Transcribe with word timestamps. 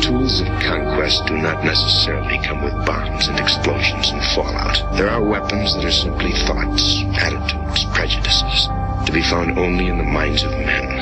Tools 0.00 0.40
of 0.40 0.48
conquest 0.60 1.26
do 1.26 1.36
not 1.36 1.64
necessarily 1.64 2.38
come 2.44 2.62
with 2.62 2.74
bombs 2.84 3.28
and 3.28 3.38
explosions 3.38 4.10
and 4.10 4.22
fallout. 4.34 4.96
There 4.96 5.08
are 5.08 5.22
weapons 5.22 5.74
that 5.74 5.84
are 5.84 5.90
simply 5.90 6.32
thoughts, 6.32 7.02
attitudes, 7.16 7.86
prejudices, 7.94 8.68
to 9.06 9.12
be 9.12 9.22
found 9.22 9.58
only 9.58 9.88
in 9.88 9.98
the 9.98 10.04
minds 10.04 10.42
of 10.42 10.50
men. 10.52 11.01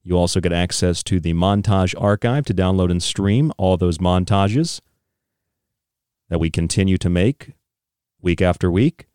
You 0.04 0.18
also 0.18 0.40
get 0.40 0.54
access 0.54 1.04
to 1.04 1.20
the 1.20 1.34
montage 1.34 1.94
archive 1.98 2.46
to 2.46 2.54
download 2.54 2.92
and 2.92 3.02
stream 3.02 3.52
all 3.58 3.78
those 3.78 3.98
montages 3.98 4.82
that 6.30 6.40
we 6.40 6.50
continue 6.50 6.98
to 6.98 7.10
make 7.10 7.54
week 8.22 8.42
after 8.42 8.70
week. 8.72 9.07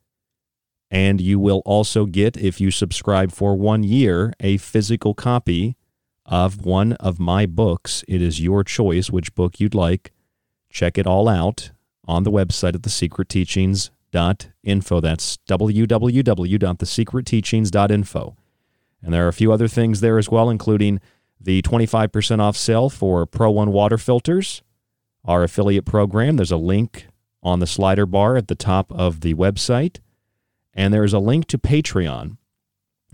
And 0.93 1.21
you 1.23 1.41
will 1.41 1.63
also 1.65 2.05
get, 2.05 2.37
if 2.37 2.61
you 2.61 2.71
subscribe 2.71 3.33
for 3.33 3.57
one 3.57 3.83
year, 3.83 4.35
a 4.41 4.59
physical 4.59 5.15
copy 5.15 5.75
of 6.27 6.67
one 6.67 6.93
of 6.95 7.19
my 7.19 7.47
books. 7.47 8.05
It 8.07 8.21
is 8.21 8.43
your 8.43 8.63
choice 8.63 9.09
which 9.09 9.35
book 9.35 9.59
you'd 9.59 9.75
like. 9.75 10.13
Check 10.69 10.99
it 10.99 11.07
all 11.07 11.31
out 11.31 11.71
on 12.05 12.25
the 12.25 12.31
website 12.31 12.75
at 12.75 12.83
thesecretteachings.info. 12.83 15.01
That's 15.01 15.39
www.thesecretteachings.info. 15.49 18.37
And 19.03 19.15
there 19.15 19.25
are 19.25 19.29
a 19.29 19.33
few 19.33 19.51
other 19.51 19.69
things 19.69 20.01
there 20.01 20.19
as 20.19 20.29
well, 20.29 20.51
including 20.51 21.01
the 21.41 21.63
25% 21.63 22.41
off 22.41 22.59
sale 22.59 22.91
for 22.91 23.25
Pro 23.25 23.51
One 23.51 23.73
water 23.73 23.97
filters, 23.97 24.61
our 25.25 25.43
affiliate 25.43 25.87
program. 25.87 26.37
There's 26.37 26.53
a 26.53 26.59
link 26.59 27.07
on 27.43 27.61
the 27.61 27.67
slider 27.67 28.05
bar 28.05 28.37
at 28.37 28.49
the 28.49 28.55
top 28.55 28.93
of 28.93 29.23
the 29.23 29.33
website. 29.33 30.01
And 30.75 30.93
there's 30.93 31.13
a 31.13 31.19
link 31.19 31.47
to 31.49 31.59
Patreon. 31.59 32.37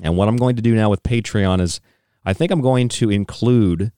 And 0.02 0.16
what 0.16 0.28
I'm 0.28 0.36
going 0.36 0.56
to 0.56 0.62
do 0.62 0.74
now 0.74 0.90
with 0.90 1.02
Patreon 1.02 1.60
is 1.60 1.80
I 2.24 2.32
think 2.32 2.52
I'm 2.52 2.60
going 2.60 2.88
to 2.90 3.10
include 3.10 3.92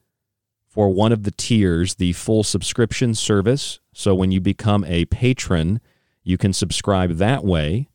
for 0.67 0.89
one 0.89 1.13
of 1.13 1.25
the 1.25 1.33
tiers 1.33 1.97
the 1.97 2.13
full 2.13 2.45
subscription 2.45 3.15
service. 3.15 3.81
So 3.93 4.15
when 4.15 4.31
you 4.31 4.41
become 4.41 4.85
a 4.85 5.05
patron, 5.07 5.81
you 6.23 6.39
can 6.39 6.53
subscribe 6.53 7.17
that 7.17 7.45
way. 7.45 7.89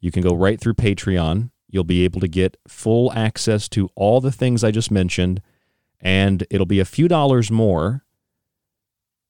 You 0.00 0.10
can 0.10 0.22
go 0.22 0.34
right 0.34 0.58
through 0.58 0.74
Patreon. 0.74 1.50
You'll 1.68 1.84
be 1.84 2.04
able 2.04 2.20
to 2.20 2.28
get 2.28 2.56
full 2.66 3.12
access 3.12 3.68
to 3.70 3.90
all 3.94 4.20
the 4.20 4.32
things 4.32 4.64
I 4.64 4.70
just 4.70 4.90
mentioned, 4.90 5.40
and 6.00 6.44
it'll 6.50 6.66
be 6.66 6.80
a 6.80 6.84
few 6.84 7.06
dollars 7.06 7.50
more. 7.50 8.04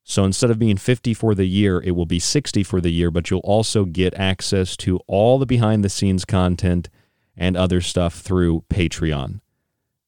So 0.04 0.24
instead 0.24 0.50
of 0.50 0.58
being 0.58 0.76
50 0.76 1.14
for 1.14 1.34
the 1.34 1.44
year, 1.44 1.80
it 1.80 1.92
will 1.92 2.06
be 2.06 2.18
60 2.18 2.62
for 2.64 2.80
the 2.80 2.90
year, 2.90 3.10
but 3.10 3.30
you'll 3.30 3.40
also 3.40 3.84
get 3.84 4.14
access 4.14 4.76
to 4.78 4.98
all 5.06 5.38
the 5.38 5.46
behind 5.46 5.84
the 5.84 5.88
scenes 5.88 6.24
content 6.24 6.88
and 7.36 7.56
other 7.56 7.80
stuff 7.80 8.14
through 8.14 8.64
Patreon. 8.68 9.40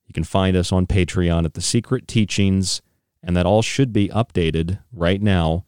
You 0.07 0.13
can 0.13 0.25
find 0.25 0.57
us 0.57 0.73
on 0.73 0.87
Patreon 0.87 1.45
at 1.45 1.55
The 1.55 1.61
Secret 1.61 2.07
Teachings, 2.09 2.83
and 3.23 3.37
that 3.37 3.47
all 3.47 3.63
should 3.63 3.93
be 3.93 4.09
updated 4.09 4.81
right 4.93 5.23
now. 5.23 5.65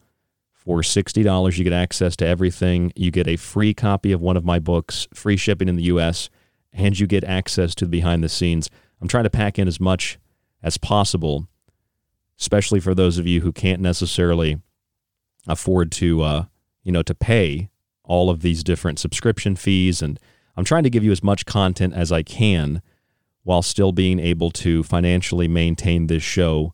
For 0.51 0.81
$60, 0.81 1.57
you 1.57 1.63
get 1.63 1.73
access 1.73 2.17
to 2.17 2.27
everything. 2.27 2.91
You 2.95 3.09
get 3.09 3.27
a 3.27 3.37
free 3.37 3.73
copy 3.73 4.11
of 4.11 4.21
one 4.21 4.35
of 4.35 4.43
my 4.43 4.59
books, 4.59 5.07
free 5.13 5.37
shipping 5.37 5.69
in 5.69 5.77
the 5.77 5.83
US, 5.83 6.29
and 6.73 6.99
you 6.99 7.07
get 7.07 7.23
access 7.23 7.73
to 7.75 7.85
the 7.85 7.91
behind 7.91 8.21
the 8.21 8.29
scenes. 8.29 8.69
I'm 9.01 9.07
trying 9.07 9.23
to 9.23 9.29
pack 9.29 9.57
in 9.57 9.67
as 9.69 9.79
much 9.79 10.19
as 10.61 10.77
possible, 10.77 11.47
especially 12.39 12.79
for 12.79 12.93
those 12.93 13.17
of 13.17 13.27
you 13.27 13.41
who 13.41 13.51
can't 13.51 13.81
necessarily 13.81 14.59
afford 15.47 15.91
to, 15.93 16.21
uh, 16.21 16.45
you 16.83 16.91
know, 16.91 17.03
to 17.03 17.15
pay 17.15 17.69
all 18.03 18.29
of 18.29 18.41
these 18.41 18.63
different 18.63 18.99
subscription 18.99 19.55
fees. 19.55 20.01
And 20.01 20.19
I'm 20.55 20.65
trying 20.65 20.83
to 20.83 20.89
give 20.89 21.03
you 21.03 21.11
as 21.11 21.23
much 21.23 21.45
content 21.45 21.93
as 21.93 22.11
I 22.11 22.23
can 22.23 22.81
while 23.43 23.61
still 23.61 23.91
being 23.91 24.19
able 24.19 24.51
to 24.51 24.83
financially 24.83 25.47
maintain 25.47 26.07
this 26.07 26.23
show 26.23 26.73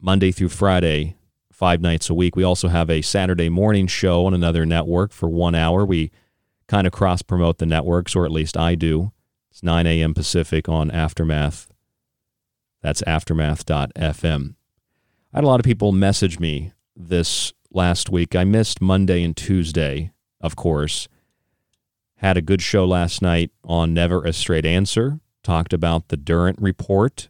Monday 0.00 0.32
through 0.32 0.48
Friday, 0.48 1.16
five 1.52 1.80
nights 1.80 2.10
a 2.10 2.14
week. 2.14 2.36
We 2.36 2.44
also 2.44 2.68
have 2.68 2.90
a 2.90 3.02
Saturday 3.02 3.48
morning 3.48 3.86
show 3.86 4.26
on 4.26 4.34
another 4.34 4.66
network 4.66 5.12
for 5.12 5.28
one 5.28 5.54
hour. 5.54 5.84
We 5.84 6.10
kind 6.66 6.86
of 6.86 6.92
cross 6.92 7.22
promote 7.22 7.58
the 7.58 7.66
networks, 7.66 8.14
or 8.14 8.24
at 8.24 8.32
least 8.32 8.56
I 8.56 8.74
do. 8.74 9.12
It's 9.50 9.62
9 9.62 9.86
a.m. 9.86 10.12
Pacific 10.12 10.68
on 10.68 10.90
Aftermath. 10.90 11.68
That's 12.82 13.02
aftermath.fm. 13.02 14.54
I 15.32 15.36
had 15.36 15.44
a 15.44 15.46
lot 15.46 15.60
of 15.60 15.64
people 15.64 15.92
message 15.92 16.38
me 16.38 16.72
this 16.94 17.52
last 17.70 18.10
week. 18.10 18.34
I 18.34 18.44
missed 18.44 18.80
Monday 18.80 19.22
and 19.22 19.36
Tuesday, 19.36 20.12
of 20.40 20.56
course. 20.56 21.08
Had 22.16 22.36
a 22.36 22.42
good 22.42 22.62
show 22.62 22.86
last 22.86 23.20
night 23.20 23.50
on 23.64 23.92
Never 23.92 24.24
a 24.24 24.32
Straight 24.32 24.64
Answer. 24.64 25.20
Talked 25.42 25.72
about 25.72 26.08
the 26.08 26.16
Durant 26.16 26.60
Report 26.60 27.28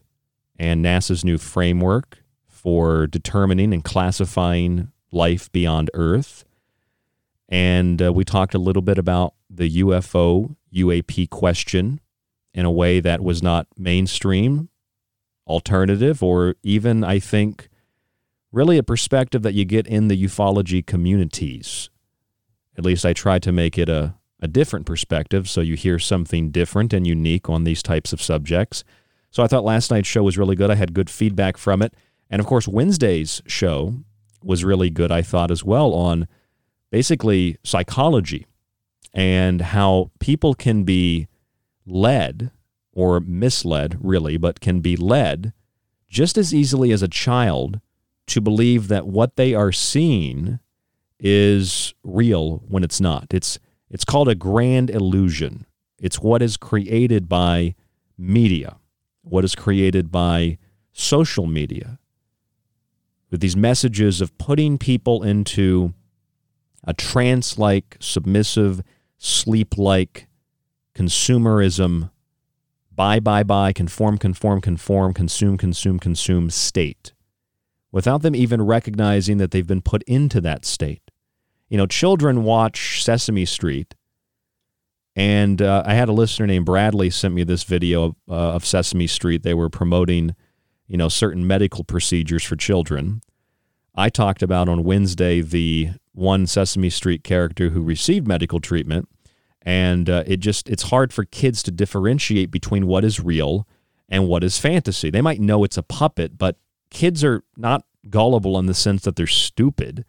and 0.59 0.85
NASA's 0.85 1.25
new 1.25 1.39
framework 1.39 2.19
for 2.47 3.07
determining 3.07 3.75
and 3.75 3.85
classifying 3.85 4.93
life 5.13 5.51
beyond 5.53 5.91
Earth. 5.95 6.45
And 7.49 8.03
uh, 8.03 8.13
we 8.13 8.25
talked 8.25 8.55
a 8.55 8.59
little 8.59 8.83
bit 8.83 8.99
about 8.99 9.35
the 9.51 9.83
UFO 9.83 10.57
UAP 10.75 11.31
question 11.31 12.01
in 12.55 12.65
a 12.65 12.71
way 12.71 13.01
that 13.01 13.23
was 13.23 13.43
not 13.43 13.67
mainstream, 13.77 14.69
alternative, 15.47 16.23
or 16.23 16.57
even, 16.63 17.05
I 17.05 17.19
think, 17.19 17.69
really 18.53 18.79
a 18.79 18.83
perspective 18.83 19.43
that 19.43 19.55
you 19.55 19.65
get 19.65 19.87
in 19.87 20.09
the 20.09 20.25
ufology 20.25 20.85
communities. 20.85 21.91
At 22.77 22.85
least 22.85 23.07
I 23.07 23.13
tried 23.13 23.43
to 23.45 23.53
make 23.53 23.79
it 23.79 23.89
a, 23.89 24.15
a 24.41 24.49
different 24.49 24.87
perspective 24.87 25.49
so 25.49 25.61
you 25.61 25.77
hear 25.77 25.99
something 25.99 26.51
different 26.51 26.93
and 26.93 27.07
unique 27.07 27.49
on 27.49 27.65
these 27.65 27.83
types 27.83 28.13
of 28.13 28.23
subjects. 28.23 28.85
So 29.31 29.43
I 29.43 29.47
thought 29.47 29.65
last 29.65 29.91
night's 29.91 30.09
show 30.09 30.23
was 30.23 30.39
really 30.39 30.57
good. 30.57 30.71
I 30.71 30.75
had 30.77 30.95
good 30.95 31.11
feedback 31.11 31.57
from 31.57 31.83
it. 31.83 31.95
And 32.31 32.41
of 32.41 32.47
course, 32.47 32.67
Wednesday's 32.67 33.43
show 33.47 33.95
was 34.43 34.65
really 34.65 34.91
good, 34.91 35.13
I 35.13 35.23
thought, 35.23 35.51
as 35.51 35.65
well, 35.65 35.93
on 35.93 36.29
basically 36.91 37.59
psychology 37.63 38.47
and 39.13 39.61
how 39.61 40.11
people 40.21 40.55
can 40.55 40.85
be 40.85 41.29
led 41.87 42.51
or 42.97 43.21
misled, 43.21 43.99
really, 44.01 44.39
but 44.39 44.59
can 44.59 44.81
be 44.81 44.97
led 44.97 45.53
just 46.09 46.39
as 46.39 46.55
easily 46.55 46.93
as 46.93 47.03
a 47.03 47.09
child 47.09 47.79
to 48.27 48.41
believe 48.41 48.89
that 48.89 49.07
what 49.07 49.37
they 49.37 49.53
are 49.53 49.71
seeing 49.71 50.59
is 51.21 51.93
real 52.03 52.63
when 52.69 52.83
it's 52.83 52.99
not. 53.01 53.27
It's 53.35 53.59
it's 53.91 54.05
called 54.05 54.29
a 54.29 54.35
grand 54.35 54.89
illusion. 54.89 55.67
It's 56.01 56.21
what 56.21 56.41
is 56.41 56.57
created 56.57 57.29
by 57.29 57.75
media, 58.17 58.79
what 59.23 59.45
is 59.45 59.55
created 59.55 60.11
by 60.11 60.57
social 60.91 61.47
media, 61.47 61.99
with 63.31 63.41
these 63.41 63.57
messages 63.57 64.23
of 64.23 64.37
putting 64.39 64.79
people 64.79 65.23
into 65.23 65.93
a 66.83 66.95
trance 66.95 67.59
like, 67.59 67.99
submissive, 68.01 68.83
sleep 69.19 69.77
like 69.77 70.29
consumerism, 70.95 72.11
buy, 72.97 73.21
buy, 73.21 73.43
buy, 73.43 73.73
conform, 73.73 74.19
conform, 74.19 74.61
conform, 74.61 75.15
consume, 75.15 75.59
consume, 75.59 75.99
consume 75.99 76.51
state 76.51 77.13
without 77.93 78.23
them 78.23 78.35
even 78.35 78.61
recognizing 78.63 79.39
that 79.39 79.51
they've 79.51 79.67
been 79.67 79.83
put 79.83 80.03
into 80.05 80.41
that 80.41 80.65
state. 80.65 81.03
You 81.69 81.79
know, 81.79 81.87
children 81.87 82.45
watch 82.45 83.03
Sesame 83.03 83.45
Street, 83.45 83.95
and 85.15 85.63
uh, 85.63 85.83
I 85.87 85.95
had 85.95 86.09
a 86.09 86.13
listener 86.13 86.47
named 86.47 86.67
Bradley 86.67 87.11
sent 87.11 87.35
me 87.35 87.45
this 87.45 87.65
video 87.65 88.17
uh, 88.29 88.55
of 88.55 88.67
Sesame 88.67 89.07
Street. 89.07 89.43
They 89.43 89.55
were 89.55 89.71
promoting, 89.71 90.35
you 90.87 90.97
know, 90.97 91.09
certain 91.09 91.47
medical 91.47 91.85
procedures 91.85 92.45
for 92.45 92.57
children. 92.57 93.21
I 93.95 94.11
talked 94.11 94.43
about 94.43 94.69
on 94.69 94.85
Wednesday 94.85 95.41
the 95.41 95.91
one 96.13 96.47
Sesame 96.47 96.91
Street 96.91 97.25
character 97.25 97.71
who 97.71 97.83
received 97.83 98.29
medical 98.29 98.61
treatment, 98.61 99.09
and 99.67 100.09
uh, 100.09 100.25
it 100.27 100.39
just 100.39 100.71
it's 100.71 100.85
hard 100.85 101.13
for 101.13 101.25
kids 101.25 101.63
to 101.65 101.71
differentiate 101.71 102.51
between 102.51 102.87
what 102.87 103.05
is 103.05 103.21
real 103.21 103.69
and 104.09 104.27
what 104.27 104.43
is 104.43 104.59
fantasy. 104.59 105.11
They 105.11 105.21
might 105.21 105.41
know 105.41 105.65
it's 105.65 105.77
a 105.77 105.83
puppet, 105.83 106.39
but 106.39 106.57
kids 106.89 107.23
are 107.23 107.43
not 107.59 107.85
gullible 108.09 108.59
in 108.59 108.65
the 108.65 108.73
sense 108.73 109.03
that 109.03 109.17
they're 109.17 109.27
stupid 109.27 110.07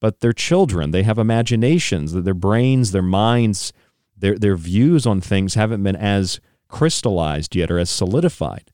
but 0.00 0.20
they're 0.20 0.32
children. 0.32 0.90
They 0.90 1.02
have 1.02 1.18
imaginations, 1.18 2.12
their 2.12 2.34
brains, 2.34 2.92
their 2.92 3.02
minds, 3.02 3.72
their, 4.16 4.38
their 4.38 4.56
views 4.56 5.06
on 5.06 5.20
things 5.20 5.54
haven't 5.54 5.82
been 5.82 5.96
as 5.96 6.40
crystallized 6.68 7.54
yet 7.56 7.70
or 7.70 7.78
as 7.78 7.90
solidified. 7.90 8.70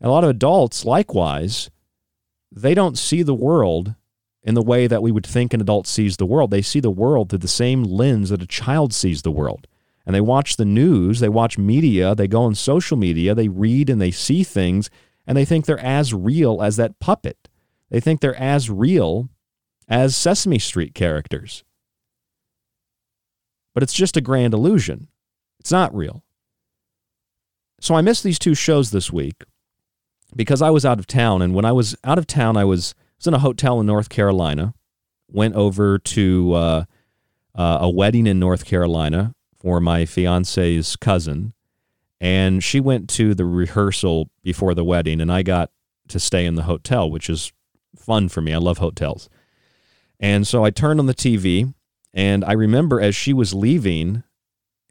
And 0.00 0.08
a 0.08 0.12
lot 0.12 0.24
of 0.24 0.30
adults, 0.30 0.84
likewise, 0.84 1.70
they 2.50 2.74
don't 2.74 2.98
see 2.98 3.22
the 3.22 3.34
world 3.34 3.94
in 4.42 4.54
the 4.54 4.62
way 4.62 4.86
that 4.86 5.02
we 5.02 5.12
would 5.12 5.26
think 5.26 5.52
an 5.52 5.60
adult 5.60 5.86
sees 5.86 6.16
the 6.16 6.26
world. 6.26 6.50
They 6.50 6.62
see 6.62 6.80
the 6.80 6.90
world 6.90 7.28
through 7.28 7.40
the 7.40 7.48
same 7.48 7.82
lens 7.82 8.30
that 8.30 8.42
a 8.42 8.46
child 8.46 8.94
sees 8.94 9.22
the 9.22 9.30
world. 9.30 9.66
And 10.06 10.14
they 10.14 10.20
watch 10.20 10.56
the 10.56 10.64
news, 10.64 11.20
they 11.20 11.28
watch 11.28 11.58
media, 11.58 12.14
they 12.14 12.26
go 12.26 12.42
on 12.42 12.54
social 12.54 12.96
media, 12.96 13.34
they 13.34 13.48
read 13.48 13.90
and 13.90 14.00
they 14.00 14.10
see 14.10 14.42
things, 14.42 14.88
and 15.26 15.36
they 15.36 15.44
think 15.44 15.66
they're 15.66 15.78
as 15.78 16.14
real 16.14 16.62
as 16.62 16.76
that 16.76 16.98
puppet. 17.00 17.48
They 17.90 18.00
think 18.00 18.20
they're 18.20 18.34
as 18.34 18.70
real 18.70 19.28
as 19.88 20.16
Sesame 20.16 20.58
Street 20.58 20.94
characters. 20.94 21.64
But 23.74 23.82
it's 23.82 23.92
just 23.92 24.16
a 24.16 24.22
grand 24.22 24.54
illusion. 24.54 25.08
It's 25.58 25.70
not 25.72 25.94
real. 25.94 26.24
So 27.80 27.94
I 27.94 28.00
missed 28.00 28.24
these 28.24 28.38
two 28.38 28.54
shows 28.54 28.90
this 28.90 29.12
week 29.12 29.44
because 30.34 30.62
I 30.62 30.70
was 30.70 30.84
out 30.84 30.98
of 30.98 31.06
town. 31.06 31.42
And 31.42 31.54
when 31.54 31.64
I 31.64 31.72
was 31.72 31.96
out 32.04 32.18
of 32.18 32.26
town, 32.26 32.56
I 32.56 32.64
was, 32.64 32.94
was 33.20 33.26
in 33.26 33.34
a 33.34 33.38
hotel 33.38 33.80
in 33.80 33.86
North 33.86 34.08
Carolina, 34.08 34.74
went 35.30 35.54
over 35.54 35.98
to 35.98 36.52
uh, 36.54 36.84
uh, 37.54 37.78
a 37.82 37.90
wedding 37.90 38.26
in 38.26 38.38
North 38.38 38.64
Carolina 38.64 39.34
for 39.58 39.78
my 39.78 40.06
fiance's 40.06 40.96
cousin. 40.96 41.52
And 42.18 42.64
she 42.64 42.80
went 42.80 43.08
to 43.10 43.34
the 43.34 43.44
rehearsal 43.44 44.30
before 44.42 44.74
the 44.74 44.84
wedding, 44.84 45.20
and 45.20 45.30
I 45.30 45.42
got 45.42 45.70
to 46.08 46.18
stay 46.18 46.46
in 46.46 46.54
the 46.54 46.62
hotel, 46.62 47.10
which 47.10 47.28
is 47.28 47.52
fun 47.94 48.28
for 48.28 48.40
me. 48.40 48.54
I 48.54 48.58
love 48.58 48.78
hotels. 48.78 49.28
And 50.18 50.46
so 50.46 50.64
I 50.64 50.70
turned 50.70 50.98
on 50.98 51.06
the 51.06 51.14
TV, 51.14 51.74
and 52.12 52.44
I 52.44 52.52
remember 52.52 53.00
as 53.00 53.14
she 53.14 53.32
was 53.32 53.54
leaving, 53.54 54.22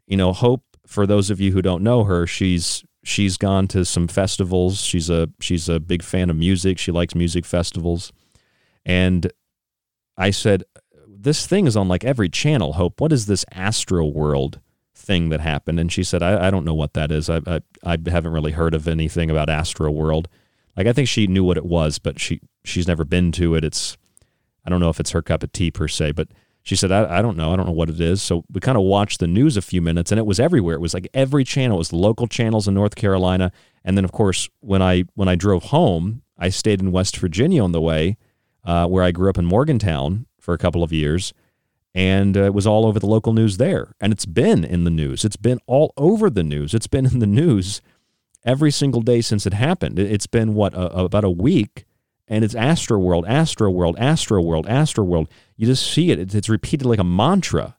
you 0.06 0.16
know, 0.16 0.32
Hope 0.32 0.62
for 0.86 1.06
those 1.06 1.30
of 1.30 1.40
you 1.40 1.52
who 1.52 1.62
don't 1.62 1.84
know 1.84 2.04
her, 2.04 2.26
she's 2.26 2.84
she's 3.04 3.36
gone 3.36 3.68
to 3.68 3.84
some 3.84 4.08
festivals. 4.08 4.82
She's 4.82 5.08
a 5.08 5.28
she's 5.40 5.68
a 5.68 5.78
big 5.78 6.02
fan 6.02 6.30
of 6.30 6.36
music. 6.36 6.78
She 6.78 6.90
likes 6.90 7.14
music 7.14 7.44
festivals. 7.44 8.12
And 8.90 9.30
I 10.16 10.32
said, 10.32 10.64
"This 11.06 11.46
thing 11.46 11.68
is 11.68 11.76
on 11.76 11.86
like 11.86 12.04
every 12.04 12.28
channel. 12.28 12.72
Hope, 12.72 13.00
what 13.00 13.12
is 13.12 13.26
this 13.26 13.44
Astro 13.52 14.04
World 14.04 14.58
thing 14.96 15.28
that 15.28 15.40
happened?" 15.40 15.78
And 15.78 15.92
she 15.92 16.02
said, 16.02 16.24
"I, 16.24 16.48
I 16.48 16.50
don't 16.50 16.64
know 16.64 16.74
what 16.74 16.94
that 16.94 17.12
is. 17.12 17.30
I, 17.30 17.40
I 17.46 17.60
I 17.84 17.98
haven't 18.06 18.32
really 18.32 18.50
heard 18.50 18.74
of 18.74 18.88
anything 18.88 19.30
about 19.30 19.48
Astro 19.48 19.92
World. 19.92 20.26
Like 20.76 20.88
I 20.88 20.92
think 20.92 21.06
she 21.06 21.28
knew 21.28 21.44
what 21.44 21.56
it 21.56 21.64
was, 21.64 22.00
but 22.00 22.18
she 22.18 22.40
she's 22.64 22.88
never 22.88 23.04
been 23.04 23.30
to 23.32 23.54
it. 23.54 23.62
It's 23.62 23.96
I 24.64 24.70
don't 24.70 24.80
know 24.80 24.90
if 24.90 24.98
it's 24.98 25.12
her 25.12 25.22
cup 25.22 25.44
of 25.44 25.52
tea 25.52 25.70
per 25.70 25.86
se, 25.88 26.12
but." 26.12 26.28
She 26.62 26.76
said, 26.76 26.92
I, 26.92 27.18
I 27.18 27.22
don't 27.22 27.38
know. 27.38 27.54
I 27.54 27.56
don't 27.56 27.64
know 27.64 27.72
what 27.72 27.88
it 27.88 27.98
is. 28.02 28.20
So 28.20 28.44
we 28.52 28.60
kind 28.60 28.76
of 28.76 28.84
watched 28.84 29.18
the 29.18 29.26
news 29.26 29.56
a 29.56 29.62
few 29.62 29.80
minutes 29.80 30.12
and 30.12 30.18
it 30.18 30.26
was 30.26 30.38
everywhere. 30.38 30.74
It 30.74 30.82
was 30.82 30.92
like 30.92 31.08
every 31.14 31.42
channel. 31.42 31.78
It 31.78 31.78
was 31.78 31.88
the 31.88 31.96
local 31.96 32.26
channels 32.26 32.68
in 32.68 32.74
North 32.74 32.96
Carolina. 32.96 33.50
And 33.82 33.96
then, 33.96 34.04
of 34.04 34.12
course, 34.12 34.50
when 34.60 34.82
I 34.82 35.04
when 35.14 35.26
I 35.26 35.36
drove 35.36 35.62
home, 35.64 36.20
I 36.38 36.50
stayed 36.50 36.82
in 36.82 36.92
West 36.92 37.16
Virginia 37.16 37.64
on 37.64 37.72
the 37.72 37.80
way, 37.80 38.18
uh, 38.64 38.86
where 38.86 39.02
I 39.02 39.10
grew 39.10 39.30
up 39.30 39.38
in 39.38 39.46
Morgantown 39.46 40.26
for 40.38 40.54
a 40.54 40.58
couple 40.58 40.82
of 40.82 40.92
years. 40.92 41.32
And 41.94 42.36
uh, 42.36 42.42
it 42.42 42.54
was 42.54 42.66
all 42.66 42.86
over 42.86 43.00
the 43.00 43.06
local 43.06 43.32
news 43.32 43.56
there. 43.56 43.94
And 44.00 44.12
it's 44.12 44.26
been 44.26 44.64
in 44.64 44.84
the 44.84 44.90
news. 44.90 45.24
It's 45.24 45.36
been 45.36 45.58
all 45.66 45.92
over 45.96 46.30
the 46.30 46.44
news. 46.44 46.72
It's 46.72 46.86
been 46.86 47.06
in 47.06 47.18
the 47.18 47.26
news 47.26 47.80
every 48.44 48.70
single 48.70 49.02
day 49.02 49.20
since 49.20 49.44
it 49.44 49.52
happened. 49.52 49.98
It's 49.98 50.26
been, 50.26 50.54
what, 50.54 50.72
a, 50.74 50.86
about 50.92 51.24
a 51.24 51.30
week 51.30 51.84
and 52.30 52.44
it's 52.44 52.54
Astro 52.54 52.96
World, 52.96 53.26
Astro 53.26 53.70
World, 53.70 53.96
Astro 53.98 54.40
World, 54.40 54.66
Astro 54.68 55.02
World. 55.02 55.28
You 55.56 55.66
just 55.66 55.92
see 55.92 56.12
it. 56.12 56.18
It's, 56.20 56.34
it's 56.34 56.48
repeated 56.48 56.86
like 56.86 57.00
a 57.00 57.04
mantra. 57.04 57.76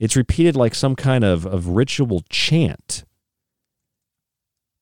It's 0.00 0.16
repeated 0.16 0.56
like 0.56 0.74
some 0.74 0.96
kind 0.96 1.22
of, 1.22 1.44
of 1.44 1.68
ritual 1.68 2.24
chant. 2.30 3.04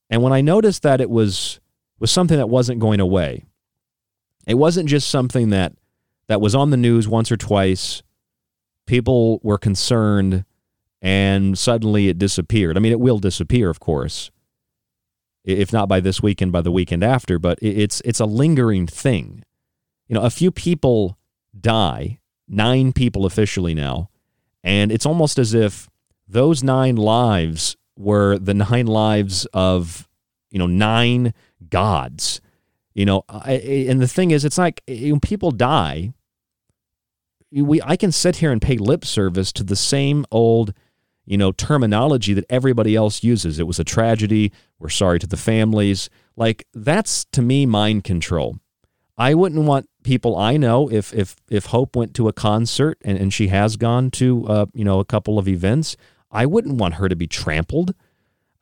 And 0.08 0.22
when 0.22 0.32
I 0.32 0.40
noticed 0.40 0.82
that 0.84 1.00
it 1.00 1.10
was 1.10 1.60
was 1.98 2.10
something 2.10 2.38
that 2.38 2.48
wasn't 2.48 2.80
going 2.80 2.98
away, 2.98 3.44
it 4.46 4.54
wasn't 4.54 4.88
just 4.88 5.10
something 5.10 5.50
that 5.50 5.72
that 6.28 6.40
was 6.40 6.54
on 6.54 6.70
the 6.70 6.76
news 6.76 7.08
once 7.08 7.30
or 7.32 7.36
twice. 7.36 8.02
People 8.86 9.40
were 9.42 9.58
concerned, 9.58 10.44
and 11.02 11.58
suddenly 11.58 12.08
it 12.08 12.18
disappeared. 12.18 12.76
I 12.76 12.80
mean, 12.80 12.92
it 12.92 13.00
will 13.00 13.18
disappear, 13.18 13.70
of 13.70 13.80
course 13.80 14.30
if 15.44 15.72
not 15.72 15.88
by 15.88 16.00
this 16.00 16.22
weekend, 16.22 16.52
by 16.52 16.60
the 16.60 16.72
weekend 16.72 17.02
after. 17.02 17.38
But 17.38 17.58
it's 17.62 18.00
it's 18.02 18.20
a 18.20 18.26
lingering 18.26 18.86
thing. 18.86 19.44
You 20.08 20.14
know, 20.14 20.22
a 20.22 20.30
few 20.30 20.50
people 20.50 21.18
die, 21.58 22.18
nine 22.48 22.92
people 22.92 23.26
officially 23.26 23.74
now, 23.74 24.10
and 24.62 24.90
it's 24.90 25.06
almost 25.06 25.38
as 25.38 25.54
if 25.54 25.88
those 26.28 26.62
nine 26.62 26.96
lives 26.96 27.76
were 27.96 28.38
the 28.38 28.54
nine 28.54 28.86
lives 28.86 29.46
of 29.52 30.08
you 30.50 30.58
know 30.58 30.66
nine 30.66 31.34
gods. 31.68 32.40
You 33.00 33.06
know, 33.06 33.24
and 33.46 33.98
the 33.98 34.06
thing 34.06 34.30
is, 34.30 34.44
it's 34.44 34.58
like 34.58 34.82
when 34.86 35.20
people 35.20 35.52
die, 35.52 36.12
we 37.50 37.80
I 37.80 37.96
can 37.96 38.12
sit 38.12 38.36
here 38.36 38.52
and 38.52 38.60
pay 38.60 38.76
lip 38.76 39.06
service 39.06 39.52
to 39.52 39.64
the 39.64 39.74
same 39.74 40.26
old 40.30 40.74
you 41.24 41.38
know, 41.38 41.52
terminology 41.52 42.34
that 42.34 42.44
everybody 42.50 42.94
else 42.94 43.22
uses. 43.22 43.58
It 43.58 43.66
was 43.66 43.78
a 43.78 43.84
tragedy. 43.84 44.52
We're 44.78 44.90
sorry 44.90 45.18
to 45.20 45.26
the 45.26 45.38
families. 45.38 46.10
Like 46.36 46.66
that's 46.74 47.24
to 47.32 47.40
me 47.40 47.64
mind 47.64 48.04
control. 48.04 48.58
I 49.16 49.32
wouldn't 49.32 49.64
want 49.64 49.88
people 50.02 50.36
I 50.36 50.58
know 50.58 50.90
if 50.90 51.14
if 51.14 51.36
if 51.48 51.66
Hope 51.66 51.96
went 51.96 52.12
to 52.16 52.28
a 52.28 52.34
concert 52.34 52.98
and, 53.02 53.16
and 53.16 53.32
she 53.32 53.48
has 53.48 53.76
gone 53.78 54.10
to 54.12 54.46
uh, 54.46 54.66
you 54.74 54.84
know 54.84 55.00
a 55.00 55.06
couple 55.06 55.38
of 55.38 55.48
events, 55.48 55.96
I 56.30 56.44
wouldn't 56.44 56.76
want 56.76 56.94
her 56.94 57.08
to 57.08 57.16
be 57.16 57.26
trampled. 57.26 57.94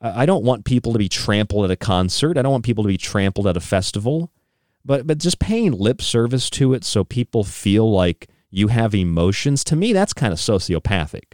I 0.01 0.25
don't 0.25 0.43
want 0.43 0.65
people 0.65 0.93
to 0.93 0.99
be 0.99 1.09
trampled 1.09 1.65
at 1.65 1.71
a 1.71 1.75
concert. 1.75 2.37
I 2.37 2.41
don't 2.41 2.51
want 2.51 2.65
people 2.65 2.83
to 2.83 2.89
be 2.89 2.97
trampled 2.97 3.47
at 3.47 3.57
a 3.57 3.61
festival. 3.61 4.31
But 4.85 5.05
but 5.05 5.17
just 5.17 5.39
paying 5.39 5.73
lip 5.73 6.01
service 6.01 6.49
to 6.51 6.73
it 6.73 6.83
so 6.85 7.03
people 7.03 7.43
feel 7.43 7.91
like 7.91 8.29
you 8.49 8.69
have 8.69 8.95
emotions 8.95 9.63
to 9.65 9.75
me 9.75 9.93
that's 9.93 10.13
kind 10.13 10.33
of 10.33 10.39
sociopathic. 10.39 11.33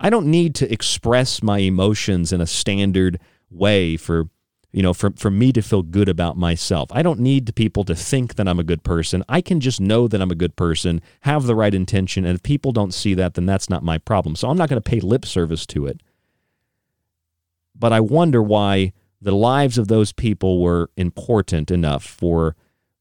I 0.00 0.10
don't 0.10 0.26
need 0.26 0.54
to 0.56 0.72
express 0.72 1.42
my 1.42 1.58
emotions 1.58 2.32
in 2.32 2.40
a 2.40 2.46
standard 2.46 3.20
way 3.50 3.96
for 3.96 4.28
you 4.72 4.82
know 4.82 4.94
for, 4.94 5.10
for 5.16 5.30
me 5.30 5.52
to 5.52 5.60
feel 5.60 5.82
good 5.82 6.08
about 6.08 6.36
myself 6.36 6.88
i 6.92 7.02
don't 7.02 7.20
need 7.20 7.54
people 7.54 7.84
to 7.84 7.94
think 7.94 8.36
that 8.36 8.48
i'm 8.48 8.58
a 8.58 8.64
good 8.64 8.82
person 8.82 9.22
i 9.28 9.42
can 9.42 9.60
just 9.60 9.80
know 9.80 10.08
that 10.08 10.22
i'm 10.22 10.30
a 10.30 10.34
good 10.34 10.56
person 10.56 11.02
have 11.20 11.44
the 11.44 11.54
right 11.54 11.74
intention 11.74 12.24
and 12.24 12.34
if 12.34 12.42
people 12.42 12.72
don't 12.72 12.94
see 12.94 13.12
that 13.12 13.34
then 13.34 13.44
that's 13.44 13.68
not 13.68 13.84
my 13.84 13.98
problem 13.98 14.34
so 14.34 14.48
i'm 14.48 14.56
not 14.56 14.70
going 14.70 14.80
to 14.80 14.90
pay 14.90 14.98
lip 14.98 15.26
service 15.26 15.66
to 15.66 15.86
it 15.86 16.00
but 17.74 17.92
i 17.92 18.00
wonder 18.00 18.42
why 18.42 18.92
the 19.20 19.34
lives 19.34 19.78
of 19.78 19.88
those 19.88 20.12
people 20.12 20.60
were 20.60 20.90
important 20.96 21.70
enough 21.70 22.04
for 22.04 22.56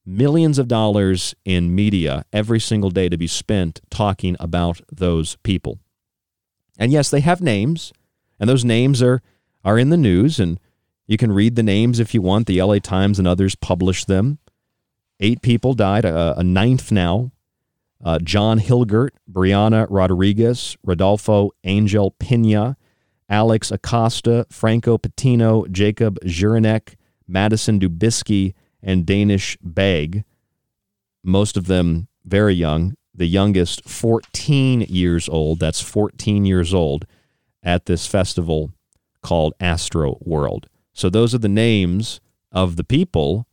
millions 0.06 0.60
of 0.60 0.68
dollars 0.68 1.36
in 1.46 1.74
media 1.74 2.24
every 2.34 2.60
single 2.60 2.90
day 2.90 3.10
to 3.10 3.18
be 3.18 3.28
spent 3.28 3.82
talking 3.90 4.36
about 4.40 4.82
those 4.92 5.36
people 5.38 5.80
and 6.82 6.92
yes, 6.92 7.12
they 7.12 7.20
have 7.20 7.42
names, 7.42 7.94
and 8.40 8.50
those 8.50 8.66
names 8.66 9.04
are 9.04 9.22
are 9.64 9.78
in 9.78 9.90
the 9.90 9.98
news, 9.98 10.40
and 10.40 10.60
you 11.06 11.16
can 11.16 11.32
read 11.32 11.56
the 11.56 11.62
names 11.62 12.00
if 12.00 12.16
you 12.16 12.24
want. 12.24 12.48
The 12.48 12.60
LA 12.60 12.80
Times 12.80 13.20
and 13.20 13.28
others 13.28 13.54
publish 13.54 14.06
them. 14.06 14.40
Eight 15.20 15.44
people 15.44 15.76
died, 15.76 16.06
a, 16.06 16.40
a 16.40 16.44
ninth 16.44 16.92
now. 16.92 17.32
Uh, 18.04 18.18
John 18.18 18.60
Hilgert, 18.60 19.12
Brianna 19.32 19.86
Rodriguez, 19.92 20.76
Rodolfo 20.84 21.52
Angel 21.64 22.10
Pena, 22.10 22.76
Alex 23.32 23.72
Acosta, 23.72 24.46
Franco 24.52 24.98
Patino, 24.98 25.66
Jacob 25.68 26.20
Jurinek, 26.26 26.96
Madison 27.28 27.80
Dubiski, 27.80 28.54
and 28.84 29.06
Danish 29.06 29.58
Baig. 29.66 30.26
Most 31.24 31.56
of 31.56 31.68
them 31.68 32.10
very 32.26 32.54
young 32.54 32.96
the 33.14 33.26
youngest 33.26 33.88
14 33.88 34.82
years 34.82 35.30
old. 35.30 35.60
That's 35.60 35.82
14 35.82 36.46
years 36.46 36.74
old 36.74 37.06
at 37.64 37.86
this 37.86 38.08
festival 38.08 38.72
called 39.22 39.54
Astro 39.60 40.18
World. 40.22 40.68
So 40.94 41.10
those 41.10 41.34
are 41.36 41.40
the 41.40 41.50
names 41.50 42.20
of 42.52 42.76
the 42.76 42.84
people. 42.84 43.48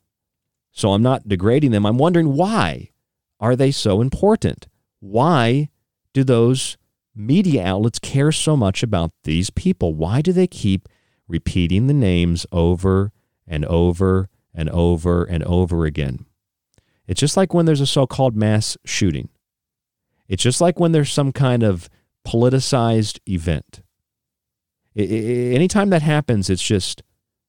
So 0.72 0.92
I'm 0.92 1.02
not 1.02 1.28
degrading 1.28 1.70
them. 1.72 1.86
I'm 1.86 1.98
wondering 1.98 2.34
why 2.34 2.90
are 3.40 3.56
they 3.56 3.70
so 3.70 4.00
important? 4.00 4.66
Why 5.00 5.68
do 6.12 6.24
those 6.24 6.76
media 7.18 7.64
outlets 7.64 7.98
care 7.98 8.32
so 8.32 8.56
much 8.56 8.82
about 8.82 9.10
these 9.24 9.50
people? 9.50 9.94
Why 9.94 10.22
do 10.22 10.32
they 10.32 10.46
keep 10.46 10.88
repeating 11.26 11.86
the 11.86 11.94
names 11.94 12.46
over 12.52 13.12
and 13.46 13.64
over 13.66 14.28
and 14.54 14.70
over 14.70 15.24
and 15.24 15.42
over 15.44 15.84
again? 15.84 16.26
It's 17.06 17.20
just 17.20 17.36
like 17.36 17.52
when 17.52 17.66
there's 17.66 17.80
a 17.80 17.86
so 17.86 18.06
called 18.06 18.36
mass 18.36 18.76
shooting. 18.84 19.28
It's 20.28 20.42
just 20.42 20.60
like 20.60 20.78
when 20.78 20.92
there's 20.92 21.10
some 21.10 21.32
kind 21.32 21.62
of 21.62 21.88
politicized 22.26 23.18
event. 23.26 23.82
It, 24.94 25.10
it, 25.10 25.54
anytime 25.54 25.90
that 25.90 26.02
happens, 26.02 26.50
it's 26.50 26.62
just 26.62 27.02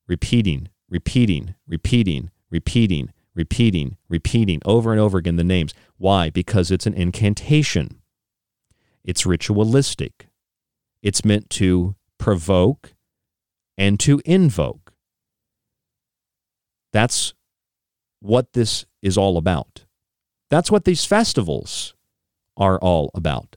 repeating, 0.08 0.70
repeating, 0.90 1.56
repeating, 1.68 2.32
repeating, 2.50 3.12
repeating, 3.36 3.98
repeating 4.08 4.62
over 4.66 4.92
and 4.92 5.00
over 5.00 5.18
again 5.18 5.36
the 5.36 5.44
names. 5.44 5.74
Why? 5.98 6.30
Because 6.30 6.72
it's 6.72 6.86
an 6.86 6.94
incantation. 6.94 7.99
It's 9.10 9.25
ritualistic. 9.25 10.28
It's 11.01 11.25
meant 11.25 11.50
to 11.62 11.96
provoke 12.20 12.94
and 13.75 14.00
to 14.01 14.22
invoke. 14.24 14.94
That's 16.94 17.34
what 18.20 18.54
this 18.54 18.86
is 19.01 19.18
all 19.18 19.38
about. 19.38 19.86
That's 20.51 20.70
what 20.70 20.86
these 20.86 21.06
festivals 21.06 21.96
are 22.56 22.78
all 22.78 23.10
about. 23.16 23.56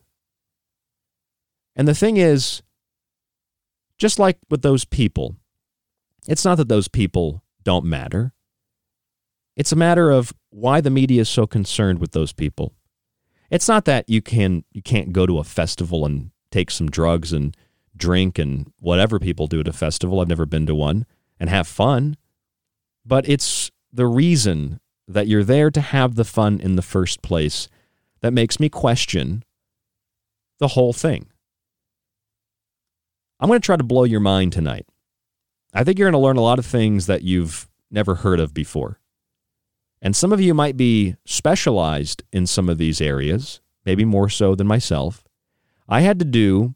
And 1.76 1.86
the 1.86 1.94
thing 1.94 2.16
is, 2.16 2.62
just 3.98 4.18
like 4.18 4.38
with 4.48 4.62
those 4.62 4.86
people, 4.86 5.36
it's 6.26 6.46
not 6.46 6.54
that 6.56 6.70
those 6.70 6.88
people 6.88 7.44
don't 7.62 7.84
matter. 7.84 8.32
It's 9.54 9.72
a 9.72 9.76
matter 9.76 10.10
of 10.10 10.32
why 10.48 10.80
the 10.80 10.88
media 10.88 11.20
is 11.20 11.28
so 11.28 11.46
concerned 11.46 11.98
with 11.98 12.12
those 12.12 12.32
people. 12.32 12.72
It's 13.52 13.68
not 13.68 13.84
that 13.84 14.08
you 14.08 14.22
can 14.22 14.64
you 14.72 14.80
can't 14.80 15.12
go 15.12 15.26
to 15.26 15.38
a 15.38 15.44
festival 15.44 16.06
and 16.06 16.30
take 16.50 16.70
some 16.70 16.90
drugs 16.90 17.34
and 17.34 17.54
drink 17.94 18.38
and 18.38 18.72
whatever 18.80 19.18
people 19.18 19.46
do 19.46 19.60
at 19.60 19.68
a 19.68 19.74
festival. 19.74 20.20
I've 20.20 20.28
never 20.28 20.46
been 20.46 20.64
to 20.66 20.74
one 20.74 21.04
and 21.38 21.50
have 21.50 21.68
fun. 21.68 22.16
But 23.04 23.28
it's 23.28 23.70
the 23.92 24.06
reason 24.06 24.80
that 25.06 25.26
you're 25.26 25.44
there 25.44 25.70
to 25.70 25.82
have 25.82 26.14
the 26.14 26.24
fun 26.24 26.60
in 26.60 26.76
the 26.76 26.82
first 26.82 27.20
place 27.20 27.68
that 28.22 28.32
makes 28.32 28.58
me 28.58 28.70
question 28.70 29.44
the 30.58 30.68
whole 30.68 30.94
thing. 30.94 31.26
I'm 33.38 33.48
going 33.48 33.60
to 33.60 33.66
try 33.66 33.76
to 33.76 33.84
blow 33.84 34.04
your 34.04 34.20
mind 34.20 34.54
tonight. 34.54 34.86
I 35.74 35.84
think 35.84 35.98
you're 35.98 36.10
going 36.10 36.18
to 36.18 36.26
learn 36.26 36.38
a 36.38 36.42
lot 36.42 36.58
of 36.58 36.64
things 36.64 37.06
that 37.06 37.20
you've 37.20 37.68
never 37.90 38.14
heard 38.14 38.40
of 38.40 38.54
before. 38.54 38.98
And 40.04 40.16
some 40.16 40.32
of 40.32 40.40
you 40.40 40.52
might 40.52 40.76
be 40.76 41.14
specialized 41.24 42.24
in 42.32 42.46
some 42.48 42.68
of 42.68 42.76
these 42.76 43.00
areas, 43.00 43.60
maybe 43.86 44.04
more 44.04 44.28
so 44.28 44.56
than 44.56 44.66
myself. 44.66 45.24
I 45.88 46.00
had 46.00 46.18
to 46.18 46.24
do 46.24 46.74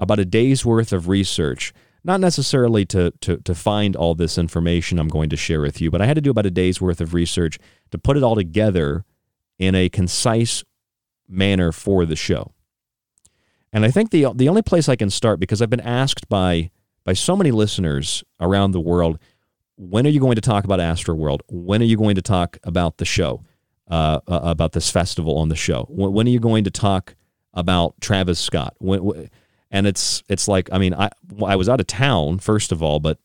about 0.00 0.18
a 0.18 0.24
day's 0.24 0.66
worth 0.66 0.92
of 0.92 1.08
research, 1.08 1.72
not 2.02 2.20
necessarily 2.20 2.84
to, 2.86 3.12
to, 3.20 3.36
to 3.36 3.54
find 3.54 3.94
all 3.94 4.16
this 4.16 4.36
information 4.36 4.98
I'm 4.98 5.08
going 5.08 5.30
to 5.30 5.36
share 5.36 5.60
with 5.60 5.80
you, 5.80 5.92
but 5.92 6.02
I 6.02 6.06
had 6.06 6.16
to 6.16 6.20
do 6.20 6.30
about 6.30 6.46
a 6.46 6.50
day's 6.50 6.80
worth 6.80 7.00
of 7.00 7.14
research 7.14 7.58
to 7.92 7.98
put 7.98 8.16
it 8.16 8.24
all 8.24 8.34
together 8.34 9.04
in 9.58 9.76
a 9.76 9.88
concise 9.88 10.64
manner 11.28 11.70
for 11.70 12.04
the 12.04 12.16
show. 12.16 12.52
And 13.72 13.84
I 13.84 13.92
think 13.92 14.10
the, 14.10 14.32
the 14.34 14.48
only 14.48 14.62
place 14.62 14.88
I 14.88 14.96
can 14.96 15.10
start, 15.10 15.38
because 15.38 15.62
I've 15.62 15.70
been 15.70 15.80
asked 15.80 16.28
by, 16.28 16.70
by 17.04 17.12
so 17.12 17.36
many 17.36 17.52
listeners 17.52 18.24
around 18.40 18.72
the 18.72 18.80
world, 18.80 19.20
when 19.80 20.06
are 20.06 20.10
you 20.10 20.20
going 20.20 20.34
to 20.34 20.42
talk 20.42 20.64
about 20.64 20.78
Astroworld? 20.78 21.40
When 21.48 21.80
are 21.80 21.86
you 21.86 21.96
going 21.96 22.14
to 22.16 22.22
talk 22.22 22.58
about 22.64 22.98
the 22.98 23.06
show, 23.06 23.42
uh, 23.90 24.20
uh, 24.28 24.40
about 24.42 24.72
this 24.72 24.90
festival 24.90 25.38
on 25.38 25.48
the 25.48 25.56
show? 25.56 25.86
When, 25.88 26.12
when, 26.12 26.26
are 26.26 26.30
you 26.30 26.38
going 26.38 26.64
to 26.64 26.70
talk 26.70 27.14
about 27.54 27.98
Travis 28.02 28.38
Scott? 28.38 28.74
When, 28.78 29.02
when, 29.02 29.30
and 29.70 29.86
it's 29.86 30.22
it's 30.28 30.48
like 30.48 30.68
I 30.72 30.78
mean 30.78 30.92
I 30.94 31.10
I 31.46 31.56
was 31.56 31.68
out 31.68 31.80
of 31.80 31.86
town 31.86 32.40
first 32.40 32.72
of 32.72 32.82
all, 32.82 33.00
but 33.00 33.18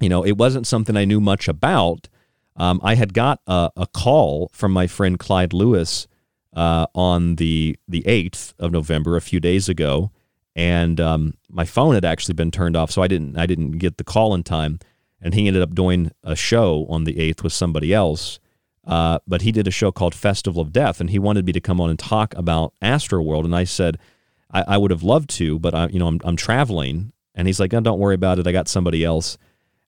you 0.00 0.08
know 0.08 0.24
it 0.24 0.38
wasn't 0.38 0.66
something 0.66 0.96
I 0.96 1.04
knew 1.04 1.20
much 1.20 1.46
about. 1.46 2.08
Um, 2.54 2.80
I 2.82 2.94
had 2.94 3.12
got 3.12 3.40
a, 3.46 3.70
a, 3.76 3.86
call 3.86 4.48
from 4.54 4.72
my 4.72 4.86
friend 4.86 5.18
Clyde 5.18 5.52
Lewis 5.52 6.06
uh, 6.54 6.86
on 6.94 7.36
the 7.36 7.76
the 7.86 8.06
eighth 8.06 8.54
of 8.58 8.72
November, 8.72 9.16
a 9.16 9.20
few 9.20 9.40
days 9.40 9.68
ago, 9.68 10.10
and 10.54 10.98
um, 11.00 11.34
my 11.50 11.66
phone 11.66 11.94
had 11.94 12.04
actually 12.04 12.34
been 12.34 12.50
turned 12.50 12.76
off, 12.76 12.90
so 12.90 13.02
I 13.02 13.08
didn't 13.08 13.36
I 13.36 13.44
didn't 13.44 13.72
get 13.72 13.98
the 13.98 14.04
call 14.04 14.32
in 14.34 14.42
time 14.42 14.78
and 15.26 15.34
he 15.34 15.48
ended 15.48 15.60
up 15.60 15.74
doing 15.74 16.12
a 16.22 16.36
show 16.36 16.86
on 16.88 17.02
the 17.02 17.14
8th 17.14 17.42
with 17.42 17.52
somebody 17.52 17.92
else. 17.92 18.38
Uh, 18.86 19.18
but 19.26 19.42
he 19.42 19.50
did 19.50 19.66
a 19.66 19.72
show 19.72 19.90
called 19.90 20.14
Festival 20.14 20.62
of 20.62 20.72
Death, 20.72 21.00
and 21.00 21.10
he 21.10 21.18
wanted 21.18 21.44
me 21.44 21.50
to 21.50 21.60
come 21.60 21.80
on 21.80 21.90
and 21.90 21.98
talk 21.98 22.32
about 22.36 22.74
Astroworld. 22.80 23.44
And 23.44 23.54
I 23.56 23.64
said, 23.64 23.98
I, 24.52 24.62
I 24.68 24.76
would 24.78 24.92
have 24.92 25.02
loved 25.02 25.28
to, 25.30 25.58
but 25.58 25.74
I, 25.74 25.88
you 25.88 25.98
know, 25.98 26.06
I'm, 26.06 26.20
I'm 26.22 26.36
traveling. 26.36 27.12
And 27.34 27.48
he's 27.48 27.58
like, 27.58 27.74
oh, 27.74 27.80
don't 27.80 27.98
worry 27.98 28.14
about 28.14 28.38
it. 28.38 28.46
I 28.46 28.52
got 28.52 28.68
somebody 28.68 29.02
else. 29.02 29.36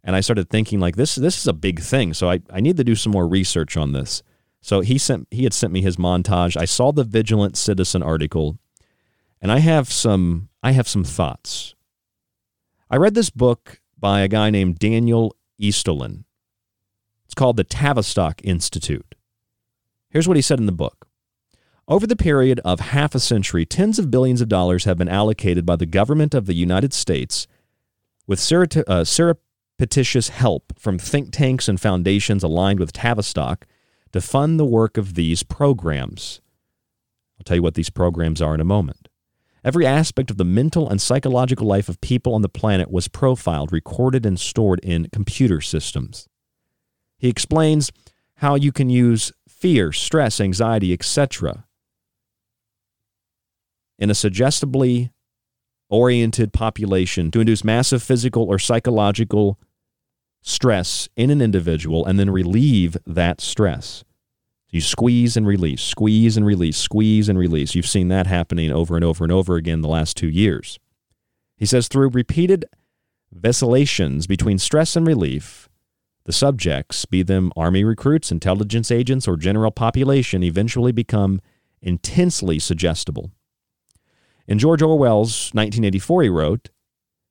And 0.02 0.16
I 0.16 0.22
started 0.22 0.50
thinking 0.50 0.80
like 0.80 0.96
this, 0.96 1.14
this 1.14 1.38
is 1.38 1.46
a 1.46 1.52
big 1.52 1.78
thing. 1.78 2.14
So 2.14 2.28
I, 2.28 2.40
I 2.50 2.58
need 2.58 2.76
to 2.76 2.82
do 2.82 2.96
some 2.96 3.12
more 3.12 3.28
research 3.28 3.76
on 3.76 3.92
this. 3.92 4.24
So 4.60 4.80
he 4.80 4.98
sent, 4.98 5.28
he 5.30 5.44
had 5.44 5.54
sent 5.54 5.72
me 5.72 5.82
his 5.82 5.98
montage. 5.98 6.56
I 6.56 6.64
saw 6.64 6.90
the 6.90 7.04
Vigilant 7.04 7.56
Citizen 7.56 8.02
article, 8.02 8.58
and 9.40 9.52
I 9.52 9.60
have 9.60 9.92
some, 9.92 10.48
I 10.64 10.72
have 10.72 10.88
some 10.88 11.04
thoughts. 11.04 11.76
I 12.90 12.96
read 12.96 13.14
this 13.14 13.30
book 13.30 13.80
by 14.00 14.20
a 14.20 14.28
guy 14.28 14.50
named 14.50 14.78
Daniel 14.78 15.36
Estulin. 15.60 16.24
It's 17.24 17.34
called 17.34 17.56
the 17.56 17.64
Tavistock 17.64 18.40
Institute. 18.44 19.14
Here's 20.10 20.26
what 20.26 20.36
he 20.36 20.42
said 20.42 20.60
in 20.60 20.66
the 20.66 20.72
book. 20.72 21.08
Over 21.86 22.06
the 22.06 22.16
period 22.16 22.60
of 22.64 22.80
half 22.80 23.14
a 23.14 23.20
century, 23.20 23.64
tens 23.64 23.98
of 23.98 24.10
billions 24.10 24.40
of 24.40 24.48
dollars 24.48 24.84
have 24.84 24.98
been 24.98 25.08
allocated 25.08 25.64
by 25.64 25.76
the 25.76 25.86
government 25.86 26.34
of 26.34 26.46
the 26.46 26.54
United 26.54 26.92
States 26.92 27.46
with 28.26 28.40
uh, 28.52 29.04
surreptitious 29.04 30.28
help 30.28 30.78
from 30.78 30.98
think 30.98 31.32
tanks 31.32 31.66
and 31.66 31.80
foundations 31.80 32.42
aligned 32.42 32.78
with 32.78 32.92
Tavistock 32.92 33.66
to 34.12 34.20
fund 34.20 34.60
the 34.60 34.66
work 34.66 34.98
of 34.98 35.14
these 35.14 35.42
programs. 35.42 36.40
I'll 37.38 37.44
tell 37.44 37.56
you 37.56 37.62
what 37.62 37.74
these 37.74 37.90
programs 37.90 38.42
are 38.42 38.54
in 38.54 38.60
a 38.60 38.64
moment. 38.64 39.07
Every 39.68 39.86
aspect 39.86 40.30
of 40.30 40.38
the 40.38 40.46
mental 40.46 40.88
and 40.88 40.98
psychological 40.98 41.66
life 41.66 41.90
of 41.90 42.00
people 42.00 42.32
on 42.32 42.40
the 42.40 42.48
planet 42.48 42.90
was 42.90 43.06
profiled, 43.06 43.70
recorded, 43.70 44.24
and 44.24 44.40
stored 44.40 44.80
in 44.82 45.10
computer 45.12 45.60
systems. 45.60 46.26
He 47.18 47.28
explains 47.28 47.92
how 48.36 48.54
you 48.54 48.72
can 48.72 48.88
use 48.88 49.30
fear, 49.46 49.92
stress, 49.92 50.40
anxiety, 50.40 50.94
etc. 50.94 51.66
in 53.98 54.08
a 54.08 54.14
suggestibly 54.14 55.12
oriented 55.90 56.54
population 56.54 57.30
to 57.32 57.40
induce 57.40 57.62
massive 57.62 58.02
physical 58.02 58.44
or 58.44 58.58
psychological 58.58 59.60
stress 60.40 61.10
in 61.14 61.28
an 61.28 61.42
individual 61.42 62.06
and 62.06 62.18
then 62.18 62.30
relieve 62.30 62.96
that 63.06 63.42
stress. 63.42 64.02
You 64.70 64.80
squeeze 64.80 65.36
and 65.36 65.46
release, 65.46 65.82
squeeze 65.82 66.36
and 66.36 66.44
release, 66.44 66.76
squeeze 66.76 67.28
and 67.28 67.38
release. 67.38 67.74
You've 67.74 67.86
seen 67.86 68.08
that 68.08 68.26
happening 68.26 68.70
over 68.70 68.96
and 68.96 69.04
over 69.04 69.24
and 69.24 69.32
over 69.32 69.56
again 69.56 69.80
the 69.80 69.88
last 69.88 70.16
two 70.16 70.28
years. 70.28 70.78
He 71.56 71.64
says 71.64 71.88
through 71.88 72.10
repeated 72.10 72.66
vacillations 73.32 74.26
between 74.26 74.58
stress 74.58 74.94
and 74.94 75.06
relief, 75.06 75.68
the 76.24 76.32
subjects, 76.32 77.06
be 77.06 77.22
them 77.22 77.50
army 77.56 77.84
recruits, 77.84 78.30
intelligence 78.30 78.90
agents, 78.90 79.26
or 79.26 79.38
general 79.38 79.70
population, 79.70 80.42
eventually 80.42 80.92
become 80.92 81.40
intensely 81.80 82.58
suggestible. 82.58 83.30
In 84.46 84.58
George 84.58 84.82
Orwell's 84.82 85.50
1984, 85.54 86.22
he 86.24 86.28
wrote, 86.28 86.68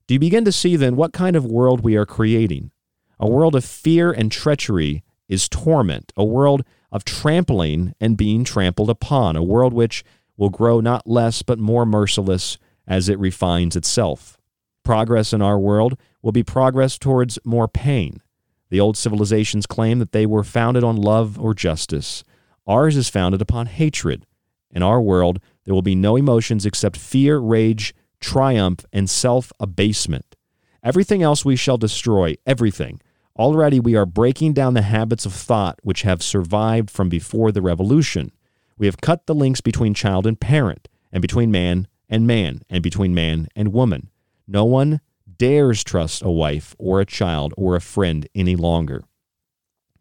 Do 0.08 0.16
you 0.16 0.20
begin 0.20 0.46
to 0.46 0.52
see 0.52 0.76
then 0.76 0.96
what 0.96 1.14
kind 1.14 1.36
of 1.36 1.46
world 1.46 1.82
we 1.82 1.96
are 1.96 2.08
creating? 2.08 2.72
A 3.20 3.30
world 3.30 3.56
of 3.56 3.64
fear 3.64 4.12
and 4.12 4.32
treachery 4.32 5.04
is 5.30 5.48
torment, 5.48 6.12
a 6.18 6.26
world 6.26 6.64
of 6.92 7.06
trampling 7.06 7.94
and 8.00 8.18
being 8.18 8.44
trampled 8.44 8.90
upon, 8.90 9.36
a 9.36 9.44
world 9.44 9.74
which 9.74 10.04
will 10.38 10.50
grow 10.50 10.80
not 10.80 11.08
less 11.08 11.42
but 11.42 11.60
more 11.60 11.86
merciless 11.86 12.58
as 12.88 13.10
it 13.10 13.20
refines 13.20 13.76
itself. 13.76 14.38
Progress 14.84 15.34
in 15.34 15.42
our 15.42 15.60
world 15.60 15.98
will 16.22 16.32
be 16.32 16.44
progress 16.44 16.98
towards 16.98 17.38
more 17.44 17.68
pain. 17.68 18.22
The 18.70 18.80
old 18.80 18.98
civilizations 18.98 19.66
claim 19.66 20.00
that 20.00 20.12
they 20.12 20.26
were 20.26 20.44
founded 20.44 20.84
on 20.84 20.96
love 20.96 21.40
or 21.40 21.54
justice. 21.54 22.24
Ours 22.66 22.96
is 22.98 23.10
founded 23.10 23.42
upon 23.42 23.68
hatred. 23.68 24.26
In 24.72 24.84
our 24.84 25.02
world, 25.02 25.40
there 25.64 25.74
will 25.74 25.82
be 25.82 25.96
no 25.96 26.16
emotions 26.16 26.66
except 26.66 26.98
fear, 26.98 27.38
rage, 27.38 27.94
triumph, 28.20 28.86
and 28.92 29.10
self 29.10 29.52
abasement. 29.60 30.36
Everything 30.84 31.22
else 31.24 31.44
we 31.44 31.56
shall 31.56 31.78
destroy, 31.78 32.36
everything. 32.46 33.02
Already 33.38 33.80
we 33.80 33.96
are 33.96 34.06
breaking 34.06 34.54
down 34.54 34.74
the 34.74 34.82
habits 34.82 35.26
of 35.26 35.34
thought 35.34 35.80
which 35.84 36.02
have 36.02 36.24
survived 36.24 36.90
from 36.90 37.08
before 37.08 37.52
the 37.52 37.62
revolution. 37.62 38.32
We 38.78 38.88
have 38.88 39.00
cut 39.00 39.28
the 39.28 39.36
links 39.36 39.62
between 39.62 39.94
child 39.94 40.26
and 40.26 40.40
parent, 40.40 40.88
and 41.12 41.22
between 41.22 41.52
man 41.52 41.88
and 42.10 42.26
man, 42.26 42.62
and 42.70 42.82
between 42.82 43.14
man 43.14 43.48
and 43.56 43.74
woman. 43.74 44.10
No 44.48 44.66
one 44.66 45.02
dares 45.38 45.84
trust 45.84 46.24
a 46.24 46.32
wife 46.32 46.76
or 46.80 47.00
a 47.00 47.06
child 47.06 47.54
or 47.58 47.76
a 47.76 47.82
friend 47.82 48.28
any 48.34 48.56
longer. 48.56 49.04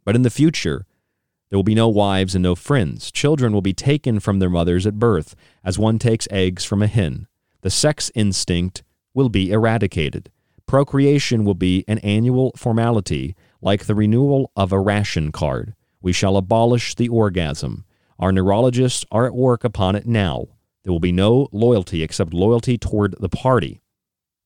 But 0.05 0.17
in 0.17 0.23
the 0.23 0.31
future, 0.31 0.87
there 1.51 1.59
will 1.59 1.63
be 1.63 1.75
no 1.75 1.89
wives 1.89 2.35
and 2.35 2.43
no 2.43 2.55
friends. 2.55 3.11
Children 3.11 3.53
will 3.53 3.63
be 3.63 3.75
taken 3.75 4.19
from 4.19 4.39
their 4.39 4.51
mothers 4.51 4.87
at 4.87 4.99
birth, 4.99 5.37
as 5.63 5.79
one 5.79 5.99
takes 5.99 6.27
eggs 6.31 6.65
from 6.65 6.83
a 6.83 6.87
hen. 6.87 7.27
The 7.61 7.71
sex 7.71 8.11
instinct 8.15 8.83
will 9.13 9.29
be 9.29 9.51
eradicated. 9.51 10.31
Procreation 10.67 11.45
will 11.45 11.55
be 11.55 11.85
an 11.87 11.99
annual 11.99 12.53
formality, 12.57 13.37
like 13.61 13.87
the 13.87 13.95
renewal 13.95 14.51
of 14.57 14.73
a 14.73 14.81
ration 14.81 15.31
card. 15.31 15.75
We 16.01 16.13
shall 16.13 16.37
abolish 16.37 16.95
the 16.95 17.09
orgasm. 17.09 17.85
Our 18.19 18.33
neurologists 18.33 19.05
are 19.13 19.27
at 19.27 19.35
work 19.35 19.63
upon 19.63 19.95
it 19.95 20.07
now. 20.07 20.49
There 20.83 20.93
will 20.93 21.01
be 21.01 21.13
no 21.13 21.49
loyalty 21.53 22.03
except 22.03 22.35
loyalty 22.35 22.79
toward 22.79 23.15
the 23.21 23.29
party. 23.29 23.81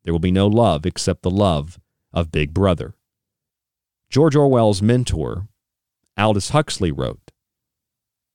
There 0.04 0.12
will 0.12 0.20
be 0.20 0.30
no 0.33 0.46
love 0.46 0.87
except 0.87 1.22
the 1.22 1.30
love 1.30 1.78
of 2.12 2.33
Big 2.33 2.52
Brother. 2.52 2.94
George 4.09 4.35
Orwell's 4.35 4.83
mentor, 4.83 5.48
Aldous 6.18 6.50
Huxley, 6.50 6.90
wrote 6.90 7.30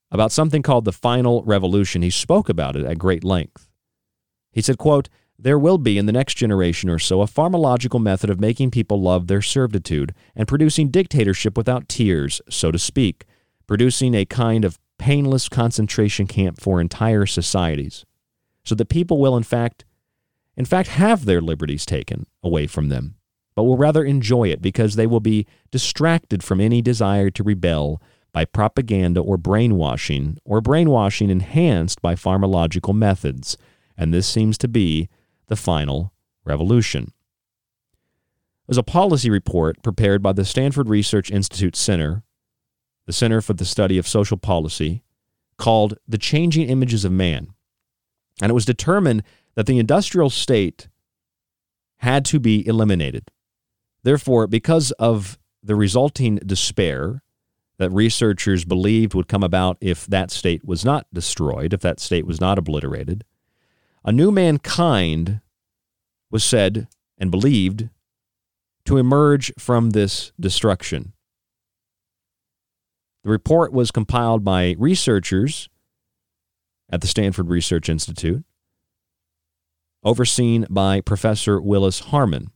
about 0.09 0.31
something 0.31 0.61
called 0.61 0.85
the 0.85 0.91
final 0.91 1.43
revolution. 1.43 2.01
He 2.01 2.09
spoke 2.09 2.47
about 2.47 2.75
it 2.75 2.85
at 2.85 2.97
great 2.97 3.23
length. 3.23 3.67
He 4.51 4.61
said, 4.61 4.77
quote, 4.77 5.09
there 5.37 5.59
will 5.59 5.77
be 5.77 5.97
in 5.97 6.05
the 6.05 6.11
next 6.11 6.35
generation 6.35 6.89
or 6.89 6.99
so 6.99 7.21
a 7.21 7.27
pharmacological 7.27 8.01
method 8.01 8.29
of 8.29 8.39
making 8.39 8.71
people 8.71 9.01
love 9.01 9.27
their 9.27 9.41
servitude 9.41 10.13
and 10.35 10.47
producing 10.47 10.89
dictatorship 10.89 11.57
without 11.57 11.89
tears, 11.89 12.41
so 12.49 12.71
to 12.71 12.79
speak, 12.79 13.25
producing 13.67 14.13
a 14.13 14.25
kind 14.25 14.63
of 14.63 14.79
painless 14.97 15.49
concentration 15.49 16.25
camp 16.25 16.59
for 16.59 16.79
entire 16.79 17.25
societies, 17.25 18.05
so 18.63 18.73
that 18.75 18.89
people 18.89 19.19
will 19.19 19.35
in 19.35 19.43
fact 19.43 19.83
in 20.55 20.65
fact 20.65 20.89
have 20.89 21.25
their 21.25 21.41
liberties 21.41 21.85
taken 21.85 22.25
away 22.41 22.65
from 22.65 22.87
them, 22.87 23.15
but 23.55 23.63
will 23.63 23.77
rather 23.77 24.05
enjoy 24.05 24.47
it 24.47 24.61
because 24.61 24.95
they 24.95 25.07
will 25.07 25.19
be 25.19 25.45
distracted 25.69 26.43
from 26.43 26.61
any 26.61 26.81
desire 26.81 27.29
to 27.29 27.43
rebel 27.43 28.01
by 28.31 28.45
propaganda 28.45 29.19
or 29.19 29.37
brainwashing, 29.37 30.37
or 30.45 30.61
brainwashing 30.61 31.29
enhanced 31.29 32.01
by 32.01 32.15
pharmacological 32.15 32.93
methods. 32.93 33.57
And 33.97 34.13
this 34.13 34.27
seems 34.27 34.57
to 34.57 34.67
be 34.67 35.09
the 35.47 35.55
final 35.55 36.13
revolution. 36.43 37.03
It 37.03 38.69
was 38.69 38.77
a 38.77 38.83
policy 38.83 39.29
report 39.29 39.81
prepared 39.83 40.23
by 40.23 40.33
the 40.33 40.45
Stanford 40.45 40.89
Research 40.89 41.29
Institute 41.29 41.75
Center, 41.75 42.23
the 43.05 43.13
Center 43.13 43.41
for 43.41 43.53
the 43.53 43.65
Study 43.65 43.97
of 43.97 44.07
Social 44.07 44.37
Policy, 44.37 45.03
called 45.57 45.97
The 46.07 46.17
Changing 46.17 46.67
Images 46.67 47.05
of 47.05 47.11
Man. 47.11 47.53
And 48.41 48.49
it 48.49 48.53
was 48.53 48.65
determined 48.65 49.23
that 49.55 49.67
the 49.67 49.79
industrial 49.79 50.29
state 50.29 50.89
had 51.97 52.25
to 52.25 52.39
be 52.39 52.65
eliminated. 52.67 53.29
Therefore, 54.03 54.47
because 54.47 54.91
of 54.93 55.39
the 55.63 55.75
resulting 55.75 56.35
despair 56.37 57.23
that 57.77 57.89
researchers 57.89 58.65
believed 58.65 59.13
would 59.13 59.27
come 59.27 59.43
about 59.43 59.77
if 59.81 60.05
that 60.07 60.31
state 60.31 60.65
was 60.65 60.85
not 60.85 61.07
destroyed, 61.13 61.73
if 61.73 61.81
that 61.81 61.99
state 61.99 62.25
was 62.25 62.39
not 62.39 62.57
obliterated, 62.57 63.23
a 64.05 64.11
new 64.11 64.31
mankind 64.31 65.41
was 66.29 66.43
said 66.43 66.87
and 67.17 67.31
believed 67.31 67.89
to 68.85 68.97
emerge 68.97 69.51
from 69.57 69.89
this 69.89 70.31
destruction. 70.39 71.13
The 73.23 73.31
report 73.31 73.73
was 73.73 73.89
compiled 73.89 74.43
by 74.43 74.75
researchers 74.77 75.67
at 76.87 77.01
the 77.01 77.07
Stanford 77.07 77.49
Research 77.49 77.89
Institute 77.89 78.45
overseen 80.03 80.67
by 80.69 81.01
Professor 81.01 81.59
Willis 81.59 81.99
Harman. 81.99 82.51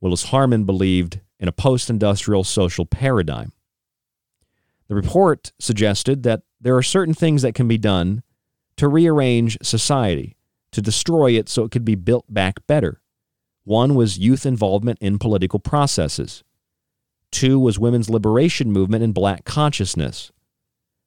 Willis 0.00 0.24
Harman 0.24 0.64
believed 0.64 1.20
in 1.38 1.46
a 1.46 1.52
post 1.52 1.88
industrial 1.88 2.42
social 2.42 2.84
paradigm. 2.84 3.52
The 4.88 4.96
report 4.96 5.52
suggested 5.60 6.24
that 6.24 6.42
there 6.60 6.76
are 6.76 6.82
certain 6.82 7.14
things 7.14 7.42
that 7.42 7.54
can 7.54 7.68
be 7.68 7.78
done 7.78 8.24
to 8.78 8.88
rearrange 8.88 9.56
society, 9.62 10.36
to 10.72 10.82
destroy 10.82 11.32
it 11.32 11.48
so 11.48 11.64
it 11.64 11.70
could 11.70 11.84
be 11.84 11.94
built 11.94 12.24
back 12.28 12.66
better. 12.66 13.00
One 13.64 13.94
was 13.94 14.18
youth 14.18 14.46
involvement 14.46 14.98
in 15.00 15.18
political 15.18 15.58
processes. 15.58 16.42
Two 17.30 17.58
was 17.58 17.78
women's 17.78 18.10
liberation 18.10 18.72
movement 18.72 19.04
and 19.04 19.14
black 19.14 19.44
consciousness. 19.44 20.32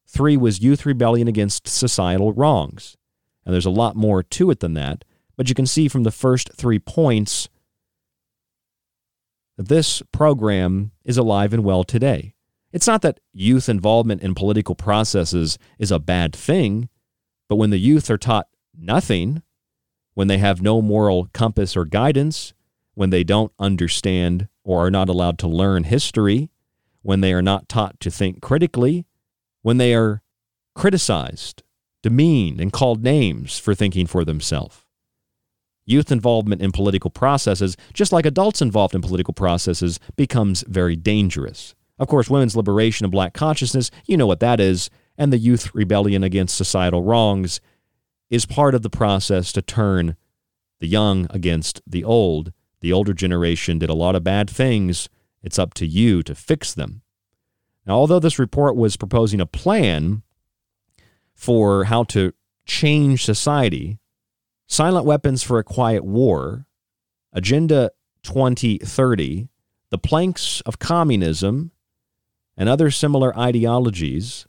Three 0.08 0.38
was 0.38 0.62
youth 0.62 0.86
rebellion 0.86 1.28
against 1.28 1.68
societal 1.68 2.34
wrongs. 2.34 2.98
And 3.46 3.54
there's 3.54 3.66
a 3.66 3.72
lot 3.72 3.96
more 3.96 4.24
to 4.24 4.52
it 4.52 4.60
than 4.60 4.74
that, 4.76 5.04
but 5.36 5.50
you 5.50 5.56
can 5.56 5.66
see 5.66 5.88
from 5.88 6.04
the 6.04 6.12
first 6.12 6.54
three 6.54 6.80
points 6.80 7.50
that 9.58 9.68
this 9.68 10.02
program 10.12 10.92
is 11.04 11.18
alive 11.18 11.54
and 11.54 11.64
well 11.64 11.84
today. 11.84 12.36
It's 12.72 12.88
not 12.88 13.02
that 13.04 13.20
youth 13.34 13.70
involvement 13.70 14.22
in 14.22 14.34
political 14.34 14.76
processes 14.76 15.58
is 15.78 15.92
a 15.92 16.00
bad 16.00 16.36
thing, 16.36 16.90
but 17.50 17.58
when 17.58 17.70
the 17.70 17.78
youth 17.78 18.10
are 18.10 18.18
taught 18.18 18.48
nothing, 18.76 19.44
when 20.14 20.28
they 20.28 20.38
have 20.38 20.62
no 20.62 20.82
moral 20.82 21.30
compass 21.34 21.76
or 21.76 21.86
guidance, 21.86 22.54
when 22.94 23.10
they 23.10 23.24
don't 23.24 23.52
understand 23.60 24.48
or 24.64 24.86
are 24.86 24.92
not 24.92 25.10
allowed 25.10 25.38
to 25.40 25.48
learn 25.48 25.84
history, 25.84 26.50
when 27.02 27.22
they 27.22 27.34
are 27.34 27.42
not 27.42 27.68
taught 27.68 28.00
to 28.00 28.10
think 28.10 28.42
critically, 28.42 29.06
when 29.62 29.78
they 29.78 29.94
are 29.94 30.22
criticized, 30.76 31.64
demeaned, 32.02 32.62
and 32.62 32.72
called 32.72 33.04
names 33.04 33.58
for 33.58 33.76
thinking 33.76 34.08
for 34.08 34.24
themselves. 34.24 34.86
Youth 35.86 36.12
involvement 36.12 36.62
in 36.62 36.72
political 36.72 37.10
processes, 37.10 37.76
just 37.94 38.14
like 38.14 38.26
adults 38.26 38.62
involved 38.62 38.96
in 38.96 39.02
political 39.02 39.34
processes, 39.34 40.00
becomes 40.16 40.64
very 40.68 40.96
dangerous. 40.96 41.76
Of 42.00 42.08
course, 42.08 42.30
women's 42.30 42.56
liberation 42.56 43.06
and 43.06 43.12
black 43.12 43.34
consciousness, 43.34 43.92
you 44.06 44.16
know 44.16 44.26
what 44.26 44.40
that 44.40 44.60
is, 44.60 44.90
and 45.18 45.32
the 45.32 45.38
youth 45.38 45.76
rebellion 45.76 46.24
against 46.24 46.56
societal 46.56 47.04
wrongs 47.04 47.60
is 48.30 48.46
part 48.46 48.76
of 48.76 48.82
the 48.82 48.90
process 48.90 49.52
to 49.54 49.62
turn 49.62 50.16
the 50.80 50.88
young 50.88 51.28
against 51.30 51.82
the 51.88 52.04
old. 52.04 52.52
The 52.82 52.92
older 52.92 53.14
generation 53.14 53.80
did 53.80 53.90
a 53.90 53.96
lot 53.96 54.16
of 54.16 54.24
bad 54.24 54.50
things. 54.50 55.10
It's 55.42 55.60
up 55.60 55.74
to 55.76 55.86
you 55.86 56.24
to 56.24 56.36
fix 56.36 56.74
them. 56.74 57.02
Now, 57.86 57.94
although 57.94 58.20
this 58.20 58.40
report 58.40 58.76
was 58.76 58.98
proposing 58.98 59.42
a 59.42 59.46
plan 59.46 60.24
for 61.36 61.86
how 61.86 62.04
to 62.06 62.34
change 62.66 63.26
society, 63.26 64.00
Silent 64.68 65.06
Weapons 65.06 65.44
for 65.44 65.60
a 65.60 65.64
Quiet 65.64 66.04
War, 66.04 66.66
Agenda 67.34 67.92
2030, 68.24 69.50
the 69.90 69.98
planks 69.98 70.62
of 70.62 70.80
communism, 70.80 71.72
and 72.56 72.70
other 72.70 72.90
similar 72.90 73.38
ideologies 73.38 74.48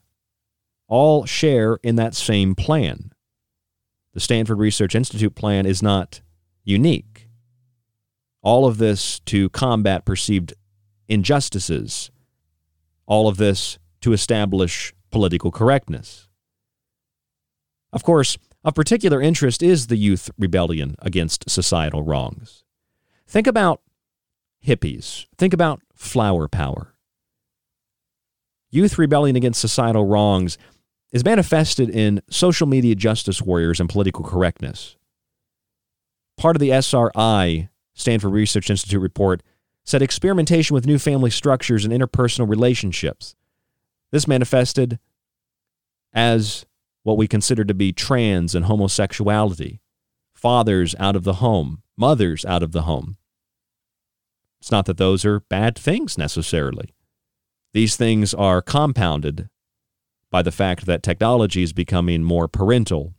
all 0.86 1.24
share 1.24 1.78
in 1.82 1.96
that 1.96 2.14
same 2.14 2.54
plan. 2.54 3.10
The 4.14 4.20
Stanford 4.20 4.58
Research 4.58 4.94
Institute 4.94 5.34
plan 5.34 5.66
is 5.66 5.82
not 5.82 6.20
unique. 6.62 7.28
All 8.42 8.64
of 8.64 8.78
this 8.78 9.18
to 9.20 9.50
combat 9.50 10.04
perceived 10.04 10.54
injustices, 11.08 12.10
all 13.06 13.26
of 13.26 13.36
this 13.36 13.78
to 14.02 14.12
establish 14.12 14.94
political 15.10 15.50
correctness. 15.50 16.28
Of 17.92 18.04
course, 18.04 18.38
of 18.64 18.74
particular 18.74 19.20
interest 19.20 19.62
is 19.62 19.88
the 19.88 19.96
youth 19.96 20.30
rebellion 20.38 20.94
against 21.00 21.50
societal 21.50 22.02
wrongs. 22.02 22.64
Think 23.26 23.46
about 23.46 23.80
hippies, 24.64 25.26
think 25.36 25.52
about 25.52 25.80
flower 25.92 26.46
power. 26.48 26.94
Youth 28.70 28.96
rebellion 28.96 29.36
against 29.36 29.60
societal 29.60 30.06
wrongs 30.06 30.56
is 31.14 31.24
manifested 31.24 31.88
in 31.88 32.20
social 32.28 32.66
media 32.66 32.96
justice 32.96 33.40
warriors 33.40 33.78
and 33.78 33.88
political 33.88 34.24
correctness. 34.24 34.96
Part 36.36 36.56
of 36.56 36.60
the 36.60 36.72
SRI, 36.72 37.68
Stanford 37.94 38.32
Research 38.32 38.68
Institute 38.68 39.00
report, 39.00 39.40
said 39.84 40.02
experimentation 40.02 40.74
with 40.74 40.88
new 40.88 40.98
family 40.98 41.30
structures 41.30 41.84
and 41.84 41.94
interpersonal 41.94 42.48
relationships. 42.50 43.36
This 44.10 44.26
manifested 44.26 44.98
as 46.12 46.66
what 47.04 47.16
we 47.16 47.28
consider 47.28 47.64
to 47.64 47.74
be 47.74 47.92
trans 47.92 48.56
and 48.56 48.64
homosexuality, 48.64 49.80
fathers 50.32 50.96
out 50.98 51.14
of 51.14 51.22
the 51.22 51.34
home, 51.34 51.82
mothers 51.96 52.44
out 52.44 52.62
of 52.62 52.72
the 52.72 52.82
home. 52.82 53.16
It's 54.60 54.72
not 54.72 54.86
that 54.86 54.96
those 54.96 55.24
are 55.24 55.40
bad 55.40 55.78
things 55.78 56.18
necessarily. 56.18 56.92
These 57.72 57.94
things 57.94 58.34
are 58.34 58.60
compounded 58.60 59.48
by 60.34 60.42
the 60.42 60.50
fact 60.50 60.86
that 60.86 61.00
technology 61.00 61.62
is 61.62 61.72
becoming 61.72 62.24
more 62.24 62.48
parental. 62.48 63.14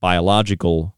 Biological 0.00 0.94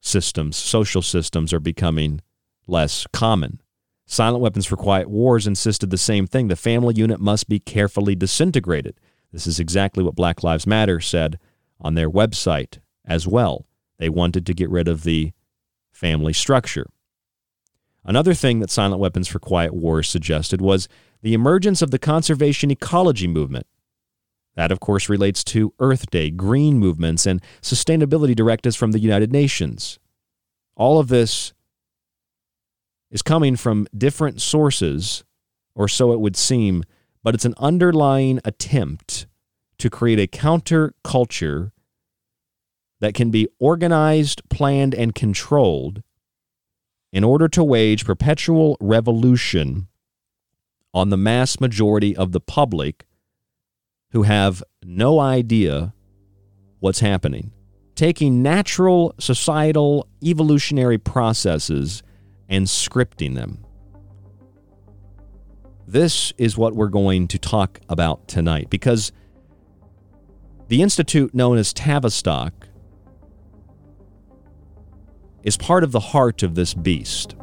systems, 0.00 0.56
social 0.56 1.02
systems 1.02 1.52
are 1.52 1.58
becoming 1.58 2.20
less 2.68 3.08
common. 3.12 3.60
Silent 4.06 4.40
Weapons 4.40 4.66
for 4.66 4.76
Quiet 4.76 5.10
Wars 5.10 5.48
insisted 5.48 5.90
the 5.90 5.98
same 5.98 6.28
thing. 6.28 6.46
The 6.46 6.54
family 6.54 6.94
unit 6.94 7.18
must 7.18 7.48
be 7.48 7.58
carefully 7.58 8.14
disintegrated. 8.14 9.00
This 9.32 9.48
is 9.48 9.58
exactly 9.58 10.04
what 10.04 10.14
Black 10.14 10.44
Lives 10.44 10.64
Matter 10.64 11.00
said 11.00 11.40
on 11.80 11.96
their 11.96 12.08
website 12.08 12.78
as 13.04 13.26
well. 13.26 13.66
They 13.98 14.08
wanted 14.08 14.46
to 14.46 14.54
get 14.54 14.70
rid 14.70 14.86
of 14.86 15.02
the 15.02 15.32
family 15.90 16.34
structure. 16.34 16.86
Another 18.04 18.34
thing 18.34 18.60
that 18.60 18.70
Silent 18.70 19.00
Weapons 19.00 19.26
for 19.26 19.40
Quiet 19.40 19.74
Wars 19.74 20.08
suggested 20.08 20.60
was 20.60 20.86
the 21.20 21.34
emergence 21.34 21.82
of 21.82 21.90
the 21.90 21.98
conservation 21.98 22.70
ecology 22.70 23.26
movement. 23.26 23.66
That, 24.56 24.72
of 24.72 24.80
course, 24.80 25.08
relates 25.08 25.44
to 25.44 25.72
Earth 25.78 26.10
Day, 26.10 26.30
green 26.30 26.78
movements, 26.78 27.26
and 27.26 27.40
sustainability 27.62 28.34
directives 28.34 28.76
from 28.76 28.92
the 28.92 28.98
United 28.98 29.32
Nations. 29.32 29.98
All 30.76 30.98
of 30.98 31.08
this 31.08 31.52
is 33.10 33.22
coming 33.22 33.56
from 33.56 33.86
different 33.96 34.40
sources, 34.40 35.24
or 35.74 35.88
so 35.88 36.12
it 36.12 36.20
would 36.20 36.36
seem, 36.36 36.84
but 37.22 37.34
it's 37.34 37.44
an 37.44 37.54
underlying 37.58 38.40
attempt 38.44 39.26
to 39.78 39.90
create 39.90 40.18
a 40.18 40.26
counterculture 40.26 41.72
that 43.00 43.14
can 43.14 43.30
be 43.30 43.48
organized, 43.58 44.42
planned, 44.50 44.94
and 44.94 45.14
controlled 45.14 46.02
in 47.12 47.24
order 47.24 47.48
to 47.48 47.64
wage 47.64 48.04
perpetual 48.04 48.76
revolution 48.80 49.88
on 50.92 51.08
the 51.08 51.16
mass 51.16 51.60
majority 51.60 52.14
of 52.16 52.32
the 52.32 52.40
public 52.40 53.06
who 54.12 54.22
have 54.22 54.62
no 54.84 55.20
idea 55.20 55.94
what's 56.80 57.00
happening. 57.00 57.52
Taking 57.94 58.42
natural 58.42 59.14
societal 59.18 60.08
evolutionary 60.24 60.98
processes 60.98 62.02
and 62.48 62.66
scripting 62.66 63.34
them. 63.34 63.64
This 65.86 66.32
is 66.38 66.56
what 66.56 66.74
we're 66.74 66.88
going 66.88 67.28
to 67.28 67.38
talk 67.38 67.80
about 67.88 68.26
tonight 68.28 68.70
because 68.70 69.12
The 70.70 70.82
institute 70.82 71.34
known 71.34 71.58
as 71.58 71.72
Tavistock 71.72 72.68
is 75.42 75.56
part 75.56 75.82
of 75.82 75.90
the 75.90 75.98
heart 75.98 76.44
of 76.44 76.54
this 76.54 76.74
beast. 76.74 77.34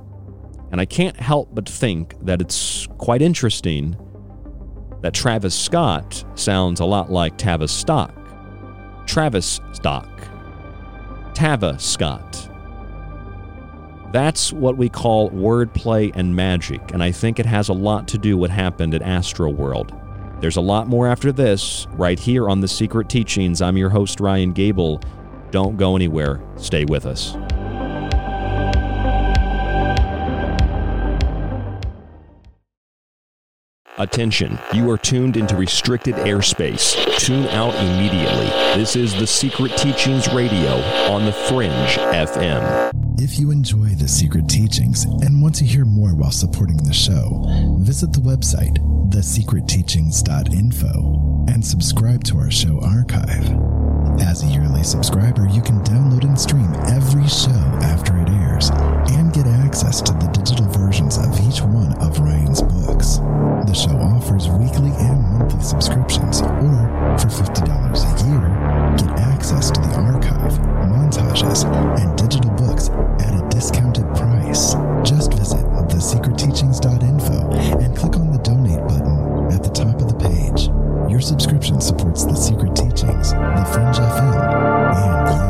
And 0.72 0.80
I 0.80 0.86
can't 0.86 1.18
help 1.18 1.54
but 1.54 1.68
think 1.68 2.16
that 2.24 2.40
it's 2.40 2.88
quite 2.98 3.22
interesting 3.22 3.98
that 5.02 5.14
Travis 5.14 5.56
Scott 5.56 6.26
sounds 6.36 6.80
a 6.80 6.86
lot 6.86 7.12
like 7.12 7.38
Tavis 7.38 7.70
Stock. 7.70 8.14
Travis 9.06 9.62
Stock. 9.74 10.10
Tava 11.34 11.78
Scott. 11.80 12.50
That's 14.12 14.52
what 14.52 14.78
we 14.78 14.90
call 14.90 15.30
wordplay 15.32 16.12
and 16.16 16.36
magic, 16.36 16.94
and 16.94 17.04
I 17.04 17.12
think 17.12 17.40
it 17.40 17.46
has 17.46 17.70
a 17.70 17.74
lot 17.74 18.08
to 18.10 18.18
do 18.18 18.38
with 18.38 18.50
what 18.50 18.56
happened 18.56 18.94
at 18.96 19.02
Astro 19.02 19.50
World. 19.50 19.94
There's 20.40 20.58
a 20.58 20.62
lot 20.62 20.88
more 20.88 21.08
after 21.08 21.32
this, 21.32 21.88
right 21.92 22.20
here 22.20 22.50
on 22.50 22.62
The 22.62 22.68
Secret 22.68 23.10
Teachings. 23.10 23.62
I'm 23.62 23.78
your 23.78 23.90
host, 23.90 24.20
Ryan 24.20 24.52
Gable. 24.52 25.02
Don't 25.52 25.78
go 25.78 25.96
anywhere. 25.96 26.42
Stay 26.58 26.86
with 26.86 27.06
us. 27.06 27.36
Attention, 34.00 34.60
you 34.74 34.92
are 34.92 34.98
tuned 34.98 35.38
into 35.38 35.56
restricted 35.56 36.14
airspace. 36.18 36.94
Tune 37.18 37.48
out 37.48 37.74
immediately. 37.74 38.46
This 38.80 38.96
is 38.96 39.16
The 39.16 39.26
Secret 39.26 39.76
Teachings 39.76 40.32
Radio 40.32 40.74
on 41.10 41.26
The 41.26 41.32
Fringe 41.32 41.72
FM. 41.72 42.92
If 43.20 43.40
you 43.40 43.50
enjoy 43.50 43.96
The 43.96 44.08
Secret 44.08 44.48
Teachings 44.48 45.06
and 45.06 45.42
want 45.42 45.56
to 45.56 45.66
hear 45.66 45.84
more 45.84 46.14
while 46.14 46.30
supporting 46.30 46.78
the 46.78 46.94
show, 46.94 47.44
visit 47.80 48.14
the 48.14 48.20
website, 48.20 48.78
thesecretteachings.info, 49.10 51.46
and 51.52 51.66
subscribe 51.66 52.24
to 52.26 52.38
our 52.38 52.52
show 52.52 52.80
archive. 52.82 53.50
As 54.22 54.44
a 54.44 54.48
yearly 54.48 54.84
subscriber, 54.84 55.48
you 55.48 55.64
can 55.64 55.84
download 55.84 56.24
and 56.24 56.40
stream 56.40 56.72
every 56.86 57.28
show 57.28 57.50
after 57.82 58.16
it 58.20 58.30
airs 58.30 58.70
and 59.10 59.34
get 59.34 59.48
access 59.48 60.04
to 60.04 60.14
the 60.14 60.28
digital 60.34 60.67
versions 60.88 61.18
of 61.18 61.36
each 61.44 61.60
one 61.60 61.92
of 62.00 62.18
Ryan's 62.18 62.62
books. 62.62 63.18
The 63.68 63.76
show 63.76 63.92
offers 64.00 64.48
weekly 64.48 64.96
and 64.96 65.20
monthly 65.36 65.60
subscriptions, 65.60 66.40
or 66.40 66.80
for 67.20 67.28
$50 67.28 67.60
a 67.60 68.14
year, 68.24 68.48
get 68.96 69.12
access 69.20 69.70
to 69.72 69.82
the 69.82 69.92
archive, 70.00 70.56
montages, 70.88 71.68
and 72.00 72.18
digital 72.18 72.52
books 72.52 72.88
at 73.20 73.36
a 73.36 73.44
discounted 73.50 74.08
price. 74.16 74.76
Just 75.04 75.34
visit 75.34 75.66
thesecretteachings.info 75.92 77.52
and 77.84 77.98
click 77.98 78.16
on 78.16 78.32
the 78.32 78.40
donate 78.40 78.80
button 78.88 79.52
at 79.52 79.64
the 79.64 79.70
top 79.70 80.00
of 80.00 80.08
the 80.08 80.16
page. 80.24 80.72
Your 81.12 81.20
subscription 81.20 81.82
supports 81.82 82.24
The 82.24 82.36
Secret 82.36 82.78
Teachings, 82.78 83.32
The 83.34 83.68
Fringe 83.74 84.00
FM, 84.00 84.40
and 84.96 85.47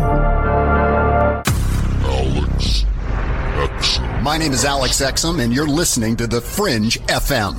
My 4.27 4.37
name 4.37 4.51
is 4.51 4.65
Alex 4.65 4.99
Exum, 4.99 5.41
and 5.41 5.53
you're 5.53 5.65
listening 5.65 6.17
to 6.17 6.27
The 6.27 6.41
Fringe 6.41 6.99
FM. 7.07 7.55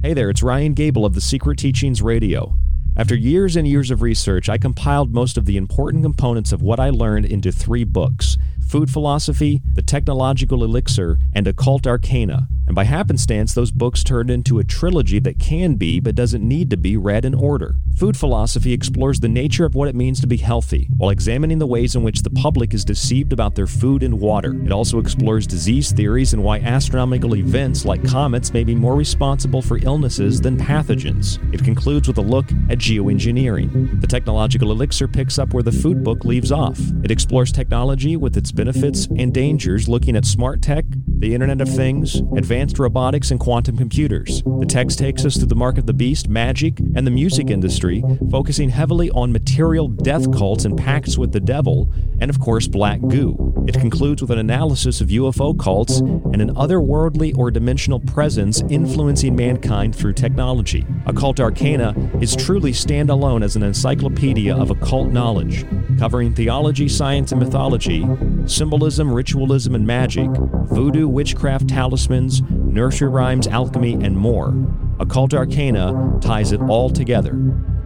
Hey 0.00 0.14
there, 0.14 0.30
it's 0.30 0.44
Ryan 0.44 0.74
Gable 0.74 1.04
of 1.04 1.14
the 1.14 1.20
Secret 1.20 1.58
Teachings 1.58 2.00
Radio. 2.00 2.54
After 2.96 3.16
years 3.16 3.56
and 3.56 3.66
years 3.66 3.90
of 3.90 4.00
research, 4.00 4.48
I 4.48 4.58
compiled 4.58 5.12
most 5.12 5.36
of 5.36 5.44
the 5.44 5.56
important 5.56 6.04
components 6.04 6.52
of 6.52 6.62
what 6.62 6.78
I 6.78 6.90
learned 6.90 7.26
into 7.26 7.50
three 7.50 7.82
books 7.82 8.36
Food 8.68 8.90
Philosophy, 8.90 9.62
The 9.72 9.80
Technological 9.80 10.62
Elixir, 10.62 11.18
and 11.32 11.48
Occult 11.48 11.86
Arcana. 11.86 12.48
And 12.66 12.74
by 12.74 12.84
happenstance, 12.84 13.54
those 13.54 13.72
books 13.72 14.04
turned 14.04 14.30
into 14.30 14.58
a 14.58 14.64
trilogy 14.64 15.18
that 15.20 15.38
can 15.38 15.76
be, 15.76 16.00
but 16.00 16.14
doesn't 16.14 16.46
need 16.46 16.68
to 16.68 16.76
be, 16.76 16.98
read 16.98 17.24
in 17.24 17.32
order. 17.32 17.76
Food 17.96 18.14
Philosophy 18.14 18.74
explores 18.74 19.20
the 19.20 19.28
nature 19.28 19.64
of 19.64 19.74
what 19.74 19.88
it 19.88 19.94
means 19.94 20.20
to 20.20 20.26
be 20.26 20.36
healthy, 20.36 20.86
while 20.98 21.08
examining 21.08 21.58
the 21.58 21.66
ways 21.66 21.96
in 21.96 22.02
which 22.02 22.20
the 22.20 22.28
public 22.28 22.74
is 22.74 22.84
deceived 22.84 23.32
about 23.32 23.54
their 23.54 23.66
food 23.66 24.02
and 24.02 24.20
water. 24.20 24.54
It 24.62 24.70
also 24.70 24.98
explores 24.98 25.46
disease 25.46 25.92
theories 25.92 26.34
and 26.34 26.44
why 26.44 26.58
astronomical 26.58 27.36
events 27.36 27.86
like 27.86 28.06
comets 28.06 28.52
may 28.52 28.64
be 28.64 28.74
more 28.74 28.94
responsible 28.94 29.62
for 29.62 29.78
illnesses 29.78 30.38
than 30.38 30.58
pathogens. 30.58 31.38
It 31.54 31.64
concludes 31.64 32.06
with 32.06 32.18
a 32.18 32.22
look 32.22 32.52
at 32.68 32.76
geoengineering. 32.76 34.02
The 34.02 34.06
Technological 34.06 34.72
Elixir 34.72 35.08
picks 35.08 35.38
up 35.38 35.54
where 35.54 35.62
the 35.62 35.72
food 35.72 36.04
book 36.04 36.26
leaves 36.26 36.52
off. 36.52 36.78
It 37.02 37.10
explores 37.10 37.50
technology 37.50 38.16
with 38.16 38.36
its 38.36 38.52
benefits 38.58 39.06
and 39.16 39.32
dangers, 39.32 39.88
looking 39.88 40.16
at 40.16 40.24
smart 40.24 40.60
tech, 40.60 40.84
the 41.06 41.32
Internet 41.32 41.60
of 41.60 41.68
Things, 41.68 42.16
advanced 42.36 42.80
robotics, 42.80 43.30
and 43.30 43.38
quantum 43.38 43.76
computers. 43.76 44.42
The 44.42 44.66
text 44.66 44.98
takes 44.98 45.24
us 45.24 45.36
through 45.36 45.46
the 45.46 45.54
mark 45.54 45.78
of 45.78 45.86
the 45.86 45.92
beast, 45.92 46.28
magic, 46.28 46.80
and 46.80 47.06
the 47.06 47.12
music 47.12 47.50
industry, 47.50 48.02
focusing 48.32 48.68
heavily 48.68 49.10
on 49.10 49.30
material 49.30 49.86
death 49.86 50.32
cults 50.32 50.64
and 50.64 50.76
pacts 50.76 51.16
with 51.16 51.30
the 51.30 51.38
devil, 51.38 51.92
and 52.20 52.30
of 52.30 52.40
course, 52.40 52.66
black 52.66 53.00
goo. 53.00 53.54
It 53.68 53.78
concludes 53.78 54.22
with 54.22 54.30
an 54.30 54.38
analysis 54.38 55.00
of 55.00 55.08
UFO 55.08 55.56
cults 55.56 55.98
and 55.98 56.40
an 56.40 56.54
otherworldly 56.54 57.36
or 57.36 57.50
dimensional 57.50 58.00
presence 58.00 58.62
influencing 58.70 59.36
mankind 59.36 59.94
through 59.94 60.14
technology. 60.14 60.86
Occult 61.06 61.38
Arcana 61.38 61.94
is 62.20 62.34
truly 62.34 62.72
standalone 62.72 63.44
as 63.44 63.56
an 63.56 63.62
encyclopedia 63.62 64.56
of 64.56 64.70
occult 64.70 65.12
knowledge, 65.12 65.64
covering 65.98 66.34
theology, 66.34 66.88
science, 66.88 67.30
and 67.30 67.40
mythology, 67.40 68.06
symbolism, 68.50 69.12
ritualism, 69.12 69.74
and 69.74 69.86
magic, 69.86 70.28
voodoo, 70.30 71.08
witchcraft, 71.08 71.68
talismans, 71.68 72.42
nursery 72.50 73.08
rhymes, 73.08 73.46
alchemy, 73.46 73.94
and 73.94 74.16
more. 74.16 74.54
Occult 75.00 75.34
Arcana 75.34 76.18
ties 76.20 76.52
it 76.52 76.60
all 76.62 76.90
together. 76.90 77.32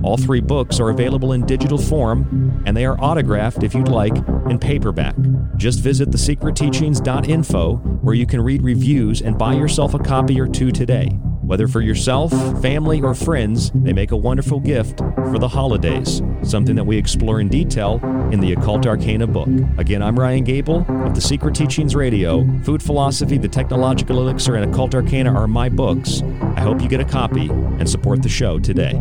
All 0.03 0.17
three 0.17 0.41
books 0.41 0.81
are 0.81 0.91
available 0.91 1.33
in 1.33 1.47
digital 1.47 1.79
form, 1.79 2.63
and 2.67 2.77
they 2.77 2.85
are 2.85 2.99
autographed, 3.01 3.63
if 3.63 3.75
you'd 3.75 3.89
like, 3.89 4.17
in 4.49 4.59
paperback. 4.59 5.15
Just 5.57 5.81
visit 5.81 6.11
thesecretteachings.info 6.11 7.77
where 7.77 8.15
you 8.15 8.27
can 8.27 8.41
read 8.41 8.63
reviews 8.63 9.23
and 9.23 9.39
buy 9.39 9.55
yourself 9.55 9.95
a 9.95 9.99
copy 9.99 10.41
or 10.41 10.49
two 10.49 10.73
today. 10.73 11.19
Whether 11.43 11.69
for 11.69 11.81
yourself, 11.81 12.31
family, 12.63 13.01
or 13.03 13.15
friends, 13.15 13.71
they 13.75 13.93
make 13.93 14.13
a 14.13 14.17
wonderful 14.17 14.61
gift 14.61 14.99
for 14.99 15.39
the 15.39 15.49
holidays, 15.49 16.23
something 16.43 16.77
that 16.77 16.85
we 16.85 16.97
explore 16.97 17.41
in 17.41 17.49
detail 17.49 18.01
in 18.33 18.41
the 18.41 18.53
Occult 18.53 18.87
Arcana 18.87 19.27
book. 19.27 19.49
Again, 19.77 20.03
I'm 20.03 20.19
Ryan 20.19 20.45
Gable 20.45 20.87
of 20.89 21.15
The 21.15 21.21
Secret 21.21 21.55
Teachings 21.55 21.95
Radio. 21.95 22.47
Food 22.63 22.83
Philosophy, 22.83 23.39
The 23.39 23.49
Technological 23.49 24.19
Elixir, 24.21 24.55
and 24.55 24.73
Occult 24.73 24.95
Arcana 24.95 25.35
are 25.35 25.49
my 25.49 25.69
books. 25.69 26.23
I 26.57 26.61
hope 26.61 26.81
you 26.81 26.89
get 26.89 27.01
a 27.01 27.05
copy 27.05 27.49
and 27.49 27.91
support 27.91 28.23
the 28.23 28.29
show 28.29 28.59
today. 28.59 28.95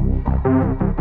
Do 0.62 0.68
you 0.68 1.01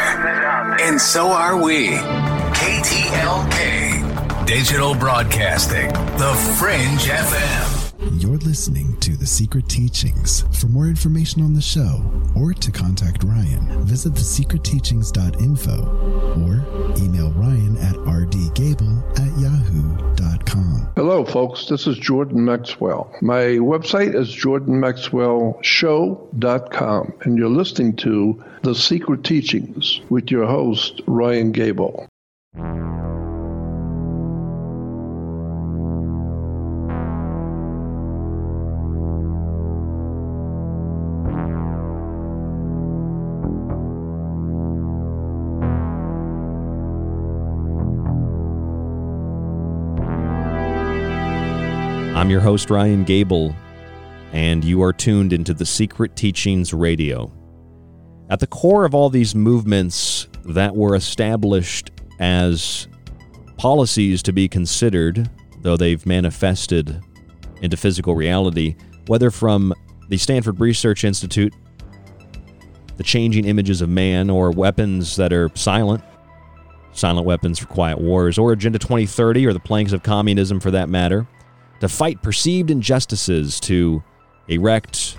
and 0.81 0.99
so 0.99 1.27
are 1.27 1.61
we. 1.61 1.89
KTLK, 2.57 4.45
Digital 4.45 4.95
Broadcasting, 4.95 5.89
The 6.17 6.33
Fringe 6.57 7.05
FM. 7.07 8.21
You're 8.21 8.37
listening 8.39 8.97
to 9.01 9.15
The 9.15 9.27
Secret 9.27 9.69
Teachings. 9.69 10.43
For 10.59 10.65
more 10.67 10.87
information 10.87 11.43
on 11.43 11.53
the 11.53 11.61
show 11.61 12.03
or 12.35 12.53
to 12.53 12.71
contact 12.71 13.23
Ryan, 13.23 13.83
visit 13.85 14.13
thesecretteachings.info 14.13 15.75
or 16.41 16.65
email 16.97 17.31
Ryan 17.31 17.77
at 17.77 17.93
rdgable 17.93 19.03
at 19.19 19.37
yahoo.com. 19.39 19.90
Hello, 21.01 21.25
folks. 21.25 21.65
This 21.65 21.87
is 21.87 21.97
Jordan 21.97 22.45
Maxwell. 22.45 23.11
My 23.23 23.57
website 23.57 24.13
is 24.13 24.29
jordanmaxwellshow.com, 24.35 27.13
and 27.21 27.37
you're 27.39 27.49
listening 27.49 27.95
to 27.95 28.43
The 28.61 28.75
Secret 28.75 29.23
Teachings 29.23 29.99
with 30.09 30.29
your 30.29 30.45
host, 30.45 31.01
Ryan 31.07 31.53
Gable. 31.53 32.07
I'm 52.21 52.29
your 52.29 52.41
host, 52.41 52.69
Ryan 52.69 53.03
Gable, 53.03 53.55
and 54.31 54.63
you 54.63 54.83
are 54.83 54.93
tuned 54.93 55.33
into 55.33 55.55
the 55.55 55.65
Secret 55.65 56.15
Teachings 56.15 56.71
Radio. 56.71 57.33
At 58.29 58.39
the 58.39 58.45
core 58.45 58.85
of 58.85 58.93
all 58.93 59.09
these 59.09 59.33
movements 59.33 60.27
that 60.45 60.75
were 60.75 60.93
established 60.93 61.89
as 62.19 62.87
policies 63.57 64.21
to 64.21 64.33
be 64.33 64.47
considered, 64.47 65.31
though 65.61 65.75
they've 65.75 66.05
manifested 66.05 67.01
into 67.63 67.75
physical 67.75 68.13
reality, 68.13 68.75
whether 69.07 69.31
from 69.31 69.73
the 70.09 70.17
Stanford 70.17 70.59
Research 70.59 71.03
Institute, 71.03 71.55
the 72.97 73.03
changing 73.03 73.45
images 73.45 73.81
of 73.81 73.89
man, 73.89 74.29
or 74.29 74.51
weapons 74.51 75.15
that 75.15 75.33
are 75.33 75.49
silent, 75.55 76.03
silent 76.91 77.25
weapons 77.25 77.57
for 77.57 77.65
quiet 77.65 77.99
wars, 77.99 78.37
or 78.37 78.51
Agenda 78.51 78.77
2030, 78.77 79.47
or 79.47 79.53
the 79.53 79.59
planks 79.59 79.91
of 79.91 80.03
communism 80.03 80.59
for 80.59 80.69
that 80.69 80.87
matter, 80.87 81.27
to 81.81 81.89
fight 81.89 82.21
perceived 82.21 82.71
injustices, 82.71 83.59
to 83.59 84.01
erect 84.47 85.17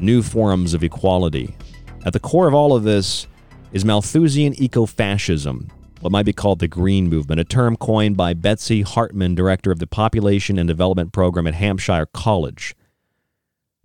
new 0.00 0.22
forms 0.22 0.74
of 0.74 0.84
equality. 0.84 1.56
At 2.04 2.12
the 2.12 2.20
core 2.20 2.48
of 2.48 2.54
all 2.54 2.74
of 2.74 2.84
this 2.84 3.26
is 3.72 3.84
Malthusian 3.84 4.54
ecofascism, 4.54 5.70
what 6.00 6.12
might 6.12 6.26
be 6.26 6.32
called 6.32 6.58
the 6.58 6.68
Green 6.68 7.08
Movement, 7.08 7.40
a 7.40 7.44
term 7.44 7.76
coined 7.76 8.16
by 8.16 8.34
Betsy 8.34 8.82
Hartmann, 8.82 9.34
director 9.34 9.70
of 9.70 9.78
the 9.78 9.86
Population 9.86 10.58
and 10.58 10.68
Development 10.68 11.12
Program 11.12 11.46
at 11.46 11.54
Hampshire 11.54 12.06
College. 12.06 12.74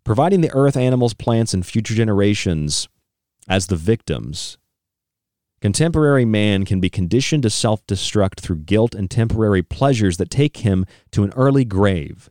Providing 0.04 0.42
the 0.42 0.54
earth, 0.54 0.78
animals, 0.78 1.14
plants, 1.14 1.54
and 1.54 1.66
future 1.66 1.96
generations 1.96 2.88
as 3.50 3.68
the 3.68 3.76
victims, 3.76 4.58
contemporary 5.66 6.26
man 6.26 6.64
can 6.64 6.80
be 6.80 6.92
conditioned 6.92 7.42
to 7.42 7.50
self 7.50 7.84
destruct 7.88 8.40
through 8.40 8.60
guilt 8.60 8.94
and 8.94 9.10
temporary 9.10 9.64
pleasures 9.64 10.18
that 10.18 10.30
take 10.30 10.58
him 10.58 10.86
to 11.10 11.24
an 11.24 11.34
early 11.36 11.66
grave. 11.66 12.30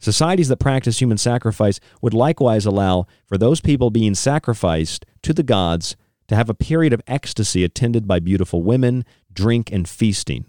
Societies 0.00 0.48
that 0.48 0.58
practice 0.58 1.00
human 1.00 1.16
sacrifice 1.16 1.80
would 2.02 2.12
likewise 2.12 2.66
allow 2.66 3.06
for 3.24 3.38
those 3.38 3.62
people 3.62 3.88
being 3.88 4.14
sacrificed 4.14 5.06
to 5.22 5.32
the 5.32 5.42
gods 5.42 5.96
to 6.26 6.36
have 6.36 6.50
a 6.50 6.54
period 6.54 6.92
of 6.92 7.00
ecstasy 7.06 7.64
attended 7.64 8.06
by 8.06 8.20
beautiful 8.20 8.62
women, 8.62 9.06
drink, 9.32 9.72
and 9.72 9.88
feasting. 9.88 10.44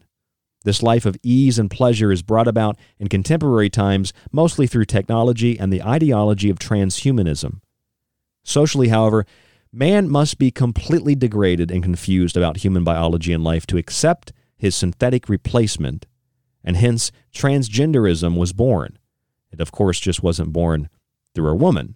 This 0.66 0.84
life 0.84 1.06
of 1.06 1.16
ease 1.24 1.58
and 1.58 1.72
pleasure 1.72 2.12
is 2.12 2.22
brought 2.22 2.50
about 2.50 2.76
in 3.00 3.08
contemporary 3.08 3.70
times 3.70 4.12
mostly 4.30 4.68
through 4.68 4.86
technology 4.86 5.58
and 5.58 5.72
the 5.72 5.84
ideology 5.84 6.50
of 6.50 6.60
transhumanism. 6.60 7.62
Socially, 8.44 8.90
however, 8.90 9.26
man 9.72 10.10
must 10.10 10.38
be 10.38 10.52
completely 10.52 11.16
degraded 11.16 11.72
and 11.72 11.84
confused 11.84 12.36
about 12.36 12.58
human 12.58 12.84
biology 12.84 13.34
and 13.34 13.44
life 13.44 13.68
to 13.68 13.78
accept 13.78 14.34
his 14.58 14.76
synthetic 14.76 15.30
replacement, 15.30 16.06
and 16.64 16.76
hence 16.76 17.12
transgenderism 17.34 18.36
was 18.38 18.54
born. 18.54 18.98
It, 19.52 19.62
of 19.62 19.72
course, 19.72 20.00
just 20.00 20.24
wasn't 20.24 20.54
born 20.54 20.90
through 21.34 21.50
a 21.50 21.56
woman. 21.56 21.96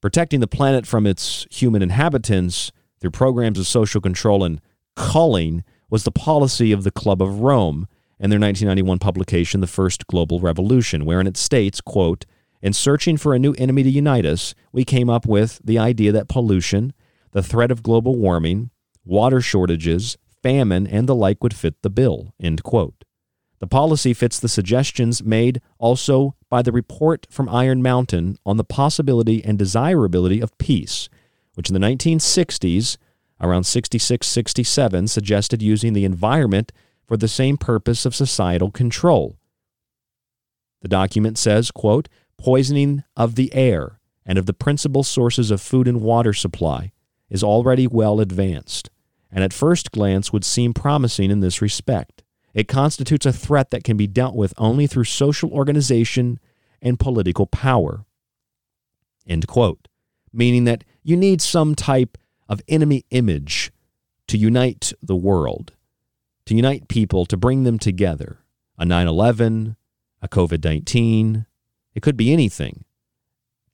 Protecting 0.00 0.40
the 0.40 0.46
planet 0.46 0.86
from 0.86 1.06
its 1.06 1.46
human 1.50 1.82
inhabitants 1.82 2.72
through 3.00 3.10
programs 3.10 3.58
of 3.58 3.66
social 3.66 4.00
control 4.00 4.44
and 4.44 4.60
culling 4.96 5.64
was 5.88 6.04
the 6.04 6.10
policy 6.10 6.72
of 6.72 6.84
the 6.84 6.90
Club 6.90 7.22
of 7.22 7.40
Rome 7.40 7.86
in 8.18 8.30
their 8.30 8.38
1991 8.38 8.98
publication, 8.98 9.60
The 9.60 9.66
First 9.66 10.06
Global 10.06 10.40
Revolution, 10.40 11.04
wherein 11.04 11.26
it 11.26 11.36
states, 11.36 11.80
quote, 11.80 12.26
in 12.62 12.72
searching 12.72 13.16
for 13.16 13.34
a 13.34 13.38
new 13.38 13.52
enemy 13.58 13.82
to 13.82 13.90
unite 13.90 14.24
us, 14.24 14.54
we 14.72 14.84
came 14.84 15.10
up 15.10 15.26
with 15.26 15.60
the 15.62 15.78
idea 15.78 16.12
that 16.12 16.28
pollution, 16.28 16.94
the 17.34 17.42
threat 17.42 17.72
of 17.72 17.82
global 17.82 18.16
warming, 18.16 18.70
water 19.04 19.40
shortages, 19.40 20.16
famine, 20.42 20.86
and 20.86 21.08
the 21.08 21.14
like 21.14 21.42
would 21.42 21.52
fit 21.52 21.82
the 21.82 21.90
bill, 21.90 22.32
end 22.40 22.62
quote. 22.62 23.04
The 23.58 23.66
policy 23.66 24.14
fits 24.14 24.38
the 24.38 24.48
suggestions 24.48 25.22
made 25.22 25.60
also 25.78 26.36
by 26.48 26.62
the 26.62 26.72
report 26.72 27.26
from 27.30 27.48
Iron 27.48 27.82
Mountain 27.82 28.38
on 28.46 28.56
the 28.56 28.64
possibility 28.64 29.44
and 29.44 29.58
desirability 29.58 30.40
of 30.40 30.56
peace, 30.58 31.08
which 31.54 31.68
in 31.68 31.74
the 31.74 31.84
1960s, 31.84 32.98
around 33.40 33.64
66 33.64 34.26
67, 34.26 35.08
suggested 35.08 35.60
using 35.60 35.92
the 35.92 36.04
environment 36.04 36.72
for 37.04 37.16
the 37.16 37.28
same 37.28 37.56
purpose 37.56 38.06
of 38.06 38.14
societal 38.14 38.70
control. 38.70 39.36
The 40.82 40.88
document 40.88 41.36
says, 41.36 41.72
quote, 41.72 42.08
poisoning 42.38 43.02
of 43.16 43.34
the 43.34 43.52
air 43.54 43.98
and 44.24 44.38
of 44.38 44.46
the 44.46 44.54
principal 44.54 45.02
sources 45.02 45.50
of 45.50 45.60
food 45.60 45.88
and 45.88 46.00
water 46.00 46.32
supply 46.32 46.92
is 47.34 47.42
already 47.42 47.88
well 47.88 48.20
advanced, 48.20 48.90
and 49.28 49.42
at 49.42 49.52
first 49.52 49.90
glance 49.90 50.32
would 50.32 50.44
seem 50.44 50.72
promising 50.72 51.32
in 51.32 51.40
this 51.40 51.60
respect. 51.60 52.22
It 52.54 52.68
constitutes 52.68 53.26
a 53.26 53.32
threat 53.32 53.70
that 53.70 53.82
can 53.82 53.96
be 53.96 54.06
dealt 54.06 54.36
with 54.36 54.54
only 54.56 54.86
through 54.86 55.04
social 55.04 55.50
organization 55.50 56.38
and 56.80 56.96
political 56.96 57.46
power. 57.46 58.04
End 59.26 59.48
quote. 59.48 59.88
Meaning 60.32 60.62
that 60.64 60.84
you 61.02 61.16
need 61.16 61.42
some 61.42 61.74
type 61.74 62.16
of 62.48 62.62
enemy 62.68 63.04
image 63.10 63.72
to 64.28 64.38
unite 64.38 64.92
the 65.02 65.16
world, 65.16 65.72
to 66.46 66.54
unite 66.54 66.86
people, 66.86 67.26
to 67.26 67.36
bring 67.36 67.64
them 67.64 67.80
together. 67.80 68.38
A 68.78 68.84
9 68.84 69.08
11, 69.08 69.74
a 70.22 70.28
COVID 70.28 70.64
19, 70.64 71.46
it 71.96 72.00
could 72.00 72.16
be 72.16 72.32
anything. 72.32 72.84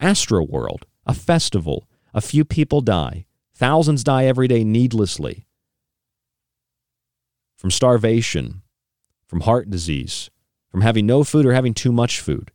Astroworld, 0.01 0.85
a 1.05 1.13
festival, 1.13 1.87
a 2.15 2.23
few 2.23 2.47
people 2.47 2.81
die, 2.81 3.27
thousands 3.61 4.03
die 4.03 4.25
every 4.25 4.49
day 4.49 4.65
needlessly 4.65 5.47
from 7.59 7.71
starvation, 7.71 8.63
from 9.27 9.43
heart 9.43 9.69
disease, 9.69 10.31
from 10.71 10.81
having 10.81 11.05
no 11.05 11.23
food 11.23 11.45
or 11.45 11.53
having 11.53 11.75
too 11.75 11.93
much 11.93 12.21
food, 12.21 12.53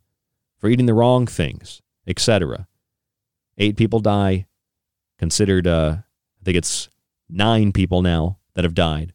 for 0.58 0.68
eating 0.68 0.86
the 0.86 0.94
wrong 0.94 1.24
things, 1.24 1.80
etc. 2.08 2.66
Eight 3.56 3.76
people 3.76 4.00
die, 4.00 4.46
considered, 5.16 5.68
uh, 5.68 5.98
I 6.40 6.44
think 6.44 6.56
it's 6.56 6.88
nine 7.28 7.70
people 7.70 8.02
now 8.02 8.38
that 8.54 8.64
have 8.64 8.74
died. 8.74 9.12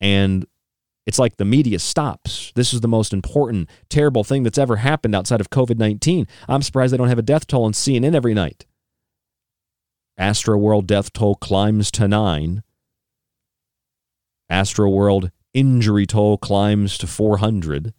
And 0.00 0.46
it's 1.04 1.18
like 1.18 1.36
the 1.36 1.44
media 1.44 1.78
stops. 1.78 2.52
This 2.54 2.72
is 2.72 2.80
the 2.80 2.88
most 2.88 3.12
important, 3.12 3.68
terrible 3.90 4.24
thing 4.24 4.44
that's 4.44 4.56
ever 4.56 4.76
happened 4.76 5.14
outside 5.14 5.42
of 5.42 5.50
COVID 5.50 5.76
19. 5.76 6.26
I'm 6.48 6.62
surprised 6.62 6.90
they 6.90 6.96
don't 6.96 7.08
have 7.08 7.18
a 7.18 7.22
death 7.22 7.46
toll 7.46 7.64
on 7.64 7.72
CNN 7.72 8.14
every 8.14 8.32
night. 8.32 8.64
Astroworld 10.18 10.86
death 10.86 11.12
toll 11.12 11.36
climbs 11.36 11.90
to 11.92 12.08
nine. 12.08 12.62
Astroworld 14.50 15.30
injury 15.54 16.06
toll 16.06 16.38
climbs 16.38 16.98
to 16.98 17.06
400. 17.06 17.94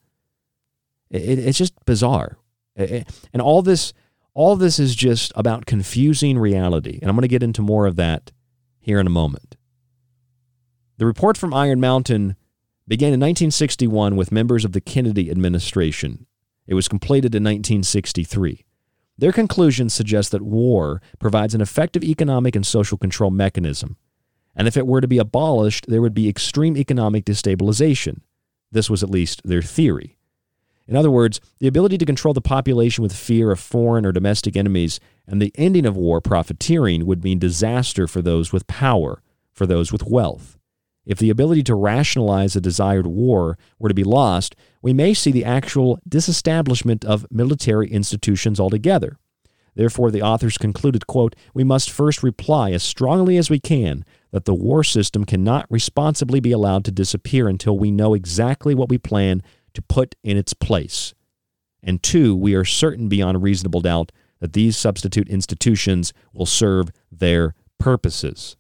It, 1.09 1.21
it, 1.21 1.39
it's 1.39 1.57
just 1.57 1.73
bizarre. 1.85 2.37
It, 2.75 3.07
and 3.33 3.41
all 3.41 3.61
this, 3.61 3.93
all 4.33 4.55
this 4.55 4.79
is 4.79 4.95
just 4.95 5.31
about 5.35 5.65
confusing 5.65 6.37
reality. 6.37 6.99
And 7.01 7.09
I'm 7.09 7.15
going 7.15 7.21
to 7.23 7.27
get 7.27 7.43
into 7.43 7.61
more 7.61 7.85
of 7.85 7.95
that 7.95 8.31
here 8.79 8.99
in 8.99 9.07
a 9.07 9.11
moment. 9.11 9.55
The 10.97 11.05
report 11.05 11.37
from 11.37 11.53
Iron 11.53 11.79
Mountain 11.79 12.35
began 12.87 13.13
in 13.13 13.19
1961 13.19 14.15
with 14.15 14.31
members 14.31 14.65
of 14.65 14.73
the 14.73 14.81
Kennedy 14.81 15.29
administration. 15.31 16.25
It 16.67 16.73
was 16.73 16.87
completed 16.87 17.33
in 17.35 17.43
1963. 17.43 18.65
Their 19.19 19.33
conclusions 19.33 19.93
suggest 19.93 20.31
that 20.31 20.41
war 20.41 21.01
provides 21.19 21.53
an 21.53 21.59
effective 21.59 22.05
economic 22.05 22.55
and 22.55 22.65
social 22.65 22.97
control 22.97 23.31
mechanism. 23.31 23.97
And 24.55 24.65
if 24.65 24.77
it 24.77 24.87
were 24.87 25.01
to 25.01 25.09
be 25.09 25.17
abolished, 25.17 25.87
there 25.89 26.01
would 26.01 26.13
be 26.13 26.29
extreme 26.29 26.77
economic 26.77 27.25
destabilization. 27.25 28.21
This 28.71 28.89
was 28.89 29.03
at 29.03 29.09
least 29.09 29.41
their 29.43 29.61
theory. 29.61 30.15
In 30.87 30.95
other 30.95 31.11
words, 31.11 31.41
the 31.59 31.67
ability 31.67 31.97
to 31.97 32.05
control 32.05 32.33
the 32.33 32.39
population 32.39 33.01
with 33.01 33.13
fear 33.13 33.51
of 33.51 33.59
foreign 33.59 34.05
or 34.05 34.13
domestic 34.13 34.55
enemies 34.55 35.01
and 35.27 35.41
the 35.41 35.51
ending 35.55 35.85
of 35.85 35.97
war, 35.97 36.21
profiteering, 36.21 37.05
would 37.05 37.21
mean 37.21 37.39
disaster 37.39 38.07
for 38.07 38.21
those 38.21 38.53
with 38.53 38.67
power, 38.67 39.21
for 39.51 39.67
those 39.67 39.91
with 39.91 40.05
wealth. 40.05 40.57
If 41.09 41.17
the 41.17 41.31
ability 41.31 41.63
to 41.63 41.73
rationalize 41.73 42.55
a 42.55 42.61
desired 42.61 43.07
war 43.07 43.57
were 43.79 43.89
to 43.89 43.95
be 43.95 44.03
lost, 44.03 44.55
we 44.83 44.93
may 44.93 45.15
see 45.15 45.31
the 45.31 45.43
actual 45.43 45.97
disestablishment 46.07 47.03
of 47.03 47.25
military 47.31 47.89
institutions 47.89 48.59
altogether. 48.59 49.17
Therefore, 49.73 50.11
the 50.11 50.21
authors 50.21 50.59
concluded, 50.59 51.07
quote, 51.07 51.35
We 51.51 51.63
must 51.63 51.89
first 51.89 52.21
reply 52.21 52.73
as 52.73 52.83
strongly 52.83 53.37
as 53.37 53.49
we 53.49 53.59
can 53.59 54.05
that 54.29 54.45
the 54.45 54.53
war 54.53 54.83
system 54.83 55.25
cannot 55.25 55.65
responsibly 55.71 56.39
be 56.39 56.51
allowed 56.51 56.85
to 56.85 56.91
disappear 56.91 57.47
until 57.49 57.75
we 57.75 57.89
know 57.89 58.13
exactly 58.13 58.75
what 58.75 58.89
we 58.89 58.99
plan 58.99 59.41
to 59.73 59.81
put 59.81 60.13
in 60.23 60.37
its 60.37 60.53
place. 60.53 61.15
And 61.81 62.03
two, 62.03 62.35
we 62.35 62.53
are 62.53 62.65
certain 62.65 63.09
beyond 63.09 63.41
reasonable 63.41 63.81
doubt 63.81 64.11
that 64.41 64.53
these 64.53 64.77
substitute 64.77 65.27
institutions 65.27 66.13
will 66.33 66.45
serve 66.45 66.91
their 67.11 67.55
purposes. 67.79 68.57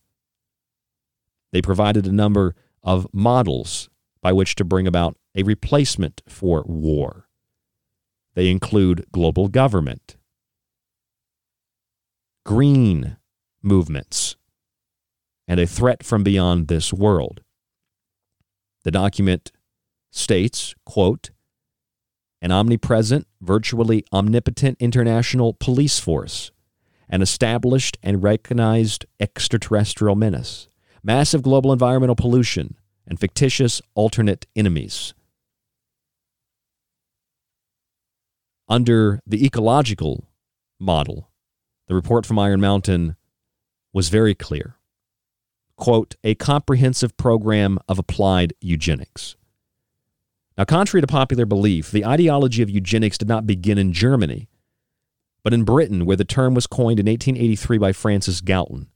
They 1.51 1.61
provided 1.61 2.05
a 2.05 2.11
number 2.11 2.55
of 2.83 3.07
models 3.13 3.89
by 4.21 4.33
which 4.33 4.55
to 4.55 4.63
bring 4.63 4.87
about 4.87 5.17
a 5.35 5.43
replacement 5.43 6.21
for 6.27 6.63
war. 6.65 7.27
They 8.35 8.49
include 8.49 9.05
global 9.11 9.47
government, 9.47 10.17
green 12.45 13.17
movements, 13.61 14.35
and 15.47 15.59
a 15.59 15.67
threat 15.67 16.03
from 16.03 16.23
beyond 16.23 16.67
this 16.67 16.93
world. 16.93 17.41
The 18.83 18.91
document 18.91 19.51
states, 20.11 20.73
quote, 20.85 21.31
an 22.41 22.51
omnipresent, 22.51 23.27
virtually 23.41 24.05
omnipotent 24.13 24.77
international 24.79 25.53
police 25.53 25.99
force, 25.99 26.51
an 27.09 27.21
established 27.21 27.97
and 28.01 28.23
recognized 28.23 29.05
extraterrestrial 29.19 30.15
menace, 30.15 30.68
massive 31.03 31.41
global 31.41 31.71
environmental 31.71 32.15
pollution, 32.15 32.75
and 33.07 33.19
fictitious 33.19 33.81
alternate 33.95 34.45
enemies. 34.55 35.13
Under 38.67 39.19
the 39.25 39.43
ecological 39.43 40.25
model, 40.79 41.29
the 41.87 41.95
report 41.95 42.25
from 42.25 42.37
Iron 42.37 42.61
Mountain 42.61 43.15
was 43.91 44.09
very 44.09 44.35
clear. 44.35 44.75
Quote, 45.75 46.15
a 46.23 46.35
comprehensive 46.35 47.17
program 47.17 47.79
of 47.87 47.97
applied 47.97 48.53
eugenics. 48.61 49.35
Now, 50.57 50.65
contrary 50.65 51.01
to 51.01 51.07
popular 51.07 51.45
belief, 51.45 51.89
the 51.89 52.05
ideology 52.05 52.61
of 52.61 52.69
eugenics 52.69 53.17
did 53.17 53.29
not 53.29 53.47
begin 53.47 53.77
in 53.77 53.93
Germany, 53.93 54.49
but 55.41 55.53
in 55.53 55.63
Britain, 55.63 56.05
where 56.05 56.17
the 56.17 56.25
term 56.25 56.53
was 56.53 56.67
coined 56.67 56.99
in 56.99 57.05
1883 57.05 57.77
by 57.77 57.93
Francis 57.93 58.41
Galton. 58.41 58.87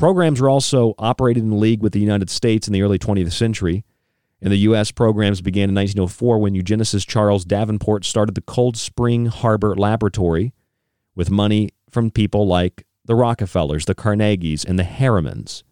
Programs 0.00 0.40
were 0.40 0.48
also 0.48 0.94
operated 0.98 1.42
in 1.42 1.60
league 1.60 1.82
with 1.82 1.92
the 1.92 2.00
United 2.00 2.30
States 2.30 2.66
in 2.66 2.72
the 2.72 2.80
early 2.80 2.98
20th 2.98 3.32
century. 3.32 3.84
In 4.40 4.48
the 4.48 4.56
U.S., 4.60 4.90
programs 4.90 5.42
began 5.42 5.68
in 5.68 5.74
1904 5.74 6.38
when 6.38 6.54
eugenicist 6.54 7.06
Charles 7.06 7.44
Davenport 7.44 8.06
started 8.06 8.34
the 8.34 8.40
Cold 8.40 8.78
Spring 8.78 9.26
Harbor 9.26 9.76
Laboratory 9.76 10.54
with 11.14 11.30
money 11.30 11.68
from 11.90 12.10
people 12.10 12.46
like 12.46 12.86
the 13.04 13.14
Rockefellers, 13.14 13.84
the 13.84 13.94
Carnegies, 13.94 14.64
and 14.64 14.78
the 14.78 14.84
Harrimans. 14.84 15.64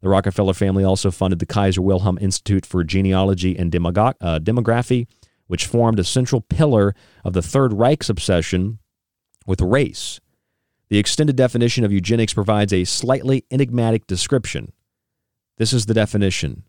The 0.00 0.08
Rockefeller 0.08 0.54
family 0.54 0.82
also 0.82 1.12
funded 1.12 1.38
the 1.38 1.46
Kaiser 1.46 1.80
Wilhelm 1.80 2.18
Institute 2.20 2.66
for 2.66 2.82
Genealogy 2.82 3.56
and 3.56 3.70
Demogo- 3.70 4.14
uh, 4.20 4.40
Demography, 4.40 5.06
which 5.46 5.66
formed 5.66 6.00
a 6.00 6.04
central 6.04 6.40
pillar 6.40 6.96
of 7.24 7.32
the 7.32 7.42
Third 7.42 7.72
Reich's 7.74 8.10
obsession 8.10 8.80
with 9.46 9.60
race. 9.60 10.18
The 10.88 10.98
extended 10.98 11.36
definition 11.36 11.84
of 11.84 11.92
eugenics 11.92 12.32
provides 12.32 12.72
a 12.72 12.84
slightly 12.84 13.44
enigmatic 13.50 14.06
description. 14.06 14.72
This 15.58 15.72
is 15.72 15.86
the 15.86 15.94
definition 15.94 16.64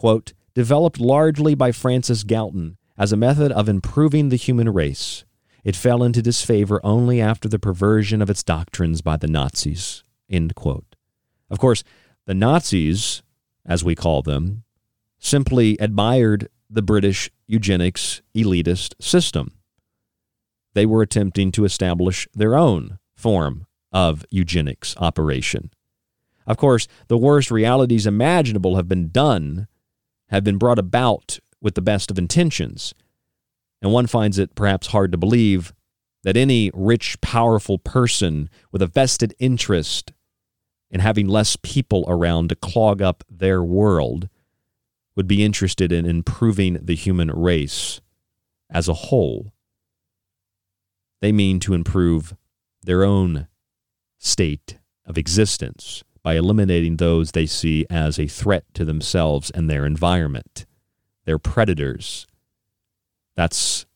quote, 0.00 0.32
developed 0.54 0.98
largely 0.98 1.54
by 1.54 1.70
Francis 1.70 2.24
Galton 2.24 2.78
as 2.96 3.12
a 3.12 3.18
method 3.18 3.52
of 3.52 3.68
improving 3.68 4.30
the 4.30 4.36
human 4.36 4.70
race. 4.70 5.26
It 5.62 5.76
fell 5.76 6.02
into 6.02 6.22
disfavor 6.22 6.80
only 6.82 7.20
after 7.20 7.48
the 7.48 7.58
perversion 7.58 8.22
of 8.22 8.30
its 8.30 8.42
doctrines 8.42 9.02
by 9.02 9.18
the 9.18 9.26
Nazis. 9.26 10.02
End 10.30 10.54
quote. 10.54 10.96
Of 11.50 11.58
course, 11.58 11.84
the 12.24 12.32
Nazis, 12.32 13.22
as 13.66 13.84
we 13.84 13.94
call 13.94 14.22
them, 14.22 14.64
simply 15.18 15.76
admired 15.78 16.48
the 16.70 16.80
British 16.80 17.30
eugenics 17.46 18.22
elitist 18.34 18.94
system. 19.02 19.52
They 20.72 20.86
were 20.86 21.02
attempting 21.02 21.52
to 21.52 21.66
establish 21.66 22.26
their 22.32 22.56
own 22.56 22.99
form 23.20 23.66
of 23.92 24.24
eugenics 24.30 24.96
operation. 24.98 25.70
Of 26.46 26.56
course, 26.56 26.88
the 27.08 27.18
worst 27.18 27.50
realities 27.50 28.06
imaginable 28.06 28.76
have 28.76 28.88
been 28.88 29.10
done, 29.10 29.68
have 30.30 30.42
been 30.42 30.58
brought 30.58 30.78
about 30.78 31.38
with 31.60 31.74
the 31.74 31.82
best 31.82 32.10
of 32.10 32.18
intentions. 32.18 32.94
And 33.82 33.92
one 33.92 34.06
finds 34.06 34.38
it 34.38 34.54
perhaps 34.54 34.88
hard 34.88 35.12
to 35.12 35.18
believe 35.18 35.72
that 36.22 36.36
any 36.36 36.70
rich, 36.74 37.20
powerful 37.20 37.78
person 37.78 38.50
with 38.72 38.82
a 38.82 38.86
vested 38.86 39.34
interest 39.38 40.12
in 40.90 41.00
having 41.00 41.28
less 41.28 41.56
people 41.62 42.04
around 42.08 42.48
to 42.48 42.56
clog 42.56 43.00
up 43.00 43.22
their 43.28 43.62
world 43.62 44.28
would 45.16 45.26
be 45.26 45.44
interested 45.44 45.92
in 45.92 46.06
improving 46.06 46.78
the 46.82 46.94
human 46.94 47.30
race 47.30 48.00
as 48.70 48.88
a 48.88 48.94
whole. 48.94 49.52
They 51.20 51.32
mean 51.32 51.60
to 51.60 51.74
improve 51.74 52.34
their 52.82 53.04
own 53.04 53.48
state 54.18 54.78
of 55.06 55.18
existence 55.18 56.02
by 56.22 56.34
eliminating 56.34 56.96
those 56.96 57.32
they 57.32 57.46
see 57.46 57.86
as 57.88 58.18
a 58.18 58.26
threat 58.26 58.64
to 58.74 58.84
themselves 58.84 59.50
and 59.50 59.68
their 59.68 59.86
environment. 59.86 60.66
They're 61.24 61.38
predators. 61.38 62.26
That's 63.36 63.86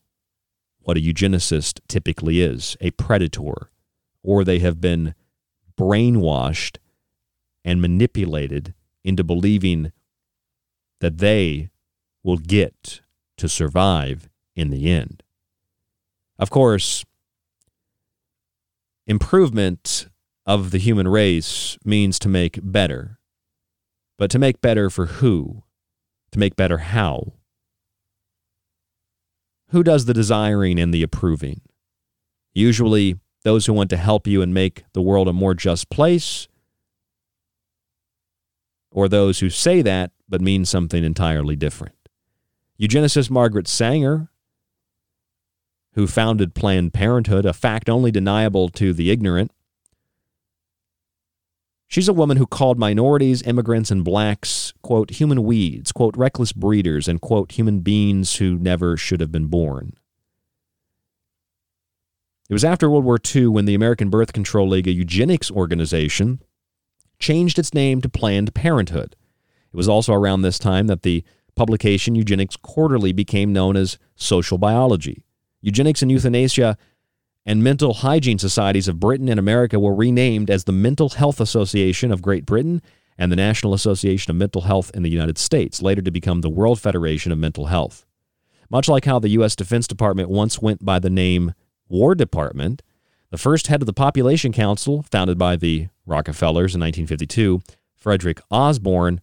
what 0.80 0.96
a 0.96 1.00
eugenicist 1.00 1.80
typically 1.88 2.40
is 2.40 2.76
a 2.80 2.90
predator, 2.92 3.70
or 4.22 4.44
they 4.44 4.58
have 4.60 4.80
been 4.80 5.14
brainwashed 5.78 6.78
and 7.64 7.80
manipulated 7.80 8.74
into 9.02 9.24
believing 9.24 9.92
that 11.00 11.18
they 11.18 11.70
will 12.22 12.38
get 12.38 13.00
to 13.36 13.48
survive 13.48 14.28
in 14.54 14.70
the 14.70 14.90
end. 14.90 15.22
Of 16.38 16.50
course, 16.50 17.04
improvement 19.06 20.08
of 20.46 20.70
the 20.70 20.78
human 20.78 21.08
race 21.08 21.78
means 21.84 22.18
to 22.20 22.28
make 22.28 22.58
better. 22.62 23.18
But 24.18 24.30
to 24.30 24.38
make 24.38 24.60
better 24.60 24.90
for 24.90 25.06
who? 25.06 25.64
To 26.32 26.38
make 26.38 26.56
better 26.56 26.78
how? 26.78 27.34
Who 29.70 29.82
does 29.82 30.04
the 30.04 30.14
desiring 30.14 30.78
and 30.78 30.92
the 30.92 31.02
approving? 31.02 31.62
Usually, 32.52 33.18
those 33.42 33.66
who 33.66 33.72
want 33.72 33.90
to 33.90 33.96
help 33.96 34.26
you 34.26 34.40
and 34.42 34.54
make 34.54 34.84
the 34.92 35.02
world 35.02 35.28
a 35.28 35.32
more 35.32 35.54
just 35.54 35.90
place, 35.90 36.48
or 38.90 39.08
those 39.08 39.40
who 39.40 39.50
say 39.50 39.82
that 39.82 40.12
but 40.28 40.40
mean 40.40 40.64
something 40.64 41.04
entirely 41.04 41.56
different. 41.56 41.96
Eugenicist 42.80 43.30
Margaret 43.30 43.68
Sanger 43.68 44.30
who 45.94 46.06
founded 46.06 46.54
Planned 46.54 46.92
Parenthood, 46.92 47.46
a 47.46 47.52
fact 47.52 47.88
only 47.88 48.10
deniable 48.10 48.68
to 48.70 48.92
the 48.92 49.10
ignorant. 49.10 49.50
She's 51.86 52.08
a 52.08 52.12
woman 52.12 52.36
who 52.36 52.46
called 52.46 52.78
minorities, 52.78 53.42
immigrants, 53.42 53.90
and 53.90 54.04
blacks, 54.04 54.72
quote, 54.82 55.10
human 55.10 55.44
weeds, 55.44 55.92
quote, 55.92 56.16
reckless 56.16 56.52
breeders, 56.52 57.06
and, 57.06 57.20
quote, 57.20 57.52
human 57.52 57.80
beings 57.80 58.36
who 58.36 58.58
never 58.58 58.96
should 58.96 59.20
have 59.20 59.30
been 59.30 59.46
born. 59.46 59.92
It 62.50 62.52
was 62.52 62.64
after 62.64 62.90
World 62.90 63.04
War 63.04 63.18
II 63.34 63.48
when 63.48 63.64
the 63.64 63.74
American 63.74 64.10
Birth 64.10 64.32
Control 64.32 64.68
League, 64.68 64.88
a 64.88 64.92
eugenics 64.92 65.50
organization, 65.50 66.40
changed 67.20 67.58
its 67.58 67.72
name 67.72 68.00
to 68.00 68.08
Planned 68.08 68.54
Parenthood. 68.54 69.14
It 69.72 69.76
was 69.76 69.88
also 69.88 70.12
around 70.12 70.42
this 70.42 70.58
time 70.58 70.88
that 70.88 71.02
the 71.02 71.22
publication 71.54 72.16
Eugenics 72.16 72.56
Quarterly 72.56 73.12
became 73.12 73.52
known 73.52 73.76
as 73.76 73.98
Social 74.16 74.58
Biology. 74.58 75.24
Eugenics 75.64 76.02
and 76.02 76.10
Euthanasia 76.10 76.76
and 77.46 77.64
Mental 77.64 77.94
Hygiene 77.94 78.38
Societies 78.38 78.86
of 78.86 79.00
Britain 79.00 79.30
and 79.30 79.40
America 79.40 79.80
were 79.80 79.94
renamed 79.94 80.50
as 80.50 80.64
the 80.64 80.72
Mental 80.72 81.08
Health 81.08 81.40
Association 81.40 82.12
of 82.12 82.20
Great 82.20 82.44
Britain 82.44 82.82
and 83.16 83.32
the 83.32 83.36
National 83.36 83.72
Association 83.72 84.30
of 84.30 84.36
Mental 84.36 84.62
Health 84.62 84.90
in 84.92 85.02
the 85.02 85.10
United 85.10 85.38
States, 85.38 85.80
later 85.80 86.02
to 86.02 86.10
become 86.10 86.42
the 86.42 86.50
World 86.50 86.80
Federation 86.80 87.32
of 87.32 87.38
Mental 87.38 87.66
Health. 87.66 88.04
Much 88.68 88.90
like 88.90 89.06
how 89.06 89.18
the 89.18 89.30
U.S. 89.30 89.56
Defense 89.56 89.86
Department 89.86 90.28
once 90.28 90.60
went 90.60 90.84
by 90.84 90.98
the 90.98 91.08
name 91.08 91.54
War 91.88 92.14
Department, 92.14 92.82
the 93.30 93.38
first 93.38 93.68
head 93.68 93.80
of 93.80 93.86
the 93.86 93.94
Population 93.94 94.52
Council, 94.52 95.02
founded 95.10 95.38
by 95.38 95.56
the 95.56 95.88
Rockefellers 96.04 96.74
in 96.74 96.80
1952, 96.80 97.62
Frederick 97.94 98.42
Osborn, 98.50 99.22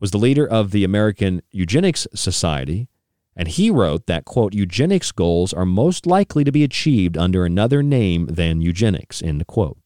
was 0.00 0.12
the 0.12 0.18
leader 0.18 0.48
of 0.48 0.70
the 0.70 0.84
American 0.84 1.42
Eugenics 1.50 2.06
Society 2.14 2.88
and 3.36 3.48
he 3.48 3.70
wrote 3.70 4.06
that, 4.06 4.24
quote, 4.24 4.54
eugenics 4.54 5.12
goals 5.12 5.52
are 5.52 5.66
most 5.66 6.06
likely 6.06 6.42
to 6.42 6.50
be 6.50 6.64
achieved 6.64 7.18
under 7.18 7.44
another 7.44 7.82
name 7.82 8.26
than 8.26 8.62
eugenics, 8.62 9.22
end 9.22 9.46
quote. 9.46 9.78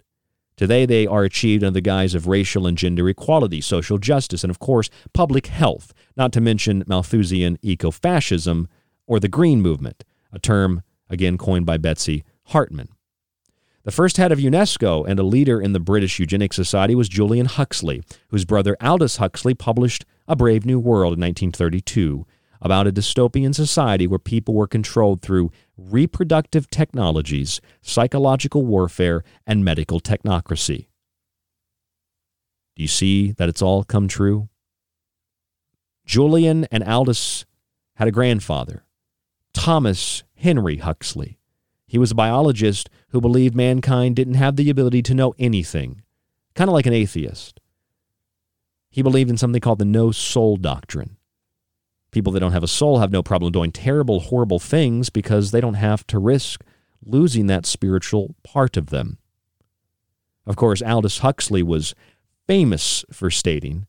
Today, 0.57 0.87
they 0.87 1.07
are 1.07 1.25
achieved 1.25 1.65
under 1.65 1.75
the 1.75 1.81
guise 1.81 2.15
of 2.15 2.29
racial 2.29 2.67
and 2.67 2.79
gender 2.79 3.09
equality, 3.09 3.61
social 3.61 3.99
justice, 3.99 4.45
and 4.45 4.51
of 4.51 4.59
course, 4.59 4.91
public 5.15 5.47
health, 5.47 5.93
not 6.17 6.33
to 6.33 6.41
mention 6.41 6.85
Malthusian 6.87 7.57
ecofascism 7.65 8.67
or 9.07 9.19
the 9.19 9.29
Green 9.29 9.61
Movement, 9.63 10.05
a 10.33 10.39
term 10.39 10.83
again 11.09 11.39
coined 11.39 11.67
by 11.67 11.77
Betsy 11.79 12.25
Hartmann. 12.45 12.91
The 13.83 13.91
first 13.91 14.19
head 14.19 14.31
of 14.31 14.39
UNESCO 14.39 15.09
and 15.09 15.19
a 15.19 15.23
leader 15.23 15.61
in 15.61 15.73
the 15.73 15.81
British 15.81 16.21
Eugenics 16.21 16.55
Society 16.55 16.95
was 16.95 17.09
Julian 17.09 17.47
Huxley, 17.47 18.03
whose 18.29 18.45
brother 18.45 18.77
Aldous 18.83 19.17
Huxley 19.17 19.55
published 19.55 20.05
A 20.29 20.37
Brave 20.37 20.67
New 20.67 20.79
World 20.79 21.15
in 21.15 21.21
1932 21.23 22.27
about 22.61 22.87
a 22.87 22.93
dystopian 22.93 23.55
society 23.55 24.07
where 24.07 24.19
people 24.19 24.55
were 24.55 24.67
controlled 24.67 25.23
through 25.23 25.51
reproductive 25.77 26.69
technologies, 26.71 27.61
psychological 27.81 28.65
warfare, 28.65 29.25
and 29.47 29.65
medical 29.65 30.01
technocracy. 30.01 30.89
Do 32.77 32.83
you 32.83 32.89
see 32.89 33.33
that 33.33 33.49
it's 33.49 33.63
all 33.63 33.85
come 33.85 34.09
true? 34.09 34.49
Julian 36.05 36.67
and 36.71 36.83
Aldous 36.83 37.45
had 37.95 38.09
a 38.09 38.13
grandfather, 38.13 38.85
Thomas 39.55 40.23
Henry 40.35 40.79
Huxley. 40.79 41.39
He 41.87 41.99
was 41.99 42.13
a 42.13 42.17
biologist 42.17 42.89
who 43.09 43.21
believed 43.21 43.55
mankind 43.55 44.17
didn't 44.17 44.35
have 44.35 44.57
the 44.57 44.71
ability 44.71 45.03
to 45.03 45.15
know 45.15 45.35
anything, 45.39 46.03
kind 46.55 46.69
of 46.69 46.75
like 46.75 46.87
an 46.87 46.93
atheist. 46.93 47.61
He 48.91 49.03
believed 49.03 49.31
in 49.31 49.37
something 49.37 49.61
called 49.61 49.79
the 49.79 49.85
no 49.85 50.11
soul 50.11 50.57
doctrine 50.57 51.17
People 52.11 52.33
that 52.33 52.41
don't 52.41 52.53
have 52.53 52.65
a 52.65 52.69
soul 52.69 52.99
have 52.99 53.13
no 53.13 53.23
problem 53.23 53.53
doing 53.53 53.73
terrible, 53.73 54.21
horrible 54.21 54.59
things 54.59 55.11
because 55.11 55.51
they 55.51 55.61
don't 55.61 55.75
have 55.75 56.07
to 56.09 56.19
risk 56.19 56.63
losing 57.05 57.47
that 57.47 57.67
spiritual 57.67 58.35
part 58.43 58.77
of 58.77 58.87
them. 58.91 59.19
Of 60.47 60.57
course, 60.57 60.83
Aldous 60.83 61.19
Huxley 61.19 61.63
was 61.63 61.95
famous 62.47 63.05
for 63.13 63.31
stating 63.31 63.87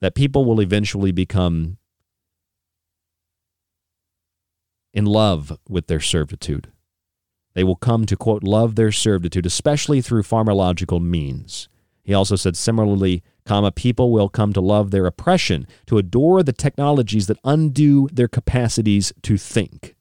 that 0.00 0.14
people 0.14 0.44
will 0.44 0.60
eventually 0.60 1.12
become 1.12 1.78
in 4.92 5.06
love 5.06 5.58
with 5.68 5.86
their 5.86 6.00
servitude. 6.00 6.72
They 7.54 7.64
will 7.64 7.76
come 7.76 8.06
to, 8.06 8.16
quote, 8.16 8.44
love 8.44 8.74
their 8.76 8.92
servitude, 8.92 9.46
especially 9.46 10.00
through 10.00 10.22
pharmacological 10.22 11.02
means. 11.02 11.68
He 12.10 12.14
also 12.14 12.34
said, 12.34 12.56
similarly, 12.56 13.22
comma, 13.46 13.70
people 13.70 14.10
will 14.10 14.28
come 14.28 14.52
to 14.54 14.60
love 14.60 14.90
their 14.90 15.06
oppression, 15.06 15.64
to 15.86 15.96
adore 15.96 16.42
the 16.42 16.52
technologies 16.52 17.28
that 17.28 17.38
undo 17.44 18.08
their 18.12 18.26
capacities 18.26 19.12
to 19.22 19.36
think. 19.36 19.94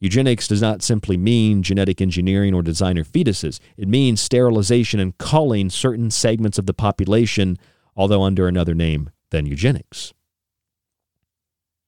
Eugenics 0.00 0.48
does 0.48 0.60
not 0.60 0.82
simply 0.82 1.16
mean 1.16 1.62
genetic 1.62 2.02
engineering 2.02 2.52
or 2.52 2.60
designer 2.60 3.04
fetuses. 3.04 3.58
It 3.78 3.88
means 3.88 4.20
sterilization 4.20 5.00
and 5.00 5.16
culling 5.16 5.70
certain 5.70 6.10
segments 6.10 6.58
of 6.58 6.66
the 6.66 6.74
population, 6.74 7.56
although 7.96 8.22
under 8.22 8.46
another 8.46 8.74
name 8.74 9.08
than 9.30 9.46
eugenics. 9.46 10.12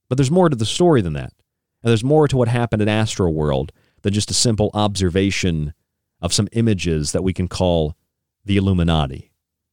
But 0.09 0.17
there's 0.17 0.31
more 0.31 0.49
to 0.49 0.57
the 0.57 0.65
story 0.65 1.03
than 1.03 1.13
that. 1.13 1.35
And 1.83 1.91
there's 1.91 2.03
more 2.03 2.27
to 2.27 2.39
what 2.39 2.49
happened 2.49 2.81
in 2.81 2.89
Astroworld 2.89 3.69
than 4.01 4.15
just 4.15 4.31
a 4.31 4.35
simple 4.35 4.71
observation 4.73 5.75
of 6.21 6.33
some 6.33 6.49
images 6.53 7.13
that 7.13 7.23
we 7.23 7.33
can 7.33 7.49
call 7.49 7.97
the 8.45 8.57
Illuminati 8.57 9.33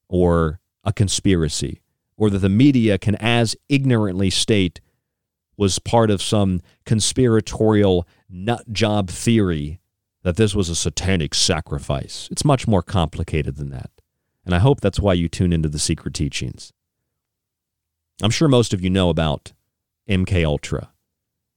or 0.09 0.59
a 0.83 0.91
conspiracy, 0.91 1.81
or 2.17 2.29
that 2.29 2.39
the 2.39 2.49
media 2.49 2.97
can 2.97 3.15
as 3.15 3.55
ignorantly 3.69 4.29
state 4.29 4.81
was 5.57 5.79
part 5.79 6.09
of 6.09 6.21
some 6.21 6.61
conspiratorial 6.85 8.07
nut 8.29 8.71
job 8.71 9.09
theory 9.09 9.79
that 10.23 10.35
this 10.37 10.55
was 10.55 10.69
a 10.69 10.75
satanic 10.75 11.33
sacrifice. 11.33 12.27
It's 12.31 12.45
much 12.45 12.67
more 12.67 12.81
complicated 12.81 13.57
than 13.57 13.69
that. 13.69 13.91
And 14.45 14.53
I 14.55 14.59
hope 14.59 14.81
that's 14.81 14.99
why 14.99 15.13
you 15.13 15.29
tune 15.29 15.53
into 15.53 15.69
the 15.69 15.79
secret 15.79 16.13
teachings. 16.13 16.73
I'm 18.21 18.31
sure 18.31 18.47
most 18.47 18.73
of 18.73 18.81
you 18.81 18.89
know 18.89 19.09
about 19.09 19.53
MK 20.09 20.45
Ultra. 20.45 20.92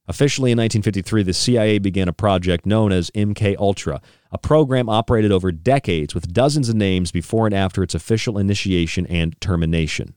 Officially 0.09 0.51
in 0.51 0.57
1953, 0.57 1.23
the 1.23 1.33
CIA 1.33 1.79
began 1.79 2.07
a 2.07 2.13
project 2.13 2.65
known 2.65 2.93
as 2.93 3.11
MK 3.11 3.57
Ultra, 3.57 4.01
a 4.31 4.37
program 4.37 4.87
operated 4.87 5.33
over 5.33 5.51
decades 5.51 6.15
with 6.15 6.31
dozens 6.31 6.69
of 6.69 6.75
names 6.75 7.11
before 7.11 7.45
and 7.45 7.53
after 7.53 7.83
its 7.83 7.93
official 7.93 8.37
initiation 8.37 9.05
and 9.07 9.39
termination. 9.41 10.15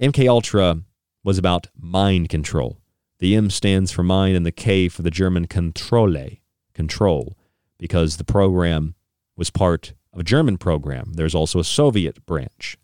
MK 0.00 0.28
Ultra 0.28 0.82
was 1.22 1.38
about 1.38 1.68
mind 1.78 2.28
control. 2.28 2.80
The 3.20 3.36
M 3.36 3.50
stands 3.50 3.92
for 3.92 4.02
mind 4.02 4.36
and 4.36 4.44
the 4.44 4.52
K 4.52 4.88
for 4.88 5.02
the 5.02 5.10
German 5.10 5.46
Kontrolle, 5.46 6.40
control, 6.74 7.38
because 7.78 8.16
the 8.16 8.24
program 8.24 8.96
was 9.36 9.50
part 9.50 9.94
of 10.12 10.18
a 10.18 10.24
German 10.24 10.58
program. 10.58 11.12
There's 11.14 11.34
also 11.36 11.60
a 11.60 11.64
Soviet 11.64 12.26
branch. 12.26 12.76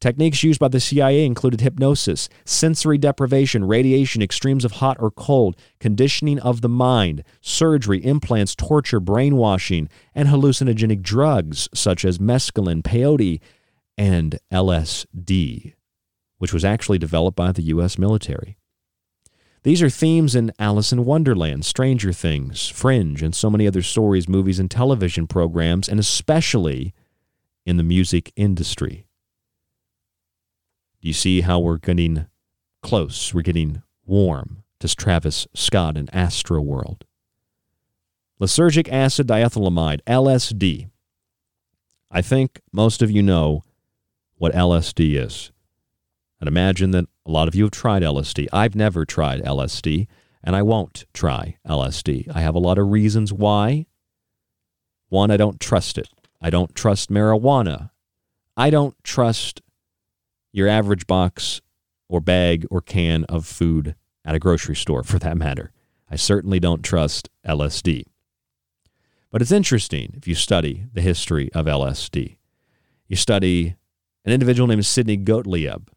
Techniques 0.00 0.42
used 0.42 0.58
by 0.58 0.68
the 0.68 0.80
CIA 0.80 1.26
included 1.26 1.60
hypnosis, 1.60 2.30
sensory 2.46 2.96
deprivation, 2.96 3.64
radiation, 3.64 4.22
extremes 4.22 4.64
of 4.64 4.72
hot 4.72 4.96
or 4.98 5.10
cold, 5.10 5.56
conditioning 5.78 6.38
of 6.38 6.62
the 6.62 6.70
mind, 6.70 7.22
surgery, 7.42 8.02
implants, 8.02 8.54
torture, 8.54 8.98
brainwashing, 8.98 9.90
and 10.14 10.28
hallucinogenic 10.28 11.02
drugs 11.02 11.68
such 11.74 12.06
as 12.06 12.18
mescaline, 12.18 12.82
peyote, 12.82 13.40
and 13.98 14.38
LSD, 14.50 15.74
which 16.38 16.54
was 16.54 16.64
actually 16.64 16.98
developed 16.98 17.36
by 17.36 17.52
the 17.52 17.62
U.S. 17.64 17.98
military. 17.98 18.56
These 19.64 19.82
are 19.82 19.90
themes 19.90 20.34
in 20.34 20.52
Alice 20.58 20.90
in 20.90 21.04
Wonderland, 21.04 21.66
Stranger 21.66 22.14
Things, 22.14 22.68
Fringe, 22.68 23.22
and 23.22 23.34
so 23.34 23.50
many 23.50 23.66
other 23.66 23.82
stories, 23.82 24.26
movies, 24.26 24.58
and 24.58 24.70
television 24.70 25.26
programs, 25.26 25.86
and 25.86 26.00
especially 26.00 26.94
in 27.66 27.76
the 27.76 27.82
music 27.82 28.32
industry. 28.36 29.04
Do 31.00 31.08
you 31.08 31.14
see 31.14 31.40
how 31.40 31.58
we're 31.58 31.78
getting 31.78 32.26
close? 32.82 33.32
We're 33.32 33.42
getting 33.42 33.82
warm 34.04 34.64
to 34.80 34.94
Travis 34.94 35.46
Scott 35.54 35.96
and 35.96 36.10
Astro 36.14 36.60
World. 36.60 37.04
Lysergic 38.40 38.90
acid 38.90 39.26
diethylamide, 39.26 40.00
LSD. 40.06 40.90
I 42.10 42.22
think 42.22 42.60
most 42.72 43.00
of 43.02 43.10
you 43.10 43.22
know 43.22 43.64
what 44.36 44.52
LSD 44.52 45.14
is. 45.14 45.52
And 46.40 46.48
imagine 46.48 46.90
that 46.90 47.06
a 47.26 47.30
lot 47.30 47.48
of 47.48 47.54
you 47.54 47.64
have 47.64 47.70
tried 47.70 48.02
LSD. 48.02 48.48
I've 48.52 48.74
never 48.74 49.04
tried 49.04 49.42
LSD, 49.42 50.06
and 50.42 50.56
I 50.56 50.62
won't 50.62 51.04
try 51.14 51.56
LSD. 51.66 52.34
I 52.34 52.40
have 52.40 52.54
a 52.54 52.58
lot 52.58 52.78
of 52.78 52.90
reasons 52.90 53.32
why. 53.32 53.86
One, 55.08 55.30
I 55.30 55.36
don't 55.36 55.60
trust 55.60 55.98
it. 55.98 56.08
I 56.40 56.50
don't 56.50 56.74
trust 56.74 57.10
marijuana. 57.10 57.90
I 58.56 58.70
don't 58.70 58.96
trust 59.04 59.60
your 60.52 60.68
average 60.68 61.06
box 61.06 61.60
or 62.08 62.20
bag 62.20 62.66
or 62.70 62.80
can 62.80 63.24
of 63.24 63.46
food 63.46 63.94
at 64.24 64.34
a 64.34 64.38
grocery 64.38 64.76
store, 64.76 65.02
for 65.02 65.18
that 65.18 65.36
matter. 65.36 65.72
I 66.10 66.16
certainly 66.16 66.60
don't 66.60 66.82
trust 66.82 67.28
LSD. 67.46 68.04
But 69.30 69.42
it's 69.42 69.52
interesting 69.52 70.14
if 70.16 70.26
you 70.26 70.34
study 70.34 70.86
the 70.92 71.00
history 71.00 71.52
of 71.52 71.66
LSD. 71.66 72.36
You 73.06 73.16
study 73.16 73.76
an 74.24 74.32
individual 74.32 74.66
named 74.66 74.86
Sidney 74.86 75.16
Gottlieb. 75.16 75.88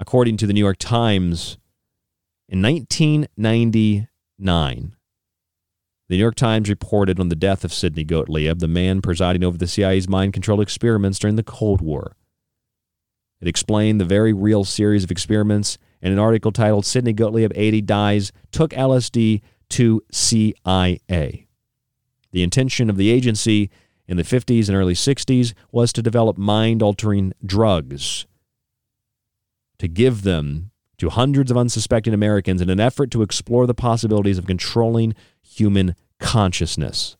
According 0.00 0.36
to 0.38 0.46
the 0.46 0.52
New 0.52 0.60
York 0.60 0.78
Times, 0.78 1.58
in 2.48 2.62
1999, 2.62 4.94
the 6.08 6.16
New 6.16 6.22
York 6.22 6.34
Times 6.34 6.70
reported 6.70 7.20
on 7.20 7.28
the 7.28 7.36
death 7.36 7.64
of 7.64 7.74
Sidney 7.74 8.04
Gottlieb, 8.04 8.60
the 8.60 8.68
man 8.68 9.02
presiding 9.02 9.44
over 9.44 9.58
the 9.58 9.66
CIA's 9.66 10.08
mind 10.08 10.32
control 10.32 10.62
experiments 10.62 11.18
during 11.18 11.36
the 11.36 11.42
Cold 11.42 11.82
War. 11.82 12.16
It 13.40 13.48
explained 13.48 14.00
the 14.00 14.04
very 14.04 14.32
real 14.32 14.64
series 14.64 15.04
of 15.04 15.10
experiments 15.10 15.78
in 16.02 16.12
an 16.12 16.18
article 16.18 16.52
titled 16.52 16.86
Sidney 16.86 17.12
Gottlieb 17.12 17.52
80 17.54 17.82
Dies 17.82 18.32
Took 18.50 18.70
LSD 18.70 19.42
to 19.70 20.02
CIA. 20.10 21.46
The 22.30 22.42
intention 22.42 22.90
of 22.90 22.96
the 22.96 23.10
agency 23.10 23.70
in 24.06 24.16
the 24.16 24.22
50s 24.22 24.68
and 24.68 24.76
early 24.76 24.94
60s 24.94 25.54
was 25.70 25.92
to 25.92 26.02
develop 26.02 26.38
mind 26.38 26.82
altering 26.82 27.32
drugs, 27.44 28.26
to 29.78 29.86
give 29.86 30.22
them 30.22 30.70
to 30.96 31.10
hundreds 31.10 31.50
of 31.50 31.56
unsuspecting 31.56 32.12
Americans 32.12 32.60
in 32.60 32.70
an 32.70 32.80
effort 32.80 33.10
to 33.12 33.22
explore 33.22 33.66
the 33.66 33.74
possibilities 33.74 34.38
of 34.38 34.46
controlling 34.46 35.14
human 35.42 35.94
consciousness. 36.18 37.16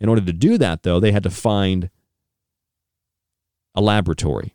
In 0.00 0.08
order 0.08 0.20
to 0.20 0.32
do 0.32 0.58
that, 0.58 0.82
though, 0.82 1.00
they 1.00 1.12
had 1.12 1.22
to 1.24 1.30
find 1.30 1.90
a 3.74 3.80
laboratory. 3.80 4.54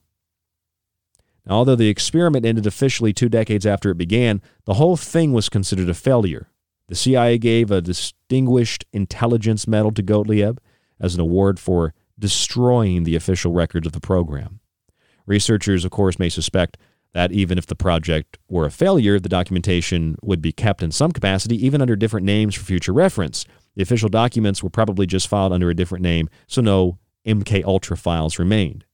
Now, 1.45 1.55
although 1.55 1.75
the 1.75 1.89
experiment 1.89 2.45
ended 2.45 2.67
officially 2.67 3.13
two 3.13 3.29
decades 3.29 3.65
after 3.65 3.89
it 3.91 3.97
began, 3.97 4.41
the 4.65 4.75
whole 4.75 4.97
thing 4.97 5.33
was 5.33 5.49
considered 5.49 5.89
a 5.89 5.93
failure. 5.93 6.49
The 6.87 6.95
CIA 6.95 7.37
gave 7.37 7.71
a 7.71 7.81
Distinguished 7.81 8.85
Intelligence 8.93 9.67
Medal 9.67 9.91
to 9.91 10.01
Gottlieb 10.01 10.59
as 10.99 11.15
an 11.15 11.21
award 11.21 11.59
for 11.59 11.93
destroying 12.17 13.03
the 13.03 13.15
official 13.15 13.53
records 13.53 13.87
of 13.87 13.93
the 13.93 13.99
program. 13.99 14.59
Researchers, 15.25 15.85
of 15.85 15.91
course, 15.91 16.19
may 16.19 16.29
suspect 16.29 16.77
that 17.13 17.31
even 17.31 17.57
if 17.57 17.65
the 17.65 17.75
project 17.75 18.37
were 18.49 18.65
a 18.65 18.71
failure, 18.71 19.19
the 19.19 19.29
documentation 19.29 20.15
would 20.21 20.41
be 20.41 20.51
kept 20.51 20.83
in 20.83 20.91
some 20.91 21.11
capacity, 21.11 21.63
even 21.65 21.81
under 21.81 21.95
different 21.95 22.25
names 22.25 22.55
for 22.55 22.63
future 22.63 22.93
reference. 22.93 23.45
The 23.75 23.83
official 23.83 24.09
documents 24.09 24.61
were 24.61 24.69
probably 24.69 25.05
just 25.05 25.27
filed 25.27 25.53
under 25.53 25.69
a 25.69 25.75
different 25.75 26.03
name, 26.03 26.29
so 26.47 26.61
no 26.61 26.99
MK 27.25 27.63
Ultra 27.63 27.97
files 27.97 28.37
remained. 28.37 28.85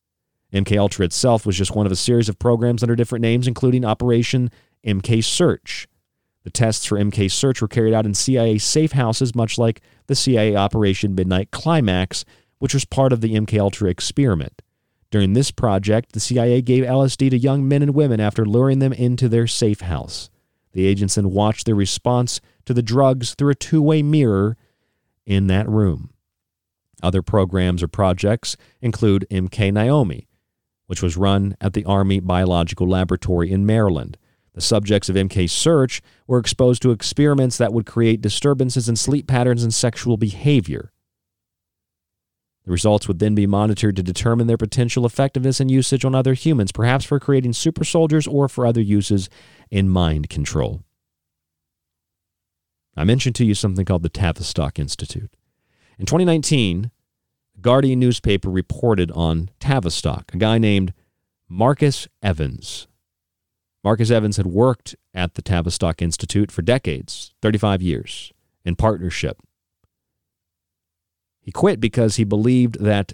MK 0.55 0.77
Ultra 0.77 1.05
itself 1.05 1.45
was 1.45 1.57
just 1.57 1.75
one 1.75 1.85
of 1.85 1.91
a 1.91 1.97
series 1.97 2.29
of 2.29 2.39
programs 2.39 2.81
under 2.81 2.95
different 2.95 3.21
names, 3.21 3.45
including 3.45 3.83
Operation 3.83 4.49
MK 4.85 5.21
Search. 5.21 5.85
The 6.45 6.49
tests 6.49 6.85
for 6.85 6.97
MK 6.97 7.29
Search 7.29 7.61
were 7.61 7.67
carried 7.67 7.93
out 7.93 8.05
in 8.05 8.13
CIA 8.13 8.57
safe 8.57 8.93
houses, 8.93 9.35
much 9.35 9.57
like 9.57 9.81
the 10.07 10.15
CIA 10.15 10.55
Operation 10.55 11.13
Midnight 11.13 11.51
Climax, 11.51 12.23
which 12.59 12.73
was 12.73 12.85
part 12.85 13.11
of 13.11 13.19
the 13.19 13.33
MK 13.33 13.59
Ultra 13.59 13.89
experiment. 13.89 14.61
During 15.11 15.33
this 15.33 15.51
project, 15.51 16.13
the 16.13 16.19
CIA 16.21 16.61
gave 16.61 16.85
LSD 16.85 17.31
to 17.31 17.37
young 17.37 17.67
men 17.67 17.81
and 17.81 17.93
women 17.93 18.21
after 18.21 18.45
luring 18.45 18.79
them 18.79 18.93
into 18.93 19.27
their 19.27 19.47
safe 19.47 19.81
house. 19.81 20.29
The 20.71 20.85
agents 20.87 21.15
then 21.15 21.31
watched 21.31 21.65
their 21.65 21.75
response 21.75 22.39
to 22.65 22.73
the 22.73 22.83
drugs 22.83 23.33
through 23.33 23.51
a 23.51 23.55
two 23.55 23.81
way 23.81 24.01
mirror 24.03 24.55
in 25.25 25.47
that 25.47 25.67
room. 25.67 26.11
Other 27.03 27.21
programs 27.21 27.83
or 27.83 27.87
projects 27.87 28.55
include 28.81 29.27
MK 29.29 29.73
Naomi, 29.73 30.27
which 30.87 31.01
was 31.01 31.17
run 31.17 31.55
at 31.59 31.73
the 31.73 31.85
Army 31.85 32.19
Biological 32.19 32.87
Laboratory 32.87 33.51
in 33.51 33.65
Maryland. 33.65 34.17
The 34.53 34.61
subjects 34.61 35.09
of 35.09 35.15
MK 35.15 35.49
Search 35.49 36.01
were 36.27 36.39
exposed 36.39 36.81
to 36.83 36.91
experiments 36.91 37.57
that 37.57 37.73
would 37.73 37.85
create 37.85 38.21
disturbances 38.21 38.87
in 38.87 38.95
sleep 38.95 39.27
patterns 39.27 39.63
and 39.63 39.73
sexual 39.73 40.15
behavior. 40.15 40.93
The 42.63 42.71
results 42.71 43.07
would 43.07 43.19
then 43.19 43.35
be 43.35 43.45
monitored 43.45 43.95
to 43.95 44.03
determine 44.03 44.47
their 44.47 44.57
potential 44.57 45.05
effectiveness 45.05 45.59
and 45.59 45.69
usage 45.69 46.03
on 46.03 46.15
other 46.15 46.33
humans, 46.33 46.71
perhaps 46.71 47.05
for 47.05 47.19
creating 47.19 47.53
super 47.53 47.83
soldiers 47.83 48.27
or 48.27 48.49
for 48.49 48.65
other 48.65 48.81
uses 48.81 49.29
in 49.69 49.87
mind 49.89 50.29
control. 50.29 50.83
I 52.97 53.03
mentioned 53.03 53.35
to 53.35 53.45
you 53.45 53.53
something 53.53 53.85
called 53.85 54.03
the 54.03 54.09
Tavistock 54.09 54.79
Institute. 54.79 55.35
In 55.99 56.05
2019, 56.05 56.83
the 56.83 56.89
Guardian 57.61 57.99
newspaper 57.99 58.49
reported 58.49 59.11
on 59.11 59.49
Tavistock, 59.59 60.33
a 60.33 60.37
guy 60.37 60.57
named 60.57 60.93
Marcus 61.47 62.07
Evans. 62.21 62.87
Marcus 63.83 64.11
Evans 64.11 64.37
had 64.37 64.47
worked 64.47 64.95
at 65.13 65.35
the 65.35 65.41
Tavistock 65.41 66.01
Institute 66.01 66.51
for 66.51 66.61
decades, 66.61 67.33
35 67.41 67.81
years, 67.81 68.33
in 68.63 68.75
partnership. 68.75 69.37
He 71.39 71.51
quit 71.51 71.79
because 71.79 72.15
he 72.15 72.23
believed 72.23 72.79
that 72.83 73.13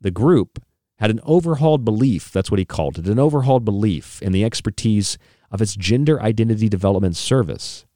the 0.00 0.10
group 0.10 0.60
had 0.98 1.10
an 1.10 1.20
overhauled 1.22 1.84
belief, 1.84 2.30
that's 2.32 2.50
what 2.50 2.58
he 2.58 2.64
called 2.64 2.98
it, 2.98 3.06
an 3.06 3.18
overhauled 3.18 3.64
belief 3.64 4.20
in 4.20 4.32
the 4.32 4.44
expertise 4.44 5.16
of 5.50 5.62
its 5.62 5.74
gender 5.74 6.20
identity 6.20 6.68
development 6.68 7.16
service, 7.16 7.86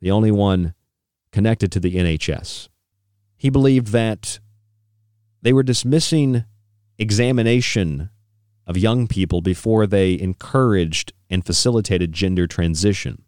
the 0.00 0.10
only 0.10 0.30
one 0.30 0.74
connected 1.30 1.70
to 1.72 1.80
the 1.80 1.94
NHS. 1.94 2.68
He 3.36 3.50
believed 3.50 3.88
that 3.88 4.40
they 5.42 5.52
were 5.52 5.62
dismissing 5.62 6.44
examination 6.98 8.10
of 8.66 8.76
young 8.76 9.08
people 9.08 9.40
before 9.40 9.86
they 9.86 10.18
encouraged 10.18 11.12
and 11.28 11.44
facilitated 11.44 12.12
gender 12.12 12.46
transition. 12.46 13.24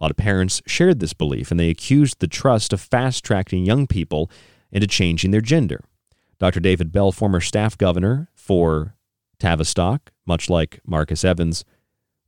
A 0.00 0.04
lot 0.04 0.10
of 0.10 0.16
parents 0.16 0.62
shared 0.66 1.00
this 1.00 1.12
belief 1.12 1.50
and 1.50 1.58
they 1.58 1.70
accused 1.70 2.20
the 2.20 2.28
trust 2.28 2.72
of 2.72 2.80
fast 2.80 3.24
tracking 3.24 3.64
young 3.64 3.86
people 3.86 4.30
into 4.70 4.86
changing 4.86 5.30
their 5.30 5.40
gender. 5.40 5.82
Dr. 6.38 6.60
David 6.60 6.92
Bell, 6.92 7.10
former 7.10 7.40
staff 7.40 7.76
governor 7.76 8.28
for 8.34 8.94
Tavistock, 9.40 10.12
much 10.24 10.48
like 10.48 10.80
Marcus 10.86 11.24
Evans, 11.24 11.64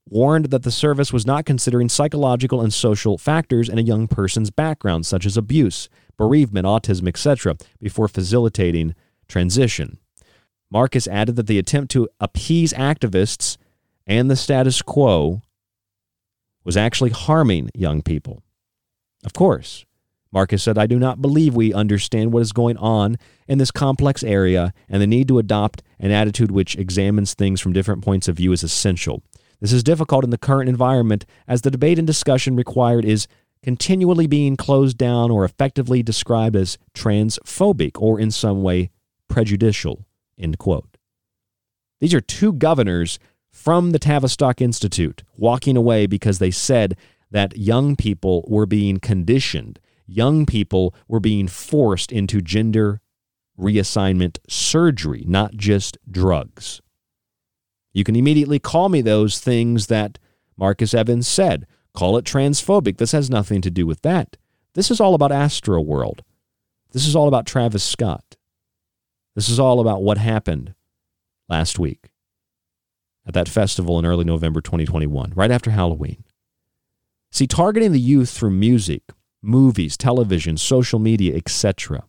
warned 0.09 0.47
that 0.47 0.65
the 0.65 0.71
service 0.73 1.13
was 1.13 1.27
not 1.27 1.45
considering 1.45 1.89
psychological 1.89 2.61
and 2.61 2.75
social 2.75 3.19
factors 3.19 3.69
in 3.69 3.79
a 3.79 3.83
young 3.83 4.09
person's 4.09 4.51
background, 4.51 5.07
such 5.07 5.25
as 5.25 5.37
abuse, 5.37 5.89
bereavement, 6.21 6.67
autism, 6.67 7.09
etc., 7.09 7.57
before 7.81 8.07
facilitating 8.07 8.95
transition. 9.27 9.97
Marcus 10.71 11.09
added 11.09 11.35
that 11.37 11.47
the 11.47 11.59
attempt 11.59 11.91
to 11.93 12.11
appease 12.21 12.75
activists 12.75 13.57
and 14.07 14.31
the 14.31 14.37
status 14.37 14.83
quo 14.83 15.41
was 16.63 16.77
actually 16.77 17.09
harming 17.09 17.71
young 17.75 18.03
people. 18.03 18.43
Of 19.25 19.33
course, 19.33 19.87
Marcus 20.31 20.63
said, 20.63 20.77
I 20.77 20.87
do 20.87 20.99
not 20.99 21.23
believe 21.23 21.55
we 21.55 21.73
understand 21.73 22.35
what 22.35 22.43
is 22.43 22.53
going 22.53 22.77
on 22.77 23.17
in 23.49 23.57
this 23.57 23.71
complex 23.71 24.23
area, 24.23 24.75
and 24.91 25.01
the 25.01 25.07
need 25.07 25.27
to 25.29 25.39
adopt 25.39 25.83
an 25.99 26.11
attitude 26.11 26.51
which 26.51 26.77
examines 26.77 27.33
things 27.33 27.63
from 27.63 27.73
different 27.73 28.05
points 28.05 28.29
of 28.29 28.37
view 28.37 28.53
is 28.53 28.63
essential. 28.63 29.23
This 29.61 29.73
is 29.73 29.83
difficult 29.83 30.25
in 30.25 30.31
the 30.31 30.37
current 30.37 30.69
environment 30.69 31.25
as 31.49 31.63
the 31.63 31.71
debate 31.71 31.99
and 31.99 32.07
discussion 32.07 32.57
required 32.57 33.07
is 33.07 33.27
continually 33.63 34.27
being 34.27 34.57
closed 34.57 34.97
down 34.97 35.31
or 35.31 35.45
effectively 35.45 36.03
described 36.03 36.57
as 36.57 36.79
transphobic 36.95 38.01
or 38.01 38.19
in 38.19 38.31
some 38.31 38.63
way 38.63 38.91
prejudicial. 39.29 40.07
End 40.39 40.59
quote. 40.59 40.97
These 42.01 42.15
are 42.15 42.21
two 42.21 42.53
governors 42.53 43.19
from 43.53 43.91
the 43.91 43.99
Tavistock 43.99 44.61
Institute 44.61 45.23
walking 45.37 45.77
away 45.77 46.07
because 46.07 46.39
they 46.39 46.51
said 46.51 46.97
that 47.31 47.57
young 47.57 47.97
people 47.97 48.45
were 48.49 48.67
being 48.67 48.99
conditioned, 48.99 49.79
young 50.07 50.47
people 50.47 50.95
were 51.07 51.21
being 51.21 51.47
forced 51.47 52.11
into 52.11 52.41
gender 52.41 53.01
reassignment 53.59 54.39
surgery, 54.49 55.25
not 55.27 55.55
just 55.55 55.99
drugs. 56.11 56.81
You 57.93 58.05
can 58.05 58.17
immediately 58.17 58.59
call 58.59 58.89
me 58.89 59.03
those 59.03 59.39
things 59.39 59.89
that 59.89 60.19
Marcus 60.57 60.95
Evans 60.95 61.29
said. 61.29 61.67
Call 61.95 62.17
it 62.17 62.25
transphobic. 62.25 62.99
This 62.99 63.13
has 63.13 63.31
nothing 63.31 63.61
to 63.63 63.71
do 63.71 63.87
with 63.87 64.03
that. 64.03 64.37
This 64.75 64.91
is 64.91 65.01
all 65.01 65.15
about 65.15 65.33
Astro 65.33 65.81
World. 65.81 66.23
This 66.93 67.07
is 67.07 67.17
all 67.17 67.29
about 67.29 67.47
Travis 67.47 67.85
Scott. 67.85 68.37
This 69.35 69.49
is 69.49 69.59
all 69.59 69.81
about 69.81 70.03
what 70.03 70.19
happened 70.19 70.75
last 71.49 71.79
week 71.79 72.11
at 73.27 73.35
that 73.35 73.49
festival 73.49 73.99
in 73.99 74.07
early 74.07 74.25
November 74.25 74.61
2021, 74.61 75.33
right 75.35 75.51
after 75.51 75.71
Halloween. 75.71 76.25
See, 77.31 77.47
targeting 77.47 77.93
the 77.93 78.01
youth 78.01 78.31
through 78.31 78.51
music, 78.51 79.03
movies, 79.43 79.97
television, 79.97 80.57
social 80.57 80.99
media, 80.99 81.37
etc., 81.37 82.05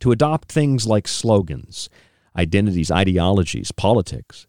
to 0.00 0.10
adopt 0.10 0.50
things 0.50 0.86
like 0.86 1.06
slogans, 1.06 1.88
identities, 2.36 2.90
ideologies, 2.90 3.70
politics, 3.70 4.46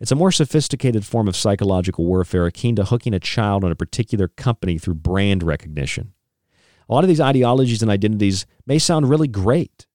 it's 0.00 0.12
a 0.12 0.16
more 0.16 0.32
sophisticated 0.32 1.04
form 1.04 1.28
of 1.28 1.36
psychological 1.36 2.04
warfare 2.04 2.46
akin 2.46 2.76
to 2.76 2.84
hooking 2.84 3.14
a 3.14 3.20
child 3.20 3.64
on 3.64 3.70
a 3.70 3.76
particular 3.76 4.28
company 4.28 4.78
through 4.78 4.94
brand 4.94 5.42
recognition. 5.42 6.12
A 6.88 6.94
lot 6.94 7.04
of 7.04 7.08
these 7.08 7.20
ideologies 7.20 7.82
and 7.82 7.90
identities 7.90 8.46
may 8.66 8.78
sound 8.78 9.08
really 9.08 9.28
great, 9.28 9.86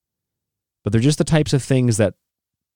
but 0.83 0.91
they're 0.91 1.01
just 1.01 1.17
the 1.17 1.23
types 1.23 1.53
of 1.53 1.61
things 1.61 1.97
that 1.97 2.15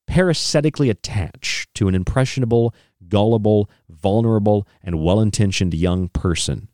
parasitically 0.05 0.89
attach 0.89 1.67
to 1.75 1.87
an 1.87 1.95
impressionable, 1.95 2.75
gullible, 3.07 3.69
vulnerable, 3.89 4.67
and 4.83 5.01
well 5.01 5.19
intentioned 5.19 5.73
young 5.73 6.09
person. 6.09 6.67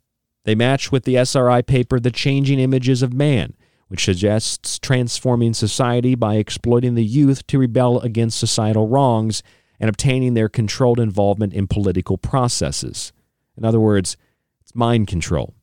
They 0.46 0.56
match 0.56 0.92
with 0.92 1.04
the 1.04 1.18
SRI 1.18 1.62
paper, 1.62 2.00
The 2.00 2.12
Changing 2.12 2.60
Images 2.60 3.04
of 3.04 3.14
Man, 3.14 3.56
which 3.88 4.06
suggests 4.06 4.80
transforming 4.80 5.54
society 5.54 6.16
by 6.16 6.36
exploiting 6.36 6.96
the 6.96 7.04
youth 7.04 7.46
to 7.48 7.60
rebel 7.60 8.00
against 8.02 8.40
societal 8.40 8.88
wrongs 8.88 9.44
and 9.80 9.90
obtaining 9.90 10.34
their 10.34 10.50
controlled 10.50 11.00
involvement 11.00 11.54
in 11.54 11.68
political 11.68 12.18
processes. 12.18 13.14
In 13.58 13.66
other 13.66 13.80
words, 13.80 14.18
it's 14.62 14.76
mind 14.76 15.08
control. 15.08 15.54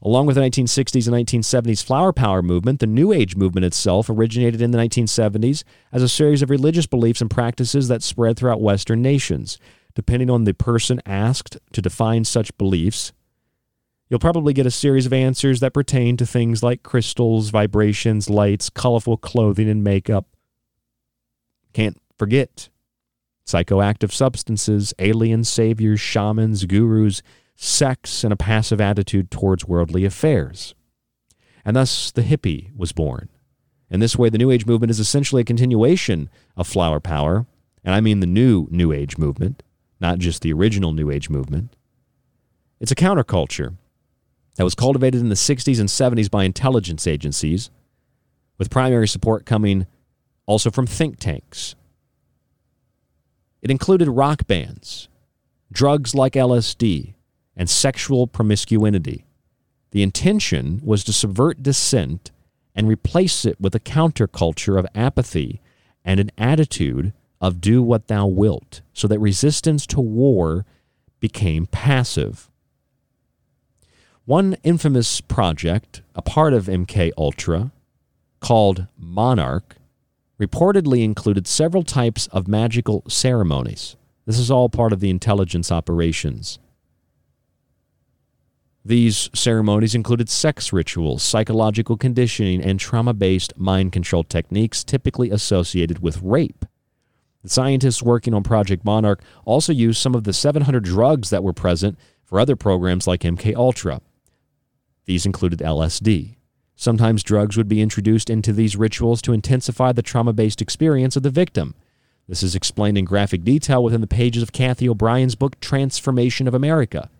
Along 0.00 0.26
with 0.26 0.36
the 0.36 0.42
1960s 0.42 1.08
and 1.08 1.26
1970s 1.26 1.82
flower 1.82 2.12
power 2.12 2.40
movement, 2.40 2.78
the 2.78 2.86
New 2.86 3.12
Age 3.12 3.34
movement 3.34 3.64
itself 3.64 4.08
originated 4.08 4.62
in 4.62 4.70
the 4.70 4.78
1970s 4.78 5.64
as 5.90 6.02
a 6.02 6.08
series 6.08 6.40
of 6.40 6.50
religious 6.50 6.86
beliefs 6.86 7.20
and 7.20 7.30
practices 7.30 7.88
that 7.88 8.04
spread 8.04 8.36
throughout 8.36 8.60
Western 8.60 9.02
nations. 9.02 9.58
Depending 9.94 10.30
on 10.30 10.44
the 10.44 10.54
person 10.54 11.02
asked 11.04 11.58
to 11.72 11.82
define 11.82 12.24
such 12.24 12.56
beliefs, 12.58 13.12
you'll 14.08 14.20
probably 14.20 14.52
get 14.52 14.66
a 14.66 14.70
series 14.70 15.06
of 15.06 15.12
answers 15.12 15.58
that 15.58 15.74
pertain 15.74 16.16
to 16.16 16.26
things 16.26 16.62
like 16.62 16.84
crystals, 16.84 17.50
vibrations, 17.50 18.30
lights, 18.30 18.70
colorful 18.70 19.16
clothing, 19.16 19.68
and 19.68 19.82
makeup. 19.82 20.28
Can't 21.72 22.00
forget 22.16 22.68
psychoactive 23.48 24.12
substances, 24.12 24.92
alien 24.98 25.42
saviors, 25.42 25.98
shamans, 25.98 26.66
gurus, 26.66 27.22
sex, 27.56 28.22
and 28.22 28.32
a 28.32 28.36
passive 28.36 28.78
attitude 28.78 29.30
towards 29.30 29.64
worldly 29.64 30.04
affairs. 30.04 30.74
And 31.64 31.74
thus 31.74 32.10
the 32.10 32.22
hippie 32.22 32.76
was 32.76 32.92
born. 32.92 33.30
In 33.90 34.00
this 34.00 34.18
way, 34.18 34.28
the 34.28 34.36
New 34.36 34.50
Age 34.50 34.66
movement 34.66 34.90
is 34.90 35.00
essentially 35.00 35.40
a 35.40 35.46
continuation 35.46 36.28
of 36.58 36.68
flower 36.68 37.00
power, 37.00 37.46
and 37.82 37.94
I 37.94 38.02
mean 38.02 38.20
the 38.20 38.26
new 38.26 38.68
New 38.70 38.92
Age 38.92 39.16
movement, 39.16 39.62
not 39.98 40.18
just 40.18 40.42
the 40.42 40.52
original 40.52 40.92
New 40.92 41.10
Age 41.10 41.30
movement. 41.30 41.74
It's 42.80 42.92
a 42.92 42.96
counterculture 42.96 43.76
that 44.56 44.64
was 44.64 44.74
cultivated 44.74 45.22
in 45.22 45.30
the 45.30 45.34
60s 45.34 45.80
and 45.80 45.88
70s 45.88 46.30
by 46.30 46.44
intelligence 46.44 47.06
agencies, 47.06 47.70
with 48.58 48.68
primary 48.68 49.08
support 49.08 49.46
coming 49.46 49.86
also 50.44 50.70
from 50.70 50.86
think 50.86 51.18
tanks 51.18 51.74
it 53.62 53.70
included 53.70 54.08
rock 54.08 54.46
bands, 54.46 55.08
drugs 55.72 56.14
like 56.14 56.34
LSD, 56.34 57.14
and 57.56 57.68
sexual 57.68 58.26
promiscuity. 58.26 59.24
The 59.90 60.02
intention 60.02 60.80
was 60.84 61.02
to 61.04 61.12
subvert 61.12 61.62
dissent 61.62 62.30
and 62.74 62.86
replace 62.86 63.44
it 63.44 63.60
with 63.60 63.74
a 63.74 63.80
counterculture 63.80 64.78
of 64.78 64.86
apathy 64.94 65.60
and 66.04 66.20
an 66.20 66.30
attitude 66.38 67.12
of 67.40 67.60
do 67.60 67.82
what 67.82 68.08
thou 68.08 68.26
wilt, 68.26 68.82
so 68.92 69.08
that 69.08 69.18
resistance 69.18 69.86
to 69.86 70.00
war 70.00 70.64
became 71.20 71.66
passive. 71.66 72.48
One 74.24 74.56
infamous 74.62 75.20
project, 75.20 76.02
a 76.14 76.22
part 76.22 76.52
of 76.52 76.66
MK 76.66 77.12
Ultra, 77.16 77.72
called 78.40 78.86
Monarch, 78.96 79.76
reportedly 80.40 81.02
included 81.02 81.46
several 81.46 81.82
types 81.82 82.26
of 82.28 82.48
magical 82.48 83.02
ceremonies. 83.08 83.96
This 84.26 84.38
is 84.38 84.50
all 84.50 84.68
part 84.68 84.92
of 84.92 85.00
the 85.00 85.10
intelligence 85.10 85.72
operations. 85.72 86.58
These 88.84 89.28
ceremonies 89.34 89.94
included 89.94 90.30
sex 90.30 90.72
rituals, 90.72 91.22
psychological 91.22 91.96
conditioning, 91.96 92.62
and 92.62 92.80
trauma 92.80 93.12
based 93.12 93.52
mind 93.58 93.92
control 93.92 94.24
techniques 94.24 94.84
typically 94.84 95.30
associated 95.30 95.98
with 95.98 96.22
rape. 96.22 96.64
The 97.42 97.50
scientists 97.50 98.02
working 98.02 98.32
on 98.32 98.42
Project 98.42 98.84
Monarch 98.84 99.22
also 99.44 99.72
used 99.72 100.00
some 100.00 100.14
of 100.14 100.24
the 100.24 100.32
700 100.32 100.82
drugs 100.84 101.30
that 101.30 101.44
were 101.44 101.52
present 101.52 101.98
for 102.24 102.40
other 102.40 102.56
programs 102.56 103.06
like 103.06 103.20
MK 103.20 103.54
Ultra. 103.54 104.00
These 105.04 105.26
included 105.26 105.58
LSD, 105.58 106.36
Sometimes 106.80 107.24
drugs 107.24 107.56
would 107.56 107.66
be 107.66 107.82
introduced 107.82 108.30
into 108.30 108.52
these 108.52 108.76
rituals 108.76 109.20
to 109.22 109.32
intensify 109.32 109.90
the 109.90 110.00
trauma 110.00 110.32
based 110.32 110.62
experience 110.62 111.16
of 111.16 111.24
the 111.24 111.28
victim. 111.28 111.74
This 112.28 112.40
is 112.40 112.54
explained 112.54 112.96
in 112.96 113.04
graphic 113.04 113.42
detail 113.42 113.82
within 113.82 114.00
the 114.00 114.06
pages 114.06 114.44
of 114.44 114.52
Cathy 114.52 114.88
O'Brien's 114.88 115.34
book, 115.34 115.58
Trance 115.58 115.98
Formation 115.98 116.46
of 116.46 116.54
America. 116.54 117.10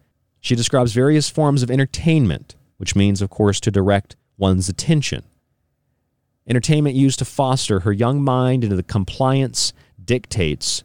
She 0.40 0.54
describes 0.54 0.92
various 0.92 1.28
forms 1.28 1.64
of 1.64 1.72
entertainment, 1.72 2.54
which 2.76 2.94
means, 2.94 3.20
of 3.20 3.30
course, 3.30 3.58
to 3.62 3.72
direct 3.72 4.14
one's 4.36 4.68
attention. 4.68 5.24
Entertainment 6.46 6.94
used 6.94 7.18
to 7.18 7.24
foster 7.24 7.80
her 7.80 7.92
young 7.92 8.22
mind 8.22 8.62
into 8.62 8.76
the 8.76 8.84
compliance 8.84 9.72
dictates 10.02 10.84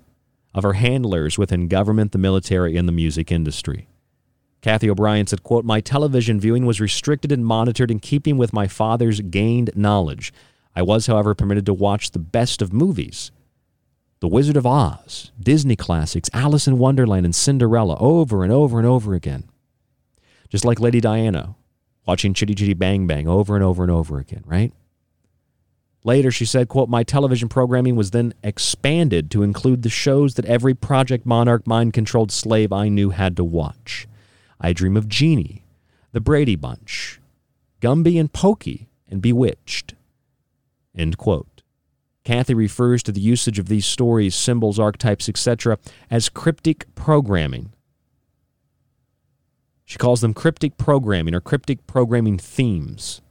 of 0.55 0.63
her 0.63 0.73
handlers 0.73 1.37
within 1.37 1.67
government, 1.67 2.11
the 2.11 2.17
military, 2.17 2.75
and 2.75 2.87
the 2.87 2.91
music 2.91 3.31
industry. 3.31 3.87
Cathy 4.63 4.89
O'Brien 4.89 5.27
said, 5.27 5.43
quote, 5.43 5.65
My 5.65 5.81
television 5.81 6.39
viewing 6.39 6.65
was 6.65 6.79
restricted 6.79 7.33
and 7.33 7.45
monitored 7.45 7.91
in 7.91 7.99
keeping 7.99 8.37
with 8.37 8.53
my 8.53 8.65
father's 8.65 9.19
gained 9.19 9.71
knowledge. 9.75 10.31
I 10.73 10.81
was, 10.81 11.05
however, 11.05 11.35
permitted 11.35 11.65
to 11.65 11.73
watch 11.73 12.11
the 12.11 12.19
best 12.19 12.61
of 12.61 12.71
movies. 12.71 13.29
The 14.21 14.29
Wizard 14.29 14.55
of 14.55 14.65
Oz, 14.65 15.33
Disney 15.37 15.75
classics, 15.75 16.29
Alice 16.31 16.65
in 16.65 16.77
Wonderland, 16.77 17.25
and 17.25 17.35
Cinderella 17.35 17.97
over 17.99 18.41
and 18.41 18.53
over 18.53 18.79
and 18.79 18.87
over 18.87 19.13
again. 19.13 19.43
Just 20.47 20.63
like 20.63 20.79
Lady 20.79 21.01
Diana, 21.01 21.55
watching 22.07 22.33
Chitty 22.33 22.55
Chitty 22.55 22.73
Bang 22.73 23.05
Bang 23.05 23.27
over 23.27 23.55
and 23.55 23.65
over 23.65 23.83
and 23.83 23.91
over 23.91 24.17
again, 24.17 24.43
right? 24.45 24.71
Later, 26.05 26.31
she 26.31 26.45
said, 26.45 26.69
quote, 26.69 26.87
My 26.87 27.03
television 27.03 27.49
programming 27.49 27.97
was 27.97 28.11
then 28.11 28.33
expanded 28.41 29.29
to 29.31 29.43
include 29.43 29.81
the 29.81 29.89
shows 29.89 30.35
that 30.35 30.45
every 30.45 30.73
Project 30.73 31.25
Monarch 31.25 31.67
mind 31.67 31.91
controlled 31.91 32.31
slave 32.31 32.71
I 32.71 32.87
knew 32.87 33.09
had 33.09 33.35
to 33.35 33.43
watch. 33.43 34.07
I 34.65 34.71
Dream 34.71 34.95
of 34.95 35.09
Jeannie, 35.09 35.65
The 36.13 36.21
Brady 36.21 36.55
Bunch, 36.55 37.19
Gumby 37.81 38.17
and 38.17 38.31
Pokey, 38.31 38.87
and 39.09 39.21
Bewitched. 39.21 39.93
End 40.95 41.17
quote. 41.17 41.63
Cathy 42.23 42.53
refers 42.53 43.03
to 43.03 43.11
the 43.11 43.19
usage 43.19 43.59
of 43.59 43.67
these 43.67 43.85
stories, 43.85 44.33
symbols, 44.33 44.79
archetypes, 44.79 45.27
etc., 45.27 45.77
as 46.09 46.29
cryptic 46.29 46.85
programming. 46.95 47.73
She 49.83 49.97
calls 49.97 50.21
them 50.21 50.33
cryptic 50.33 50.77
programming 50.77 51.35
or 51.35 51.41
cryptic 51.41 51.85
programming 51.85 52.37
themes. 52.37 53.21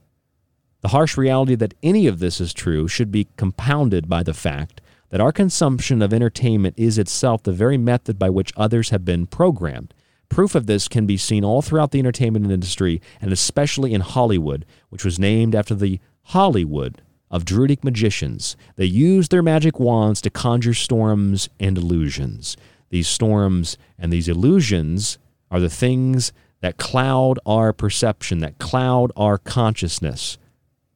The 0.81 0.89
harsh 0.89 1.17
reality 1.17 1.55
that 1.55 1.73
any 1.81 2.05
of 2.05 2.19
this 2.19 2.39
is 2.39 2.53
true 2.53 2.87
should 2.87 3.11
be 3.11 3.27
compounded 3.37 4.07
by 4.07 4.21
the 4.21 4.35
fact 4.35 4.81
that 5.09 5.21
our 5.21 5.31
consumption 5.31 6.03
of 6.03 6.13
entertainment 6.13 6.75
is 6.77 6.99
itself 6.99 7.41
the 7.41 7.51
very 7.51 7.77
method 7.77 8.19
by 8.19 8.29
which 8.29 8.53
others 8.55 8.91
have 8.91 9.03
been 9.03 9.25
programmed. 9.25 9.95
Proof 10.33 10.55
of 10.55 10.65
this 10.65 10.87
can 10.87 11.05
be 11.05 11.15
seen 11.15 11.45
all 11.45 11.61
throughout 11.61 11.91
the 11.91 11.99
entertainment 11.99 12.49
industry 12.49 12.99
and 13.21 13.31
especially 13.31 13.93
in 13.93 14.01
Hollywood, 14.01 14.65
which 14.89 15.05
was 15.05 15.19
named 15.19 15.53
after 15.53 15.75
the 15.75 15.99
Hollywood 16.23 17.03
of 17.29 17.45
Druidic 17.45 17.83
magicians. 17.83 18.57
They 18.75 18.85
used 18.85 19.29
their 19.29 19.43
magic 19.43 19.79
wands 19.79 20.21
to 20.21 20.31
conjure 20.31 20.73
storms 20.73 21.49
and 21.59 21.77
illusions. 21.77 22.57
These 22.89 23.07
storms 23.07 23.77
and 23.99 24.11
these 24.11 24.27
illusions 24.27 25.19
are 25.51 25.59
the 25.59 25.69
things 25.69 26.33
that 26.61 26.77
cloud 26.77 27.37
our 27.45 27.71
perception, 27.71 28.39
that 28.39 28.57
cloud 28.57 29.11
our 29.15 29.37
consciousness 29.37 30.39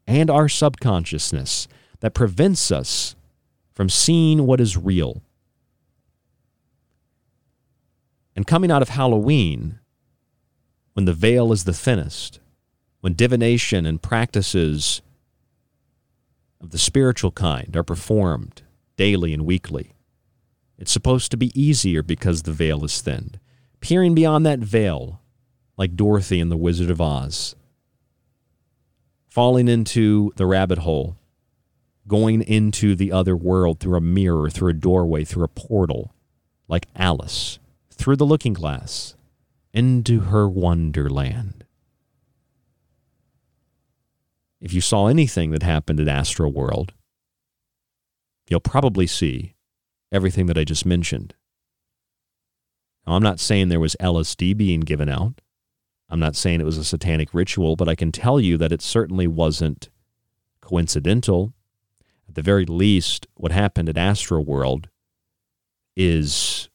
and 0.08 0.32
our 0.32 0.50
subconsciousness 0.50 1.68
that 2.00 2.16
prevents 2.16 2.72
us 2.72 3.16
from 3.72 3.88
seeing 3.88 4.48
what 4.48 4.60
is 4.60 4.76
real. 4.78 5.22
And 8.38 8.46
coming 8.46 8.70
out 8.70 8.84
of 8.84 8.90
Halloween, 8.90 9.80
when 10.94 11.06
the 11.06 11.14
veil 11.14 11.52
is 11.52 11.64
the 11.64 11.74
thinnest, 11.74 12.40
when 13.02 13.16
divination 13.16 13.88
and 13.88 14.00
practices 14.00 15.02
of 16.62 16.70
the 16.70 16.78
spiritual 16.78 17.32
kind 17.32 17.76
are 17.76 17.82
performed 17.82 18.62
daily 18.96 19.34
and 19.34 19.44
weekly, 19.44 19.94
it's 20.78 20.92
supposed 20.92 21.32
to 21.32 21.38
be 21.38 21.60
easier 21.60 22.04
because 22.04 22.44
the 22.44 22.52
veil 22.52 22.86
is 22.86 23.02
thinned. 23.02 23.40
Peering 23.80 24.14
beyond 24.14 24.46
that 24.46 24.60
veil, 24.60 25.20
like 25.76 25.96
Dorothy 25.96 26.40
in 26.40 26.50
The 26.50 26.58
Wizard 26.58 26.92
of 26.92 27.02
Oz, 27.02 27.56
falling 29.28 29.68
into 29.68 30.32
the 30.36 30.46
rabbit 30.46 30.78
hole, 30.78 31.18
going 32.08 32.44
into 32.44 32.96
the 32.96 33.12
other 33.12 33.36
world 33.36 33.80
through 33.80 33.98
a 33.98 34.02
mirror, 34.02 34.48
through 34.52 34.70
a 34.70 34.74
doorway, 34.74 35.24
through 35.24 35.44
a 35.44 35.48
portal, 35.48 36.14
like 36.68 36.86
Alice, 36.96 37.58
through 37.98 38.16
the 38.16 38.26
looking 38.26 38.54
glass, 38.54 39.16
into 39.74 40.22
her 40.22 40.48
wonderland. 40.48 41.66
If 44.60 44.74
you 44.74 44.82
saw 44.82 45.08
anything 45.08 45.52
that 45.52 45.64
happened 45.64 46.00
at 46.00 46.08
Astro 46.08 46.50
World, 46.50 46.93
you'll 48.50 48.60
probably 48.60 49.06
see 49.06 49.56
everything 50.12 50.48
that 50.48 50.58
I 50.58 50.64
just 50.64 50.86
mentioned. 50.86 51.36
Now, 53.06 53.14
I'm 53.14 53.24
not 53.24 53.39
saying 53.39 53.70
there 53.70 53.80
was 53.80 53.95
LSD 54.00 54.58
being 54.58 54.82
given 54.82 55.10
out. 55.10 55.41
I'm 56.10 56.20
not 56.20 56.36
saying 56.36 56.62
it 56.62 56.66
was 56.66 56.78
a 56.78 56.84
satanic 56.84 57.34
ritual, 57.34 57.76
but 57.76 57.89
I 57.89 57.95
can 57.95 58.12
tell 58.12 58.39
you 58.39 58.58
that 58.58 58.72
it 58.72 58.82
certainly 58.82 59.28
wasn't 59.28 59.89
coincidental. 60.62 61.54
At 62.28 62.36
the 62.36 62.41
very 62.41 62.66
least, 62.66 63.28
what 63.36 63.52
happened 63.52 63.89
at 63.89 63.98
Astro 63.98 64.41
World 64.41 64.89
is 65.95 66.70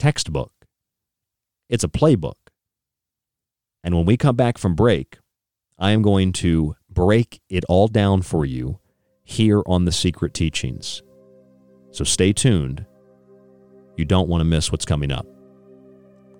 textbook. 0.00 0.50
It's 1.68 1.84
a 1.84 1.88
playbook. 1.88 2.34
And 3.84 3.94
when 3.94 4.06
we 4.06 4.16
come 4.16 4.34
back 4.34 4.58
from 4.58 4.74
break, 4.74 5.18
I 5.78 5.92
am 5.92 6.02
going 6.02 6.32
to 6.32 6.74
break 6.88 7.40
it 7.48 7.64
all 7.68 7.86
down 7.86 8.22
for 8.22 8.44
you 8.44 8.80
here 9.22 9.62
on 9.66 9.84
the 9.84 9.92
Secret 9.92 10.34
Teachings. 10.34 11.02
So 11.92 12.02
stay 12.04 12.32
tuned. 12.32 12.84
You 13.96 14.04
don't 14.04 14.28
want 14.28 14.40
to 14.40 14.44
miss 14.44 14.72
what's 14.72 14.84
coming 14.84 15.12
up 15.12 15.26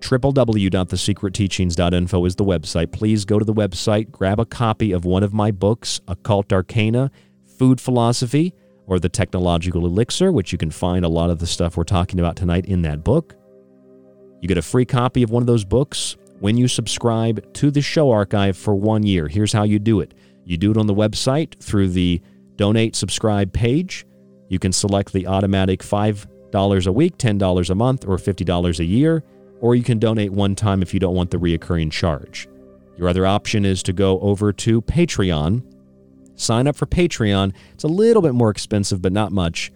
www.thesecretteachings.info 0.01 2.25
is 2.25 2.35
the 2.35 2.43
website. 2.43 2.91
Please 2.91 3.23
go 3.23 3.39
to 3.39 3.45
the 3.45 3.53
website, 3.53 4.11
grab 4.11 4.39
a 4.39 4.45
copy 4.45 4.91
of 4.91 5.05
one 5.05 5.23
of 5.23 5.33
my 5.33 5.51
books, 5.51 6.01
Occult 6.07 6.51
Arcana, 6.51 7.11
Food 7.57 7.79
Philosophy, 7.79 8.53
or 8.87 8.99
The 8.99 9.09
Technological 9.09 9.85
Elixir, 9.85 10.31
which 10.31 10.51
you 10.51 10.57
can 10.57 10.71
find 10.71 11.05
a 11.05 11.09
lot 11.09 11.29
of 11.29 11.39
the 11.39 11.47
stuff 11.47 11.77
we're 11.77 11.83
talking 11.83 12.19
about 12.19 12.35
tonight 12.35 12.65
in 12.65 12.81
that 12.81 13.03
book. 13.03 13.35
You 14.41 14.47
get 14.47 14.57
a 14.57 14.61
free 14.61 14.85
copy 14.85 15.23
of 15.23 15.29
one 15.29 15.43
of 15.43 15.47
those 15.47 15.63
books 15.63 16.17
when 16.39 16.57
you 16.57 16.67
subscribe 16.67 17.53
to 17.53 17.71
the 17.71 17.81
show 17.81 18.11
archive 18.11 18.57
for 18.57 18.75
one 18.75 19.03
year. 19.03 19.27
Here's 19.27 19.53
how 19.53 19.63
you 19.63 19.79
do 19.79 19.99
it 19.99 20.13
you 20.43 20.57
do 20.57 20.71
it 20.71 20.77
on 20.77 20.87
the 20.87 20.95
website 20.95 21.59
through 21.61 21.89
the 21.89 22.21
donate 22.55 22.95
subscribe 22.95 23.53
page. 23.53 24.05
You 24.49 24.59
can 24.59 24.73
select 24.73 25.13
the 25.13 25.27
automatic 25.27 25.81
$5 25.81 26.87
a 26.87 26.91
week, 26.91 27.17
$10 27.17 27.69
a 27.69 27.75
month, 27.75 28.05
or 28.05 28.17
$50 28.17 28.79
a 28.79 28.83
year 28.83 29.23
or 29.61 29.75
you 29.75 29.83
can 29.83 29.99
donate 29.99 30.33
one 30.33 30.55
time 30.55 30.81
if 30.81 30.93
you 30.93 30.99
don't 30.99 31.15
want 31.15 31.31
the 31.31 31.37
reoccurring 31.37 31.91
charge. 31.91 32.49
Your 32.97 33.07
other 33.07 33.25
option 33.25 33.63
is 33.63 33.81
to 33.83 33.93
go 33.93 34.19
over 34.19 34.51
to 34.51 34.81
Patreon. 34.81 35.63
Sign 36.35 36.67
up 36.67 36.75
for 36.75 36.87
Patreon. 36.87 37.53
It's 37.73 37.83
a 37.83 37.87
little 37.87 38.21
bit 38.21 38.33
more 38.33 38.49
expensive, 38.49 39.01
but 39.01 39.13
not 39.13 39.31
much. 39.31 39.71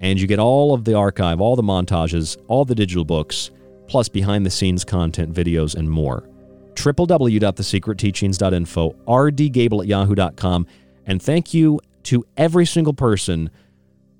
And 0.00 0.20
you 0.20 0.26
get 0.26 0.38
all 0.38 0.72
of 0.72 0.84
the 0.84 0.94
archive, 0.94 1.40
all 1.40 1.56
the 1.56 1.62
montages, 1.62 2.36
all 2.46 2.64
the 2.64 2.74
digital 2.74 3.04
books, 3.04 3.50
plus 3.88 4.08
behind 4.08 4.46
the 4.46 4.50
scenes 4.50 4.84
content, 4.84 5.32
videos, 5.32 5.74
and 5.74 5.90
more. 5.90 6.28
www.thesecretteachings.info, 6.74 8.96
rdgable 9.06 9.80
at 9.80 9.86
yahoo.com. 9.86 10.66
And 11.06 11.22
thank 11.22 11.54
you 11.54 11.80
to 12.04 12.24
every 12.36 12.66
single 12.66 12.94
person 12.94 13.50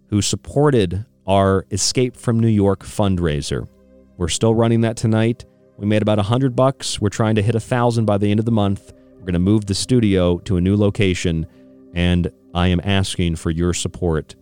who 0.08 0.22
supported 0.22 1.04
our 1.26 1.66
Escape 1.70 2.16
from 2.16 2.40
New 2.40 2.48
York 2.48 2.84
fundraiser. 2.84 3.68
We're 4.16 4.28
still 4.28 4.54
running 4.54 4.80
that 4.82 4.96
tonight. 4.96 5.44
We 5.76 5.86
made 5.86 6.02
about 6.02 6.18
a 6.18 6.22
hundred 6.22 6.56
bucks. 6.56 7.00
We're 7.00 7.10
trying 7.10 7.34
to 7.34 7.42
hit 7.42 7.54
a 7.54 7.60
thousand 7.60 8.06
by 8.06 8.18
the 8.18 8.30
end 8.30 8.40
of 8.40 8.46
the 8.46 8.52
month. 8.52 8.92
We're 9.14 9.26
going 9.26 9.34
to 9.34 9.38
move 9.38 9.66
the 9.66 9.74
studio 9.74 10.38
to 10.40 10.56
a 10.56 10.60
new 10.60 10.76
location, 10.76 11.46
and 11.94 12.30
I 12.54 12.68
am 12.68 12.80
asking 12.82 13.36
for 13.36 13.50
your 13.50 13.74
support. 13.74 14.36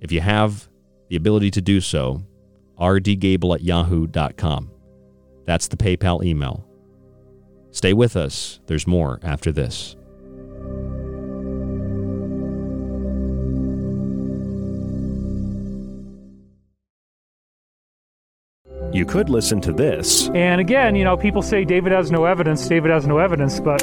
If 0.00 0.10
you 0.10 0.20
have 0.20 0.68
the 1.08 1.16
ability 1.16 1.50
to 1.52 1.60
do 1.60 1.80
so, 1.80 2.24
rdgable 2.80 3.54
at 3.54 3.62
yahoo.com. 3.62 4.70
That's 5.44 5.68
the 5.68 5.76
PayPal 5.76 6.24
email. 6.24 6.66
Stay 7.70 7.92
with 7.92 8.16
us. 8.16 8.60
There's 8.66 8.86
more 8.86 9.20
after 9.22 9.52
this. 9.52 9.96
You 18.92 19.04
could 19.04 19.28
listen 19.28 19.60
to 19.62 19.72
this. 19.72 20.30
And 20.30 20.60
again, 20.60 20.96
you 20.96 21.04
know, 21.04 21.16
people 21.16 21.42
say 21.42 21.64
David 21.64 21.92
has 21.92 22.10
no 22.10 22.24
evidence, 22.24 22.66
David 22.66 22.90
has 22.90 23.06
no 23.06 23.18
evidence, 23.18 23.60
but 23.60 23.82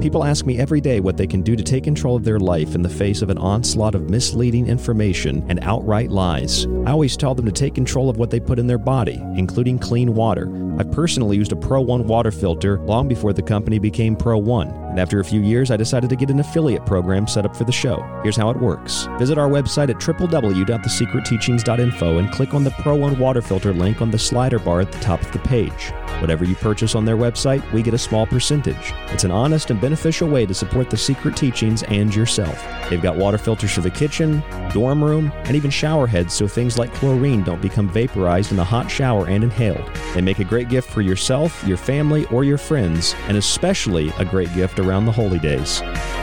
People 0.00 0.24
ask 0.24 0.46
me 0.46 0.60
every 0.60 0.80
day 0.80 1.00
what 1.00 1.16
they 1.16 1.26
can 1.26 1.42
do 1.42 1.56
to 1.56 1.64
take 1.64 1.82
control 1.82 2.14
of 2.14 2.22
their 2.22 2.38
life 2.38 2.76
in 2.76 2.82
the 2.82 2.88
face 2.88 3.20
of 3.20 3.30
an 3.30 3.38
onslaught 3.38 3.96
of 3.96 4.08
misleading 4.08 4.68
information 4.68 5.44
and 5.48 5.58
outright 5.62 6.10
lies. 6.10 6.66
I 6.86 6.92
always 6.92 7.16
tell 7.16 7.34
them 7.34 7.46
to 7.46 7.52
take 7.52 7.74
control 7.74 8.08
of 8.08 8.16
what 8.16 8.30
they 8.30 8.38
put 8.38 8.60
in 8.60 8.68
their 8.68 8.78
body, 8.78 9.20
including 9.34 9.80
clean 9.80 10.14
water. 10.14 10.48
I 10.78 10.84
personally 10.84 11.36
used 11.36 11.50
a 11.50 11.56
Pro 11.56 11.80
One 11.80 12.06
water 12.06 12.30
filter 12.30 12.78
long 12.82 13.08
before 13.08 13.32
the 13.32 13.42
company 13.42 13.80
became 13.80 14.14
Pro 14.14 14.38
One, 14.38 14.68
and 14.68 15.00
after 15.00 15.18
a 15.18 15.24
few 15.24 15.40
years, 15.40 15.72
I 15.72 15.76
decided 15.76 16.10
to 16.10 16.16
get 16.16 16.30
an 16.30 16.38
affiliate 16.38 16.86
program 16.86 17.26
set 17.26 17.44
up 17.44 17.56
for 17.56 17.64
the 17.64 17.72
show. 17.72 18.00
Here's 18.22 18.36
how 18.36 18.50
it 18.50 18.56
works 18.56 19.08
visit 19.18 19.36
our 19.36 19.48
website 19.48 19.90
at 19.90 19.96
www.thesecretteachings.info 19.96 22.18
and 22.18 22.30
click 22.30 22.54
on 22.54 22.62
the 22.62 22.70
Pro 22.70 22.94
One 22.94 23.18
water 23.18 23.42
filter 23.42 23.72
link 23.72 24.00
on 24.00 24.12
the 24.12 24.18
slider 24.18 24.60
bar 24.60 24.80
at 24.80 24.92
the 24.92 25.00
top 25.00 25.20
of 25.20 25.32
the 25.32 25.40
page. 25.40 25.92
Whatever 26.20 26.44
you 26.44 26.54
purchase 26.56 26.94
on 26.94 27.04
their 27.04 27.16
website, 27.16 27.70
we 27.72 27.82
get 27.82 27.94
a 27.94 27.98
small 27.98 28.26
percentage. 28.26 28.92
It's 29.08 29.24
an 29.24 29.30
honest 29.30 29.70
and 29.70 29.80
beneficial 29.80 30.28
way 30.28 30.46
to 30.46 30.54
support 30.54 30.90
the 30.90 30.96
secret 30.96 31.36
teachings 31.36 31.84
and 31.84 32.12
yourself. 32.14 32.62
They've 32.90 33.00
got 33.00 33.16
water 33.16 33.38
filters 33.38 33.72
for 33.72 33.82
the 33.82 33.90
kitchen, 33.90 34.42
dorm 34.72 35.04
room, 35.04 35.32
and 35.44 35.54
even 35.54 35.70
shower 35.70 36.06
heads 36.06 36.34
so 36.34 36.48
things 36.48 36.76
like 36.76 36.92
chlorine 36.94 37.44
don't 37.44 37.62
become 37.62 37.88
vaporized 37.88 38.50
in 38.50 38.56
the 38.56 38.64
hot 38.64 38.90
shower 38.90 39.28
and 39.28 39.44
inhaled. 39.44 39.88
They 40.14 40.20
make 40.20 40.40
a 40.40 40.44
great 40.44 40.68
gift 40.68 40.90
for 40.90 41.02
yourself, 41.02 41.62
your 41.64 41.76
family, 41.76 42.24
or 42.26 42.44
your 42.44 42.58
friends, 42.58 43.14
and 43.28 43.36
especially 43.36 44.12
a 44.18 44.24
great 44.24 44.52
gift 44.54 44.80
around 44.80 45.06
the 45.06 45.12
holy 45.12 45.38
days. 45.38 45.80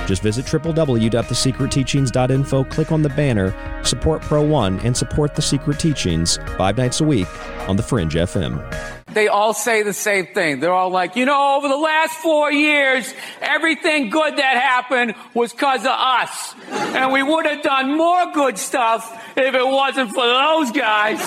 Just 0.07 0.21
visit 0.21 0.45
www.thesecretteachings.info, 0.45 2.63
click 2.65 2.91
on 2.91 3.01
the 3.01 3.09
banner, 3.09 3.55
support 3.83 4.21
Pro 4.21 4.41
One, 4.41 4.79
and 4.81 4.95
support 4.95 5.33
the 5.35 5.41
Secret 5.41 5.79
Teachings 5.79 6.37
five 6.57 6.77
nights 6.77 7.01
a 7.01 7.03
week 7.03 7.27
on 7.67 7.75
The 7.75 7.83
Fringe 7.83 8.13
FM 8.13 8.94
they 9.15 9.29
all 9.29 9.53
say 9.53 9.81
the 9.81 9.93
same 9.93 10.27
thing. 10.27 10.59
They're 10.59 10.73
all 10.73 10.89
like, 10.89 11.15
you 11.15 11.25
know, 11.25 11.55
over 11.55 11.69
the 11.69 11.77
last 11.77 12.15
four 12.15 12.51
years, 12.51 13.11
everything 13.41 14.09
good 14.09 14.37
that 14.37 14.61
happened 14.61 15.15
was 15.33 15.53
because 15.53 15.81
of 15.81 15.87
us. 15.87 16.53
And 16.69 17.11
we 17.13 17.23
would 17.23 17.45
have 17.45 17.63
done 17.63 17.95
more 17.97 18.31
good 18.33 18.57
stuff 18.57 19.09
if 19.37 19.55
it 19.55 19.65
wasn't 19.65 20.11
for 20.11 20.25
those 20.25 20.71
guys. 20.71 21.19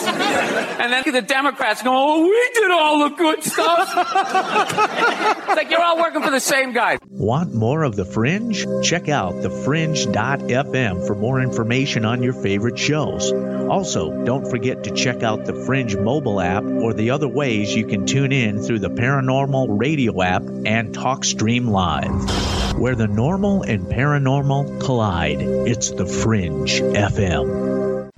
And 0.79 0.93
then 0.93 1.03
the 1.07 1.23
Democrats 1.23 1.83
go, 1.83 1.91
oh, 1.93 2.23
we 2.23 2.51
did 2.55 2.71
all 2.71 3.09
the 3.09 3.17
good 3.17 3.43
stuff. 3.43 3.89
it's 3.97 5.49
like 5.49 5.71
you're 5.71 5.83
all 5.83 5.99
working 5.99 6.23
for 6.23 6.31
the 6.31 6.41
same 6.41 6.73
guy. 6.73 6.99
Want 7.11 7.55
more 7.55 7.83
of 7.85 7.97
The 7.97 8.05
Fringe? 8.05 8.67
Check 8.83 9.09
out 9.09 9.33
thefringe.fm 9.35 11.07
for 11.07 11.15
more 11.15 11.41
information 11.41 12.05
on 12.05 12.23
your 12.23 12.35
favorite 12.35 12.79
shows. 12.79 13.33
Also, 13.69 14.25
don't 14.25 14.49
forget 14.49 14.85
to 14.85 14.91
check 14.91 15.23
out 15.23 15.47
the 15.47 15.55
Fringe 15.67 15.97
mobile 15.97 16.41
app 16.41 16.65
or 16.65 16.93
the 16.93 17.11
other 17.11 17.29
ways 17.29 17.75
you 17.79 17.87
can 17.87 18.07
tune 18.07 18.33
in 18.33 18.61
through 18.61 18.81
the 18.81 18.91
Paranormal 18.91 19.79
Radio 19.79 20.21
app 20.21 20.43
and 20.43 20.93
TalkStream 20.93 21.69
Live. 21.69 22.77
Where 22.77 22.97
the 22.97 23.07
normal 23.07 23.63
and 23.63 23.87
paranormal 23.87 24.81
collide, 24.81 25.41
it's 25.41 25.93
the 25.93 26.05
Fringe 26.05 26.81
FM. 26.81 28.11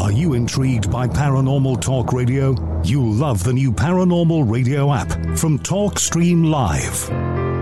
Are 0.00 0.10
you 0.12 0.34
intrigued 0.34 0.90
by 0.90 1.06
Paranormal 1.06 1.80
Talk 1.80 2.12
Radio? 2.12 2.82
You'll 2.82 3.12
love 3.12 3.44
the 3.44 3.52
new 3.52 3.70
Paranormal 3.70 4.50
Radio 4.50 4.92
app 4.92 5.10
from 5.38 5.60
TalkStream 5.60 6.50
Live. 6.50 7.29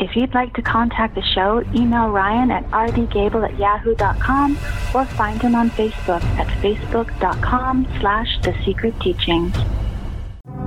If 0.00 0.14
you'd 0.14 0.32
like 0.32 0.54
to 0.54 0.62
contact 0.62 1.16
the 1.16 1.22
show, 1.22 1.64
email 1.74 2.08
Ryan 2.10 2.52
at 2.52 2.64
rdgable 2.70 3.42
at 3.48 3.58
yahoo.com 3.58 4.52
or 4.94 5.04
find 5.04 5.42
him 5.42 5.56
on 5.56 5.70
Facebook 5.70 6.22
at 6.38 6.46
facebook.com 6.62 7.84
slash 7.98 8.40
The 8.42 8.54
Secret 8.64 8.94
Teachings. 9.00 9.56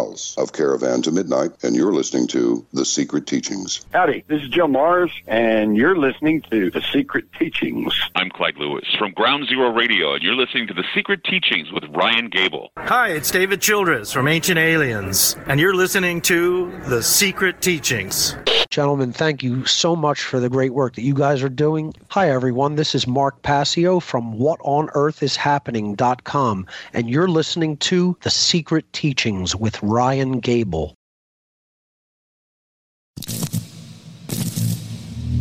of 0.00 0.52
Caravan 0.52 1.02
to 1.02 1.12
Midnight, 1.12 1.50
and 1.62 1.76
you're 1.76 1.92
listening 1.92 2.26
to 2.28 2.64
The 2.72 2.86
Secret 2.86 3.26
Teachings. 3.26 3.84
Howdy, 3.92 4.24
this 4.28 4.42
is 4.42 4.48
Joe 4.48 4.66
Mars, 4.66 5.10
and 5.26 5.76
you're 5.76 5.96
listening 5.96 6.40
to 6.50 6.70
The 6.70 6.82
Secret 6.92 7.26
Teachings. 7.38 7.92
I'm 8.14 8.30
Clyde 8.30 8.56
Lewis 8.56 8.86
from 8.98 9.12
Ground 9.12 9.46
Zero 9.48 9.70
Radio, 9.70 10.14
and 10.14 10.22
you're 10.22 10.34
listening 10.34 10.66
to 10.68 10.74
The 10.74 10.84
Secret 10.94 11.22
Teachings 11.24 11.70
with 11.70 11.84
Ryan 11.90 12.30
Gable. 12.30 12.70
Hi, 12.78 13.08
it's 13.08 13.30
David 13.30 13.60
Childress 13.60 14.10
from 14.12 14.26
Ancient 14.26 14.58
Aliens, 14.58 15.36
and 15.46 15.60
you're 15.60 15.74
listening 15.74 16.22
to 16.22 16.72
The 16.86 17.02
Secret 17.02 17.60
Teachings. 17.60 18.36
Gentlemen, 18.70 19.12
thank 19.12 19.42
you 19.42 19.66
so 19.66 19.96
much 19.96 20.22
for 20.22 20.38
the 20.38 20.48
great 20.48 20.72
work 20.72 20.94
that 20.94 21.02
you 21.02 21.12
guys 21.12 21.42
are 21.42 21.48
doing. 21.48 21.92
Hi, 22.10 22.30
everyone. 22.30 22.76
This 22.76 22.94
is 22.94 23.04
Mark 23.04 23.42
Passio 23.42 23.98
from 23.98 24.38
WhatOnEarthIsHappening.com, 24.38 26.66
and 26.92 27.10
you're 27.10 27.26
listening 27.26 27.76
to 27.78 28.16
The 28.22 28.30
Secret 28.30 28.92
Teachings 28.92 29.56
with 29.56 29.82
Ryan 29.90 30.38
Gable. 30.38 30.94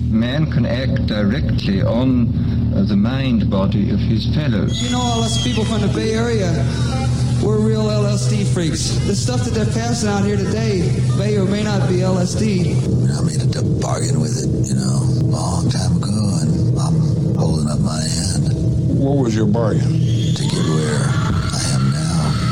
man 0.09 0.51
can 0.51 0.65
act 0.65 1.05
directly 1.05 1.83
on 1.83 2.27
uh, 2.73 2.83
the 2.83 2.95
mind 2.95 3.47
body 3.49 3.91
of 3.91 3.99
his 3.99 4.25
fellows. 4.33 4.81
You 4.81 4.89
know, 4.89 4.99
all 4.99 5.21
us 5.21 5.41
people 5.43 5.63
from 5.63 5.81
the 5.81 5.87
Bay 5.93 6.13
Area, 6.13 6.49
we're 7.45 7.59
real 7.59 7.83
LSD 7.83 8.51
freaks. 8.51 8.97
The 9.05 9.15
stuff 9.15 9.45
that 9.45 9.53
they're 9.53 9.71
passing 9.71 10.09
out 10.09 10.25
here 10.25 10.35
today 10.35 10.81
may 11.17 11.37
or 11.37 11.45
may 11.45 11.63
not 11.63 11.87
be 11.87 11.97
LSD. 11.97 12.73
I 13.15 13.21
made 13.21 13.55
a 13.55 13.63
bargain 13.79 14.19
with 14.19 14.35
it, 14.43 14.49
you 14.67 14.75
know, 14.75 14.97
a 14.97 15.29
long 15.29 15.69
time 15.69 15.97
ago, 15.97 16.17
and 16.41 16.77
I'm 16.79 17.35
holding 17.37 17.69
up 17.69 17.79
my 17.79 18.01
end. 18.33 18.49
What 18.99 19.23
was 19.23 19.35
your 19.35 19.45
bargain? 19.45 19.93
To 19.93 20.41
get 20.41 20.65
where 20.73 21.05
I 21.05 21.27
am 21.27 21.33
now. 21.33 21.38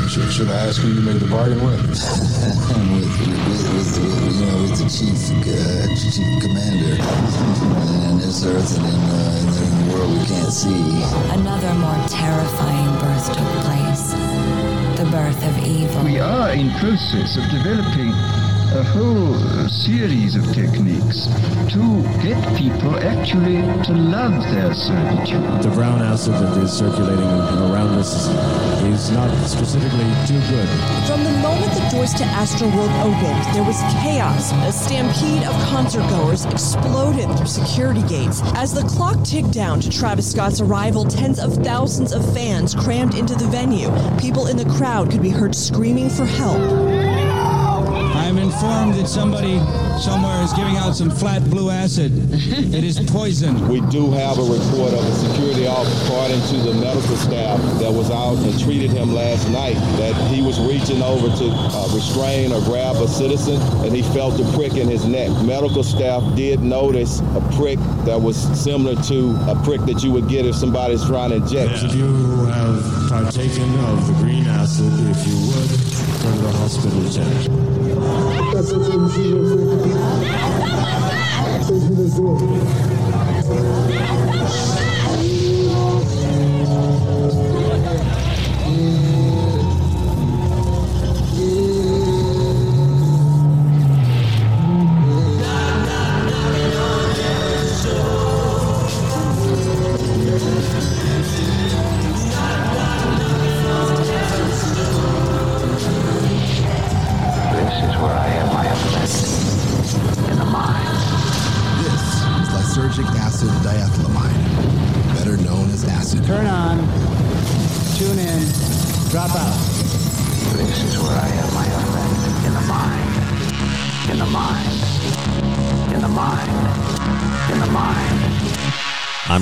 Should, 0.08 0.32
should 0.32 0.48
I 0.48 0.68
ask 0.68 0.80
who 0.80 0.88
you 0.88 1.02
made 1.02 1.20
the 1.20 1.28
bargain 1.28 1.62
with? 1.62 1.84
with, 1.84 1.92
with, 1.92 3.12
with, 3.44 3.64
with, 3.76 3.92
you 4.00 4.46
know, 4.46 4.62
with 4.64 4.80
the 4.80 4.88
chief, 4.88 5.20
uh, 5.36 5.84
chief 6.00 6.40
commander 6.40 6.96
in 8.08 8.16
this 8.16 8.42
earth 8.42 8.78
and 8.78 8.86
in, 8.88 8.94
uh, 8.94 9.36
in, 9.36 9.46
the, 9.52 9.60
in 9.68 9.72
the 9.84 9.92
world 9.92 10.08
we 10.16 10.24
can't 10.24 10.50
see. 10.50 11.04
Another 11.36 11.74
more 11.74 12.00
terrifying 12.08 12.88
birth 13.04 13.36
took 13.36 13.52
place. 13.68 14.16
The 14.96 15.04
birth 15.12 15.44
of 15.44 15.58
evil. 15.66 16.02
We 16.02 16.18
are 16.20 16.52
in 16.52 16.70
process 16.80 17.36
of 17.36 17.44
developing 17.50 18.08
a 18.74 18.82
whole 18.82 19.34
series 19.68 20.36
of 20.36 20.44
techniques 20.52 21.26
to 21.72 22.02
get 22.22 22.36
people 22.56 22.94
actually 22.98 23.62
to 23.82 23.92
love 23.92 24.42
their 24.52 24.74
servitude. 24.74 25.62
The 25.62 25.70
brown 25.74 26.02
acid 26.02 26.34
that 26.34 26.62
is 26.62 26.72
circulating 26.72 27.24
around 27.24 27.94
us 27.98 28.28
is 28.84 29.10
not 29.10 29.32
specifically 29.46 30.10
too 30.26 30.40
good. 30.50 30.68
From 31.06 31.24
the 31.24 31.32
moment 31.40 31.72
the 31.72 31.88
doors 31.90 32.12
to 32.14 32.24
Astroworld 32.24 32.92
opened, 33.00 33.54
there 33.54 33.64
was 33.64 33.80
chaos. 34.02 34.52
A 34.52 34.72
stampede 34.72 35.44
of 35.44 35.54
concert 35.70 36.06
goers 36.10 36.44
exploded 36.44 37.34
through 37.38 37.46
security 37.46 38.02
gates. 38.02 38.42
As 38.54 38.74
the 38.74 38.82
clock 38.82 39.24
ticked 39.24 39.52
down 39.52 39.80
to 39.80 39.90
Travis 39.90 40.30
Scott's 40.30 40.60
arrival, 40.60 41.04
tens 41.04 41.38
of 41.38 41.54
thousands 41.54 42.12
of 42.12 42.22
fans 42.34 42.74
crammed 42.74 43.14
into 43.14 43.34
the 43.34 43.46
venue. 43.46 43.88
People 44.18 44.46
in 44.46 44.58
the 44.58 44.68
crowd 44.76 45.10
could 45.10 45.22
be 45.22 45.30
heard 45.30 45.54
screaming 45.54 46.10
for 46.10 46.26
help. 46.26 47.07
I'm 48.48 48.54
informed 48.54 48.94
that 48.94 49.06
somebody 49.08 49.58
somewhere 50.00 50.40
is 50.42 50.54
giving 50.54 50.78
out 50.78 50.96
some 50.96 51.10
flat 51.10 51.44
blue 51.50 51.68
acid. 51.68 52.10
it 52.72 52.82
is 52.82 52.98
poison. 52.98 53.68
We 53.68 53.82
do 53.92 54.10
have 54.12 54.38
a 54.38 54.42
report 54.42 54.94
of 54.94 55.04
a 55.04 55.12
security 55.12 55.66
officer, 55.66 56.06
according 56.06 56.40
to 56.48 56.56
the 56.64 56.72
medical 56.80 57.16
staff 57.16 57.60
that 57.78 57.92
was 57.92 58.10
out 58.10 58.38
and 58.38 58.58
treated 58.58 58.90
him 58.90 59.12
last 59.12 59.50
night, 59.50 59.74
that 60.00 60.14
he 60.32 60.40
was 60.40 60.58
reaching 60.60 61.02
over 61.02 61.28
to 61.28 61.44
uh, 61.52 61.94
restrain 61.94 62.50
or 62.52 62.62
grab 62.62 62.96
a 62.96 63.06
citizen 63.06 63.60
and 63.84 63.94
he 63.94 64.00
felt 64.16 64.40
a 64.40 64.52
prick 64.56 64.76
in 64.76 64.88
his 64.88 65.04
neck. 65.04 65.28
Medical 65.44 65.84
staff 65.84 66.24
did 66.34 66.60
notice 66.60 67.20
a 67.20 67.52
prick 67.54 67.78
that 68.08 68.18
was 68.18 68.36
similar 68.58 68.96
to 69.02 69.36
a 69.46 69.60
prick 69.62 69.82
that 69.82 70.02
you 70.02 70.10
would 70.10 70.26
get 70.26 70.46
if 70.46 70.54
somebody's 70.54 71.04
trying 71.04 71.30
to 71.30 71.36
inject. 71.36 71.84
If 71.84 71.94
you 71.94 72.46
have 72.46 72.80
partaken 73.10 73.68
of 73.92 74.06
the 74.06 74.14
green 74.24 74.46
acid, 74.46 74.88
if 75.12 75.20
you 75.28 75.36
would, 75.52 75.68
go 76.24 76.32
to 76.32 76.40
the 76.40 76.52
hospital 76.56 77.04
check. 77.12 77.77
This 78.58 78.72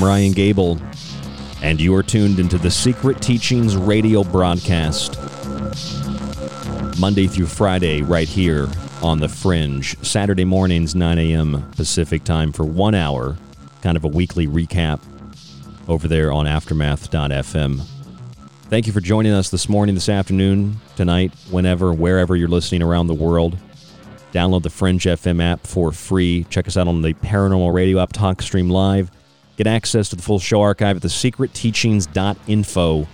Ryan 0.07 0.31
Gable, 0.31 0.79
and 1.63 1.81
you 1.81 1.93
are 1.97 2.03
tuned 2.05 2.39
into 2.39 2.59
the 2.59 2.71
Secret 2.71 3.21
Teachings 3.21 3.77
radio 3.77 4.23
broadcast. 4.23 5.19
Monday 7.01 7.27
through 7.27 7.47
Friday, 7.47 8.03
right 8.03 8.29
here 8.29 8.69
on 9.03 9.19
The 9.19 9.29
Fringe. 9.29 9.99
Saturday 10.07 10.45
mornings, 10.45 10.95
9 10.95 11.19
a.m. 11.19 11.69
Pacific 11.73 12.23
time 12.23 12.53
for 12.53 12.65
one 12.65 12.95
hour, 12.95 13.37
kind 13.83 13.97
of 13.97 14.05
a 14.05 14.09
weekly 14.09 14.47
recap 14.47 15.01
over 15.89 16.07
there 16.07 16.31
on 16.31 16.47
Aftermath.fm. 16.47 17.81
Thank 18.71 18.87
you 18.87 18.93
for 18.93 19.01
joining 19.01 19.33
us 19.33 19.51
this 19.51 19.69
morning, 19.69 19.97
this 19.97 20.09
afternoon, 20.09 20.77
tonight, 20.95 21.33
whenever, 21.51 21.93
wherever 21.93 22.37
you're 22.37 22.47
listening 22.47 22.83
around 22.83 23.09
the 23.09 23.15
world. 23.15 23.59
Download 24.33 24.63
the 24.63 24.71
Fringe 24.71 25.03
FM 25.03 25.43
app 25.43 25.67
for 25.67 25.91
free. 25.91 26.47
Check 26.49 26.69
us 26.69 26.77
out 26.77 26.87
on 26.87 27.03
the 27.03 27.15
Paranormal 27.15 27.75
Radio 27.75 27.99
app, 27.99 28.13
Talk 28.13 28.41
Stream 28.41 28.71
Live. 28.71 29.11
Get 29.57 29.67
access 29.67 30.11
to 30.11 30.17
the 30.17 30.23
full 30.23 30.39
show 30.39 30.61
archive 30.61 30.97
at 30.97 31.03
thesecretteachings.info. 31.03 33.09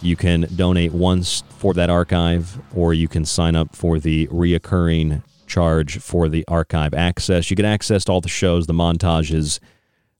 You 0.00 0.16
can 0.16 0.46
donate 0.54 0.92
once 0.92 1.42
for 1.48 1.74
that 1.74 1.90
archive, 1.90 2.60
or 2.74 2.94
you 2.94 3.08
can 3.08 3.24
sign 3.24 3.56
up 3.56 3.74
for 3.74 3.98
the 3.98 4.28
reoccurring 4.28 5.22
charge 5.46 5.98
for 5.98 6.28
the 6.28 6.44
archive 6.46 6.94
access. 6.94 7.50
You 7.50 7.56
get 7.56 7.66
access 7.66 8.04
to 8.04 8.12
all 8.12 8.20
the 8.20 8.28
shows, 8.28 8.66
the 8.66 8.74
montages, 8.74 9.58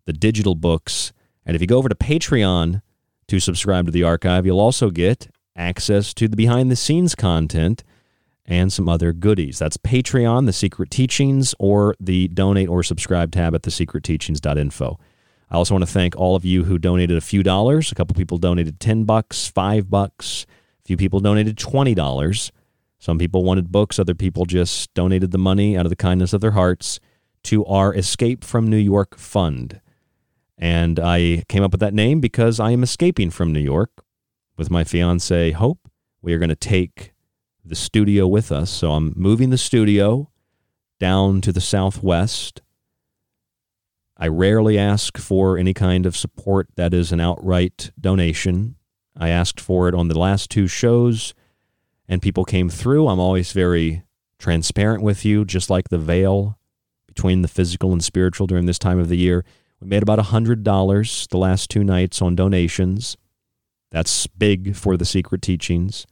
the 0.07 0.13
digital 0.13 0.55
books. 0.55 1.13
And 1.47 1.55
if 1.55 1.61
you 1.61 1.69
go 1.69 1.79
over 1.79 1.89
to 1.89 1.95
Patreon 1.95 2.83
to 3.29 3.39
subscribe 3.39 3.87
to 3.87 3.93
the 3.93 4.03
archive, 4.03 4.47
you'll 4.47 4.61
also 4.61 4.91
get 4.91 5.29
access 5.55 6.13
to 6.15 6.29
the 6.29 6.37
behind 6.37 6.71
the 6.71 6.77
scenes 6.77 7.15
content 7.15 7.85
and 8.47 8.73
some 8.73 8.89
other 8.89 9.13
goodies. 9.13 9.59
That's 9.59 9.77
Patreon, 9.77 10.47
The 10.47 10.55
Secret 10.55 10.91
Teachings, 10.91 11.55
or 11.59 11.95
the 12.01 12.29
donate 12.29 12.69
or 12.69 12.83
subscribe 12.83 13.31
tab 13.31 13.55
at 13.55 13.63
thesecretteachings.info. 13.63 14.99
I 15.51 15.57
also 15.57 15.75
want 15.75 15.87
to 15.87 15.93
thank 15.93 16.17
all 16.17 16.37
of 16.37 16.45
you 16.45 16.65
who 16.65 16.79
donated 16.79 17.17
a 17.17 17.23
few 17.23 17.43
dollars. 17.43 17.91
A 17.91 17.95
couple 17.95 18.15
people 18.15 18.39
donated 18.39 18.81
10 18.81 19.05
bucks, 19.05 19.49
5 19.49 19.89
bucks. 19.89 20.47
A 20.85 20.87
few 20.87 20.97
people 20.97 21.21
donated 21.21 21.57
$20. 21.57 22.51
Some 22.99 23.19
people 23.19 23.45
wanted 23.45 23.71
books, 23.71 23.99
other 23.99 24.15
people 24.15 24.45
just 24.45 24.93
donated 24.93 25.31
the 25.31 25.39
money 25.39 25.77
out 25.77 25.87
of 25.87 25.91
the 25.91 25.97
kindness 25.97 26.33
of 26.33 26.41
their 26.41 26.51
hearts 26.51 26.99
to 27.45 27.65
our 27.67 27.95
Escape 27.95 28.45
from 28.45 28.69
New 28.69 28.77
York 28.77 29.17
fund. 29.17 29.81
And 30.59 30.99
I 30.99 31.45
came 31.49 31.63
up 31.63 31.71
with 31.71 31.81
that 31.81 31.95
name 31.95 32.21
because 32.21 32.59
I 32.59 32.73
am 32.73 32.83
escaping 32.83 33.31
from 33.31 33.53
New 33.53 33.61
York 33.61 34.03
with 34.57 34.71
my 34.71 34.83
fiance 34.83 35.53
Hope. 35.53 35.89
We 36.21 36.35
are 36.35 36.39
going 36.39 36.49
to 36.49 36.57
take 36.57 37.13
the 37.65 37.77
studio 37.77 38.27
with 38.27 38.51
us. 38.51 38.71
So 38.71 38.93
I'm 38.93 39.13
moving 39.17 39.51
the 39.51 39.59
studio 39.59 40.31
down 40.99 41.41
to 41.43 41.53
the 41.53 41.61
southwest. 41.61 42.61
I 44.19 44.27
rarely 44.27 44.77
ask 44.77 45.17
for 45.17 45.57
any 45.57 45.73
kind 45.73 46.05
of 46.05 46.17
support 46.17 46.69
that 46.75 46.93
is 46.93 47.13
an 47.13 47.21
outright 47.21 47.93
donation. 48.01 48.75
I 49.17 49.29
asked 49.29 49.61
for 49.61 49.89
it 49.89 49.95
on 49.95 50.09
the 50.09 50.19
last 50.19 50.51
two 50.51 50.67
shows, 50.67 51.35
and 52.09 52.21
people 52.21 52.45
came 52.45 52.69
through. 52.69 53.07
I'm 53.07 53.21
always 53.21 53.53
very 53.53 54.03
transparent 54.39 55.03
with 55.03 55.25
you, 55.25 55.45
just 55.45 55.71
like 55.71 55.89
the 55.89 55.99
veil 55.99 56.59
between 57.07 57.43
the 57.43 57.49
physical 57.49 57.93
and 57.93 58.03
spiritual 58.03 58.49
during 58.49 58.67
this 58.67 58.79
time 58.79 58.99
of 58.99 59.09
the 59.09 59.17
year. 59.17 59.45
We 59.81 59.87
made 59.87 60.03
about 60.03 60.19
$100 60.19 61.29
the 61.29 61.39
last 61.39 61.71
two 61.71 61.85
nights 61.85 62.21
on 62.21 62.35
donations. 62.35 63.17
That's 63.93 64.27
big 64.27 64.75
for 64.75 64.97
the 64.97 65.05
secret 65.05 65.43
teachings. 65.43 66.07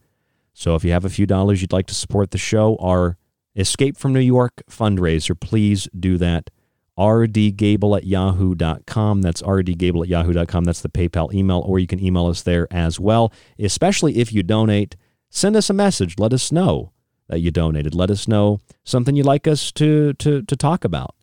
So 0.53 0.75
if 0.75 0.83
you 0.85 0.91
have 0.91 1.05
a 1.05 1.09
few 1.09 1.25
dollars 1.25 1.61
you'd 1.61 1.73
like 1.73 1.87
to 1.87 1.93
support 1.93 2.31
the 2.31 2.37
show, 2.37 2.77
our 2.77 3.17
Escape 3.55 3.97
from 3.97 4.13
New 4.13 4.19
York 4.19 4.63
fundraiser, 4.69 5.37
please 5.37 5.87
do 5.97 6.17
that 6.19 6.49
rdgable 6.97 7.95
at 7.97 8.05
yahoo.com. 8.05 9.21
That's 9.21 9.41
rdgable 9.41 10.03
at 10.03 10.07
yahoo.com. 10.09 10.63
That's 10.63 10.81
the 10.81 10.89
PayPal 10.89 11.33
email, 11.33 11.59
or 11.59 11.79
you 11.79 11.87
can 11.87 12.03
email 12.03 12.27
us 12.27 12.41
there 12.41 12.67
as 12.71 12.99
well. 12.99 13.31
Especially 13.59 14.17
if 14.17 14.33
you 14.33 14.43
donate, 14.43 14.95
send 15.29 15.55
us 15.55 15.69
a 15.69 15.73
message. 15.73 16.15
Let 16.17 16.33
us 16.33 16.51
know 16.51 16.91
that 17.27 17.39
you 17.39 17.51
donated. 17.51 17.93
Let 17.93 18.09
us 18.09 18.27
know 18.27 18.59
something 18.83 19.15
you'd 19.15 19.25
like 19.25 19.47
us 19.47 19.71
to, 19.73 20.13
to, 20.13 20.41
to 20.41 20.55
talk 20.55 20.83
about. 20.85 21.13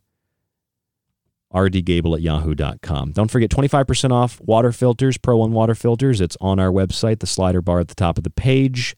rdgable 1.53 2.15
at 2.15 2.21
yahoo.com. 2.21 3.11
Don't 3.11 3.31
forget 3.31 3.49
25% 3.49 4.11
off 4.11 4.39
water 4.41 4.71
filters, 4.71 5.17
Pro 5.17 5.37
One 5.37 5.51
water 5.51 5.75
filters. 5.75 6.21
It's 6.21 6.37
on 6.39 6.59
our 6.59 6.71
website, 6.71 7.19
the 7.19 7.27
slider 7.27 7.61
bar 7.61 7.79
at 7.79 7.87
the 7.87 7.95
top 7.95 8.17
of 8.17 8.23
the 8.23 8.29
page 8.29 8.95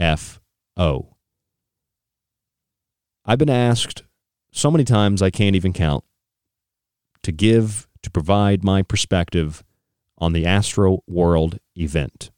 www.thesecretteachings.info. 0.00 0.40
O. 0.76 1.14
I've 3.26 3.38
been 3.38 3.50
asked 3.50 4.04
so 4.50 4.70
many 4.70 4.84
times 4.84 5.20
I 5.20 5.30
can't 5.30 5.56
even 5.56 5.72
count 5.72 6.04
to 7.22 7.32
give, 7.32 7.86
to 8.02 8.10
provide 8.10 8.64
my 8.64 8.82
perspective 8.82 9.62
on 10.16 10.32
the 10.32 10.44
Astroworld 10.44 11.58
event. 11.76 12.30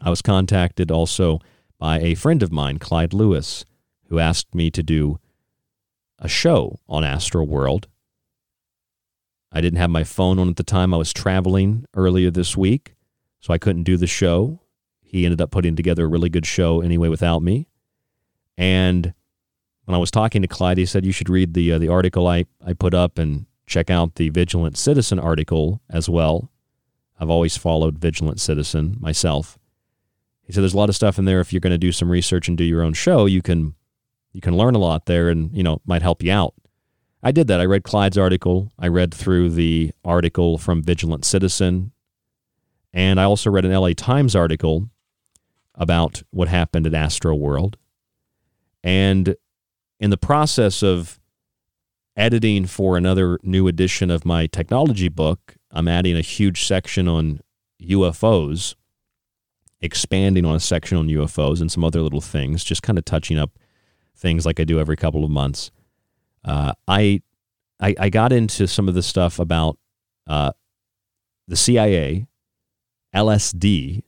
I 0.00 0.10
was 0.10 0.22
contacted 0.22 0.92
also 0.92 1.40
by 1.78 1.98
a 1.98 2.14
friend 2.14 2.42
of 2.42 2.52
mine, 2.52 2.78
Clyde 2.78 3.12
Lewis, 3.12 3.64
who 4.08 4.20
asked 4.20 4.54
me 4.54 4.70
to 4.70 4.82
do 4.82 5.18
a 6.20 6.28
show 6.28 6.78
on 6.88 7.02
Astroworld. 7.02 7.86
I 9.50 9.60
didn't 9.60 9.80
have 9.80 9.90
my 9.90 10.04
phone 10.04 10.38
on 10.38 10.48
at 10.48 10.56
the 10.56 10.62
time. 10.62 10.94
I 10.94 10.98
was 10.98 11.12
traveling 11.12 11.86
earlier 11.94 12.30
this 12.30 12.56
week, 12.56 12.94
so 13.40 13.52
I 13.52 13.58
couldn't 13.58 13.82
do 13.84 13.96
the 13.96 14.06
show. 14.06 14.60
He 15.08 15.24
ended 15.24 15.40
up 15.40 15.50
putting 15.50 15.74
together 15.74 16.04
a 16.04 16.08
really 16.08 16.28
good 16.28 16.44
show 16.44 16.82
anyway 16.82 17.08
without 17.08 17.42
me. 17.42 17.66
And 18.58 19.14
when 19.86 19.94
I 19.94 19.98
was 19.98 20.10
talking 20.10 20.42
to 20.42 20.48
Clyde, 20.48 20.76
he 20.76 20.84
said 20.84 21.06
you 21.06 21.12
should 21.12 21.30
read 21.30 21.54
the 21.54 21.72
uh, 21.72 21.78
the 21.78 21.88
article 21.88 22.26
I, 22.26 22.44
I 22.64 22.74
put 22.74 22.92
up 22.92 23.16
and 23.18 23.46
check 23.66 23.88
out 23.88 24.16
the 24.16 24.28
Vigilant 24.28 24.76
Citizen 24.76 25.18
article 25.18 25.80
as 25.88 26.10
well. 26.10 26.50
I've 27.18 27.30
always 27.30 27.56
followed 27.56 27.98
Vigilant 27.98 28.38
Citizen 28.38 28.98
myself. 29.00 29.58
He 30.42 30.52
said 30.52 30.62
there's 30.62 30.74
a 30.74 30.78
lot 30.78 30.90
of 30.90 30.94
stuff 30.94 31.18
in 31.18 31.24
there. 31.24 31.40
If 31.40 31.54
you're 31.54 31.60
going 31.60 31.72
to 31.72 31.78
do 31.78 31.92
some 31.92 32.10
research 32.10 32.48
and 32.48 32.58
do 32.58 32.64
your 32.64 32.82
own 32.82 32.92
show, 32.92 33.24
you 33.24 33.40
can 33.40 33.74
you 34.32 34.42
can 34.42 34.58
learn 34.58 34.74
a 34.74 34.78
lot 34.78 35.06
there, 35.06 35.30
and 35.30 35.56
you 35.56 35.62
know 35.62 35.80
might 35.86 36.02
help 36.02 36.22
you 36.22 36.32
out. 36.32 36.52
I 37.22 37.32
did 37.32 37.46
that. 37.46 37.60
I 37.60 37.64
read 37.64 37.82
Clyde's 37.82 38.18
article. 38.18 38.70
I 38.78 38.88
read 38.88 39.14
through 39.14 39.50
the 39.50 39.92
article 40.04 40.58
from 40.58 40.82
Vigilant 40.82 41.24
Citizen, 41.24 41.92
and 42.92 43.18
I 43.18 43.24
also 43.24 43.50
read 43.50 43.64
an 43.64 43.72
LA 43.72 43.94
Times 43.96 44.36
article 44.36 44.90
about 45.78 46.22
what 46.30 46.48
happened 46.48 46.86
at 46.86 46.92
Astroworld. 46.92 47.76
And 48.84 49.36
in 49.98 50.10
the 50.10 50.18
process 50.18 50.82
of 50.82 51.18
editing 52.16 52.66
for 52.66 52.96
another 52.96 53.38
new 53.42 53.68
edition 53.68 54.10
of 54.10 54.26
my 54.26 54.46
technology 54.46 55.08
book, 55.08 55.54
I'm 55.70 55.88
adding 55.88 56.16
a 56.16 56.20
huge 56.20 56.66
section 56.66 57.08
on 57.08 57.40
UFOs 57.80 58.74
expanding 59.80 60.44
on 60.44 60.56
a 60.56 60.60
section 60.60 60.98
on 60.98 61.08
UFOs 61.08 61.60
and 61.60 61.70
some 61.70 61.84
other 61.84 62.02
little 62.02 62.20
things, 62.20 62.64
just 62.64 62.82
kind 62.82 62.98
of 62.98 63.04
touching 63.04 63.38
up 63.38 63.58
things 64.16 64.44
like 64.44 64.58
I 64.58 64.64
do 64.64 64.80
every 64.80 64.96
couple 64.96 65.24
of 65.24 65.30
months. 65.30 65.70
Uh, 66.44 66.72
I, 66.86 67.22
I, 67.80 67.94
I 67.98 68.08
got 68.08 68.32
into 68.32 68.66
some 68.66 68.88
of 68.88 68.94
the 68.94 69.02
stuff 69.02 69.38
about 69.38 69.78
uh, 70.26 70.52
the 71.46 71.56
CIA, 71.56 72.26
LSD, 73.14 74.02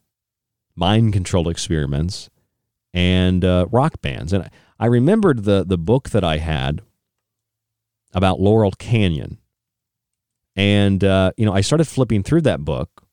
mind 0.81 1.13
control 1.13 1.49
experiments, 1.49 2.31
and 2.93 3.45
uh, 3.45 3.67
rock 3.71 4.01
bands. 4.03 4.33
And 4.33 4.51
I 4.81 4.87
remembered 4.87 5.45
the 5.45 5.65
the 5.65 5.79
book 5.79 6.11
that 6.11 6.25
I 6.25 6.39
had 6.39 6.83
about 8.13 8.41
Laurel 8.41 8.73
Canyon, 8.73 9.39
and 10.57 11.05
uh, 11.05 11.31
you 11.37 11.47
know 11.47 11.53
I 11.53 11.61
started 11.61 11.87
flipping 11.87 12.25
through 12.25 12.41
that 12.43 12.65
book 12.65 13.05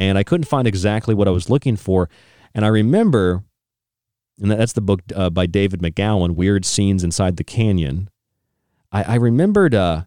and 0.00 0.16
I 0.16 0.22
couldn't 0.22 0.46
find 0.46 0.66
exactly 0.66 1.14
what 1.14 1.28
I 1.28 1.30
was 1.30 1.50
looking 1.50 1.76
for. 1.76 2.08
And 2.54 2.64
I 2.64 2.68
remember, 2.68 3.44
and 4.40 4.50
that's 4.50 4.72
the 4.72 4.80
book 4.80 5.02
uh, 5.14 5.28
by 5.28 5.44
David 5.44 5.80
McGowan, 5.80 6.34
Weird 6.34 6.64
Scenes 6.64 7.04
Inside 7.04 7.36
the 7.36 7.44
Canyon. 7.44 8.08
I, 8.90 9.02
I 9.02 9.14
remembered 9.16 9.74
uh, 9.74 10.04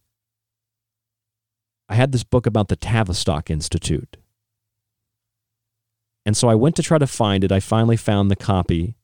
I 1.87 1.93
had 1.93 2.11
this 2.11 2.23
book 2.23 2.47
about 2.47 2.69
the 2.69 2.75
Tavistock 2.75 3.51
Institute. 3.51 4.17
And 6.25 6.37
so 6.37 6.47
I 6.47 6.55
went 6.55 6.75
to 6.77 6.83
try 6.83 6.97
to 6.97 7.07
find 7.07 7.43
it. 7.43 7.51
I 7.51 7.59
finally 7.59 7.97
found 7.97 8.31
the 8.31 8.35
copy 8.35 8.95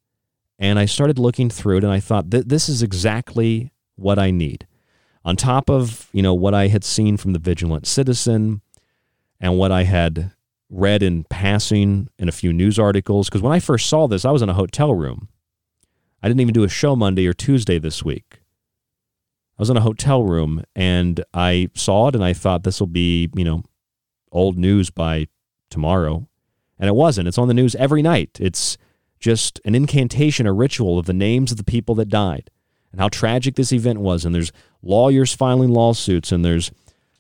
and 0.58 0.80
I 0.80 0.86
started 0.86 1.20
looking 1.20 1.50
through 1.50 1.78
it 1.78 1.84
and 1.84 1.94
I 1.94 2.00
thought, 2.00 2.30
this 2.30 2.70
is 2.70 2.82
exactly 2.82 3.72
what 3.96 4.20
I 4.20 4.32
need. 4.32 4.68
On 5.26 5.36
top 5.36 5.70
of, 5.70 6.10
you 6.14 6.22
know, 6.22 6.34
what 6.34 6.54
I 6.54 6.68
had 6.68 6.84
seen 6.84 7.18
from 7.18 7.34
the 7.34 7.40
Vigilant 7.40 7.86
Citizen 7.86 8.62
and 9.40 9.58
what 9.58 9.72
I 9.72 9.84
had 9.84 10.32
read 10.70 11.04
in 11.04 11.24
passing 11.26 12.08
in 12.18 12.30
a 12.30 12.34
few 12.34 12.54
news 12.54 12.80
articles. 12.80 13.28
Because 13.28 13.42
when 13.42 13.54
I 13.54 13.60
first 13.60 13.90
saw 13.90 14.08
this, 14.08 14.24
I 14.24 14.32
was 14.32 14.42
in 14.42 14.50
a 14.50 14.54
hotel 14.54 14.94
room. 14.94 15.28
I 16.22 16.28
didn't 16.28 16.42
even 16.42 16.54
do 16.54 16.64
a 16.64 16.70
show 16.70 16.96
Monday 16.96 17.28
or 17.28 17.34
Tuesday 17.34 17.80
this 17.80 18.04
week. 18.04 18.40
I 19.58 19.62
was 19.62 19.70
in 19.70 19.78
a 19.78 19.82
hotel 19.82 20.24
room 20.24 20.64
and 20.74 21.24
I 21.34 21.70
saw 21.76 22.08
it 22.08 22.16
and 22.16 22.24
I 22.24 22.32
thought 22.32 22.64
this 22.64 22.80
will 22.80 22.88
be, 22.88 23.30
you 23.36 23.44
know, 23.44 23.64
old 24.32 24.58
news 24.58 24.90
by 24.90 25.28
tomorrow. 25.70 26.29
And 26.80 26.88
it 26.88 26.96
wasn't. 26.96 27.28
It's 27.28 27.38
on 27.38 27.48
the 27.48 27.54
news 27.54 27.76
every 27.76 28.02
night. 28.02 28.38
It's 28.40 28.78
just 29.20 29.60
an 29.66 29.76
incantation, 29.76 30.48
a 30.48 30.54
ritual 30.54 30.98
of 30.98 31.06
the 31.06 31.14
names 31.14 31.52
of 31.52 31.58
the 31.58 31.64
people 31.64 31.94
that 31.96 32.10
died 32.10 32.50
and 32.92 33.02
how 33.02 33.10
tragic 33.10 33.56
this 33.56 33.74
event 33.74 34.00
was. 34.00 34.24
And 34.24 34.34
there's 34.34 34.52
lawyers 34.82 35.36
filing 35.36 35.70
lawsuits 35.70 36.32
and 36.32 36.44
there's 36.44 36.72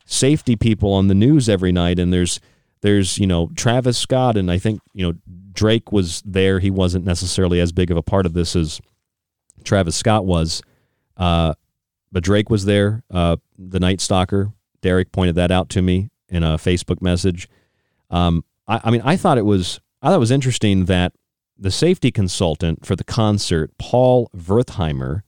safety 0.05 0.55
people 0.55 0.93
on 0.93 1.07
the 1.07 1.13
news 1.13 1.49
every 1.49 1.71
night 1.71 1.99
and 1.99 2.11
there's 2.13 2.39
there's, 2.81 3.17
you 3.17 3.27
know, 3.27 3.49
Travis 3.55 3.97
Scott, 3.97 4.37
and 4.37 4.49
I 4.49 4.57
think, 4.57 4.81
you 4.93 5.05
know, 5.05 5.17
Drake 5.51 5.91
was 5.91 6.21
there. 6.25 6.59
He 6.59 6.71
wasn't 6.71 7.05
necessarily 7.05 7.59
as 7.59 7.71
big 7.71 7.91
of 7.91 7.97
a 7.97 8.01
part 8.01 8.25
of 8.25 8.33
this 8.33 8.55
as 8.55 8.79
Travis 9.63 9.95
Scott 9.95 10.25
was. 10.25 10.61
Uh, 11.17 11.55
but 12.11 12.23
Drake 12.23 12.49
was 12.49 12.65
there, 12.65 13.03
uh, 13.11 13.35
the 13.57 13.79
Night 13.79 13.99
Stalker. 13.99 14.53
Derek 14.81 15.11
pointed 15.11 15.35
that 15.35 15.51
out 15.51 15.69
to 15.69 15.81
me 15.81 16.09
in 16.29 16.43
a 16.43 16.57
Facebook 16.57 17.01
message. 17.01 17.49
Um, 18.09 18.45
I, 18.69 18.79
I 18.85 18.91
mean, 18.91 19.01
I 19.03 19.17
thought 19.17 19.37
it 19.37 19.45
was 19.45 19.81
I 20.01 20.07
thought 20.07 20.15
it 20.15 20.19
was 20.19 20.31
interesting 20.31 20.85
that 20.85 21.13
the 21.57 21.71
safety 21.71 22.11
consultant 22.11 22.85
for 22.85 22.95
the 22.95 23.03
concert, 23.03 23.71
Paul 23.77 24.29
Wertheimer, 24.33 25.23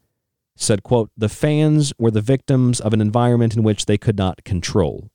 said, 0.55 0.83
quote, 0.83 1.09
the 1.17 1.27
fans 1.27 1.91
were 1.97 2.11
the 2.11 2.21
victims 2.21 2.79
of 2.79 2.93
an 2.93 3.01
environment 3.01 3.57
in 3.57 3.63
which 3.63 3.85
they 3.85 3.97
could 3.97 4.17
not 4.17 4.45
control. 4.45 5.09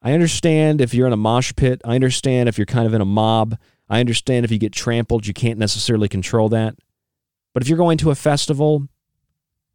I 0.00 0.12
understand 0.12 0.80
if 0.80 0.94
you're 0.94 1.08
in 1.08 1.12
a 1.12 1.16
mosh 1.16 1.52
pit. 1.56 1.80
I 1.84 1.96
understand 1.96 2.48
if 2.48 2.58
you're 2.58 2.66
kind 2.66 2.86
of 2.86 2.94
in 2.94 3.00
a 3.00 3.06
mob. 3.06 3.58
I 3.88 3.98
understand 3.98 4.44
if 4.44 4.52
you 4.52 4.58
get 4.58 4.72
trampled, 4.72 5.26
you 5.26 5.34
can't 5.34 5.58
necessarily 5.58 6.08
control 6.08 6.48
that. 6.50 6.76
But 7.52 7.62
if 7.64 7.68
you're 7.68 7.78
going 7.78 7.98
to 7.98 8.10
a 8.10 8.14
festival, 8.14 8.86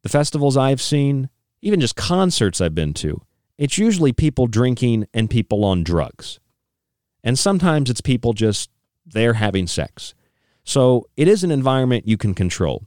the 0.04 0.10
festivals 0.10 0.56
I've 0.56 0.82
seen, 0.82 1.30
even 1.62 1.82
just 1.82 1.98
concerts 1.98 2.62
I've 2.62 2.76
been 2.76 2.94
to, 2.96 3.22
it's 3.58 3.78
usually 3.78 4.14
people 4.14 4.48
drinking 4.48 5.08
and 5.14 5.30
people 5.30 5.66
on 5.66 5.84
drugs. 5.84 6.40
And 7.24 7.40
sometimes 7.40 7.90
it's 7.90 8.02
people 8.02 8.34
just 8.34 8.70
there 9.06 9.34
having 9.34 9.68
sex. 9.68 10.14
So 10.64 11.08
it 11.18 11.28
is 11.28 11.44
an 11.44 11.52
environment 11.52 12.08
you 12.08 12.18
can 12.18 12.34
control. 12.34 12.84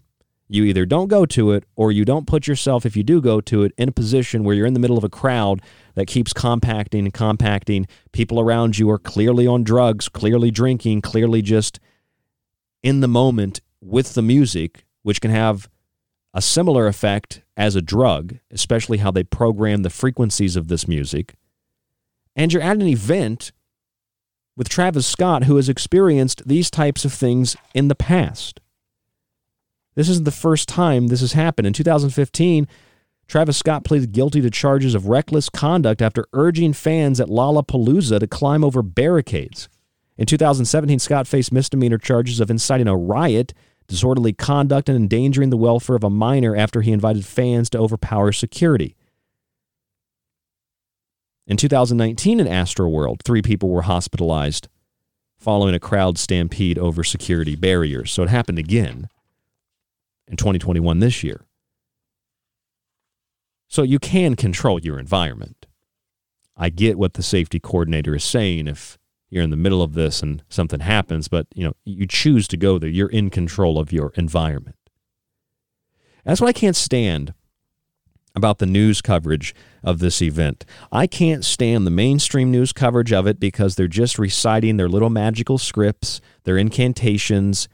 You 0.49 0.65
either 0.65 0.87
don't 0.87 1.09
go 1.09 1.27
to 1.27 1.53
it 1.53 1.65
or 1.75 1.91
you 1.91 2.05
don't 2.05 2.27
put 2.27 2.47
yourself, 2.47 2.87
if 2.87 2.97
you 2.97 3.03
do 3.03 3.21
go 3.21 3.41
to 3.41 3.65
it, 3.65 3.73
in 3.77 3.89
a 3.89 3.93
position 3.93 4.45
where 4.45 4.55
you're 4.55 4.67
in 4.67 4.75
the 4.75 4.81
middle 4.81 4.97
of 4.97 5.05
a 5.05 5.09
crowd 5.09 5.61
that 5.95 6.07
keeps 6.07 6.33
compacting 6.33 7.05
and 7.05 7.13
compacting. 7.13 7.87
People 8.13 8.39
around 8.39 8.79
you 8.79 8.89
are 8.91 8.99
clearly 8.99 9.47
on 9.47 9.65
drugs, 9.65 10.09
clearly 10.09 10.51
drinking, 10.51 11.01
clearly 11.01 11.43
just 11.43 11.81
in 12.83 13.01
the 13.01 13.09
moment 13.09 13.61
with 13.81 14.15
the 14.15 14.23
music, 14.23 14.85
which 15.03 15.21
can 15.21 15.33
have 15.33 15.69
a 16.33 16.41
similar 16.41 16.87
effect 16.87 17.43
as 17.57 17.75
a 17.75 17.83
drug, 17.83 18.37
especially 18.51 18.99
how 18.99 19.11
they 19.11 19.25
program 19.25 19.83
the 19.83 19.91
frequencies 19.91 20.55
of 20.55 20.69
this 20.69 20.87
music. 20.87 21.35
And 22.37 22.53
you're 22.53 22.63
at 22.63 22.77
an 22.77 22.87
event 22.87 23.51
with 24.57 24.69
Travis 24.69 25.07
Scott, 25.07 25.45
who 25.45 25.57
has 25.57 25.69
experienced 25.69 26.47
these 26.47 26.71
types 26.71 27.05
of 27.05 27.13
things 27.13 27.57
in 27.75 27.89
the 27.89 27.95
past. 27.95 28.61
This 29.95 30.09
isn't 30.09 30.25
the 30.25 30.31
first 30.31 30.69
time 30.69 31.07
this 31.07 31.21
has 31.21 31.33
happened. 31.33 31.67
In 31.67 31.73
2015, 31.73 32.67
Travis 33.29 33.57
Scott 33.57 33.85
pleaded 33.85 34.13
guilty 34.13 34.41
to 34.41 34.51
charges 34.51 34.95
of 34.95 35.07
reckless 35.07 35.49
conduct 35.49 36.01
after 36.01 36.27
urging 36.33 36.73
fans 36.73 37.19
at 37.21 37.29
Lollapalooza 37.29 38.21
to 38.21 38.27
climb 38.27 38.63
over 38.63 38.83
barricades. 38.83 39.69
In 40.17 40.27
2017, 40.27 40.99
Scott 40.99 41.27
faced 41.27 41.53
misdemeanor 41.53 41.99
charges 41.99 42.41
of 42.41 42.51
inciting 42.51 42.89
a 42.89 42.97
riot, 42.97 43.53
disorderly 43.89 44.33
conduct, 44.33 44.89
and 44.89 44.97
endangering 44.97 45.51
the 45.51 45.57
welfare 45.57 45.97
of 45.97 46.05
a 46.05 46.11
minor 46.11 46.57
after 46.57 46.83
he 46.83 46.93
invited 46.93 47.27
fans 47.27 47.69
to 47.71 47.79
overpower 47.79 48.33
security. 48.33 48.97
In 51.47 51.57
2019, 51.57 52.41
in 52.41 52.47
Astroworld, 52.47 53.23
three 53.23 53.43
people 53.43 53.69
were 53.69 53.83
hospitalized 53.83 54.69
following 55.39 55.75
a 55.75 55.81
crowd 55.81 56.19
stampede 56.19 56.79
over 56.79 57.05
security 57.05 57.55
barriers. 57.55 58.11
So 58.11 58.25
it 58.25 58.29
happened 58.29 58.59
again 58.59 59.09
in 60.27 60.37
2021 60.37 60.99
this 60.99 61.23
year. 61.23 61.43
So 63.69 63.83
you 63.83 63.99
can 63.99 64.35
control 64.35 64.81
your 64.81 64.99
environment. 64.99 65.67
I 66.57 66.71
get 66.71 66.99
what 66.99 67.15
the 67.15 67.23
safety 67.23 67.61
coordinator 67.61 68.17
is 68.17 68.25
saying 68.25 68.67
if 68.67 68.99
you're 69.29 69.45
in 69.45 69.51
the 69.51 69.57
middle 69.57 69.83
of 69.83 69.95
this 69.95 70.23
and 70.23 70.43
something 70.49 70.81
happens, 70.81 71.29
but 71.29 71.47
you 71.55 71.65
know, 71.65 71.75
you 71.85 72.07
choose 72.07 72.49
to 72.49 72.57
go 72.57 72.79
there. 72.79 72.89
You're 72.89 73.09
in 73.09 73.31
control 73.31 73.79
of 73.79 73.93
your 73.93 74.13
environment. 74.17 74.77
That's 76.25 76.41
what 76.41 76.49
I 76.49 76.53
can't 76.53 76.77
stand 76.77 77.35
about 78.37 78.59
the 78.59 78.67
news 78.67 79.01
coverage 79.01 79.55
of 79.83 79.99
this 79.99 80.21
event. 80.21 80.65
I 80.93 81.07
can't 81.07 81.45
stand 81.45 81.87
the 81.87 81.91
mainstream 81.91 82.51
news 82.51 82.73
coverage 82.73 83.13
of 83.13 83.27
it 83.27 83.41
because 83.41 83.75
they're 83.75 83.89
just 83.89 84.19
reciting 84.19 84.77
their 84.77 84.89
little 84.89 85.11
magical 85.11 85.57
scripts, 85.57 86.21
their 86.45 86.59
incantations, 86.59 87.67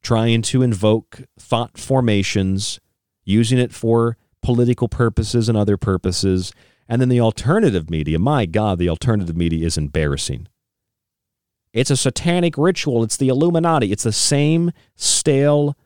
trying 0.00 0.42
to 0.42 0.62
invoke 0.62 1.22
thought 1.38 1.76
formations, 1.76 2.78
using 3.24 3.58
it 3.58 3.74
for 3.74 4.16
political 4.40 4.88
purposes 4.88 5.48
and 5.48 5.58
other 5.58 5.76
purposes. 5.76 6.52
And 6.88 7.02
then 7.02 7.08
the 7.08 7.20
alternative 7.20 7.90
media, 7.90 8.18
my 8.18 8.46
God, 8.46 8.78
the 8.78 8.88
alternative 8.88 9.36
media 9.36 9.66
is 9.66 9.76
embarrassing. 9.76 10.46
It's 11.72 11.90
a 11.90 11.96
satanic 11.96 12.56
ritual. 12.56 13.02
It's 13.02 13.16
the 13.16 13.28
Illuminati. 13.28 13.92
It's 13.92 14.04
the 14.04 14.12
same 14.12 14.70
stale 14.94 15.76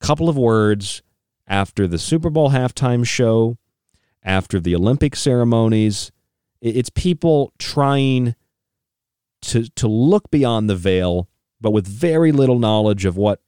couple 0.00 0.28
of 0.28 0.36
words 0.36 1.02
after 1.46 1.86
the 1.86 1.98
Super 1.98 2.30
Bowl 2.30 2.50
halftime 2.50 3.06
show, 3.06 3.58
after 4.22 4.58
the 4.60 4.74
Olympic 4.74 5.14
ceremonies. 5.16 6.10
It's 6.60 6.90
people 6.90 7.52
trying 7.58 8.34
to, 9.42 9.68
to 9.70 9.86
look 9.86 10.30
beyond 10.30 10.68
the 10.68 10.76
veil, 10.76 11.28
but 11.60 11.70
with 11.70 11.86
very 11.86 12.32
little 12.32 12.58
knowledge 12.58 13.04
of 13.04 13.16
what 13.16 13.40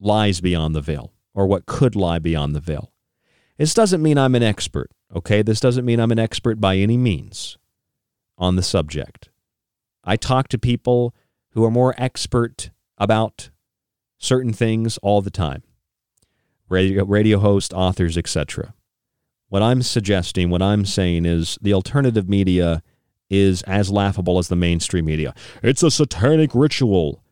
lies 0.00 0.40
beyond 0.40 0.74
the 0.74 0.80
veil 0.80 1.12
or 1.34 1.46
what 1.46 1.66
could 1.66 1.96
lie 1.96 2.18
beyond 2.18 2.54
the 2.54 2.60
veil. 2.60 2.92
This 3.58 3.74
doesn't 3.74 4.02
mean 4.02 4.18
I'm 4.18 4.34
an 4.34 4.42
expert, 4.42 4.90
okay? 5.14 5.42
This 5.42 5.60
doesn't 5.60 5.84
mean 5.84 6.00
I'm 6.00 6.12
an 6.12 6.18
expert 6.18 6.60
by 6.60 6.76
any 6.76 6.96
means 6.96 7.58
on 8.38 8.56
the 8.56 8.62
subject. 8.62 9.30
I 10.04 10.16
talk 10.16 10.48
to 10.48 10.58
people 10.58 11.14
who 11.50 11.64
are 11.64 11.70
more 11.70 11.94
expert 11.96 12.70
about 12.98 13.50
certain 14.18 14.52
things 14.52 14.98
all 14.98 15.20
the 15.20 15.30
time 15.30 15.62
radio, 16.72 17.04
radio 17.04 17.38
hosts, 17.38 17.72
authors, 17.72 18.18
etc. 18.18 18.74
What 19.48 19.62
I'm 19.62 19.82
suggesting, 19.82 20.50
what 20.50 20.62
I'm 20.62 20.84
saying 20.84 21.26
is 21.26 21.58
the 21.60 21.74
alternative 21.74 22.28
media 22.28 22.82
is 23.30 23.62
as 23.62 23.90
laughable 23.90 24.38
as 24.38 24.48
the 24.48 24.56
mainstream 24.56 25.04
media. 25.04 25.34
It's 25.62 25.82
a 25.82 25.90
satanic 25.90 26.54
ritual. 26.54 27.22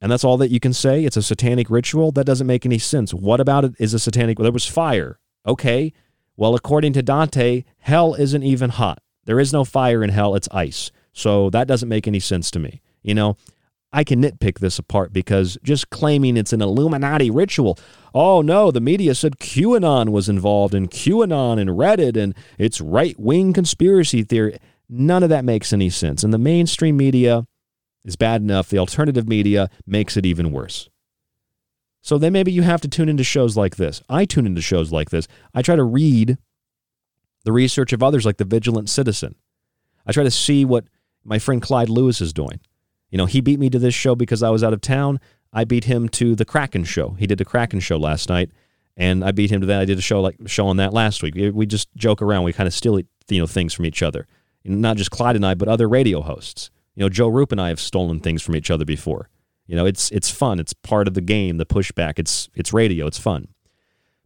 And 0.00 0.12
that's 0.12 0.24
all 0.24 0.36
that 0.36 0.50
you 0.50 0.60
can 0.60 0.72
say? 0.72 1.04
It's 1.04 1.16
a 1.16 1.22
satanic 1.22 1.70
ritual? 1.70 2.12
That 2.12 2.26
doesn't 2.26 2.46
make 2.46 2.66
any 2.66 2.78
sense. 2.78 3.14
What 3.14 3.40
about 3.40 3.64
it 3.64 3.74
is 3.78 3.94
a 3.94 3.98
satanic? 3.98 4.38
Well, 4.38 4.44
there 4.44 4.52
was 4.52 4.66
fire. 4.66 5.18
Okay. 5.46 5.92
Well, 6.36 6.54
according 6.54 6.92
to 6.92 7.02
Dante, 7.02 7.64
hell 7.78 8.14
isn't 8.14 8.42
even 8.42 8.70
hot. 8.70 9.02
There 9.24 9.40
is 9.40 9.52
no 9.52 9.64
fire 9.64 10.04
in 10.04 10.10
hell, 10.10 10.34
it's 10.34 10.48
ice. 10.52 10.90
So 11.12 11.50
that 11.50 11.66
doesn't 11.66 11.88
make 11.88 12.06
any 12.06 12.20
sense 12.20 12.50
to 12.52 12.58
me. 12.58 12.80
You 13.02 13.14
know, 13.14 13.36
I 13.92 14.04
can 14.04 14.22
nitpick 14.22 14.58
this 14.58 14.78
apart 14.78 15.12
because 15.12 15.56
just 15.62 15.88
claiming 15.90 16.36
it's 16.36 16.52
an 16.52 16.60
Illuminati 16.60 17.30
ritual. 17.30 17.78
Oh 18.14 18.42
no, 18.42 18.70
the 18.70 18.80
media 18.80 19.14
said 19.14 19.38
QAnon 19.38 20.10
was 20.10 20.28
involved 20.28 20.74
in 20.74 20.88
QAnon 20.88 21.58
and 21.58 21.70
Reddit 21.70 22.16
and 22.16 22.34
it's 22.58 22.80
right 22.80 23.18
wing 23.18 23.52
conspiracy 23.52 24.22
theory. 24.22 24.58
None 24.90 25.22
of 25.22 25.30
that 25.30 25.44
makes 25.44 25.72
any 25.72 25.90
sense. 25.90 26.22
And 26.22 26.32
the 26.32 26.38
mainstream 26.38 26.96
media 26.96 27.46
is 28.04 28.16
bad 28.16 28.42
enough. 28.42 28.68
The 28.68 28.78
alternative 28.78 29.28
media 29.28 29.70
makes 29.86 30.16
it 30.16 30.26
even 30.26 30.52
worse. 30.52 30.88
So 32.02 32.16
then 32.16 32.32
maybe 32.32 32.52
you 32.52 32.62
have 32.62 32.80
to 32.82 32.88
tune 32.88 33.08
into 33.08 33.24
shows 33.24 33.56
like 33.56 33.76
this. 33.76 34.02
I 34.08 34.24
tune 34.24 34.46
into 34.46 34.62
shows 34.62 34.92
like 34.92 35.10
this. 35.10 35.28
I 35.54 35.62
try 35.62 35.76
to 35.76 35.84
read 35.84 36.38
the 37.44 37.52
research 37.52 37.92
of 37.92 38.02
others 38.02 38.24
like 38.24 38.36
the 38.36 38.44
Vigilant 38.44 38.88
Citizen. 38.88 39.34
I 40.06 40.12
try 40.12 40.24
to 40.24 40.30
see 40.30 40.64
what 40.64 40.84
my 41.24 41.38
friend 41.38 41.60
Clyde 41.60 41.88
Lewis 41.88 42.20
is 42.20 42.32
doing. 42.32 42.60
You 43.10 43.18
know, 43.18 43.26
he 43.26 43.40
beat 43.40 43.58
me 43.58 43.70
to 43.70 43.78
this 43.78 43.94
show 43.94 44.14
because 44.14 44.42
I 44.42 44.50
was 44.50 44.62
out 44.62 44.72
of 44.72 44.80
town. 44.80 45.20
I 45.52 45.64
beat 45.64 45.84
him 45.84 46.08
to 46.10 46.34
the 46.34 46.44
Kraken 46.44 46.84
show. 46.84 47.16
He 47.18 47.26
did 47.26 47.38
the 47.38 47.44
Kraken 47.44 47.80
show 47.80 47.96
last 47.96 48.28
night, 48.28 48.50
and 48.96 49.24
I 49.24 49.32
beat 49.32 49.50
him 49.50 49.60
to 49.62 49.66
that. 49.68 49.80
I 49.80 49.84
did 49.84 49.98
a 49.98 50.02
show 50.02 50.20
like 50.20 50.36
show 50.46 50.66
on 50.66 50.76
that 50.76 50.92
last 50.92 51.22
week. 51.22 51.34
We 51.34 51.66
just 51.66 51.88
joke 51.96 52.20
around. 52.20 52.44
We 52.44 52.52
kind 52.52 52.66
of 52.66 52.74
steal 52.74 52.98
you 52.98 53.40
know 53.40 53.46
things 53.46 53.72
from 53.72 53.86
each 53.86 54.02
other. 54.02 54.26
Not 54.64 54.96
just 54.96 55.10
Clyde 55.10 55.36
and 55.36 55.46
I, 55.46 55.54
but 55.54 55.68
other 55.68 55.88
radio 55.88 56.20
hosts. 56.20 56.70
You 56.94 57.02
know, 57.04 57.08
Joe 57.08 57.28
Rupe 57.28 57.52
and 57.52 57.60
I 57.60 57.68
have 57.68 57.80
stolen 57.80 58.20
things 58.20 58.42
from 58.42 58.56
each 58.56 58.70
other 58.70 58.84
before. 58.84 59.30
You 59.66 59.76
know, 59.76 59.86
it's 59.86 60.10
it's 60.10 60.30
fun. 60.30 60.58
It's 60.58 60.72
part 60.72 61.08
of 61.08 61.14
the 61.14 61.20
game. 61.20 61.56
The 61.56 61.66
pushback. 61.66 62.18
It's 62.18 62.48
it's 62.54 62.72
radio. 62.72 63.06
It's 63.06 63.18
fun. 63.18 63.48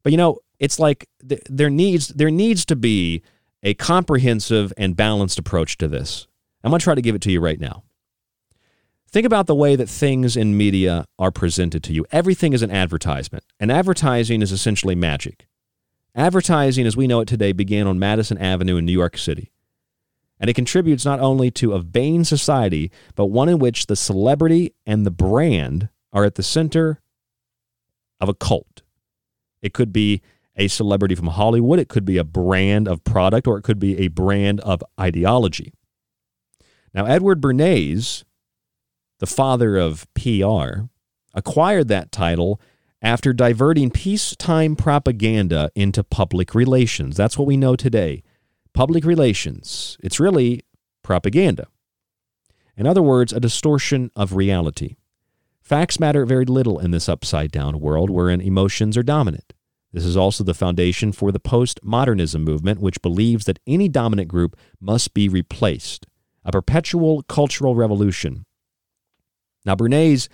But 0.03 0.13
you 0.13 0.19
know, 0.19 0.39
it's 0.59 0.79
like 0.79 1.09
th- 1.29 1.43
there 1.49 1.71
needs 1.71 2.09
there 2.09 2.31
needs 2.31 2.65
to 2.67 2.77
be 2.77 3.23
a 3.63 3.75
comprehensive 3.75 4.73
and 4.77 4.97
balanced 4.97 5.39
approach 5.39 5.79
to 5.79 5.89
this. 5.89 6.27
I'm 6.65 6.71
going 6.71 6.81
to 6.81 6.85
try 6.85 6.95
to 6.95 7.03
give 7.03 7.15
it 7.15 7.23
to 7.23 7.33
you 7.33 7.41
right 7.41 7.61
now. 7.61 7.85
Think 9.13 9.27
about 9.27 9.47
the 9.47 9.55
way 9.55 9.77
that 9.77 9.91
things 9.91 10.39
in 10.39 10.57
media 10.57 11.05
are 11.19 11.31
presented 11.31 11.83
to 11.85 11.93
you. 11.93 12.07
Everything 12.13 12.55
is 12.55 12.63
an 12.63 12.71
advertisement, 12.71 13.45
and 13.61 13.71
advertising 13.71 14.41
is 14.41 14.53
essentially 14.53 14.95
magic. 14.95 15.47
Advertising, 16.15 16.87
as 16.87 16.97
we 16.97 17.07
know 17.07 17.21
it 17.21 17.29
today, 17.29 17.53
began 17.53 17.87
on 17.87 17.99
Madison 17.99 18.39
Avenue 18.39 18.79
in 18.79 18.87
New 18.87 18.93
York 18.93 19.19
City. 19.19 19.53
And 20.41 20.49
it 20.49 20.55
contributes 20.55 21.05
not 21.05 21.21
only 21.21 21.51
to 21.53 21.75
a 21.75 21.79
vain 21.79 22.25
society, 22.25 22.91
but 23.15 23.27
one 23.27 23.51
in 23.51 23.59
which 23.59 23.87
the 23.87 23.97
celebrity 23.97 24.75
and 24.87 25.05
the 25.05 25.11
brand 25.11 25.91
are 26.11 26.25
at 26.25 26.37
the 26.37 26.43
center 26.43 27.03
of 28.19 28.31
a 28.31 28.35
cult. 28.35 28.81
It 29.61 29.75
could 29.75 29.93
be 29.93 30.23
a 30.57 30.69
celebrity 30.69 31.15
from 31.15 31.29
Hollywood, 31.29 31.79
it 31.79 31.89
could 31.89 32.07
be 32.07 32.17
a 32.17 32.25
brand 32.25 32.89
of 32.89 33.05
product, 33.05 33.47
or 33.47 33.59
it 33.59 33.63
could 33.63 33.79
be 33.79 33.99
a 33.99 34.09
brand 34.09 34.61
of 34.61 34.83
ideology. 34.99 35.75
Now, 36.95 37.05
Edward 37.05 37.43
Bernays, 37.43 38.25
the 39.23 39.27
father 39.29 39.77
of 39.77 40.05
PR, 40.15 40.89
acquired 41.33 41.87
that 41.87 42.11
title 42.11 42.61
after 43.01 43.33
diverting 43.33 43.89
peacetime 43.89 44.75
propaganda 44.75 45.71
into 45.77 46.03
public 46.03 46.57
relations. 46.57 47.17
That's 47.19 47.39
what 47.39 47.47
we 47.47 47.57
know 47.57 47.77
today. 47.77 48.25
Public 48.75 49.05
relations. 49.05 49.97
It's 50.03 50.19
really 50.19 50.63
propaganda. 51.05 51.69
In 52.77 52.85
other 52.85 53.01
words, 53.01 53.33
a 53.33 53.39
distortion 53.39 54.11
of 54.17 54.35
reality. 54.35 54.97
Facts 55.61 56.01
matter 56.01 56.27
very 56.27 56.45
little 56.45 56.81
in 56.81 56.91
this 56.91 57.09
upside 57.09 57.53
down 57.53 57.79
world 57.79 58.11
wherein 58.11 58.41
emotions 58.41 58.97
are 58.97 59.05
dominant. 59.05 59.53
This 59.93 60.05
is 60.05 60.17
also 60.17 60.43
the 60.43 60.53
foundation 60.53 61.13
for 61.13 61.31
the 61.31 61.39
postmodernism 61.39 62.41
movement, 62.41 62.81
which 62.81 63.01
believes 63.01 63.45
that 63.45 63.61
any 63.69 63.89
dominant 63.89 64.27
group 64.27 64.57
must 64.81 65.15
be 65.15 65.29
replaced 65.29 66.09
a 66.45 66.51
perpetual 66.51 67.23
cultural 67.29 67.77
revolution. 67.77 68.47
Now, 69.65 69.75
Bernays 69.75 70.29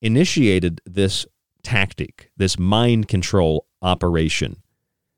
initiated 0.00 0.80
this 0.86 1.26
tactic, 1.62 2.30
this 2.36 2.58
mind 2.58 3.08
control 3.08 3.66
operation, 3.82 4.62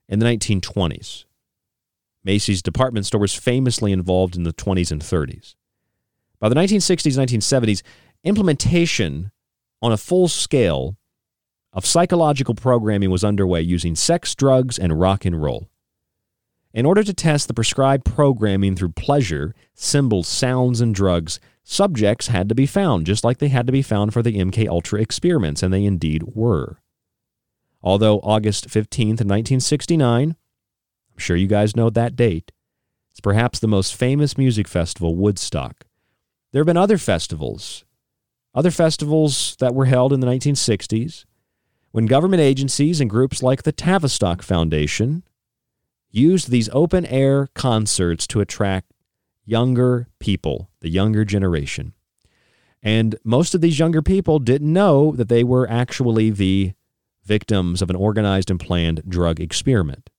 in 0.09 0.19
the 0.19 0.27
1920s. 0.27 1.25
Macy's 2.25 2.63
department 2.63 3.07
store 3.07 3.21
was 3.21 3.35
famously 3.35 3.93
involved 3.93 4.37
in 4.37 4.45
the 4.45 4.53
20s 4.53 4.91
and 4.93 5.03
30s. 5.03 5.55
By 6.39 6.49
the 6.49 6.55
1960s, 6.55 7.17
1970s, 7.17 7.83
implementation 8.25 9.31
on 9.81 9.93
a 9.93 9.97
full 9.97 10.29
scale 10.29 10.97
of 11.73 11.87
psychological 11.87 12.55
programming 12.55 13.11
was 13.11 13.25
underway 13.25 13.61
using 13.61 13.97
sex, 13.97 14.35
drugs, 14.35 14.79
and 14.79 15.01
rock 15.01 15.25
and 15.25 15.43
roll. 15.43 15.69
In 16.75 16.87
order 16.87 17.03
to 17.03 17.13
test 17.13 17.49
the 17.49 17.55
prescribed 17.55 18.07
programming 18.07 18.77
through 18.77 18.93
pleasure, 18.93 19.55
symbols, 19.75 20.27
sounds, 20.27 20.81
and 20.81 20.95
drugs, 20.95 21.39
subjects 21.63 22.29
had 22.29 22.49
to 22.49 22.55
be 22.55 22.65
found, 22.65 23.05
just 23.05 23.25
like 23.25 23.39
they 23.39 23.49
had 23.49 23.67
to 23.67 23.73
be 23.73 23.83
found 23.83 24.13
for 24.13 24.23
the 24.23 24.39
MK 24.39 24.69
Ultra 24.69 25.01
experiments, 25.01 25.63
and 25.63 25.73
they 25.73 25.85
indeed 25.85 26.23
were. 26.35 26.79
Although 27.83 28.21
August 28.21 28.69
15th, 28.69 29.21
1969, 29.21 30.31
I'm 30.31 31.19
sure 31.19 31.37
you 31.37 31.47
guys 31.47 31.77
know 31.77 31.91
that 31.91 32.17
date, 32.17 32.53
it's 33.11 33.21
perhaps 33.21 33.59
the 33.59 33.69
most 33.69 33.95
famous 33.95 34.39
music 34.39 34.67
festival, 34.67 35.15
Woodstock. 35.15 35.85
There 36.53 36.61
have 36.61 36.67
been 36.67 36.79
other 36.79 36.99
festivals, 36.99 37.85
other 38.55 38.71
festivals 38.71 39.57
that 39.61 39.75
were 39.75 39.85
held 39.85 40.15
in 40.15 40.21
the 40.21 40.27
1960s, 40.27 41.27
when 41.91 42.07
government 42.07 42.41
agencies 42.41 42.99
and 42.99 43.11
groups 43.11 43.43
like 43.43 43.65
the 43.65 43.73
Tavistock 43.73 44.41
Foundation 44.41 45.25
used 46.13 46.51
these 46.51 46.69
open 46.73 47.05
air 47.07 47.49
concerts 47.55 48.27
to 48.29 48.41
attract 48.41 48.93
younger 49.45 50.09
people, 50.21 50.71
the 50.81 50.89
younger 50.89 51.25
generation. 51.25 51.95
And 52.83 53.17
most 53.25 53.55
of 53.55 53.61
these 53.61 53.79
younger 53.79 54.03
people 54.03 54.39
didn't 54.39 54.73
know 54.73 55.13
that 55.13 55.29
they 55.29 55.43
were 55.43 55.69
actually 55.69 56.31
the 56.31 56.73
victims 57.25 57.83
of 57.83 57.91
an 57.91 57.97
organized 57.97 58.51
and 58.51 58.61
planned 58.61 59.03
drug 59.09 59.41
experiment. 59.41 60.11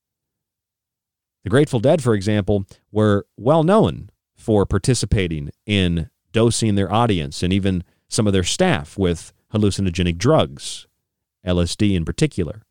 The 1.44 1.50
Grateful 1.50 1.82
Dead, 1.82 2.02
for 2.02 2.14
example, 2.14 2.66
were 2.92 3.26
well 3.38 3.64
known 3.64 4.10
for 4.36 4.66
participating 4.66 5.52
in 5.66 6.10
dosing 6.32 6.76
their 6.76 6.92
audience 6.92 7.44
and 7.44 7.52
even 7.52 7.84
some 8.08 8.28
of 8.28 8.34
their 8.34 8.44
staff 8.44 8.98
with 8.98 9.34
hallucinogenic 9.54 10.18
drugs, 10.18 10.88
LSD 11.46 11.96
in 11.96 12.06
particular. 12.06 12.64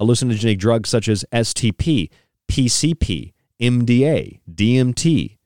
Hallucinogenic 0.00 0.58
drugs 0.58 0.88
such 0.88 1.08
as 1.08 1.24
STP, 1.32 2.10
PCP, 2.48 3.32
MDA, 3.60 4.40
DMT, 4.50 5.38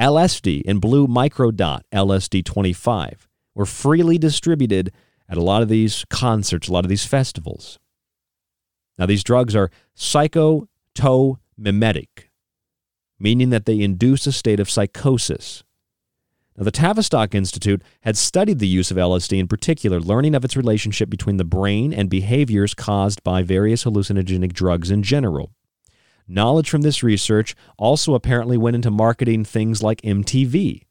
LSD, 0.00 0.62
and 0.66 0.80
blue 0.80 1.06
microdot 1.06 1.82
LSD 1.92 2.44
25 2.44 3.28
were 3.54 3.66
freely 3.66 4.18
distributed 4.18 4.92
at 5.28 5.38
a 5.38 5.42
lot 5.42 5.62
of 5.62 5.68
these 5.68 6.04
concerts, 6.10 6.68
a 6.68 6.72
lot 6.72 6.84
of 6.84 6.88
these 6.88 7.06
festivals. 7.06 7.78
Now, 8.98 9.06
these 9.06 9.24
drugs 9.24 9.56
are 9.56 9.70
psychotomimetic, 9.96 10.68
meaning 13.18 13.50
that 13.50 13.66
they 13.66 13.80
induce 13.80 14.26
a 14.26 14.32
state 14.32 14.60
of 14.60 14.70
psychosis. 14.70 15.64
Now, 16.56 16.64
the 16.64 16.70
Tavistock 16.70 17.34
Institute 17.34 17.82
had 18.02 18.16
studied 18.16 18.60
the 18.60 18.68
use 18.68 18.90
of 18.90 18.96
LSD 18.96 19.38
in 19.38 19.48
particular, 19.48 19.98
learning 19.98 20.34
of 20.34 20.44
its 20.44 20.56
relationship 20.56 21.10
between 21.10 21.36
the 21.36 21.44
brain 21.44 21.92
and 21.92 22.08
behaviors 22.08 22.74
caused 22.74 23.24
by 23.24 23.42
various 23.42 23.84
hallucinogenic 23.84 24.52
drugs 24.52 24.90
in 24.90 25.02
general. 25.02 25.52
Knowledge 26.26 26.70
from 26.70 26.82
this 26.82 27.02
research 27.02 27.54
also 27.76 28.14
apparently 28.14 28.56
went 28.56 28.76
into 28.76 28.90
marketing 28.90 29.44
things 29.44 29.82
like 29.82 30.00
MTV 30.02 30.86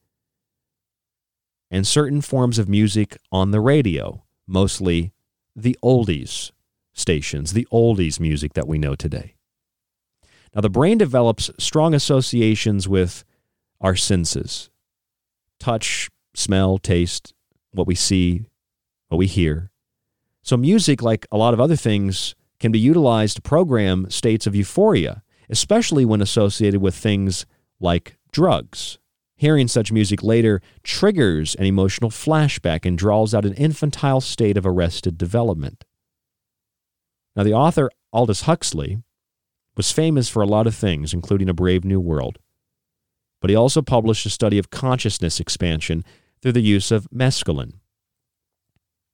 and 1.71 1.87
certain 1.87 2.21
forms 2.21 2.59
of 2.59 2.69
music 2.69 3.17
on 3.31 3.49
the 3.49 3.59
radio, 3.59 4.23
mostly 4.45 5.11
the 5.55 5.75
oldies 5.83 6.51
stations, 6.93 7.53
the 7.53 7.67
oldies 7.71 8.19
music 8.19 8.53
that 8.53 8.67
we 8.67 8.77
know 8.77 8.93
today. 8.93 9.33
Now, 10.53 10.61
the 10.61 10.69
brain 10.69 10.99
develops 10.99 11.49
strong 11.57 11.95
associations 11.95 12.87
with 12.87 13.23
our 13.81 13.95
senses 13.95 14.69
touch, 15.59 16.09
smell, 16.35 16.77
taste, 16.77 17.33
what 17.71 17.87
we 17.87 17.95
see, 17.95 18.45
what 19.07 19.17
we 19.17 19.25
hear. 19.25 19.71
So, 20.43 20.57
music, 20.57 21.01
like 21.01 21.25
a 21.31 21.37
lot 21.37 21.55
of 21.55 21.59
other 21.59 21.75
things, 21.75 22.35
can 22.63 22.71
be 22.71 22.79
utilized 22.79 23.35
to 23.35 23.41
program 23.41 24.09
states 24.09 24.47
of 24.47 24.55
euphoria, 24.55 25.21
especially 25.49 26.05
when 26.05 26.21
associated 26.21 26.79
with 26.79 26.95
things 26.95 27.45
like 27.81 28.15
drugs. 28.31 28.97
Hearing 29.35 29.67
such 29.67 29.91
music 29.91 30.23
later 30.23 30.61
triggers 30.81 31.55
an 31.55 31.65
emotional 31.65 32.09
flashback 32.09 32.85
and 32.85 32.97
draws 32.97 33.35
out 33.35 33.43
an 33.43 33.53
infantile 33.55 34.21
state 34.21 34.55
of 34.55 34.65
arrested 34.65 35.17
development. 35.17 35.83
Now, 37.35 37.43
the 37.43 37.53
author, 37.53 37.91
Aldous 38.13 38.43
Huxley, 38.43 39.03
was 39.75 39.91
famous 39.91 40.29
for 40.29 40.41
a 40.41 40.47
lot 40.47 40.65
of 40.65 40.73
things, 40.73 41.13
including 41.13 41.49
A 41.49 41.53
Brave 41.53 41.83
New 41.83 41.99
World. 41.99 42.39
But 43.41 43.49
he 43.49 43.57
also 43.57 43.81
published 43.81 44.25
a 44.25 44.29
study 44.29 44.57
of 44.57 44.69
consciousness 44.69 45.41
expansion 45.41 46.05
through 46.41 46.53
the 46.53 46.61
use 46.61 46.91
of 46.91 47.09
mescaline. 47.13 47.73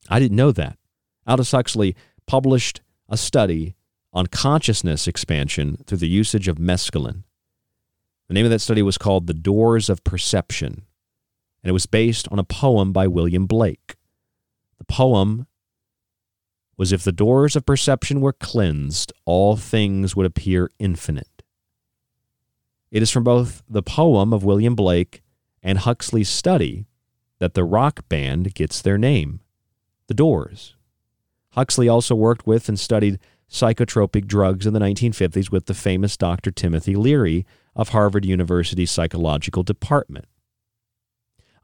I 0.08 0.20
didn't 0.20 0.36
know 0.36 0.52
that. 0.52 0.78
Aldous 1.26 1.50
Huxley 1.50 1.96
published 2.28 2.80
a 3.10 3.16
study 3.16 3.74
on 4.12 4.26
consciousness 4.26 5.06
expansion 5.06 5.78
through 5.86 5.98
the 5.98 6.08
usage 6.08 6.48
of 6.48 6.56
mescaline. 6.56 7.24
The 8.28 8.34
name 8.34 8.46
of 8.46 8.50
that 8.50 8.60
study 8.60 8.82
was 8.82 8.96
called 8.96 9.26
The 9.26 9.34
Doors 9.34 9.90
of 9.90 10.04
Perception, 10.04 10.86
and 11.62 11.68
it 11.68 11.72
was 11.72 11.86
based 11.86 12.28
on 12.30 12.38
a 12.38 12.44
poem 12.44 12.92
by 12.92 13.06
William 13.06 13.46
Blake. 13.46 13.96
The 14.78 14.84
poem 14.84 15.46
was 16.76 16.92
if 16.92 17.04
the 17.04 17.12
doors 17.12 17.56
of 17.56 17.66
perception 17.66 18.20
were 18.20 18.32
cleansed, 18.32 19.12
all 19.26 19.56
things 19.56 20.16
would 20.16 20.24
appear 20.24 20.70
infinite. 20.78 21.42
It 22.90 23.02
is 23.02 23.10
from 23.10 23.24
both 23.24 23.62
the 23.68 23.82
poem 23.82 24.32
of 24.32 24.44
William 24.44 24.74
Blake 24.74 25.22
and 25.62 25.78
Huxley's 25.78 26.30
study 26.30 26.86
that 27.38 27.54
the 27.54 27.64
rock 27.64 28.08
band 28.08 28.54
gets 28.54 28.80
their 28.80 28.96
name, 28.96 29.40
The 30.06 30.14
Doors. 30.14 30.74
Huxley 31.52 31.88
also 31.88 32.14
worked 32.14 32.46
with 32.46 32.68
and 32.68 32.78
studied 32.78 33.18
psychotropic 33.50 34.26
drugs 34.26 34.66
in 34.66 34.72
the 34.72 34.80
1950s 34.80 35.50
with 35.50 35.66
the 35.66 35.74
famous 35.74 36.16
Dr. 36.16 36.50
Timothy 36.50 36.94
Leary 36.94 37.44
of 37.74 37.90
Harvard 37.90 38.24
University's 38.24 38.90
Psychological 38.90 39.62
Department. 39.62 40.26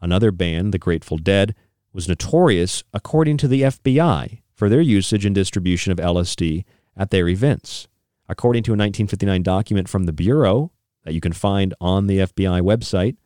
Another 0.01 0.31
band, 0.31 0.75
the 0.75 0.79
Grateful 0.79 1.17
Dead, 1.17 1.55
was 1.93 2.09
notorious, 2.09 2.83
according 2.93 3.37
to 3.39 3.49
the 3.49 3.63
FBI, 3.63 4.43
for 4.53 4.69
their 4.69 4.81
usage 4.81 5.25
and 5.25 5.35
distribution 5.35 5.93
of 5.93 5.99
LSD 5.99 6.65
at 6.97 7.11
their 7.11 7.29
events. 7.29 7.89
According 8.29 8.65
to 8.65 8.71
a 8.71 8.73
1959 8.73 9.43
document 9.43 9.89
from 9.89 10.05
the 10.05 10.13
Bureau 10.13 10.73
that 11.05 11.15
you 11.15 11.21
can 11.21 11.33
find 11.33 11.73
on 11.81 12.09
the 12.09 12.19
FBI 12.19 12.61
website, 12.61 13.17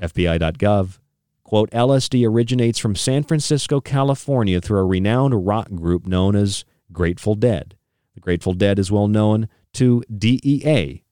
FBI.gov, 0.00 0.98
quote, 1.52 1.70
LSD 1.72 2.26
originates 2.26 2.78
from 2.78 2.96
San 2.96 3.24
Francisco, 3.24 3.78
California 3.78 4.58
through 4.58 4.78
a 4.78 4.86
renowned 4.86 5.46
rock 5.46 5.68
group 5.74 6.06
known 6.06 6.34
as 6.34 6.64
Grateful 6.90 7.34
Dead. 7.34 7.76
The 8.14 8.22
Grateful 8.22 8.54
Dead 8.54 8.78
is 8.78 8.90
well 8.90 9.06
known 9.06 9.50
to 9.74 10.02
DEA, 10.04 11.04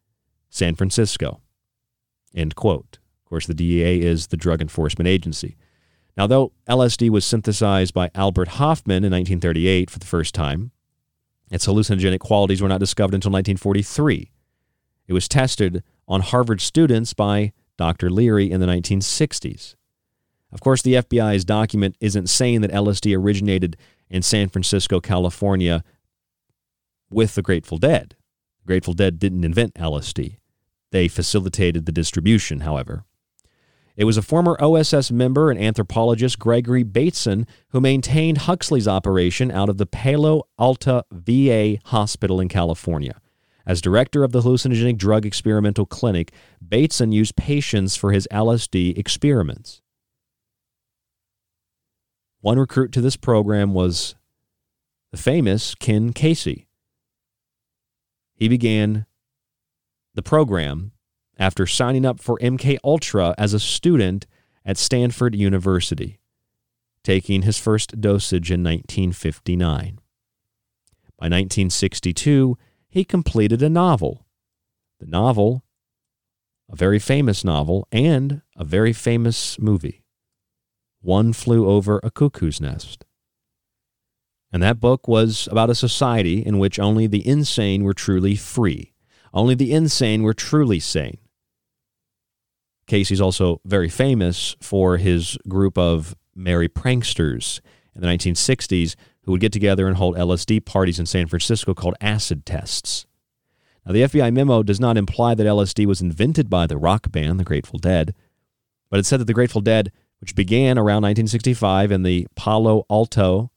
San 0.49 0.77
Francisco. 0.77 1.43
End 2.35 2.55
quote. 2.55 3.01
Of 3.23 3.29
course, 3.29 3.47
the 3.47 3.53
DEA 3.53 4.01
is 4.01 4.29
the 4.29 4.39
Drug 4.39 4.63
Enforcement 4.63 5.07
Agency. 5.07 5.59
Now, 6.17 6.27
though 6.27 6.53
LSD 6.67 7.11
was 7.11 7.27
synthesized 7.27 7.93
by 7.93 8.11
Albert 8.15 8.49
Hofmann 8.49 9.05
in 9.05 9.13
1938 9.13 9.91
for 9.91 9.99
the 9.99 10.07
first 10.07 10.35
time, 10.35 10.71
its 11.51 11.67
hallucinogenic 11.67 12.21
qualities 12.21 12.63
were 12.63 12.69
not 12.69 12.81
discovered 12.81 13.15
until 13.15 13.31
1943. 13.31 14.33
It 15.07 15.13
was 15.13 15.29
tested 15.29 15.83
on 16.09 16.23
Harvard 16.23 16.63
students 16.63 17.13
by 17.13 17.53
Dr. 17.77 18.09
Leary 18.09 18.51
in 18.51 18.61
the 18.61 18.67
1960s. 18.67 19.75
Of 20.53 20.61
course, 20.61 20.83
the 20.83 20.95
FBI's 20.95 21.45
document 21.45 21.97
isn't 22.01 22.29
saying 22.29 22.61
that 22.63 22.73
LSD 22.73 23.17
originated 23.17 23.77
in 24.09 24.23
San 24.23 24.49
Francisco, 24.49 25.01
California 25.01 25.85
with 27.11 27.35
the 27.35 27.43
Grateful 27.43 27.79
Dead. 27.79 28.17
The 28.63 28.67
Grateful 28.67 28.95
Dead 28.95 29.19
didn't 29.19 29.45
invent 29.45 29.75
LSD. 29.75 30.37
They 30.91 31.09
facilitated 31.09 31.87
the 31.87 31.93
distribution, 31.93 32.61
however. 32.61 33.05
It 33.97 34.05
was 34.05 34.17
a 34.17 34.23
former 34.23 34.57
OSS 34.61 35.11
member 35.11 35.51
and 35.51 35.61
anthropologist 35.61 36.39
Gregory 36.39 36.83
Bateson 36.85 37.47
who 37.69 37.81
maintained 37.81 38.39
Huxley's 38.39 38.89
operation 38.89 39.51
out 39.51 39.69
of 39.69 39.77
the 39.77 39.87
Palo 39.87 40.45
Alto 40.59 41.03
VA 41.13 41.77
hospital 41.85 42.41
in 42.41 42.49
California. 42.49 43.21
As 43.67 43.81
director 43.81 44.25
of 44.25 44.33
the 44.33 44.41
hallucinogenic 44.41 44.97
drug 44.97 45.27
experimental 45.27 45.87
clinic, 45.87 46.33
Bateson 46.67 47.13
used 47.13 47.37
patients 47.37 47.95
for 47.95 48.13
his 48.13 48.27
LSD 48.33 48.97
experiments. 48.97 49.80
One 52.41 52.59
recruit 52.59 52.93
to 52.93 53.03
this 53.03 53.17
program 53.17 53.75
was 53.75 54.15
the 55.11 55.19
famous 55.19 55.75
Ken 55.75 56.13
Kesey. 56.13 56.67
He 58.35 58.49
began 58.49 59.05
the 60.15 60.23
program 60.23 60.93
after 61.39 61.67
signing 61.67 62.07
up 62.07 62.19
for 62.19 62.39
MK 62.39 62.79
Ultra 62.83 63.35
as 63.37 63.53
a 63.53 63.61
student 63.61 64.27
at 64.65 64.79
Stanford 64.79 65.35
University, 65.35 66.19
taking 67.05 67.43
his 67.43 67.59
first 67.59 68.01
dosage 68.01 68.51
in 68.51 68.63
1959. 68.63 70.01
By 71.19 71.27
1962, 71.27 72.57
he 72.89 73.05
completed 73.05 73.63
a 73.63 73.69
novel. 73.69 74.27
The 74.99 75.07
novel, 75.07 75.65
a 76.71 76.77
very 76.77 76.99
famous 76.99 77.45
novel, 77.45 77.87
and 77.93 78.41
a 78.57 78.65
very 78.65 78.95
famous 78.95 79.59
movie. 79.59 80.05
One 81.01 81.33
Flew 81.33 81.69
Over 81.69 82.01
a 82.03 82.11
Cuckoo's 82.11 82.61
Nest. 82.61 83.05
And 84.53 84.63
that 84.63 84.81
book 84.81 85.07
was 85.07 85.49
about 85.51 85.71
a 85.71 85.75
society 85.75 86.45
in 86.45 86.59
which 86.59 86.79
only 86.79 87.07
the 87.07 87.27
insane 87.27 87.85
were 87.85 87.95
truly 87.95 88.35
free. 88.35 88.95
Only 89.33 89.55
the 89.55 89.73
insane 89.73 90.23
were 90.23 90.35
truly 90.35 90.81
sane. 90.81 91.19
Kesey's 92.87 93.21
also 93.21 93.61
very 93.65 93.89
famous 93.89 94.57
for 94.61 94.97
his 94.97 95.39
group 95.49 95.79
of 95.79 96.17
merry 96.35 96.69
pranksters 96.69 97.61
in 97.95 98.01
the 98.01 98.09
1960s 98.09 98.97
who 99.23 99.33
would 99.33 99.41
get 99.41 99.53
together 99.53 99.87
and 99.87 99.97
hold 99.97 100.17
LSD 100.17 100.65
parties 100.65 100.99
in 100.99 101.07
San 101.07 101.29
Francisco 101.29 101.75
called 101.75 101.95
acid 102.01 102.45
tests. 102.45 103.07
Now, 103.87 103.93
the 103.93 104.03
FBI 104.03 104.33
memo 104.33 104.63
does 104.63 104.81
not 104.81 104.97
imply 104.97 105.35
that 105.35 105.47
LSD 105.47 105.87
was 105.87 106.01
invented 106.01 106.51
by 106.51 106.67
the 106.67 106.77
rock 106.77 107.13
band, 107.13 107.39
the 107.39 107.45
Grateful 107.45 107.79
Dead, 107.79 108.15
but 108.91 108.99
it 108.99 109.07
said 109.07 109.21
that 109.21 109.27
the 109.27 109.35
Grateful 109.35 109.61
Dead, 109.61 109.93
which 110.21 110.35
began 110.35 110.79
around 110.79 111.03
1965 111.03 111.91
in 111.91 112.03
the 112.03 112.27
Palo 112.35 112.85
Alto, 112.91 113.51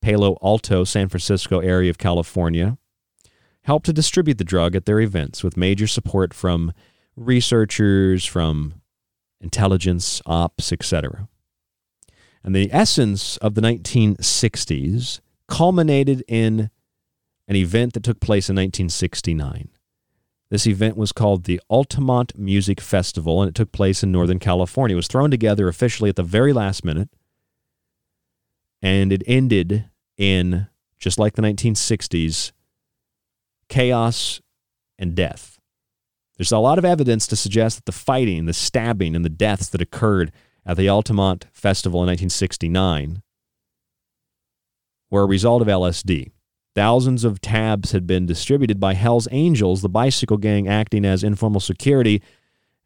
Palo 0.00 0.36
Alto, 0.42 0.84
San 0.84 1.08
Francisco 1.08 1.60
area 1.60 1.90
of 1.90 1.98
California, 1.98 2.78
helped 3.62 3.86
to 3.86 3.92
distribute 3.92 4.38
the 4.38 4.44
drug 4.44 4.74
at 4.74 4.86
their 4.86 5.00
events 5.00 5.42
with 5.42 5.56
major 5.56 5.86
support 5.86 6.32
from 6.32 6.72
researchers, 7.16 8.24
from 8.24 8.74
intelligence, 9.40 10.20
ops, 10.26 10.72
etc. 10.72 11.28
And 12.42 12.54
the 12.54 12.70
essence 12.72 13.36
of 13.38 13.54
the 13.54 13.60
1960s 13.60 15.20
culminated 15.48 16.24
in 16.28 16.70
an 17.48 17.56
event 17.56 17.94
that 17.94 18.04
took 18.04 18.20
place 18.20 18.48
in 18.48 18.56
1969. 18.56 19.68
This 20.50 20.66
event 20.66 20.96
was 20.96 21.12
called 21.12 21.44
the 21.44 21.60
Altamont 21.70 22.36
Music 22.36 22.80
Festival, 22.80 23.40
and 23.40 23.48
it 23.48 23.54
took 23.54 23.70
place 23.70 24.02
in 24.02 24.10
Northern 24.10 24.40
California. 24.40 24.94
It 24.94 24.96
was 24.96 25.06
thrown 25.06 25.30
together 25.30 25.68
officially 25.68 26.10
at 26.10 26.16
the 26.16 26.24
very 26.24 26.52
last 26.52 26.84
minute, 26.84 27.08
and 28.82 29.12
it 29.12 29.22
ended 29.28 29.88
in, 30.16 30.66
just 30.98 31.20
like 31.20 31.34
the 31.34 31.42
1960s, 31.42 32.50
chaos 33.68 34.40
and 34.98 35.14
death. 35.14 35.60
There's 36.36 36.50
a 36.50 36.58
lot 36.58 36.78
of 36.78 36.84
evidence 36.84 37.28
to 37.28 37.36
suggest 37.36 37.76
that 37.76 37.84
the 37.84 37.92
fighting, 37.92 38.46
the 38.46 38.52
stabbing, 38.52 39.14
and 39.14 39.24
the 39.24 39.28
deaths 39.28 39.68
that 39.68 39.80
occurred 39.80 40.32
at 40.66 40.76
the 40.76 40.88
Altamont 40.88 41.46
Festival 41.52 42.00
in 42.00 42.06
1969 42.06 43.22
were 45.10 45.22
a 45.22 45.26
result 45.26 45.62
of 45.62 45.68
LSD. 45.68 46.32
Thousands 46.74 47.24
of 47.24 47.40
tabs 47.40 47.92
had 47.92 48.06
been 48.06 48.26
distributed 48.26 48.78
by 48.78 48.94
Hell's 48.94 49.26
Angels, 49.32 49.82
the 49.82 49.88
bicycle 49.88 50.36
gang 50.36 50.68
acting 50.68 51.04
as 51.04 51.24
informal 51.24 51.60
security, 51.60 52.22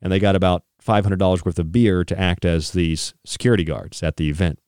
and 0.01 0.11
they 0.11 0.19
got 0.19 0.37
about 0.37 0.65
$500 0.83 1.45
worth 1.45 1.59
of 1.59 1.73
beer 1.73 2.05
to 2.05 2.19
act 2.19 2.45
as 2.45 2.73
these 2.73 3.15
security 3.25 3.65
guards 3.65 4.03
at 4.03 4.17
the 4.17 4.31
event. 4.31 4.59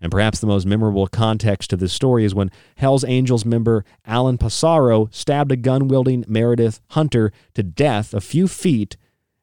And 0.00 0.10
perhaps 0.10 0.40
the 0.40 0.46
most 0.46 0.66
memorable 0.66 1.06
context 1.06 1.70
to 1.70 1.76
this 1.76 1.92
story 1.92 2.24
is 2.24 2.34
when 2.34 2.50
Hell's 2.76 3.04
Angels 3.04 3.46
member 3.46 3.84
Alan 4.04 4.36
Passaro 4.36 5.12
stabbed 5.12 5.52
a 5.52 5.56
gun 5.56 5.88
wielding 5.88 6.24
Meredith 6.28 6.80
Hunter 6.90 7.32
to 7.54 7.62
death 7.62 8.12
a 8.12 8.20
few 8.20 8.46
feet 8.46 8.96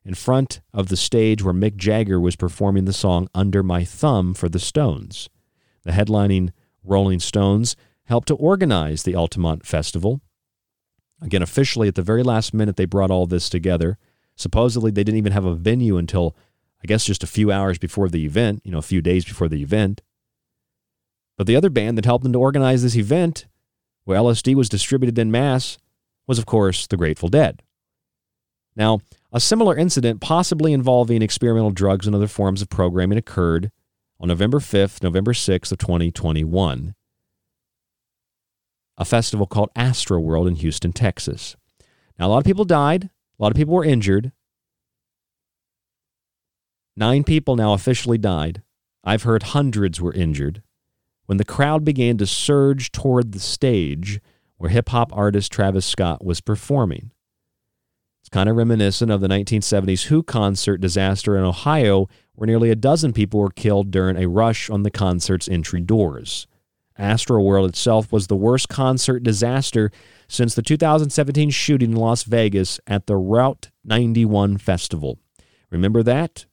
in 0.05 0.13
front 0.13 0.61
of 0.73 0.89
the 0.89 0.97
stage 0.97 1.41
where 1.41 1.53
Mick 1.53 1.75
Jagger 1.75 2.19
was 2.19 2.35
performing 2.35 2.85
the 2.85 2.93
song 2.93 3.29
Under 3.33 3.63
My 3.63 3.83
Thumb 3.83 4.33
for 4.33 4.47
the 4.47 4.59
Stones. 4.59 5.29
The 5.83 5.91
headlining 5.91 6.51
Rolling 6.83 7.19
Stones 7.19 7.75
helped 8.05 8.27
to 8.27 8.35
organize 8.35 9.03
the 9.03 9.15
Altamont 9.15 9.65
Festival. 9.65 10.21
Again, 11.21 11.41
officially, 11.41 11.87
at 11.87 11.95
the 11.95 12.01
very 12.01 12.23
last 12.23 12.53
minute, 12.53 12.75
they 12.75 12.85
brought 12.85 13.11
all 13.11 13.25
this 13.25 13.49
together. 13.49 13.97
Supposedly, 14.35 14.91
they 14.91 15.03
didn't 15.03 15.17
even 15.17 15.31
have 15.31 15.45
a 15.45 15.55
venue 15.55 15.97
until, 15.97 16.35
I 16.83 16.87
guess, 16.87 17.05
just 17.05 17.23
a 17.23 17.27
few 17.27 17.51
hours 17.51 17.77
before 17.77 18.09
the 18.09 18.25
event, 18.25 18.61
you 18.65 18.71
know, 18.71 18.77
a 18.77 18.81
few 18.81 19.01
days 19.01 19.23
before 19.23 19.47
the 19.47 19.61
event. 19.61 20.01
But 21.37 21.47
the 21.47 21.55
other 21.55 21.69
band 21.69 21.97
that 21.97 22.05
helped 22.05 22.23
them 22.23 22.33
to 22.33 22.39
organize 22.39 22.83
this 22.83 22.95
event, 22.95 23.45
where 24.03 24.19
LSD 24.19 24.53
was 24.55 24.69
distributed 24.69 25.17
in 25.17 25.31
mass, 25.31 25.77
was, 26.27 26.39
of 26.39 26.45
course, 26.45 26.87
the 26.87 26.97
Grateful 26.97 27.29
Dead. 27.29 27.61
Now, 28.75 28.99
a 29.31 29.39
similar 29.39 29.77
incident, 29.77 30.19
possibly 30.19 30.73
involving 30.73 31.21
experimental 31.21 31.71
drugs 31.71 32.05
and 32.05 32.15
other 32.15 32.27
forms 32.27 32.61
of 32.61 32.69
programming, 32.69 33.17
occurred 33.17 33.71
on 34.19 34.27
November 34.27 34.59
5th, 34.59 35.01
November 35.03 35.33
6th 35.33 35.71
of 35.71 35.77
2021. 35.77 36.95
A 38.97 39.05
festival 39.05 39.47
called 39.47 39.73
Astroworld 39.75 40.47
in 40.47 40.55
Houston, 40.55 40.93
Texas. 40.93 41.55
Now, 42.19 42.27
a 42.27 42.29
lot 42.29 42.37
of 42.39 42.45
people 42.45 42.65
died. 42.65 43.05
A 43.39 43.43
lot 43.43 43.51
of 43.51 43.57
people 43.57 43.73
were 43.73 43.85
injured. 43.85 44.31
Nine 46.95 47.23
people 47.23 47.55
now 47.55 47.73
officially 47.73 48.19
died. 48.19 48.61
I've 49.03 49.23
heard 49.23 49.43
hundreds 49.43 49.99
were 49.99 50.13
injured. 50.13 50.61
When 51.25 51.37
the 51.37 51.45
crowd 51.45 51.83
began 51.83 52.17
to 52.17 52.27
surge 52.27 52.91
toward 52.91 53.31
the 53.31 53.39
stage 53.39 54.19
where 54.57 54.69
hip 54.69 54.89
hop 54.89 55.11
artist 55.13 55.51
Travis 55.51 55.85
Scott 55.85 56.23
was 56.23 56.39
performing. 56.39 57.11
It's 58.21 58.29
kind 58.29 58.47
of 58.47 58.55
reminiscent 58.55 59.11
of 59.11 59.19
the 59.19 59.27
1970s 59.27 60.05
Who 60.05 60.23
concert 60.23 60.77
disaster 60.77 61.37
in 61.37 61.43
Ohio, 61.43 62.07
where 62.35 62.47
nearly 62.47 62.69
a 62.69 62.75
dozen 62.75 63.11
people 63.11 63.41
were 63.41 63.49
killed 63.49 63.91
during 63.91 64.15
a 64.15 64.29
rush 64.29 64.69
on 64.69 64.83
the 64.83 64.91
concert's 64.91 65.49
entry 65.49 65.81
doors. 65.81 66.47
Astroworld 66.99 67.69
itself 67.69 68.11
was 68.11 68.27
the 68.27 68.35
worst 68.35 68.69
concert 68.69 69.23
disaster 69.23 69.91
since 70.27 70.53
the 70.55 70.61
2017 70.61 71.49
shooting 71.49 71.91
in 71.91 71.97
Las 71.97 72.23
Vegas 72.23 72.79
at 72.85 73.07
the 73.07 73.15
Route 73.15 73.71
91 73.83 74.57
Festival. 74.57 75.19
Remember 75.71 76.03
that? 76.03 76.45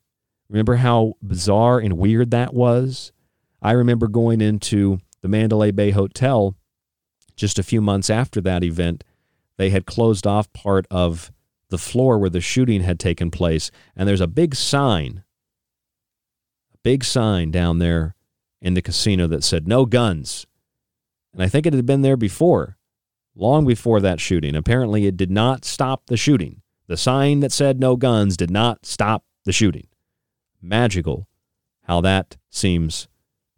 Remember 0.49 0.77
how 0.77 1.15
bizarre 1.23 1.79
and 1.79 1.99
weird 1.99 2.31
that 2.31 2.55
was? 2.55 3.12
I 3.62 3.73
remember 3.73 4.09
going 4.09 4.41
into 4.41 4.99
the 5.21 5.29
Mandalay 5.29 5.71
Bay 5.71 5.91
Hotel 5.91 6.57
just 7.37 7.59
a 7.59 7.62
few 7.62 7.81
months 7.81 8.11
after 8.11 8.41
that 8.41 8.65
event. 8.65 9.05
They 9.59 9.71
had 9.71 9.87
closed 9.87 10.27
off 10.27 10.53
part 10.53 10.87
of 10.91 11.31
the 11.69 11.79
floor 11.79 12.19
where 12.19 12.31
the 12.31 12.41
shooting 12.41 12.83
had 12.83 12.99
taken 12.99 13.31
place, 13.31 13.71
and 13.95 14.09
there's 14.09 14.21
a 14.21 14.27
big 14.27 14.55
sign, 14.55 15.23
a 16.75 16.79
big 16.83 17.05
sign 17.05 17.51
down 17.51 17.79
there 17.79 18.17
in 18.61 18.74
the 18.74 18.82
casino 18.82 19.27
that 19.27 19.45
said 19.45 19.66
no 19.66 19.87
guns. 19.87 20.47
And 21.32 21.43
I 21.43 21.49
think 21.49 21.66
it 21.66 21.73
had 21.73 21.87
been 21.87 22.03
there 22.03 22.16
before, 22.16 22.77
long 23.35 23.66
before 23.66 24.01
that 24.01 24.20
shooting. 24.20 24.55
Apparently, 24.57 25.07
it 25.07 25.16
did 25.16 25.31
not 25.31 25.65
stop 25.65 26.07
the 26.07 26.16
shooting. 26.16 26.62
The 26.87 26.97
sign 26.97 27.41
that 27.41 27.53
said 27.53 27.78
no 27.78 27.97
guns 27.97 28.37
did 28.37 28.51
not 28.51 28.85
stop 28.85 29.24
the 29.45 29.53
shooting. 29.53 29.87
Magical 30.61 31.28
how 31.85 32.01
that 32.01 32.37
seems 32.51 33.09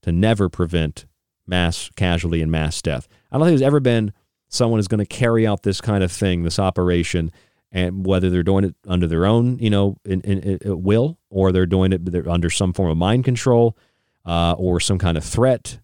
to 0.00 0.12
never 0.12 0.48
prevent 0.48 1.06
mass 1.46 1.90
casualty 1.96 2.40
and 2.40 2.50
mass 2.50 2.80
death. 2.80 3.06
I 3.30 3.36
don't 3.36 3.46
think 3.46 3.58
there's 3.58 3.66
ever 3.66 3.80
been 3.80 4.12
someone 4.48 4.78
who's 4.78 4.88
going 4.88 5.04
to 5.04 5.06
carry 5.06 5.46
out 5.46 5.62
this 5.62 5.80
kind 5.80 6.02
of 6.02 6.12
thing, 6.12 6.42
this 6.42 6.58
operation, 6.58 7.30
and 7.70 8.06
whether 8.06 8.30
they're 8.30 8.42
doing 8.42 8.64
it 8.64 8.74
under 8.86 9.06
their 9.06 9.26
own, 9.26 9.58
you 9.58 9.70
know, 9.70 9.96
in, 10.04 10.20
in, 10.22 10.38
in 10.40 10.70
uh, 10.70 10.76
will, 10.76 11.18
or 11.30 11.52
they're 11.52 11.66
doing 11.66 11.92
it 11.92 12.26
under 12.26 12.50
some 12.50 12.72
form 12.72 12.90
of 12.90 12.96
mind 12.96 13.24
control, 13.24 13.76
uh, 14.24 14.54
or 14.58 14.80
some 14.80 14.98
kind 14.98 15.16
of 15.16 15.24
threat. 15.24 15.80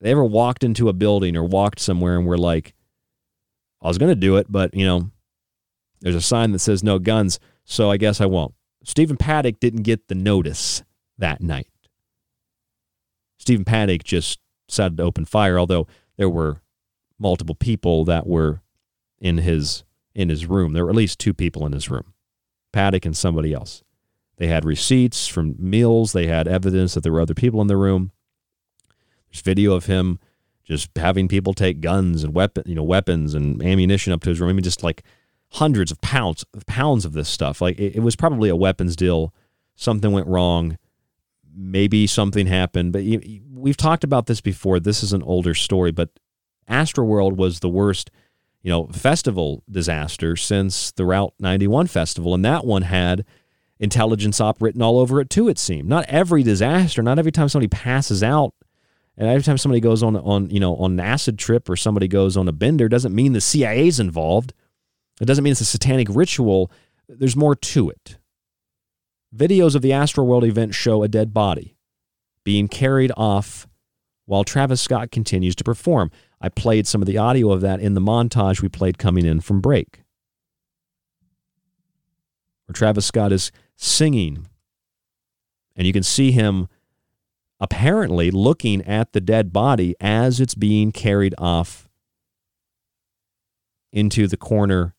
They 0.00 0.10
ever 0.10 0.24
walked 0.24 0.64
into 0.64 0.88
a 0.88 0.92
building 0.92 1.36
or 1.36 1.44
walked 1.44 1.80
somewhere 1.80 2.18
and 2.18 2.26
were 2.26 2.38
like, 2.38 2.74
I 3.80 3.88
was 3.88 3.98
going 3.98 4.10
to 4.10 4.16
do 4.16 4.36
it, 4.36 4.46
but, 4.50 4.74
you 4.74 4.84
know, 4.84 5.10
there's 6.00 6.14
a 6.14 6.20
sign 6.20 6.52
that 6.52 6.58
says 6.58 6.82
no 6.82 6.98
guns, 6.98 7.38
so 7.64 7.90
I 7.90 7.96
guess 7.96 8.20
I 8.20 8.26
won't. 8.26 8.54
Stephen 8.82 9.16
Paddock 9.16 9.60
didn't 9.60 9.82
get 9.82 10.08
the 10.08 10.14
notice 10.14 10.82
that 11.16 11.40
night. 11.40 11.68
Stephen 13.38 13.64
Paddock 13.64 14.04
just 14.04 14.40
decided 14.68 14.96
to 14.96 15.02
open 15.02 15.24
fire, 15.24 15.58
although 15.58 15.86
there 16.16 16.28
were 16.28 16.60
multiple 17.18 17.54
people 17.54 18.04
that 18.04 18.26
were 18.26 18.60
in 19.18 19.38
his 19.38 19.84
in 20.14 20.28
his 20.28 20.46
room. 20.46 20.72
There 20.72 20.84
were 20.84 20.90
at 20.90 20.96
least 20.96 21.18
two 21.18 21.34
people 21.34 21.66
in 21.66 21.72
his 21.72 21.90
room, 21.90 22.14
Paddock 22.72 23.04
and 23.04 23.16
somebody 23.16 23.52
else. 23.52 23.83
They 24.36 24.48
had 24.48 24.64
receipts 24.64 25.26
from 25.26 25.54
meals. 25.58 26.12
They 26.12 26.26
had 26.26 26.48
evidence 26.48 26.94
that 26.94 27.02
there 27.02 27.12
were 27.12 27.20
other 27.20 27.34
people 27.34 27.60
in 27.60 27.66
the 27.66 27.76
room. 27.76 28.10
There's 29.30 29.42
video 29.42 29.74
of 29.74 29.86
him 29.86 30.18
just 30.64 30.90
having 30.96 31.28
people 31.28 31.54
take 31.54 31.80
guns 31.80 32.24
and 32.24 32.34
weapon, 32.34 32.64
you 32.66 32.74
know, 32.74 32.82
weapons 32.82 33.34
and 33.34 33.62
ammunition 33.62 34.12
up 34.12 34.22
to 34.22 34.30
his 34.30 34.40
room. 34.40 34.50
I 34.50 34.52
mean, 34.54 34.64
just 34.64 34.82
like 34.82 35.02
hundreds 35.50 35.92
of 35.92 36.00
pounds, 36.00 36.44
pounds 36.66 37.04
of 37.04 37.12
this 37.12 37.28
stuff. 37.28 37.60
Like 37.60 37.78
it, 37.78 37.96
it 37.96 38.00
was 38.00 38.16
probably 38.16 38.48
a 38.48 38.56
weapons 38.56 38.96
deal. 38.96 39.32
Something 39.76 40.12
went 40.12 40.26
wrong. 40.26 40.78
Maybe 41.54 42.06
something 42.06 42.46
happened. 42.46 42.92
But 42.92 43.04
you, 43.04 43.42
we've 43.52 43.76
talked 43.76 44.04
about 44.04 44.26
this 44.26 44.40
before. 44.40 44.80
This 44.80 45.02
is 45.02 45.12
an 45.12 45.22
older 45.22 45.54
story, 45.54 45.92
but 45.92 46.10
Astroworld 46.68 47.36
was 47.36 47.60
the 47.60 47.68
worst, 47.68 48.10
you 48.62 48.70
know, 48.70 48.86
festival 48.86 49.62
disaster 49.70 50.34
since 50.34 50.90
the 50.92 51.04
Route 51.04 51.34
91 51.38 51.86
festival, 51.88 52.34
and 52.34 52.44
that 52.44 52.64
one 52.64 52.82
had 52.82 53.24
intelligence 53.78 54.40
op 54.40 54.62
written 54.62 54.82
all 54.82 54.98
over 54.98 55.20
it 55.20 55.30
too. 55.30 55.48
It 55.48 55.58
seemed 55.58 55.88
not 55.88 56.04
every 56.08 56.42
disaster, 56.42 57.02
not 57.02 57.18
every 57.18 57.32
time 57.32 57.48
somebody 57.48 57.68
passes 57.68 58.22
out, 58.22 58.54
and 59.16 59.28
every 59.28 59.42
time 59.42 59.58
somebody 59.58 59.80
goes 59.80 60.02
on 60.02 60.16
on 60.16 60.50
you 60.50 60.60
know 60.60 60.76
on 60.76 60.92
an 60.92 61.00
acid 61.00 61.38
trip 61.38 61.68
or 61.68 61.76
somebody 61.76 62.08
goes 62.08 62.36
on 62.36 62.48
a 62.48 62.52
bender 62.52 62.88
doesn't 62.88 63.14
mean 63.14 63.32
the 63.32 63.40
CIA's 63.40 64.00
involved. 64.00 64.52
It 65.20 65.26
doesn't 65.26 65.44
mean 65.44 65.52
it's 65.52 65.60
a 65.60 65.64
satanic 65.64 66.08
ritual. 66.10 66.70
There's 67.08 67.36
more 67.36 67.54
to 67.54 67.90
it. 67.90 68.18
Videos 69.34 69.74
of 69.74 69.82
the 69.82 69.90
Astroworld 69.90 70.46
event 70.46 70.74
show 70.74 71.02
a 71.02 71.08
dead 71.08 71.34
body 71.34 71.76
being 72.44 72.68
carried 72.68 73.12
off 73.16 73.66
while 74.26 74.44
Travis 74.44 74.80
Scott 74.80 75.10
continues 75.10 75.54
to 75.56 75.64
perform. 75.64 76.10
I 76.40 76.48
played 76.48 76.86
some 76.86 77.02
of 77.02 77.06
the 77.06 77.18
audio 77.18 77.50
of 77.50 77.60
that 77.62 77.80
in 77.80 77.94
the 77.94 78.00
montage 78.00 78.62
we 78.62 78.68
played 78.68 78.98
coming 78.98 79.24
in 79.24 79.40
from 79.40 79.60
break. 79.60 80.02
Where 82.66 82.74
Travis 82.74 83.06
Scott 83.06 83.32
is 83.32 83.50
singing. 83.76 84.46
And 85.76 85.86
you 85.86 85.92
can 85.92 86.02
see 86.02 86.32
him 86.32 86.68
apparently 87.60 88.30
looking 88.30 88.82
at 88.82 89.12
the 89.12 89.20
dead 89.20 89.52
body 89.52 89.94
as 90.00 90.40
it's 90.40 90.54
being 90.54 90.92
carried 90.92 91.34
off 91.38 91.88
into 93.92 94.26
the 94.26 94.36
corner 94.36 94.94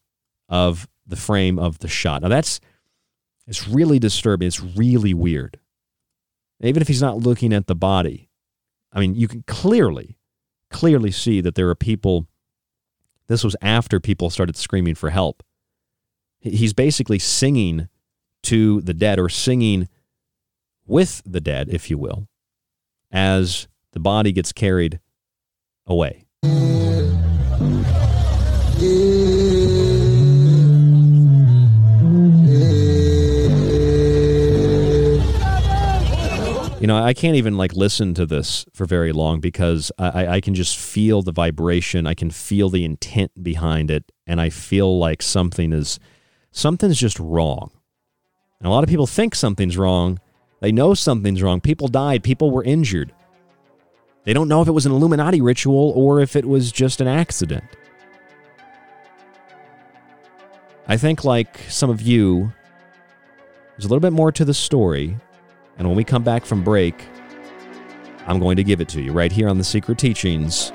of 0.49 0.87
the 1.05 1.15
frame 1.15 1.59
of 1.59 1.79
the 1.79 1.87
shot. 1.87 2.21
Now 2.21 2.29
that's 2.29 2.59
it's 3.47 3.67
really 3.67 3.99
disturbing. 3.99 4.47
It's 4.47 4.61
really 4.61 5.13
weird. 5.13 5.59
Even 6.61 6.81
if 6.81 6.87
he's 6.87 7.01
not 7.01 7.17
looking 7.17 7.53
at 7.53 7.67
the 7.67 7.75
body, 7.75 8.29
I 8.91 8.99
mean, 8.99 9.13
you 9.13 9.27
can 9.27 9.43
clearly, 9.45 10.17
clearly 10.71 11.11
see 11.11 11.41
that 11.41 11.55
there 11.55 11.69
are 11.69 11.75
people. 11.75 12.27
This 13.27 13.43
was 13.43 13.55
after 13.61 13.99
people 13.99 14.29
started 14.29 14.55
screaming 14.55 14.95
for 14.95 15.09
help. 15.09 15.43
He's 16.39 16.73
basically 16.73 17.19
singing 17.19 17.89
to 18.45 18.81
the 18.81 18.93
dead 18.93 19.19
or 19.19 19.29
singing 19.29 19.87
with 20.85 21.21
the 21.25 21.41
dead, 21.41 21.69
if 21.69 21.89
you 21.89 21.97
will, 21.97 22.27
as 23.11 23.67
the 23.91 23.99
body 23.99 24.31
gets 24.31 24.51
carried 24.51 24.99
away. 25.87 26.25
You 36.85 36.87
know, 36.87 37.03
I 37.03 37.15
can't 37.15 37.35
even 37.35 37.57
like 37.57 37.73
listen 37.73 38.13
to 38.13 38.27
this 38.27 38.63
for 38.73 38.85
very 38.85 39.11
long 39.11 39.39
because 39.39 39.91
I, 39.97 40.27
I 40.27 40.39
can 40.41 40.53
just 40.53 40.77
feel 40.77 41.23
the 41.23 41.31
vibration. 41.31 42.05
I 42.05 42.13
can 42.13 42.29
feel 42.29 42.69
the 42.69 42.85
intent 42.85 43.31
behind 43.41 43.89
it, 43.89 44.11
and 44.27 44.39
I 44.39 44.51
feel 44.51 44.99
like 44.99 45.23
something 45.23 45.73
is 45.73 45.99
something's 46.51 46.99
just 46.99 47.19
wrong. 47.19 47.71
And 48.65 48.71
a 48.71 48.73
lot 48.73 48.83
of 48.83 48.89
people 48.89 49.05
think 49.05 49.35
something's 49.35 49.77
wrong. 49.77 50.19
They 50.59 50.71
know 50.71 50.95
something's 50.95 51.43
wrong. 51.43 51.61
People 51.61 51.87
died, 51.87 52.23
people 52.23 52.49
were 52.49 52.63
injured. 52.63 53.13
They 54.23 54.33
don't 54.33 54.47
know 54.47 54.63
if 54.63 54.67
it 54.67 54.71
was 54.71 54.87
an 54.87 54.91
Illuminati 54.91 55.39
ritual 55.39 55.93
or 55.95 56.19
if 56.19 56.35
it 56.35 56.45
was 56.45 56.71
just 56.71 56.99
an 56.99 57.07
accident. 57.07 57.63
I 60.87 60.97
think, 60.97 61.23
like 61.23 61.59
some 61.69 61.91
of 61.91 62.01
you, 62.01 62.51
There's 63.75 63.85
a 63.85 63.87
little 63.87 63.99
bit 63.99 64.13
more 64.13 64.31
to 64.31 64.43
the 64.43 64.53
story, 64.53 65.15
and 65.77 65.87
when 65.87 65.95
we 65.95 66.03
come 66.03 66.23
back 66.23 66.43
from 66.43 66.63
break, 66.63 66.95
I'm 68.25 68.39
going 68.39 68.55
to 68.55 68.63
give 68.63 68.81
it 68.81 68.89
to 68.89 69.01
you 69.01 69.11
right 69.11 69.31
here 69.31 69.47
on 69.47 69.59
the 69.59 69.63
Secret 69.63 69.99
Teachings. 69.99 70.71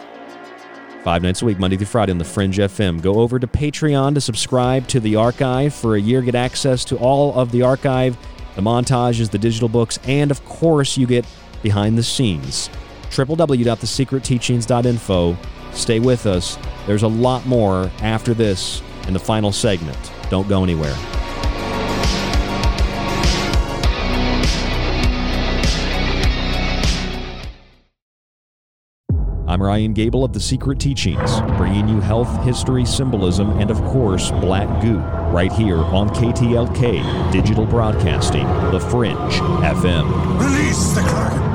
Five 1.02 1.22
nights 1.22 1.40
a 1.40 1.46
week, 1.46 1.58
Monday 1.58 1.78
through 1.78 1.86
Friday 1.86 2.12
on 2.12 2.18
the 2.18 2.26
Fringe 2.26 2.58
FM. 2.58 3.00
Go 3.00 3.20
over 3.20 3.38
to 3.38 3.46
Patreon 3.46 4.12
to 4.14 4.20
subscribe 4.20 4.86
to 4.88 5.00
the 5.00 5.16
archive 5.16 5.74
for 5.74 5.96
a 5.96 6.00
year. 6.00 6.20
Get 6.20 6.34
access 6.34 6.84
to 6.84 6.98
all 6.98 7.32
of 7.32 7.52
the 7.52 7.62
archive, 7.62 8.18
the 8.54 8.60
montages, 8.60 9.30
the 9.30 9.38
digital 9.38 9.70
books, 9.70 9.98
and 10.04 10.30
of 10.30 10.44
course, 10.44 10.98
you 10.98 11.06
get 11.06 11.24
behind 11.62 11.96
the 11.96 12.02
scenes. 12.02 12.68
www.thesecretteachings.info. 13.10 15.36
Stay 15.72 16.00
with 16.00 16.26
us. 16.26 16.58
There's 16.86 17.02
a 17.02 17.08
lot 17.08 17.46
more 17.46 17.90
after 18.02 18.34
this 18.34 18.82
in 19.06 19.14
the 19.14 19.20
final 19.20 19.52
segment. 19.52 20.12
Don't 20.28 20.48
go 20.48 20.62
anywhere. 20.62 20.94
I'm 29.50 29.60
Ryan 29.60 29.92
Gable 29.94 30.22
of 30.22 30.32
The 30.32 30.38
Secret 30.38 30.78
Teachings, 30.78 31.40
bringing 31.56 31.88
you 31.88 32.00
health, 32.00 32.44
history, 32.44 32.84
symbolism, 32.84 33.58
and 33.58 33.68
of 33.68 33.82
course, 33.82 34.30
black 34.30 34.80
goo, 34.80 34.98
right 35.34 35.50
here 35.50 35.78
on 35.78 36.08
KTLK 36.10 37.32
Digital 37.32 37.66
Broadcasting, 37.66 38.46
The 38.70 38.78
Fringe 38.78 39.18
FM. 39.18 40.38
Release 40.40 40.92
the 40.94 41.00
Kraken! 41.00 41.50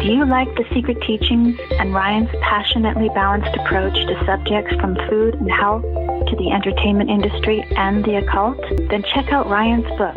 Do 0.00 0.10
you 0.10 0.24
like 0.24 0.48
the 0.56 0.64
secret 0.72 1.02
teachings 1.02 1.60
and 1.78 1.92
Ryan's 1.92 2.30
passionately 2.40 3.10
balanced 3.10 3.54
approach 3.54 3.92
to 3.92 4.24
subjects 4.24 4.74
from 4.76 4.96
food 5.10 5.34
and 5.34 5.50
health 5.50 5.82
to 5.82 6.36
the 6.38 6.50
entertainment 6.50 7.10
industry 7.10 7.62
and 7.76 8.02
the 8.06 8.16
occult? 8.16 8.58
Then 8.88 9.02
check 9.14 9.34
out 9.34 9.50
Ryan's 9.50 9.84
books, 9.98 10.16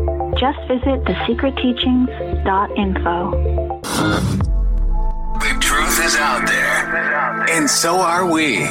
Just 0.41 0.59
visit 0.67 1.03
thesecretteachings.info. 1.03 3.31
The 5.39 5.57
truth 5.59 6.03
is 6.03 6.15
out 6.15 6.47
there, 6.47 7.45
and 7.51 7.69
so 7.69 7.97
are 7.97 8.25
we. 8.25 8.61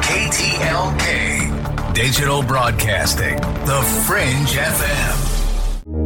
KTLK, 0.00 1.92
Digital 1.92 2.42
Broadcasting, 2.42 3.36
The 3.36 3.82
Fringe 4.06 4.56
FM. 4.56 5.29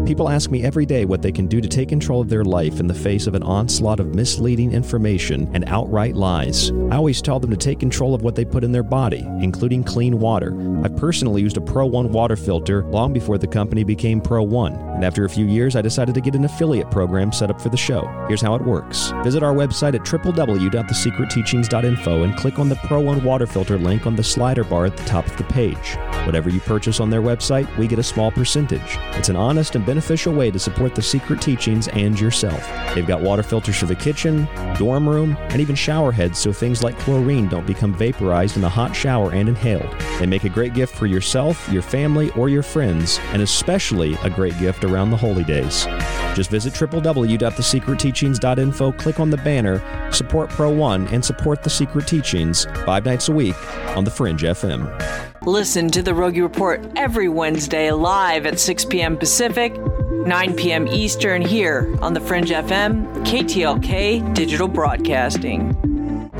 People 0.06 0.28
ask 0.28 0.50
me 0.50 0.62
every 0.62 0.84
day 0.84 1.06
what 1.06 1.22
they 1.22 1.32
can 1.32 1.46
do 1.46 1.62
to 1.62 1.68
take 1.68 1.88
control 1.88 2.20
of 2.20 2.28
their 2.28 2.44
life 2.44 2.78
in 2.78 2.86
the 2.86 2.92
face 2.92 3.26
of 3.26 3.34
an 3.34 3.42
onslaught 3.42 4.00
of 4.00 4.14
misleading 4.14 4.70
information 4.70 5.50
and 5.54 5.64
outright 5.66 6.14
lies. 6.14 6.70
I 6.90 6.96
always 6.96 7.22
tell 7.22 7.40
them 7.40 7.50
to 7.50 7.56
take 7.56 7.80
control 7.80 8.14
of 8.14 8.20
what 8.20 8.34
they 8.34 8.44
put 8.44 8.64
in 8.64 8.72
their 8.72 8.82
body, 8.82 9.26
including 9.40 9.82
clean 9.82 10.20
water. 10.20 10.54
I 10.84 10.88
personally 10.88 11.40
used 11.40 11.56
a 11.56 11.62
Pro 11.62 11.86
One 11.86 12.12
water 12.12 12.36
filter 12.36 12.84
long 12.84 13.14
before 13.14 13.38
the 13.38 13.46
company 13.46 13.82
became 13.82 14.20
Pro 14.20 14.42
One, 14.42 14.74
and 14.74 15.06
after 15.06 15.24
a 15.24 15.30
few 15.30 15.46
years, 15.46 15.74
I 15.74 15.80
decided 15.80 16.14
to 16.16 16.20
get 16.20 16.34
an 16.34 16.44
affiliate 16.44 16.90
program 16.90 17.32
set 17.32 17.48
up 17.48 17.58
for 17.58 17.70
the 17.70 17.76
show. 17.78 18.06
Here's 18.28 18.42
how 18.42 18.54
it 18.56 18.62
works 18.62 19.10
visit 19.22 19.42
our 19.42 19.54
website 19.54 19.94
at 19.94 20.02
www.thesecretteachings.info 20.02 22.24
and 22.24 22.36
click 22.36 22.58
on 22.58 22.68
the 22.68 22.76
Pro 22.76 23.00
One 23.00 23.24
water 23.24 23.46
filter 23.46 23.78
link 23.78 24.06
on 24.06 24.16
the 24.16 24.22
slider 24.22 24.64
bar 24.64 24.84
at 24.84 24.98
the 24.98 25.04
top 25.04 25.26
of 25.26 25.34
the 25.38 25.44
page. 25.44 25.96
Whatever 26.26 26.50
you 26.50 26.60
purchase 26.60 27.00
on 27.00 27.08
their 27.08 27.22
website, 27.22 27.74
we 27.78 27.86
get 27.86 27.98
a 27.98 28.02
small 28.02 28.30
percentage. 28.30 28.98
It's 29.12 29.30
an 29.30 29.36
honest 29.36 29.76
and 29.76 29.86
beneficial 29.94 30.34
way 30.34 30.50
to 30.50 30.58
support 30.58 30.96
the 30.96 31.00
secret 31.00 31.40
teachings 31.40 31.86
and 31.86 32.18
yourself. 32.18 32.68
They've 32.96 33.06
got 33.06 33.20
water 33.20 33.44
filters 33.44 33.76
for 33.76 33.86
the 33.86 33.94
kitchen, 33.94 34.48
dorm 34.76 35.08
room, 35.08 35.36
and 35.50 35.60
even 35.60 35.76
shower 35.76 36.10
heads 36.10 36.36
so 36.36 36.52
things 36.52 36.82
like 36.82 36.98
chlorine 36.98 37.48
don't 37.48 37.64
become 37.64 37.94
vaporized 37.94 38.56
in 38.56 38.62
the 38.62 38.68
hot 38.68 38.96
shower 38.96 39.30
and 39.30 39.48
inhaled. 39.48 39.88
They 40.18 40.26
make 40.26 40.42
a 40.42 40.48
great 40.48 40.74
gift 40.74 40.96
for 40.96 41.06
yourself, 41.06 41.68
your 41.70 41.82
family, 41.82 42.30
or 42.30 42.48
your 42.48 42.64
friends, 42.64 43.20
and 43.26 43.40
especially 43.40 44.14
a 44.24 44.30
great 44.30 44.58
gift 44.58 44.82
around 44.82 45.10
the 45.10 45.16
holy 45.16 45.44
days. 45.44 45.86
Just 46.34 46.50
visit 46.50 46.72
www.thesecretteachings.info, 46.72 48.92
click 48.92 49.20
on 49.20 49.30
the 49.30 49.36
banner, 49.36 50.10
support 50.10 50.50
Pro 50.50 50.70
One, 50.70 51.06
and 51.08 51.24
support 51.24 51.62
the 51.62 51.70
Secret 51.70 52.08
Teachings 52.08 52.64
five 52.84 53.04
nights 53.04 53.28
a 53.28 53.32
week 53.32 53.54
on 53.96 54.02
The 54.02 54.10
Fringe 54.10 54.42
FM. 54.42 55.33
Listen 55.46 55.90
to 55.90 56.02
the 56.02 56.14
Rogie 56.14 56.40
Report 56.40 56.82
every 56.96 57.28
Wednesday 57.28 57.90
live 57.90 58.46
at 58.46 58.58
6 58.58 58.86
p.m. 58.86 59.18
Pacific, 59.18 59.78
9 59.78 60.54
p.m. 60.56 60.88
Eastern 60.88 61.42
here 61.42 61.94
on 62.00 62.14
the 62.14 62.20
Fringe 62.20 62.48
FM, 62.48 63.04
KTLK 63.26 64.32
Digital 64.32 64.68
Broadcasting. 64.68 65.93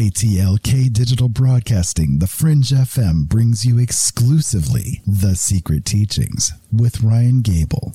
KTLK 0.00 0.90
Digital 0.94 1.28
Broadcasting, 1.28 2.20
The 2.20 2.26
Fringe 2.26 2.70
FM 2.70 3.28
brings 3.28 3.66
you 3.66 3.78
exclusively 3.78 5.02
The 5.06 5.36
Secret 5.36 5.84
Teachings 5.84 6.54
with 6.72 7.02
Ryan 7.02 7.42
Gable. 7.42 7.92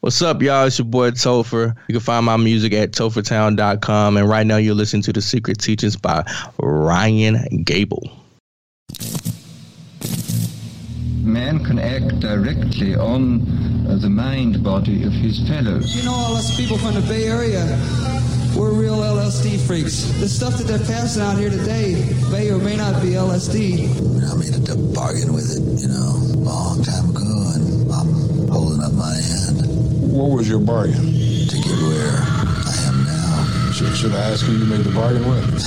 What's 0.00 0.20
up, 0.20 0.42
y'all? 0.42 0.66
It's 0.66 0.78
your 0.78 0.84
boy 0.84 1.12
Topher. 1.12 1.74
You 1.88 1.94
can 1.94 2.00
find 2.00 2.26
my 2.26 2.36
music 2.36 2.74
at 2.74 2.92
tophertown.com. 2.92 4.18
And 4.18 4.28
right 4.28 4.46
now, 4.46 4.58
you're 4.58 4.74
listening 4.74 5.00
to 5.04 5.14
The 5.14 5.22
Secret 5.22 5.56
Teachings 5.58 5.96
by 5.96 6.30
Ryan 6.58 7.62
Gable. 7.64 8.02
Man 11.22 11.64
can 11.64 11.78
act 11.78 12.20
directly 12.20 12.96
on 12.96 13.96
the 13.98 14.10
mind 14.10 14.62
body 14.62 15.04
of 15.04 15.12
his 15.14 15.48
fellows. 15.48 15.96
You 15.96 16.02
know, 16.02 16.12
all 16.12 16.36
us 16.36 16.54
people 16.54 16.76
from 16.76 16.92
the 16.92 17.00
Bay 17.00 17.28
Area, 17.28 17.64
we're 18.56 18.72
real 18.72 18.96
LSD 18.96 19.60
freaks. 19.66 20.04
The 20.18 20.28
stuff 20.28 20.56
that 20.58 20.64
they're 20.64 20.78
passing 20.78 21.22
out 21.22 21.38
here 21.38 21.50
today 21.50 21.94
may 22.30 22.50
or 22.50 22.58
may 22.58 22.76
not 22.76 23.02
be 23.02 23.10
LSD. 23.10 23.86
I 24.30 24.34
made 24.36 24.54
a 24.68 24.76
bargain 24.94 25.32
with 25.32 25.52
it, 25.56 25.62
you 25.80 25.88
know, 25.88 26.16
a 26.16 26.40
long 26.40 26.82
time 26.82 27.10
ago, 27.10 27.52
and 27.54 27.92
I'm 27.92 28.48
holding 28.48 28.82
up 28.82 28.92
my 28.92 29.14
end. 29.46 29.62
What 30.10 30.30
was 30.30 30.48
your 30.48 30.60
bargain? 30.60 31.16
to 31.48 31.56
get 31.58 31.78
where 31.78 32.18
I 32.18 32.74
am 32.88 33.04
now. 33.04 33.70
Should, 33.72 33.94
should 33.94 34.12
I 34.12 34.30
ask 34.32 34.44
who 34.44 34.52
you 34.52 34.64
made 34.64 34.80
the 34.80 34.90
bargain 34.90 35.22
with? 35.30 35.46
with, 35.46 35.62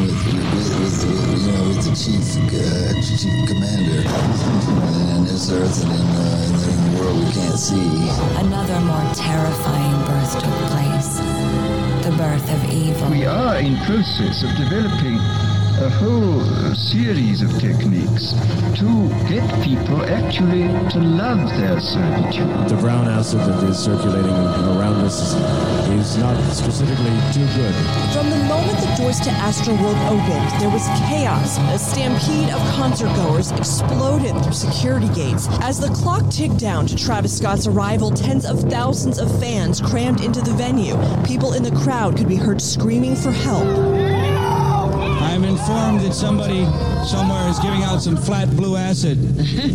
with, 0.00 0.24
with, 0.54 0.70
with, 0.80 1.44
you 1.44 1.52
know, 1.52 1.68
with 1.68 1.84
the 1.84 1.92
chief, 1.92 2.24
uh, 2.48 2.94
chief 3.04 3.48
commander 3.48 4.00
in 5.14 5.24
this 5.24 5.50
earth 5.50 5.84
and 5.84 5.92
in, 5.92 6.00
uh, 6.00 6.62
in 6.70 6.94
the 6.94 7.00
world 7.00 7.18
we 7.24 7.32
can't 7.32 7.58
see. 7.58 8.08
Another 8.40 8.80
more 8.80 9.14
terrifying 9.14 10.06
birth 10.06 10.32
took 10.40 10.54
place. 10.72 11.37
The 12.08 12.16
birth 12.16 12.50
of 12.50 12.72
evil. 12.72 13.10
We 13.10 13.26
are 13.26 13.58
in 13.58 13.76
process 13.84 14.42
of 14.42 14.56
developing 14.56 15.18
a 15.80 15.88
whole 15.90 16.74
series 16.74 17.40
of 17.40 17.50
techniques 17.60 18.32
to 18.74 19.08
get 19.28 19.46
people 19.62 20.02
actually 20.02 20.66
to 20.90 20.98
love 20.98 21.48
their 21.50 21.78
servitude. 21.78 22.68
The 22.68 22.76
brown 22.80 23.06
acid 23.06 23.38
that 23.40 23.62
is 23.62 23.78
circulating 23.78 24.34
around 24.74 24.96
us 25.06 25.34
is 25.90 26.18
not 26.18 26.36
specifically 26.52 27.14
too 27.32 27.46
good. 27.54 27.74
From 28.12 28.28
the 28.28 28.42
moment 28.48 28.76
the 28.80 28.92
doors 28.98 29.20
to 29.20 29.30
Astroworld 29.30 29.98
opened, 30.10 30.60
there 30.60 30.70
was 30.70 30.84
chaos. 31.06 31.58
A 31.72 31.78
stampede 31.78 32.50
of 32.50 32.60
concertgoers 32.74 33.56
exploded 33.56 34.34
through 34.42 34.54
security 34.54 35.08
gates. 35.14 35.46
As 35.60 35.78
the 35.78 35.90
clock 35.90 36.28
ticked 36.28 36.58
down 36.58 36.86
to 36.88 36.96
Travis 36.96 37.36
Scott's 37.36 37.68
arrival, 37.68 38.10
tens 38.10 38.44
of 38.44 38.60
thousands 38.62 39.20
of 39.20 39.30
fans 39.38 39.80
crammed 39.80 40.22
into 40.22 40.40
the 40.40 40.52
venue. 40.54 40.96
People 41.24 41.52
in 41.52 41.62
the 41.62 41.76
crowd 41.82 42.16
could 42.16 42.28
be 42.28 42.36
heard 42.36 42.60
screaming 42.60 43.14
for 43.14 43.30
help. 43.30 43.87
I'm 45.58 45.96
informed 45.96 46.00
that 46.00 46.14
somebody 46.14 46.64
somewhere 47.04 47.48
is 47.48 47.58
giving 47.58 47.82
out 47.82 48.00
some 48.00 48.16
flat 48.16 48.48
blue 48.50 48.76
acid. 48.76 49.18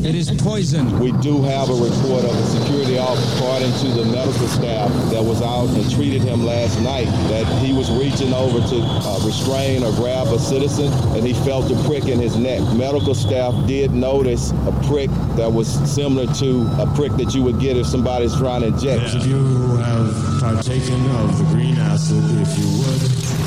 it 0.05 0.15
is 0.15 0.31
poison. 0.41 0.97
We 0.99 1.11
do 1.19 1.43
have 1.43 1.69
a 1.69 1.73
report 1.73 2.23
of 2.23 2.31
a 2.31 2.43
security 2.43 2.97
officer, 2.97 3.35
according 3.35 3.71
to 3.81 3.87
the 4.01 4.05
medical 4.05 4.47
staff 4.47 4.89
that 5.11 5.21
was 5.21 5.41
out 5.41 5.67
and 5.69 5.91
treated 5.91 6.21
him 6.21 6.45
last 6.45 6.79
night, 6.81 7.05
that 7.27 7.45
he 7.61 7.73
was 7.73 7.91
reaching 7.91 8.33
over 8.33 8.59
to 8.59 8.79
uh, 8.81 9.25
restrain 9.25 9.83
or 9.83 9.91
grab 9.91 10.27
a 10.27 10.39
citizen 10.39 10.91
and 11.15 11.27
he 11.27 11.33
felt 11.45 11.69
a 11.69 11.75
prick 11.87 12.05
in 12.05 12.19
his 12.19 12.37
neck. 12.37 12.61
Medical 12.73 13.13
staff 13.13 13.53
did 13.67 13.91
notice 13.91 14.51
a 14.51 14.71
prick 14.87 15.09
that 15.35 15.51
was 15.51 15.67
similar 15.91 16.31
to 16.35 16.65
a 16.79 16.87
prick 16.95 17.11
that 17.13 17.35
you 17.35 17.43
would 17.43 17.59
get 17.59 17.75
if 17.77 17.87
somebody's 17.87 18.35
trying 18.37 18.61
to 18.61 18.67
inject. 18.67 19.13
If 19.15 19.27
you 19.27 19.75
have 19.77 20.39
partaken 20.39 21.05
of 21.17 21.37
the 21.37 21.43
green 21.53 21.75
acid, 21.75 22.23
if 22.39 22.57
you 22.57 22.67
would, 22.79 23.01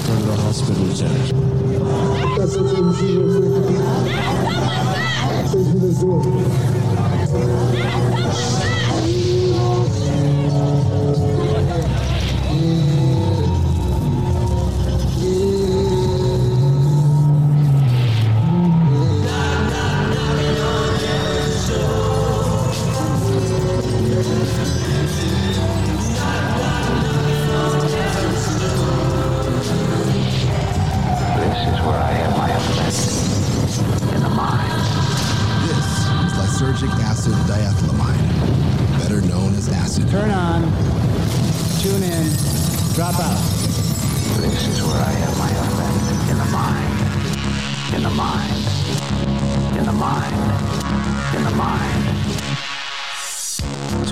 go 0.06 0.20
to 0.20 0.26
the 0.26 0.36
hospital 0.42 0.94
check. 0.94 1.55
This 2.46 2.54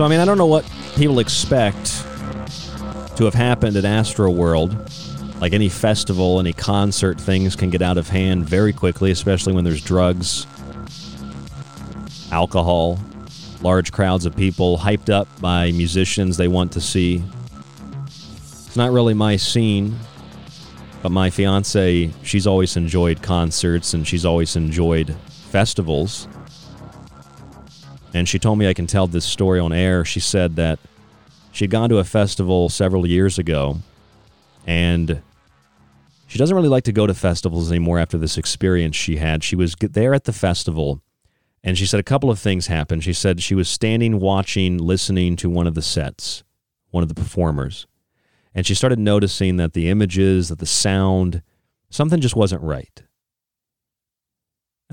I 0.05 0.09
mean, 0.09 0.20
I 0.20 0.26
don't 0.26 0.36
know 0.36 0.44
what 0.44 0.70
people 0.97 1.18
expect 1.18 1.86
to 3.16 3.24
have 3.24 3.32
happened 3.32 3.76
at 3.78 3.85
Astroworld. 3.85 5.40
Like 5.40 5.55
any 5.55 5.70
festival, 5.70 6.39
any 6.40 6.52
concert, 6.52 7.18
things 7.18 7.56
can 7.56 7.70
get 7.70 7.81
out 7.81 7.97
of 7.97 8.10
hand 8.10 8.47
very 8.47 8.74
quickly, 8.74 9.10
especially 9.10 9.55
when 9.55 9.64
there's 9.64 9.82
drugs, 9.82 10.47
alcohol, 12.31 13.01
large 13.62 13.93
crowds 13.93 14.26
of 14.26 14.36
people 14.36 14.76
hyped 14.76 15.09
up 15.09 15.26
by 15.40 15.72
musicians 15.72 16.36
they 16.36 16.48
want 16.48 16.72
to 16.72 16.82
see. 16.82 17.24
It's 18.06 18.76
not 18.76 18.93
really 18.93 19.14
my 19.14 19.36
scene, 19.36 19.97
but 21.02 21.12
my 21.12 21.31
fiance, 21.31 22.12
she's 22.22 22.47
always 22.47 22.76
enjoyed 22.76 23.22
concerts 23.22 23.94
and 23.94 24.06
she's 24.06 24.26
always 24.26 24.55
enjoyed 24.55 25.16
festivals. 25.51 26.28
And 28.15 28.28
she 28.28 28.39
told 28.39 28.59
me 28.59 28.69
I 28.69 28.74
can 28.74 28.86
tell 28.86 29.09
this 29.09 29.24
story 29.24 29.59
on 29.59 29.73
air. 29.73 30.05
She 30.05 30.20
said 30.20 30.55
that 30.57 30.78
she'd 31.51 31.70
gone 31.70 31.89
to 31.91 31.99
a 31.99 32.05
festival 32.05 32.69
several 32.69 33.07
years 33.07 33.39
ago 33.39 33.78
and 34.66 35.20
she 36.27 36.39
doesn't 36.39 36.57
really 36.57 36.69
like 36.69 36.85
to 36.85 36.93
go 36.93 37.07
to 37.07 37.15
festivals 37.15 37.70
anymore 37.70 37.99
after 37.99 38.16
this 38.16 38.39
experience 38.39 38.97
she 38.97 39.16
had. 39.16 39.45
She 39.45 39.57
was 39.57 39.74
there 39.78 40.15
at 40.15 40.24
the 40.24 40.32
festival 40.32 41.03
and 41.62 41.77
she 41.77 41.86
said 41.86 41.99
a 41.99 42.05
couple 42.05 42.31
of 42.31 42.39
things 42.39 42.69
happened. 42.69 43.03
She 43.03 43.12
said 43.12 43.43
she 43.43 43.55
was 43.55 43.69
standing 43.69 44.20
watching, 44.20 44.78
listening 44.78 45.35
to 45.36 45.51
one 45.51 45.66
of 45.66 45.74
the 45.74 45.82
sets, 45.82 46.45
one 46.91 47.03
of 47.03 47.09
the 47.09 47.15
performers. 47.15 47.86
And 48.55 48.65
she 48.65 48.74
started 48.74 49.01
noticing 49.01 49.57
that 49.57 49.73
the 49.73 49.89
images, 49.89 50.51
that 50.51 50.61
the 50.61 50.66
sound, 50.66 51.43
something 51.91 52.20
just 52.20 52.36
wasn't 52.36 52.62
right. 52.62 53.03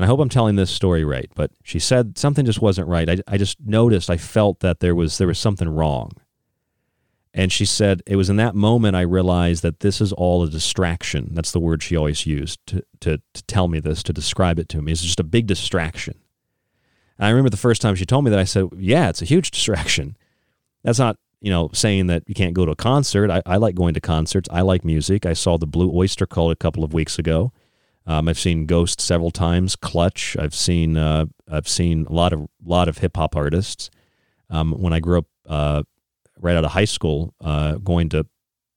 And 0.01 0.07
I 0.07 0.07
hope 0.07 0.19
I'm 0.19 0.29
telling 0.29 0.55
this 0.55 0.71
story 0.71 1.05
right, 1.05 1.29
but 1.35 1.51
she 1.61 1.77
said 1.77 2.17
something 2.17 2.43
just 2.43 2.59
wasn't 2.59 2.87
right. 2.87 3.07
I, 3.07 3.17
I 3.27 3.37
just 3.37 3.59
noticed, 3.63 4.09
I 4.09 4.17
felt 4.17 4.61
that 4.61 4.79
there 4.79 4.95
was 4.95 5.19
there 5.19 5.27
was 5.27 5.37
something 5.37 5.69
wrong. 5.69 6.13
And 7.35 7.51
she 7.51 7.65
said 7.65 8.01
it 8.07 8.15
was 8.15 8.27
in 8.27 8.37
that 8.37 8.55
moment 8.55 8.95
I 8.95 9.01
realized 9.01 9.61
that 9.61 9.81
this 9.81 10.01
is 10.01 10.11
all 10.11 10.41
a 10.41 10.49
distraction. 10.49 11.29
That's 11.33 11.51
the 11.51 11.59
word 11.59 11.83
she 11.83 11.95
always 11.95 12.25
used 12.25 12.65
to, 12.65 12.83
to, 13.01 13.21
to 13.35 13.43
tell 13.43 13.67
me 13.67 13.79
this, 13.79 14.01
to 14.01 14.11
describe 14.11 14.57
it 14.57 14.69
to 14.69 14.81
me. 14.81 14.91
It's 14.91 15.03
just 15.03 15.19
a 15.19 15.23
big 15.23 15.45
distraction. 15.45 16.15
And 17.19 17.27
I 17.27 17.29
remember 17.29 17.51
the 17.51 17.57
first 17.57 17.83
time 17.83 17.93
she 17.93 18.07
told 18.07 18.23
me 18.23 18.31
that 18.31 18.39
I 18.39 18.45
said, 18.45 18.69
Yeah, 18.75 19.09
it's 19.09 19.21
a 19.21 19.25
huge 19.25 19.51
distraction. 19.51 20.17
That's 20.83 20.97
not, 20.97 21.17
you 21.41 21.51
know, 21.51 21.69
saying 21.73 22.07
that 22.07 22.23
you 22.25 22.33
can't 22.33 22.55
go 22.55 22.65
to 22.65 22.71
a 22.71 22.75
concert. 22.75 23.29
I, 23.29 23.43
I 23.45 23.57
like 23.57 23.75
going 23.75 23.93
to 23.93 24.01
concerts. 24.01 24.49
I 24.51 24.61
like 24.61 24.83
music. 24.83 25.27
I 25.27 25.33
saw 25.33 25.59
the 25.59 25.67
Blue 25.67 25.95
Oyster 25.95 26.25
Cult 26.25 26.53
a 26.53 26.55
couple 26.55 26.83
of 26.83 26.91
weeks 26.91 27.19
ago. 27.19 27.53
Um, 28.11 28.27
I've 28.27 28.39
seen 28.39 28.65
Ghost 28.65 28.99
several 28.99 29.31
times, 29.31 29.77
Clutch. 29.77 30.35
I've 30.37 30.53
seen 30.53 30.97
uh, 30.97 31.27
I've 31.49 31.67
seen 31.67 32.05
a 32.07 32.11
lot 32.11 32.33
of 32.33 32.45
lot 32.61 32.89
of 32.89 32.97
hip 32.97 33.15
hop 33.15 33.37
artists. 33.37 33.89
Um, 34.49 34.73
when 34.73 34.91
I 34.91 34.99
grew 34.99 35.19
up 35.19 35.27
uh, 35.47 35.83
right 36.37 36.57
out 36.57 36.65
of 36.65 36.71
high 36.71 36.85
school, 36.85 37.33
uh, 37.39 37.75
going 37.75 38.09
to 38.09 38.27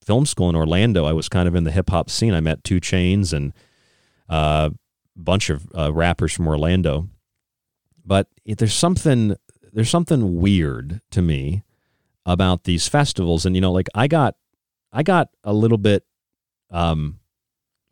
film 0.05 0.25
school 0.25 0.49
in 0.49 0.55
Orlando, 0.55 1.03
I 1.03 1.11
was 1.11 1.27
kind 1.27 1.49
of 1.49 1.55
in 1.55 1.65
the 1.65 1.71
hip 1.71 1.89
hop 1.89 2.09
scene. 2.09 2.33
I 2.33 2.39
met 2.39 2.63
2 2.63 2.79
Chainz 2.79 3.33
and 3.33 3.51
uh, 4.29 4.69
a 4.71 5.19
bunch 5.19 5.49
of 5.49 5.67
uh, 5.77 5.91
rappers 5.91 6.31
from 6.31 6.47
Orlando. 6.47 7.09
But 8.05 8.29
there's 8.45 8.73
something 8.73 9.35
there's 9.73 9.89
something 9.89 10.39
weird 10.39 11.01
to 11.11 11.21
me 11.21 11.63
about 12.25 12.63
these 12.63 12.87
festivals, 12.87 13.45
and 13.45 13.53
you 13.53 13.61
know, 13.61 13.73
like 13.73 13.89
I 13.93 14.07
got 14.07 14.35
I 14.93 15.03
got 15.03 15.27
a 15.43 15.51
little 15.51 15.77
bit 15.77 16.05
um, 16.71 17.19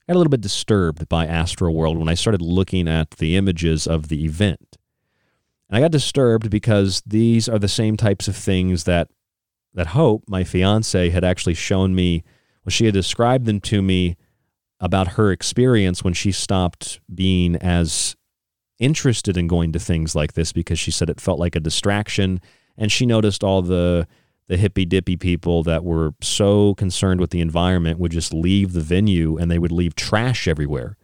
got 0.08 0.16
a 0.16 0.20
little 0.20 0.30
bit 0.30 0.42
disturbed 0.42 1.08
by 1.08 1.26
Astroworld 1.26 1.98
when 1.98 2.10
I 2.10 2.14
started 2.14 2.42
looking 2.42 2.88
at 2.88 3.12
the 3.12 3.36
images 3.36 3.88
of 3.88 4.10
the 4.10 4.26
event. 4.26 4.78
And 5.70 5.78
I 5.78 5.82
got 5.82 5.92
disturbed 5.92 6.50
because 6.50 7.02
these 7.06 7.48
are 7.48 7.60
the 7.60 7.68
same 7.68 7.98
types 7.98 8.28
of 8.28 8.36
things 8.36 8.84
that 8.84 9.10
that 9.76 9.88
Hope, 9.88 10.24
my 10.28 10.44
fiance, 10.44 11.10
had 11.10 11.24
actually 11.24 11.56
shown 11.56 11.96
me. 11.96 12.24
Well, 12.64 12.72
she 12.72 12.86
had 12.86 12.94
described 12.94 13.46
them 13.46 13.60
to 13.62 13.82
me 13.82 14.18
about 14.80 15.14
her 15.14 15.32
experience 15.32 16.04
when 16.04 16.14
she 16.14 16.32
stopped 16.32 17.00
being 17.14 17.56
as 17.56 18.16
interested 18.78 19.38
in 19.38 19.48
going 19.48 19.72
to 19.72 19.80
things 19.80 20.14
like 20.14 20.34
this 20.34 20.54
because 20.54 20.78
she 20.78 20.92
said 20.92 21.10
it 21.10 21.22
felt 21.22 21.40
like 21.40 21.56
a 21.56 21.60
distraction, 21.60 22.40
and 22.78 22.92
she 22.92 23.06
noticed 23.06 23.44
all 23.44 23.62
the 23.62 24.08
the 24.48 24.58
hippy 24.58 24.86
dippy 24.86 25.16
people 25.16 25.64
that 25.64 25.84
were 25.84 26.14
so 26.22 26.76
concerned 26.76 27.20
with 27.20 27.30
the 27.30 27.42
environment 27.42 28.00
would 28.00 28.12
just 28.12 28.34
leave 28.34 28.74
the 28.74 28.82
venue 28.82 29.38
and 29.38 29.50
they 29.50 29.60
would 29.60 29.72
leave 29.72 29.96
trash 29.96 30.48
everywhere. 30.48 30.98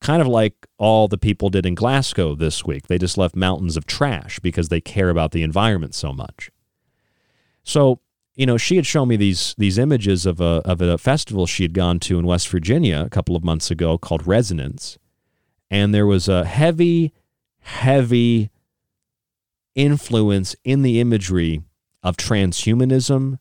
Kind 0.00 0.20
of 0.20 0.28
like 0.28 0.66
all 0.78 1.08
the 1.08 1.18
people 1.18 1.48
did 1.50 1.66
in 1.66 1.74
Glasgow 1.74 2.34
this 2.34 2.64
week. 2.64 2.86
They 2.86 2.98
just 2.98 3.18
left 3.18 3.36
mountains 3.36 3.76
of 3.76 3.86
trash 3.86 4.38
because 4.40 4.68
they 4.68 4.80
care 4.80 5.10
about 5.10 5.32
the 5.32 5.42
environment 5.42 5.94
so 5.94 6.12
much. 6.12 6.50
So, 7.62 8.00
you 8.34 8.46
know, 8.46 8.56
she 8.56 8.76
had 8.76 8.86
shown 8.86 9.08
me 9.08 9.16
these 9.16 9.54
these 9.58 9.78
images 9.78 10.26
of 10.26 10.40
a 10.40 10.62
of 10.64 10.80
a 10.80 10.98
festival 10.98 11.46
she 11.46 11.64
had 11.64 11.74
gone 11.74 11.98
to 12.00 12.18
in 12.18 12.26
West 12.26 12.48
Virginia 12.48 13.02
a 13.04 13.10
couple 13.10 13.36
of 13.36 13.44
months 13.44 13.70
ago 13.70 13.98
called 13.98 14.26
Resonance. 14.26 14.98
And 15.70 15.92
there 15.92 16.06
was 16.06 16.28
a 16.28 16.44
heavy, 16.44 17.12
heavy 17.60 18.50
influence 19.74 20.54
in 20.64 20.82
the 20.82 21.00
imagery 21.00 21.62
of 22.06 22.16
transhumanism 22.16 23.38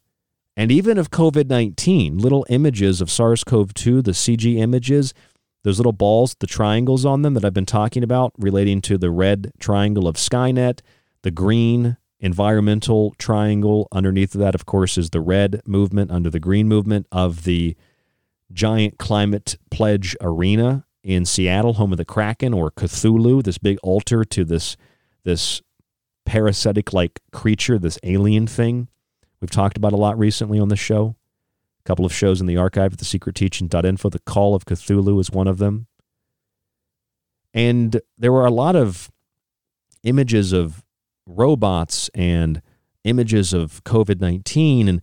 and 0.57 0.71
even 0.71 0.97
of 0.97 1.11
COVID 1.11 1.47
19, 1.47 2.17
little 2.17 2.45
images 2.49 2.99
of 2.99 3.11
SARS 3.11 3.43
CoV 3.43 3.73
2, 3.73 4.01
the 4.01 4.11
CG 4.11 4.57
images, 4.57 5.13
those 5.63 5.77
little 5.77 5.91
balls, 5.91 6.35
the 6.39 6.47
triangles 6.47 7.05
on 7.05 7.21
them 7.21 7.35
that 7.35 7.45
I've 7.45 7.53
been 7.53 7.65
talking 7.65 8.03
about 8.03 8.33
relating 8.39 8.81
to 8.81 8.97
the 8.97 9.11
red 9.11 9.51
triangle 9.59 10.07
of 10.07 10.15
Skynet, 10.15 10.79
the 11.21 11.31
green 11.31 11.97
environmental 12.19 13.13
triangle. 13.19 13.87
Underneath 13.91 14.31
that, 14.33 14.55
of 14.55 14.65
course, 14.65 14.97
is 14.97 15.11
the 15.11 15.21
red 15.21 15.61
movement 15.67 16.09
under 16.09 16.31
the 16.31 16.39
green 16.39 16.67
movement 16.67 17.05
of 17.11 17.43
the 17.43 17.75
giant 18.51 18.97
climate 18.97 19.57
pledge 19.69 20.15
arena 20.21 20.85
in 21.03 21.25
Seattle, 21.25 21.73
home 21.73 21.91
of 21.91 21.97
the 21.97 22.05
Kraken 22.05 22.51
or 22.53 22.71
Cthulhu, 22.71 23.43
this 23.43 23.59
big 23.59 23.77
altar 23.83 24.23
to 24.25 24.43
this 24.43 24.75
this 25.23 25.61
parasitic 26.25 26.93
like 26.93 27.21
creature, 27.31 27.77
this 27.79 27.99
alien 28.03 28.47
thing 28.47 28.87
we've 29.45 29.51
talked 29.51 29.77
about 29.77 29.93
a 29.93 29.97
lot 29.97 30.17
recently 30.17 30.59
on 30.59 30.69
the 30.69 30.75
show. 30.75 31.15
A 31.79 31.83
couple 31.87 32.05
of 32.05 32.11
shows 32.13 32.41
in 32.41 32.47
the 32.47 32.57
archive 32.57 32.93
at 32.93 32.99
the 32.99 33.05
secretteaching.info. 33.05 34.09
The 34.09 34.19
Call 34.19 34.55
of 34.55 34.65
Cthulhu 34.65 35.19
is 35.19 35.29
one 35.29 35.47
of 35.47 35.59
them. 35.59 35.85
And 37.53 38.01
there 38.17 38.31
were 38.31 38.45
a 38.45 38.51
lot 38.51 38.75
of 38.75 39.11
images 40.03 40.51
of 40.51 40.83
robots 41.27 42.09
and 42.15 42.61
images 43.03 43.53
of 43.53 43.83
COVID 43.83 44.19
19. 44.19 44.87
And 44.87 45.01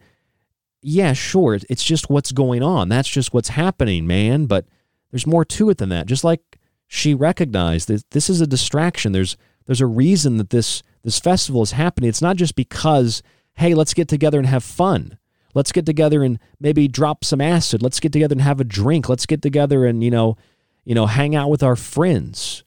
yeah, 0.82 1.12
sure, 1.12 1.54
it's 1.54 1.84
just 1.84 2.10
what's 2.10 2.32
going 2.32 2.64
on. 2.64 2.88
That's 2.88 3.08
just 3.08 3.32
what's 3.32 3.50
happening, 3.50 4.06
man. 4.06 4.46
But 4.46 4.66
there's 5.12 5.26
more 5.26 5.44
to 5.44 5.70
it 5.70 5.78
than 5.78 5.88
that. 5.90 6.06
Just 6.06 6.24
like 6.24 6.58
she 6.88 7.14
recognized 7.14 7.88
that 7.88 8.10
this 8.10 8.28
is 8.28 8.40
a 8.40 8.46
distraction. 8.46 9.12
There's 9.12 9.36
there's 9.66 9.80
a 9.80 9.86
reason 9.86 10.36
that 10.38 10.50
this 10.50 10.82
this 11.02 11.18
festival 11.18 11.62
is 11.62 11.72
happening. 11.72 12.08
It's 12.08 12.22
not 12.22 12.36
just 12.36 12.54
because, 12.54 13.22
hey, 13.54 13.74
let's 13.74 13.94
get 13.94 14.08
together 14.08 14.38
and 14.38 14.46
have 14.46 14.64
fun. 14.64 15.18
Let's 15.54 15.72
get 15.72 15.84
together 15.84 16.22
and 16.22 16.38
maybe 16.60 16.88
drop 16.88 17.24
some 17.24 17.40
acid. 17.40 17.82
Let's 17.82 18.00
get 18.00 18.12
together 18.12 18.34
and 18.34 18.42
have 18.42 18.60
a 18.60 18.64
drink. 18.64 19.08
Let's 19.08 19.26
get 19.26 19.42
together 19.42 19.84
and, 19.84 20.02
you 20.02 20.10
know, 20.10 20.36
you 20.84 20.94
know, 20.94 21.06
hang 21.06 21.36
out 21.36 21.50
with 21.50 21.62
our 21.62 21.76
friends. 21.76 22.64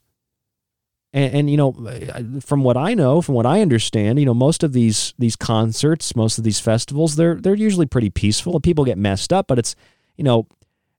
And, 1.12 1.34
and, 1.34 1.50
you 1.50 1.56
know, 1.56 1.72
from 2.40 2.62
what 2.62 2.76
I 2.76 2.94
know, 2.94 3.22
from 3.22 3.34
what 3.34 3.46
I 3.46 3.60
understand, 3.60 4.18
you 4.18 4.26
know, 4.26 4.34
most 4.34 4.62
of 4.62 4.72
these 4.72 5.14
these 5.18 5.34
concerts, 5.34 6.14
most 6.14 6.38
of 6.38 6.44
these 6.44 6.60
festivals, 6.60 7.16
they're 7.16 7.36
they're 7.36 7.54
usually 7.54 7.86
pretty 7.86 8.10
peaceful. 8.10 8.54
And 8.54 8.62
people 8.62 8.84
get 8.84 8.98
messed 8.98 9.32
up, 9.32 9.46
but 9.48 9.58
it's, 9.58 9.74
you 10.16 10.24
know, 10.24 10.46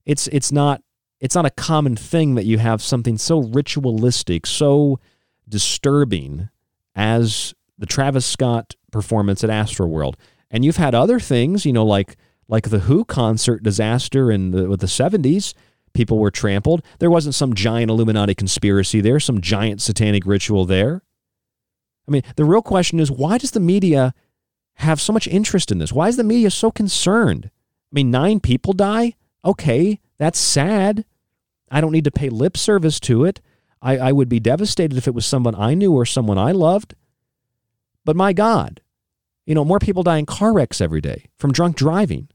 it's 0.06 0.28
it's 0.28 0.52
not 0.52 0.82
it's 1.20 1.36
not 1.36 1.46
a 1.46 1.52
common 1.52 1.96
thing 1.96 2.36
that 2.36 2.46
you 2.46 2.58
have 2.58 2.82
something 2.82 3.18
so 3.18 3.40
ritualistic, 3.42 4.46
so 4.46 5.00
disturbing 5.48 6.50
as 6.98 7.54
the 7.78 7.86
Travis 7.86 8.26
Scott 8.26 8.76
performance 8.92 9.44
at 9.44 9.50
Astroworld. 9.50 10.16
And 10.50 10.66
you've 10.66 10.78
had 10.78 10.96
other 10.96 11.20
things, 11.20 11.66
you 11.66 11.72
know, 11.72 11.86
like 11.86 12.18
like 12.50 12.70
the 12.70 12.80
Who 12.80 13.06
concert 13.06 13.64
disaster 13.64 14.32
in 14.32 14.52
the 14.52 14.68
with 14.68 14.82
the 14.82 14.88
70s. 14.88 15.54
People 15.94 16.20
were 16.20 16.32
trampled. 16.32 16.84
There 17.00 17.10
wasn't 17.10 17.36
some 17.36 17.54
giant 17.54 17.90
Illuminati 17.90 18.36
conspiracy 18.36 19.02
there, 19.02 19.20
some 19.20 19.42
giant 19.42 19.82
satanic 19.82 20.26
ritual 20.26 20.66
there. 20.66 21.02
I 22.08 22.12
mean, 22.12 22.24
the 22.36 22.46
real 22.46 22.62
question 22.62 23.00
is 23.00 23.12
why 23.12 23.38
does 23.38 23.52
the 23.52 23.60
media 23.60 24.14
have 24.76 25.02
so 25.02 25.12
much 25.14 25.28
interest 25.28 25.72
in 25.72 25.80
this? 25.80 25.92
Why 25.92 26.08
is 26.08 26.18
the 26.18 26.24
media 26.24 26.52
so 26.52 26.72
concerned? 26.72 27.46
I 27.46 27.94
mean, 27.94 28.12
nine 28.12 28.40
people 28.40 28.74
die? 28.74 29.16
Okay, 29.44 30.00
that's 30.18 30.40
sad. 30.40 31.06
I 31.70 31.82
don't 31.82 31.92
need 31.92 32.06
to 32.06 32.12
pay 32.12 32.30
lip 32.30 32.58
service 32.58 33.00
to 33.02 33.26
it. 33.26 33.42
I, 33.88 34.10
I 34.10 34.12
would 34.12 34.28
be 34.28 34.42
devastated 34.42 34.98
if 34.98 35.08
it 35.08 35.16
was 35.16 35.26
someone 35.26 35.56
I 35.56 35.74
knew 35.74 35.94
or 35.94 36.06
someone 36.06 36.38
I 36.38 36.52
loved. 36.52 36.94
But 38.04 38.18
my 38.18 38.34
God, 38.34 38.82
you 39.46 39.56
know, 39.56 39.64
more 39.64 39.80
people 39.80 40.04
die 40.04 40.18
in 40.18 40.26
car 40.26 40.52
wrecks 40.52 40.82
every 40.82 41.00
day 41.00 41.30
from 41.38 41.54
drunk 41.54 41.78
driving. 41.78 42.28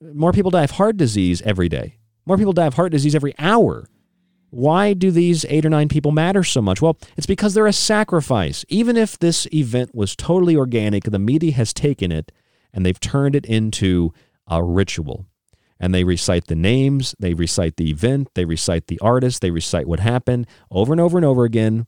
More 0.00 0.32
people 0.32 0.52
die 0.52 0.62
of 0.62 0.72
heart 0.72 0.96
disease 0.96 1.42
every 1.42 1.68
day. 1.68 1.98
More 2.24 2.38
people 2.38 2.52
die 2.52 2.66
of 2.66 2.74
heart 2.74 2.92
disease 2.92 3.16
every 3.16 3.34
hour. 3.36 3.88
Why 4.50 4.92
do 4.92 5.10
these 5.10 5.44
eight 5.46 5.66
or 5.66 5.70
nine 5.70 5.88
people 5.88 6.12
matter 6.12 6.44
so 6.44 6.62
much? 6.62 6.80
Well, 6.80 6.98
it's 7.16 7.26
because 7.26 7.54
they're 7.54 7.66
a 7.66 7.72
sacrifice. 7.72 8.64
Even 8.68 8.96
if 8.96 9.18
this 9.18 9.48
event 9.52 9.92
was 9.92 10.14
totally 10.14 10.54
organic, 10.54 11.02
the 11.02 11.18
media 11.18 11.52
has 11.54 11.72
taken 11.72 12.12
it 12.12 12.30
and 12.72 12.86
they've 12.86 13.00
turned 13.00 13.34
it 13.34 13.44
into 13.44 14.12
a 14.46 14.62
ritual 14.62 15.26
and 15.80 15.94
they 15.94 16.04
recite 16.04 16.46
the 16.46 16.54
names, 16.54 17.14
they 17.18 17.34
recite 17.34 17.76
the 17.76 17.90
event, 17.90 18.28
they 18.34 18.44
recite 18.44 18.86
the 18.86 18.98
artist, 19.00 19.40
they 19.40 19.50
recite 19.50 19.86
what 19.86 20.00
happened 20.00 20.46
over 20.70 20.92
and 20.92 21.00
over 21.00 21.18
and 21.18 21.24
over 21.24 21.44
again. 21.44 21.86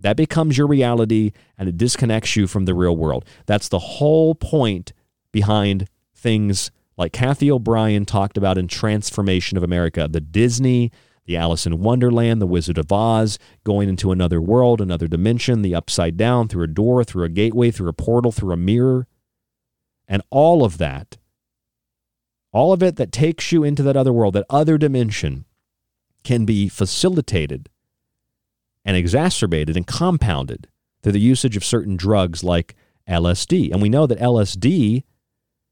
That 0.00 0.16
becomes 0.16 0.58
your 0.58 0.66
reality 0.66 1.32
and 1.56 1.68
it 1.68 1.76
disconnects 1.76 2.36
you 2.36 2.46
from 2.46 2.64
the 2.64 2.74
real 2.74 2.96
world. 2.96 3.24
That's 3.46 3.68
the 3.68 3.78
whole 3.78 4.34
point 4.34 4.92
behind 5.30 5.88
things 6.14 6.70
like 6.96 7.12
Kathy 7.12 7.50
O'Brien 7.50 8.04
talked 8.04 8.36
about 8.36 8.58
in 8.58 8.68
Trance 8.68 9.08
Formation 9.08 9.56
of 9.56 9.62
America, 9.62 10.08
the 10.10 10.20
Disney, 10.20 10.92
the 11.24 11.36
Alice 11.36 11.66
in 11.66 11.80
Wonderland, 11.80 12.42
the 12.42 12.46
Wizard 12.46 12.78
of 12.78 12.92
Oz, 12.92 13.38
going 13.64 13.88
into 13.88 14.12
another 14.12 14.40
world, 14.40 14.80
another 14.80 15.06
dimension, 15.06 15.62
the 15.62 15.74
upside 15.74 16.16
down, 16.16 16.48
through 16.48 16.64
a 16.64 16.68
door, 16.68 17.04
through 17.04 17.24
a 17.24 17.28
gateway, 17.28 17.70
through 17.70 17.88
a 17.88 17.92
portal, 17.92 18.32
through 18.32 18.52
a 18.52 18.56
mirror. 18.56 19.06
And 20.08 20.22
all 20.30 20.64
of 20.64 20.78
that 20.78 21.18
all 22.52 22.72
of 22.72 22.82
it 22.82 22.96
that 22.96 23.12
takes 23.12 23.50
you 23.50 23.64
into 23.64 23.82
that 23.82 23.96
other 23.96 24.12
world, 24.12 24.34
that 24.34 24.46
other 24.50 24.78
dimension, 24.78 25.44
can 26.22 26.44
be 26.44 26.68
facilitated 26.68 27.68
and 28.84 28.96
exacerbated 28.96 29.76
and 29.76 29.86
compounded 29.86 30.68
through 31.02 31.12
the 31.12 31.20
usage 31.20 31.56
of 31.56 31.64
certain 31.64 31.96
drugs 31.96 32.44
like 32.44 32.76
LSD. 33.08 33.72
And 33.72 33.82
we 33.82 33.88
know 33.88 34.06
that 34.06 34.18
LSD 34.18 35.02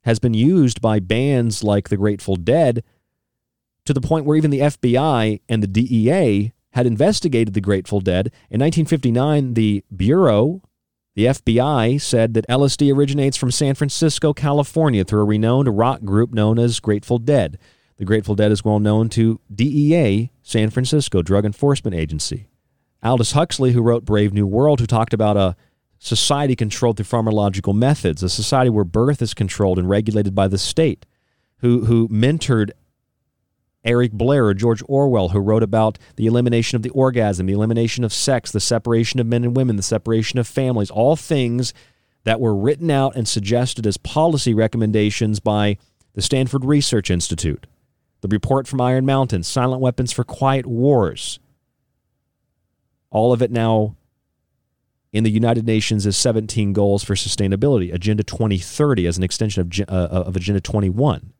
has 0.04 0.18
been 0.18 0.34
used 0.34 0.80
by 0.80 0.98
bands 0.98 1.62
like 1.62 1.88
the 1.88 1.96
Grateful 1.96 2.36
Dead 2.36 2.82
to 3.84 3.92
the 3.92 4.00
point 4.00 4.24
where 4.24 4.36
even 4.36 4.50
the 4.50 4.60
FBI 4.60 5.40
and 5.48 5.62
the 5.62 5.66
DEA 5.66 6.52
had 6.72 6.86
investigated 6.86 7.54
the 7.54 7.60
Grateful 7.60 8.00
Dead. 8.00 8.26
In 8.50 8.60
1959, 8.60 9.54
the 9.54 9.84
Bureau 9.94 10.62
the 11.14 11.26
FBI 11.26 12.00
said 12.00 12.34
that 12.34 12.46
LSD 12.48 12.94
originates 12.94 13.36
from 13.36 13.50
San 13.50 13.74
Francisco, 13.74 14.32
California, 14.32 15.04
through 15.04 15.20
a 15.20 15.24
renowned 15.24 15.76
rock 15.76 16.02
group 16.02 16.32
known 16.32 16.58
as 16.58 16.80
Grateful 16.80 17.18
Dead. 17.18 17.58
The 17.96 18.04
Grateful 18.04 18.34
Dead 18.34 18.52
is 18.52 18.64
well 18.64 18.78
known 18.78 19.08
to 19.10 19.40
DEA, 19.52 20.30
San 20.42 20.70
Francisco 20.70 21.22
Drug 21.22 21.44
Enforcement 21.44 21.94
Agency. 21.94 22.48
Aldous 23.02 23.32
Huxley, 23.32 23.72
who 23.72 23.82
wrote 23.82 24.04
Brave 24.04 24.32
New 24.32 24.46
World, 24.46 24.80
who 24.80 24.86
talked 24.86 25.12
about 25.12 25.36
a 25.36 25.56
society 25.98 26.54
controlled 26.54 26.96
through 26.96 27.06
pharmacological 27.06 27.74
methods, 27.74 28.22
a 28.22 28.28
society 28.28 28.70
where 28.70 28.84
birth 28.84 29.20
is 29.20 29.34
controlled 29.34 29.78
and 29.78 29.88
regulated 29.88 30.34
by 30.34 30.48
the 30.48 30.58
state, 30.58 31.06
who, 31.58 31.86
who 31.86 32.08
mentored 32.08 32.70
Eric 33.84 34.12
Blair 34.12 34.46
or 34.46 34.54
George 34.54 34.82
Orwell, 34.86 35.30
who 35.30 35.38
wrote 35.38 35.62
about 35.62 35.98
the 36.16 36.26
elimination 36.26 36.76
of 36.76 36.82
the 36.82 36.90
orgasm, 36.90 37.46
the 37.46 37.54
elimination 37.54 38.04
of 38.04 38.12
sex, 38.12 38.52
the 38.52 38.60
separation 38.60 39.20
of 39.20 39.26
men 39.26 39.44
and 39.44 39.56
women, 39.56 39.76
the 39.76 39.82
separation 39.82 40.38
of 40.38 40.46
families, 40.46 40.90
all 40.90 41.16
things 41.16 41.72
that 42.24 42.40
were 42.40 42.54
written 42.54 42.90
out 42.90 43.16
and 43.16 43.26
suggested 43.26 43.86
as 43.86 43.96
policy 43.96 44.52
recommendations 44.52 45.40
by 45.40 45.78
the 46.14 46.20
Stanford 46.20 46.64
Research 46.64 47.10
Institute, 47.10 47.66
the 48.20 48.28
report 48.28 48.68
from 48.68 48.80
Iron 48.80 49.06
Mountain, 49.06 49.44
Silent 49.44 49.80
Weapons 49.80 50.12
for 50.12 50.24
Quiet 50.24 50.66
Wars. 50.66 51.38
All 53.10 53.32
of 53.32 53.40
it 53.40 53.50
now 53.50 53.96
in 55.12 55.24
the 55.24 55.30
United 55.30 55.66
Nations 55.66 56.06
as 56.06 56.16
17 56.18 56.74
goals 56.74 57.02
for 57.02 57.14
sustainability, 57.14 57.92
Agenda 57.92 58.22
2030 58.22 59.06
as 59.06 59.16
an 59.16 59.24
extension 59.24 59.62
of, 59.62 59.88
uh, 59.88 60.08
of 60.08 60.36
Agenda 60.36 60.60
21 60.60 61.32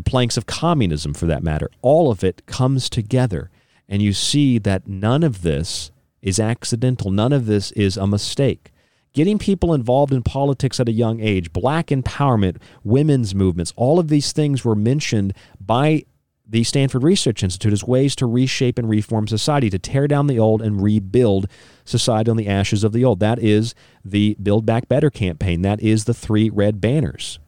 the 0.00 0.10
planks 0.10 0.38
of 0.38 0.46
communism 0.46 1.12
for 1.12 1.26
that 1.26 1.42
matter. 1.42 1.70
All 1.82 2.10
of 2.10 2.24
it 2.24 2.46
comes 2.46 2.88
together. 2.88 3.50
And 3.86 4.00
you 4.00 4.14
see 4.14 4.58
that 4.58 4.88
none 4.88 5.22
of 5.22 5.42
this 5.42 5.90
is 6.22 6.40
accidental, 6.40 7.10
none 7.10 7.34
of 7.34 7.44
this 7.44 7.70
is 7.72 7.98
a 7.98 8.06
mistake. 8.06 8.72
Getting 9.12 9.38
people 9.38 9.74
involved 9.74 10.12
in 10.12 10.22
politics 10.22 10.80
at 10.80 10.88
a 10.88 10.92
young 10.92 11.20
age, 11.20 11.52
black 11.52 11.88
empowerment, 11.88 12.56
women's 12.82 13.34
movements, 13.34 13.74
all 13.76 13.98
of 13.98 14.08
these 14.08 14.32
things 14.32 14.64
were 14.64 14.74
mentioned 14.74 15.34
by 15.60 16.04
the 16.48 16.64
Stanford 16.64 17.02
Research 17.02 17.42
Institute 17.42 17.72
as 17.72 17.84
ways 17.84 18.16
to 18.16 18.26
reshape 18.26 18.78
and 18.78 18.88
reform 18.88 19.28
society, 19.28 19.68
to 19.68 19.78
tear 19.78 20.08
down 20.08 20.28
the 20.28 20.38
old 20.38 20.62
and 20.62 20.82
rebuild 20.82 21.46
society 21.84 22.30
on 22.30 22.38
the 22.38 22.48
ashes 22.48 22.84
of 22.84 22.92
the 22.92 23.04
old. 23.04 23.20
That 23.20 23.38
is 23.38 23.74
the 24.04 24.36
Build 24.42 24.64
Back 24.64 24.88
Better 24.88 25.10
campaign. 25.10 25.60
That 25.62 25.80
is 25.80 26.04
the 26.04 26.14
three 26.14 26.48
red 26.48 26.80
banners 26.80 27.38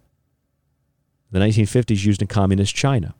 the 1.32 1.40
1950s 1.40 2.04
used 2.04 2.22
in 2.22 2.28
communist 2.28 2.74
China. 2.74 3.14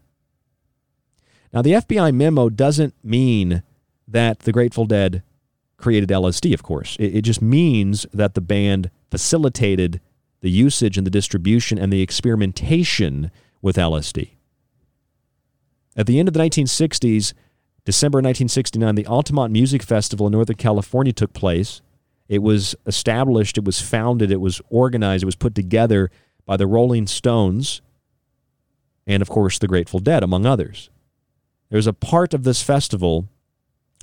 Now, 1.53 1.63
the 1.63 1.73
FBI 1.73 2.15
memo 2.15 2.49
doesn't 2.49 2.95
mean 3.03 3.63
that 4.07 4.41
the 4.41 4.53
Grateful 4.53 4.87
Dead 4.87 5.23
created 5.77 6.11
LSD, 6.11 6.55
of 6.55 6.63
course. 6.63 6.97
It, 7.01 7.17
it, 7.17 7.23
just 7.23 7.43
means 7.43 8.07
that 8.13 8.35
the 8.35 8.41
band 8.41 8.91
facilitated 9.11 10.01
the 10.41 10.51
usage 10.51 10.97
and 10.97 11.07
the 11.07 11.11
distribution 11.11 11.79
and 11.79 11.93
the 11.93 12.03
experimentation 12.03 13.31
with 13.61 13.77
LSD. 13.77 14.31
At 15.97 16.07
the 16.07 16.19
end 16.19 16.29
of 16.29 16.35
the 16.35 16.41
1960s, 16.41 17.35
December 17.85 18.19
1969, 18.19 18.95
the 18.95 19.07
Altamont 19.07 19.53
Music 19.53 19.83
Festival 19.83 20.27
in 20.27 20.33
Northern 20.33 20.57
California 20.57 21.13
took 21.13 21.33
place. 21.33 21.83
It 22.29 22.43
was 22.43 22.75
established, 22.87 23.59
it 23.59 23.65
was 23.65 23.81
founded, 23.81 24.31
it 24.31 24.41
was 24.41 24.61
organized, 24.71 25.25
it 25.25 25.27
was 25.27 25.37
put 25.37 25.55
together 25.55 26.11
by 26.47 26.57
the 26.57 26.67
Rolling 26.67 27.07
Stones 27.07 27.83
and, 29.07 29.23
of 29.23 29.29
course, 29.29 29.59
the 29.59 29.69
Grateful 29.69 30.01
Dead, 30.01 30.23
among 30.23 30.47
others. 30.47 30.91
There's 31.71 31.87
a 31.87 31.93
part 31.93 32.35
of 32.35 32.45
this 32.45 32.63
festival, 32.63 33.29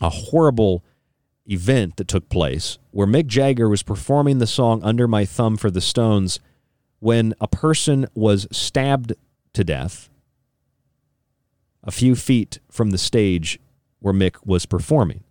a 0.01 0.09
horrible 0.09 0.84
event 1.45 1.97
that 1.97 2.07
took 2.07 2.30
place, 2.30 2.77
where 2.91 3.07
Mick 3.07 3.27
Jagger 3.27 3.69
was 3.69 3.84
performing 3.84 4.39
the 4.39 4.47
song 4.47 4.84
Under 4.84 5.07
My 5.07 5.26
Thumb 5.26 5.57
for 5.57 5.71
the 5.71 5.81
Stones 5.81 6.39
when 6.99 7.34
a 7.39 7.47
person 7.47 8.07
was 8.13 8.47
stabbed 8.51 9.13
to 9.53 9.63
death 9.63 10.09
a 11.84 11.91
few 11.91 12.15
feet 12.15 12.59
from 12.69 12.91
the 12.91 12.97
stage 12.97 13.59
where 13.99 14.13
Mick 14.13 14.35
was 14.45 14.65
performing. 14.65 15.23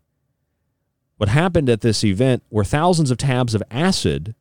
What 1.16 1.28
happened 1.28 1.68
at 1.68 1.80
this 1.80 2.04
event 2.04 2.42
were 2.50 2.64
thousands 2.64 3.10
of 3.10 3.18
tabs 3.18 3.54
of 3.54 3.62
acid 3.70 4.34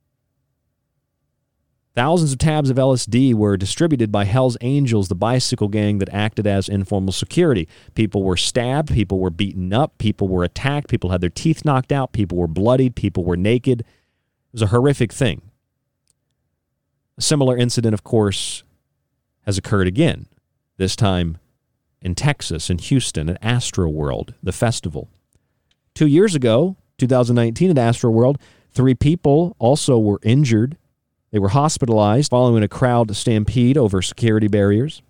Thousands 1.97 2.31
of 2.31 2.37
tabs 2.37 2.69
of 2.69 2.77
LSD 2.77 3.33
were 3.33 3.57
distributed 3.57 4.11
by 4.11 4.25
Hell's 4.25 4.55
Angels, 4.61 5.07
the 5.07 5.15
bicycle 5.15 5.67
gang 5.67 5.97
that 5.97 6.13
acted 6.13 6.45
as 6.45 6.69
informal 6.69 7.11
security. 7.11 7.67
People 7.95 8.21
were 8.21 8.37
stabbed, 8.37 8.93
people 8.93 9.17
were 9.17 9.31
beaten 9.31 9.73
up, 9.73 9.97
people 9.97 10.27
were 10.27 10.43
attacked, 10.43 10.89
people 10.89 11.09
had 11.09 11.21
their 11.21 11.31
teeth 11.31 11.65
knocked 11.65 11.91
out, 11.91 12.11
people 12.11 12.37
were 12.37 12.47
bloodied, 12.47 12.95
people 12.95 13.25
were 13.25 13.35
naked. 13.35 13.79
It 13.79 13.85
was 14.51 14.61
a 14.61 14.67
horrific 14.67 15.11
thing. 15.11 15.41
A 17.17 17.21
similar 17.23 17.57
incident, 17.57 17.95
of 17.95 18.03
course, 18.03 18.61
has 19.47 19.57
occurred 19.57 19.87
again, 19.87 20.27
this 20.77 20.95
time 20.95 21.39
in 21.99 22.13
Texas, 22.13 22.69
in 22.69 22.77
Houston, 22.77 23.27
at 23.27 23.41
Astroworld, 23.41 24.35
the 24.43 24.51
festival. 24.51 25.09
Two 25.95 26.05
years 26.05 26.35
ago, 26.35 26.75
2019, 26.99 27.71
at 27.71 27.77
Astroworld, 27.77 28.35
three 28.71 28.93
people 28.93 29.55
also 29.57 29.97
were 29.97 30.19
injured 30.21 30.77
they 31.31 31.39
were 31.39 31.49
hospitalized 31.49 32.29
following 32.29 32.63
a 32.63 32.67
crowd 32.67 33.15
stampede 33.15 33.77
over 33.77 34.01
security 34.01 34.47
barriers. 34.47 35.01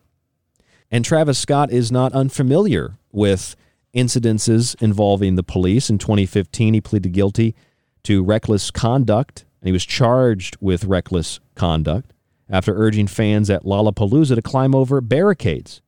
And 0.89 1.03
Travis 1.03 1.37
Scott 1.37 1.71
is 1.71 1.91
not 1.91 2.13
unfamiliar 2.13 2.97
with 3.11 3.55
incidences 3.93 4.75
involving 4.81 5.35
the 5.35 5.43
police. 5.43 5.89
In 5.89 5.97
2015, 5.97 6.73
he 6.73 6.81
pleaded 6.81 7.11
guilty 7.11 7.55
to 8.03 8.23
reckless 8.23 8.71
conduct, 8.71 9.45
and 9.61 9.67
he 9.67 9.71
was 9.71 9.85
charged 9.85 10.57
with 10.61 10.85
reckless 10.85 11.39
conduct 11.55 12.13
after 12.49 12.73
urging 12.75 13.07
fans 13.07 13.49
at 13.49 13.63
Lollapalooza 13.63 14.35
to 14.35 14.41
climb 14.41 14.73
over 14.73 15.01
barricades. 15.01 15.81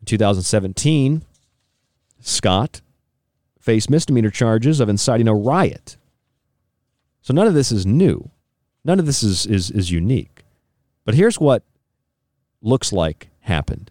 In 0.00 0.06
2017, 0.06 1.22
Scott 2.20 2.80
faced 3.60 3.90
misdemeanor 3.90 4.30
charges 4.30 4.80
of 4.80 4.88
inciting 4.88 5.28
a 5.28 5.34
riot 5.34 5.96
so 7.26 7.34
none 7.34 7.48
of 7.48 7.54
this 7.54 7.72
is 7.72 7.84
new. 7.84 8.30
None 8.84 9.00
of 9.00 9.06
this 9.06 9.24
is, 9.24 9.46
is, 9.46 9.68
is 9.72 9.90
unique. 9.90 10.44
But 11.04 11.16
here's 11.16 11.40
what 11.40 11.64
looks 12.62 12.92
like 12.92 13.30
happened. 13.40 13.90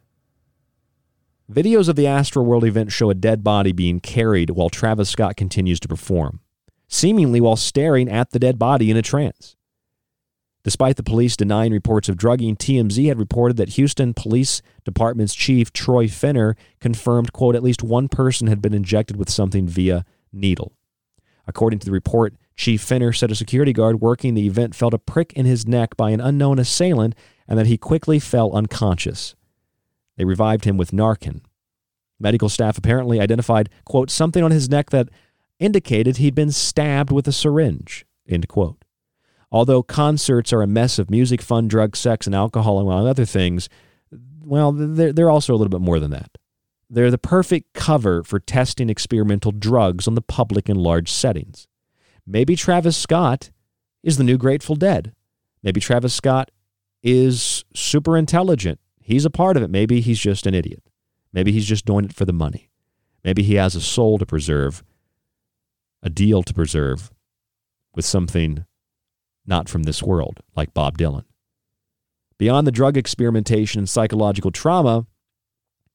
Videos 1.51 1.89
of 1.89 1.97
the 1.97 2.05
Astroworld 2.05 2.65
event 2.65 2.93
show 2.93 3.09
a 3.09 3.13
dead 3.13 3.43
body 3.43 3.73
being 3.73 3.99
carried 3.99 4.51
while 4.51 4.69
Travis 4.69 5.09
Scott 5.09 5.35
continues 5.35 5.81
to 5.81 5.89
perform, 5.89 6.39
seemingly 6.87 7.41
while 7.41 7.57
staring 7.57 8.07
at 8.07 8.31
the 8.31 8.39
dead 8.39 8.57
body 8.57 8.89
in 8.89 8.95
a 8.95 9.01
trance. 9.01 9.57
Despite 10.63 10.95
the 10.95 11.03
police 11.03 11.35
denying 11.35 11.73
reports 11.73 12.07
of 12.07 12.15
drugging, 12.15 12.55
TMZ 12.55 13.05
had 13.05 13.19
reported 13.19 13.57
that 13.57 13.71
Houston 13.71 14.13
Police 14.13 14.61
Department's 14.85 15.35
chief, 15.35 15.73
Troy 15.73 16.07
Finner, 16.07 16.55
confirmed, 16.79 17.33
quote, 17.33 17.57
at 17.57 17.63
least 17.63 17.83
one 17.83 18.07
person 18.07 18.47
had 18.47 18.61
been 18.61 18.73
injected 18.73 19.17
with 19.17 19.29
something 19.29 19.67
via 19.67 20.05
needle. 20.31 20.71
According 21.45 21.79
to 21.79 21.85
the 21.85 21.91
report, 21.91 22.33
Chief 22.55 22.81
Finner 22.81 23.11
said 23.11 23.31
a 23.31 23.35
security 23.35 23.73
guard 23.73 24.01
working 24.01 24.33
the 24.33 24.47
event 24.47 24.75
felt 24.75 24.93
a 24.93 24.99
prick 24.99 25.33
in 25.33 25.45
his 25.45 25.67
neck 25.67 25.97
by 25.97 26.11
an 26.11 26.21
unknown 26.21 26.57
assailant 26.57 27.15
and 27.47 27.59
that 27.59 27.67
he 27.67 27.77
quickly 27.77 28.19
fell 28.19 28.53
unconscious. 28.53 29.35
They 30.17 30.25
revived 30.25 30.65
him 30.65 30.77
with 30.77 30.91
Narcan. 30.91 31.41
Medical 32.19 32.47
staff 32.47 32.77
apparently 32.77 33.19
identified, 33.19 33.69
quote, 33.83 34.09
something 34.09 34.43
on 34.43 34.51
his 34.51 34.69
neck 34.69 34.89
that 34.91 35.09
indicated 35.59 36.17
he'd 36.17 36.35
been 36.35 36.51
stabbed 36.51 37.11
with 37.11 37.27
a 37.27 37.33
syringe, 37.33 38.05
end 38.27 38.47
quote. 38.47 38.83
Although 39.51 39.83
concerts 39.83 40.53
are 40.53 40.61
a 40.61 40.67
mess 40.67 40.97
of 40.97 41.09
music, 41.09 41.41
fun, 41.41 41.67
drugs, 41.67 41.99
sex, 41.99 42.25
and 42.25 42.35
alcohol, 42.35 42.79
among 42.79 43.07
other 43.07 43.25
things, 43.25 43.69
well, 44.41 44.71
they're, 44.71 45.13
they're 45.13 45.29
also 45.29 45.53
a 45.53 45.57
little 45.57 45.69
bit 45.69 45.81
more 45.81 45.99
than 45.99 46.11
that. 46.11 46.37
They're 46.89 47.11
the 47.11 47.17
perfect 47.17 47.73
cover 47.73 48.23
for 48.23 48.39
testing 48.39 48.89
experimental 48.89 49.51
drugs 49.51 50.07
on 50.07 50.15
the 50.15 50.21
public 50.21 50.69
in 50.69 50.77
large 50.77 51.11
settings. 51.11 51.67
Maybe 52.27 52.55
Travis 52.55 52.97
Scott 52.97 53.51
is 54.03 54.17
the 54.17 54.23
new 54.23 54.37
Grateful 54.37 54.75
Dead. 54.75 55.13
Maybe 55.63 55.79
Travis 55.79 56.13
Scott 56.13 56.51
is 57.03 57.65
super 57.75 58.17
intelligent. 58.17 58.79
He's 58.99 59.25
a 59.25 59.29
part 59.29 59.57
of 59.57 59.63
it. 59.63 59.69
Maybe 59.69 60.01
he's 60.01 60.19
just 60.19 60.47
an 60.47 60.53
idiot. 60.53 60.83
Maybe 61.31 61.51
he's 61.51 61.67
just 61.67 61.85
doing 61.85 62.05
it 62.05 62.13
for 62.13 62.25
the 62.25 62.33
money. 62.33 62.69
Maybe 63.23 63.43
he 63.43 63.55
has 63.55 63.75
a 63.75 63.81
soul 63.81 64.17
to 64.17 64.25
preserve, 64.25 64.83
a 66.01 66.09
deal 66.09 66.43
to 66.43 66.53
preserve 66.53 67.11
with 67.93 68.05
something 68.05 68.65
not 69.45 69.69
from 69.69 69.83
this 69.83 70.01
world, 70.01 70.41
like 70.55 70.73
Bob 70.73 70.97
Dylan. 70.97 71.25
Beyond 72.37 72.65
the 72.67 72.71
drug 72.71 72.97
experimentation 72.97 73.79
and 73.79 73.89
psychological 73.89 74.51
trauma, 74.51 75.05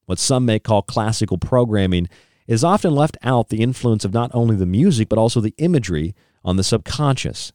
what 0.05 0.19
some 0.19 0.45
may 0.45 0.59
call 0.59 0.81
classical 0.81 1.37
programming 1.37 2.07
is 2.51 2.65
often 2.65 2.93
left 2.93 3.17
out 3.23 3.47
the 3.47 3.61
influence 3.61 4.03
of 4.03 4.13
not 4.13 4.29
only 4.33 4.57
the 4.57 4.65
music, 4.65 5.07
but 5.07 5.17
also 5.17 5.39
the 5.39 5.53
imagery 5.57 6.13
on 6.43 6.57
the 6.57 6.65
subconscious. 6.65 7.53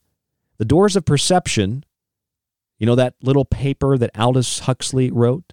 The 0.57 0.65
Doors 0.65 0.97
of 0.97 1.05
Perception, 1.05 1.85
you 2.79 2.87
know 2.87 2.95
that 2.95 3.15
little 3.21 3.45
paper 3.45 3.99
that 3.99 4.19
Aldous 4.19 4.61
Huxley 4.61 5.11
wrote? 5.11 5.53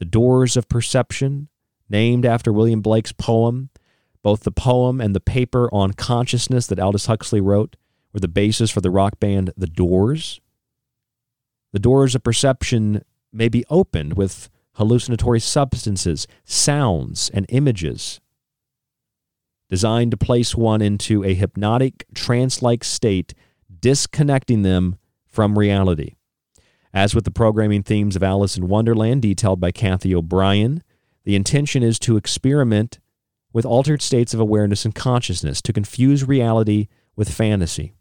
The 0.00 0.04
Doors 0.04 0.56
of 0.56 0.68
Perception, 0.68 1.46
named 1.88 2.26
after 2.26 2.52
William 2.52 2.80
Blake's 2.80 3.12
poem. 3.12 3.70
Both 4.20 4.40
the 4.40 4.50
poem 4.50 5.00
and 5.00 5.14
the 5.14 5.20
paper 5.20 5.72
on 5.72 5.92
consciousness 5.92 6.66
that 6.66 6.80
Aldous 6.80 7.06
Huxley 7.06 7.40
wrote 7.40 7.76
were 8.12 8.18
the 8.18 8.26
basis 8.26 8.72
for 8.72 8.80
the 8.80 8.90
rock 8.90 9.20
band 9.20 9.52
The 9.56 9.68
Doors. 9.68 10.40
The 11.72 11.78
doors 11.78 12.16
of 12.16 12.24
perception 12.24 13.04
may 13.32 13.48
be 13.48 13.64
opened 13.70 14.14
with 14.14 14.50
hallucinatory 14.72 15.38
substances, 15.38 16.26
sounds, 16.44 17.30
and 17.32 17.46
images 17.48 18.20
designed 19.72 20.10
to 20.10 20.18
place 20.18 20.54
one 20.54 20.82
into 20.82 21.24
a 21.24 21.32
hypnotic, 21.32 22.04
trance 22.14 22.60
like 22.60 22.84
state, 22.84 23.32
disconnecting 23.80 24.60
them 24.60 24.98
from 25.26 25.58
reality. 25.58 26.12
As 26.92 27.14
with 27.14 27.24
the 27.24 27.30
programming 27.30 27.82
themes 27.82 28.14
of 28.14 28.22
Alice 28.22 28.58
in 28.58 28.68
Wonderland, 28.68 29.22
detailed 29.22 29.60
by 29.60 29.70
Kathy 29.70 30.14
O'Brien, 30.14 30.82
the 31.24 31.34
intention 31.34 31.82
is 31.82 31.98
to 32.00 32.18
experiment 32.18 32.98
with 33.54 33.64
altered 33.64 34.02
states 34.02 34.34
of 34.34 34.40
awareness 34.40 34.84
and 34.84 34.94
consciousness 34.94 35.62
to 35.62 35.72
confuse 35.72 36.22
reality 36.22 36.88
with 37.16 37.32
fantasy. 37.32 37.94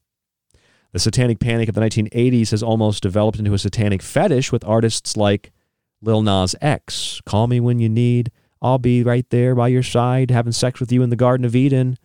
The 0.91 0.99
satanic 0.99 1.39
panic 1.39 1.69
of 1.69 1.75
the 1.75 1.81
1980s 1.81 2.51
has 2.51 2.61
almost 2.61 3.01
developed 3.01 3.39
into 3.39 3.53
a 3.53 3.57
satanic 3.57 4.01
fetish 4.01 4.51
with 4.51 4.65
artists 4.65 5.15
like 5.15 5.53
Lil 6.01 6.21
Nas 6.21 6.53
X, 6.59 7.21
Call 7.25 7.47
Me 7.47 7.61
When 7.61 7.79
You 7.79 7.87
Need, 7.87 8.29
I'll 8.61 8.77
be 8.77 9.03
right 9.03 9.27
there 9.29 9.55
by 9.55 9.69
your 9.69 9.83
side, 9.83 10.29
having 10.31 10.51
sex 10.51 10.79
with 10.79 10.91
you 10.91 11.01
in 11.01 11.09
the 11.09 11.15
Garden 11.15 11.45
of 11.45 11.55
Eden. 11.55 11.97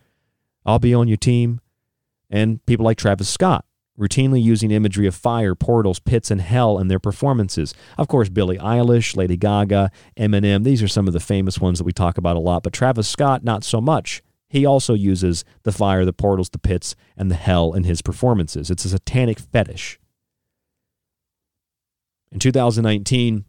I'll 0.65 0.79
be 0.79 0.93
on 0.93 1.07
your 1.07 1.17
team. 1.17 1.61
And 2.29 2.65
people 2.65 2.83
like 2.83 2.97
Travis 2.97 3.29
Scott, 3.29 3.63
routinely 3.97 4.41
using 4.41 4.71
imagery 4.71 5.07
of 5.07 5.15
fire, 5.15 5.55
portals, 5.55 5.99
pits, 5.99 6.29
and 6.29 6.41
hell 6.41 6.77
in 6.79 6.87
their 6.87 6.99
performances. 6.99 7.73
Of 7.97 8.07
course, 8.07 8.29
Billie 8.29 8.57
Eilish, 8.57 9.15
Lady 9.15 9.37
Gaga, 9.37 9.91
Eminem, 10.17 10.63
these 10.63 10.83
are 10.83 10.87
some 10.87 11.07
of 11.07 11.13
the 11.13 11.19
famous 11.19 11.59
ones 11.59 11.77
that 11.77 11.85
we 11.85 11.93
talk 11.93 12.17
about 12.17 12.35
a 12.35 12.41
lot, 12.41 12.63
but 12.63 12.73
Travis 12.73 13.07
Scott, 13.07 13.43
not 13.43 13.63
so 13.63 13.79
much. 13.79 14.21
He 14.49 14.65
also 14.65 14.93
uses 14.93 15.45
the 15.63 15.71
fire, 15.71 16.05
the 16.05 16.13
portals, 16.13 16.49
the 16.49 16.57
pits, 16.57 16.95
and 17.15 17.29
the 17.29 17.35
hell 17.35 17.73
in 17.73 17.83
his 17.83 18.01
performances. 18.01 18.71
It's 18.71 18.85
a 18.85 18.89
satanic 18.89 19.39
fetish. 19.39 19.99
In 22.31 22.39
2019, 22.39 23.45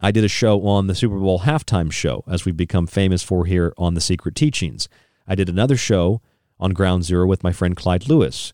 I 0.00 0.12
did 0.12 0.22
a 0.22 0.28
show 0.28 0.64
on 0.64 0.86
the 0.86 0.94
Super 0.94 1.18
Bowl 1.18 1.40
halftime 1.40 1.90
show, 1.90 2.22
as 2.28 2.44
we've 2.44 2.56
become 2.56 2.86
famous 2.86 3.22
for 3.22 3.46
here 3.46 3.74
on 3.76 3.94
The 3.94 4.00
Secret 4.00 4.36
Teachings. 4.36 4.88
I 5.26 5.34
did 5.34 5.48
another 5.48 5.76
show 5.76 6.22
on 6.60 6.72
Ground 6.72 7.04
Zero 7.04 7.26
with 7.26 7.42
my 7.42 7.52
friend 7.52 7.76
Clyde 7.76 8.08
Lewis. 8.08 8.52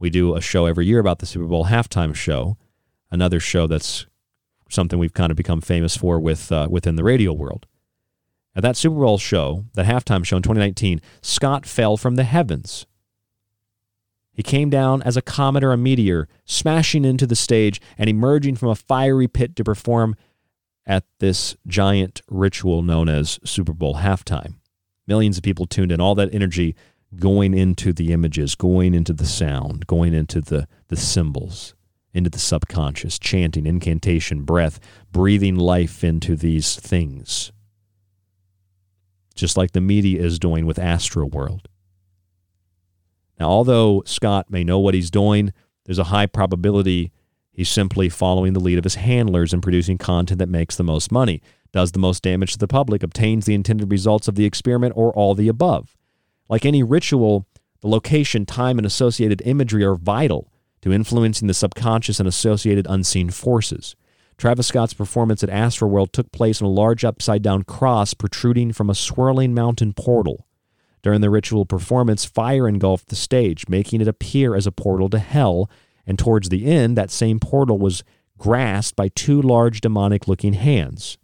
We 0.00 0.10
do 0.10 0.34
a 0.34 0.40
show 0.40 0.66
every 0.66 0.86
year 0.86 0.98
about 0.98 1.20
the 1.20 1.26
Super 1.26 1.46
Bowl 1.46 1.66
halftime 1.66 2.14
show, 2.14 2.56
another 3.10 3.38
show 3.38 3.68
that's 3.68 4.06
something 4.68 4.98
we've 4.98 5.14
kind 5.14 5.30
of 5.30 5.36
become 5.36 5.60
famous 5.60 5.96
for 5.96 6.18
with 6.18 6.50
uh, 6.50 6.66
within 6.68 6.96
the 6.96 7.04
radio 7.04 7.32
world. 7.32 7.66
At 8.56 8.62
that 8.62 8.76
Super 8.76 8.96
Bowl 8.96 9.18
show, 9.18 9.66
that 9.74 9.86
halftime 9.86 10.24
show 10.24 10.38
in 10.38 10.42
2019, 10.42 11.00
Scott 11.22 11.66
fell 11.66 11.96
from 11.96 12.16
the 12.16 12.24
heavens. 12.24 12.86
He 14.32 14.42
came 14.42 14.70
down 14.70 15.02
as 15.02 15.16
a 15.16 15.22
comet 15.22 15.62
or 15.62 15.72
a 15.72 15.76
meteor, 15.76 16.26
smashing 16.46 17.04
into 17.04 17.26
the 17.26 17.36
stage 17.36 17.80
and 17.96 18.08
emerging 18.08 18.56
from 18.56 18.70
a 18.70 18.74
fiery 18.74 19.28
pit 19.28 19.54
to 19.56 19.64
perform 19.64 20.16
at 20.86 21.04
this 21.18 21.56
giant 21.66 22.22
ritual 22.28 22.82
known 22.82 23.08
as 23.08 23.38
Super 23.44 23.72
Bowl 23.72 23.96
halftime. 23.96 24.54
Millions 25.06 25.36
of 25.36 25.42
people 25.42 25.66
tuned 25.66 25.92
in, 25.92 26.00
all 26.00 26.14
that 26.14 26.32
energy 26.34 26.74
going 27.16 27.54
into 27.54 27.92
the 27.92 28.12
images, 28.12 28.54
going 28.54 28.94
into 28.94 29.12
the 29.12 29.26
sound, 29.26 29.86
going 29.86 30.14
into 30.14 30.40
the, 30.40 30.68
the 30.88 30.96
symbols. 30.96 31.74
into 32.12 32.30
the 32.30 32.38
subconscious, 32.38 33.18
chanting, 33.18 33.66
incantation, 33.66 34.42
breath, 34.42 34.80
breathing 35.12 35.56
life 35.56 36.02
into 36.02 36.36
these 36.36 36.76
things. 36.76 37.52
Just 39.34 39.56
like 39.56 39.72
the 39.72 39.80
media 39.80 40.22
is 40.22 40.38
doing 40.38 40.66
with 40.66 40.76
Astroworld. 40.76 41.66
Now, 43.38 43.48
although 43.48 44.02
Scott 44.04 44.50
may 44.50 44.64
know 44.64 44.78
what 44.78 44.94
he's 44.94 45.10
doing, 45.10 45.52
there's 45.86 45.98
a 45.98 46.04
high 46.04 46.26
probability 46.26 47.12
he's 47.52 47.68
simply 47.68 48.08
following 48.08 48.52
the 48.52 48.60
lead 48.60 48.78
of 48.78 48.84
his 48.84 48.96
handlers 48.96 49.52
and 49.52 49.62
producing 49.62 49.98
content 49.98 50.38
that 50.38 50.48
makes 50.48 50.76
the 50.76 50.84
most 50.84 51.10
money, 51.12 51.42
does 51.72 51.92
the 51.92 51.98
most 51.98 52.22
damage 52.22 52.52
to 52.52 52.58
the 52.58 52.68
public, 52.68 53.02
obtains 53.02 53.46
the 53.46 53.54
intended 53.54 53.90
results 53.90 54.28
of 54.28 54.34
the 54.34 54.44
experiment, 54.44 54.92
or 54.96 55.12
all 55.12 55.34
the 55.34 55.48
above. 55.48 55.96
Like 56.48 56.64
any 56.64 56.82
ritual, 56.82 57.46
the 57.80 57.88
location, 57.88 58.44
time, 58.44 58.78
and 58.78 58.86
associated 58.86 59.42
imagery 59.44 59.84
are 59.84 59.94
vital 59.94 60.52
to 60.82 60.92
influencing 60.92 61.48
the 61.48 61.54
subconscious 61.54 62.18
and 62.18 62.28
associated 62.28 62.86
unseen 62.88 63.30
forces. 63.30 63.94
Travis 64.36 64.68
Scott's 64.68 64.94
performance 64.94 65.44
at 65.44 65.50
Astroworld 65.50 66.12
took 66.12 66.32
place 66.32 66.60
in 66.60 66.66
a 66.66 66.70
large 66.70 67.04
upside 67.04 67.42
down 67.42 67.62
cross 67.62 68.14
protruding 68.14 68.72
from 68.72 68.88
a 68.88 68.94
swirling 68.94 69.52
mountain 69.52 69.92
portal. 69.92 70.46
During 71.02 71.20
the 71.20 71.30
ritual 71.30 71.66
performance, 71.66 72.24
fire 72.24 72.66
engulfed 72.66 73.08
the 73.08 73.16
stage, 73.16 73.68
making 73.68 74.00
it 74.00 74.08
appear 74.08 74.54
as 74.54 74.66
a 74.66 74.72
portal 74.72 75.08
to 75.10 75.18
hell, 75.18 75.70
and 76.06 76.18
towards 76.18 76.48
the 76.48 76.66
end, 76.66 76.96
that 76.96 77.10
same 77.10 77.38
portal 77.38 77.78
was 77.78 78.02
grasped 78.38 78.96
by 78.96 79.08
two 79.08 79.40
large 79.40 79.80
demonic 79.80 80.26
looking 80.26 80.54
hands. 80.54 81.18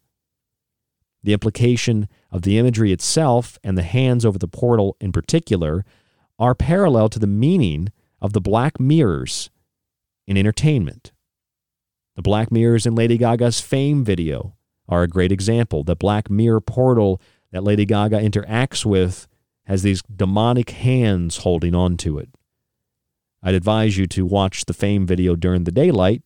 The 1.22 1.32
implication 1.32 2.08
of 2.30 2.42
the 2.42 2.58
imagery 2.58 2.92
itself 2.92 3.58
and 3.64 3.76
the 3.76 3.82
hands 3.82 4.24
over 4.24 4.38
the 4.38 4.46
portal 4.46 4.96
in 5.00 5.12
particular 5.12 5.84
are 6.38 6.54
parallel 6.54 7.08
to 7.08 7.18
the 7.18 7.26
meaning 7.26 7.88
of 8.20 8.32
the 8.32 8.40
black 8.40 8.78
mirrors 8.78 9.50
in 10.26 10.36
entertainment. 10.36 11.12
The 12.14 12.22
black 12.22 12.50
mirrors 12.50 12.86
in 12.86 12.94
Lady 12.94 13.18
Gaga's 13.18 13.60
fame 13.60 14.04
video 14.04 14.56
are 14.88 15.02
a 15.02 15.08
great 15.08 15.32
example. 15.32 15.84
The 15.84 15.96
black 15.96 16.30
mirror 16.30 16.60
portal 16.60 17.20
that 17.50 17.64
Lady 17.64 17.84
Gaga 17.84 18.20
interacts 18.20 18.84
with 18.84 19.26
has 19.64 19.82
these 19.82 20.02
demonic 20.02 20.70
hands 20.70 21.38
holding 21.38 21.74
on 21.74 21.96
to 21.98 22.18
it. 22.18 22.30
I'd 23.46 23.54
advise 23.54 23.96
you 23.96 24.08
to 24.08 24.26
watch 24.26 24.64
the 24.64 24.74
fame 24.74 25.06
video 25.06 25.36
during 25.36 25.62
the 25.62 25.70
daylight 25.70 26.22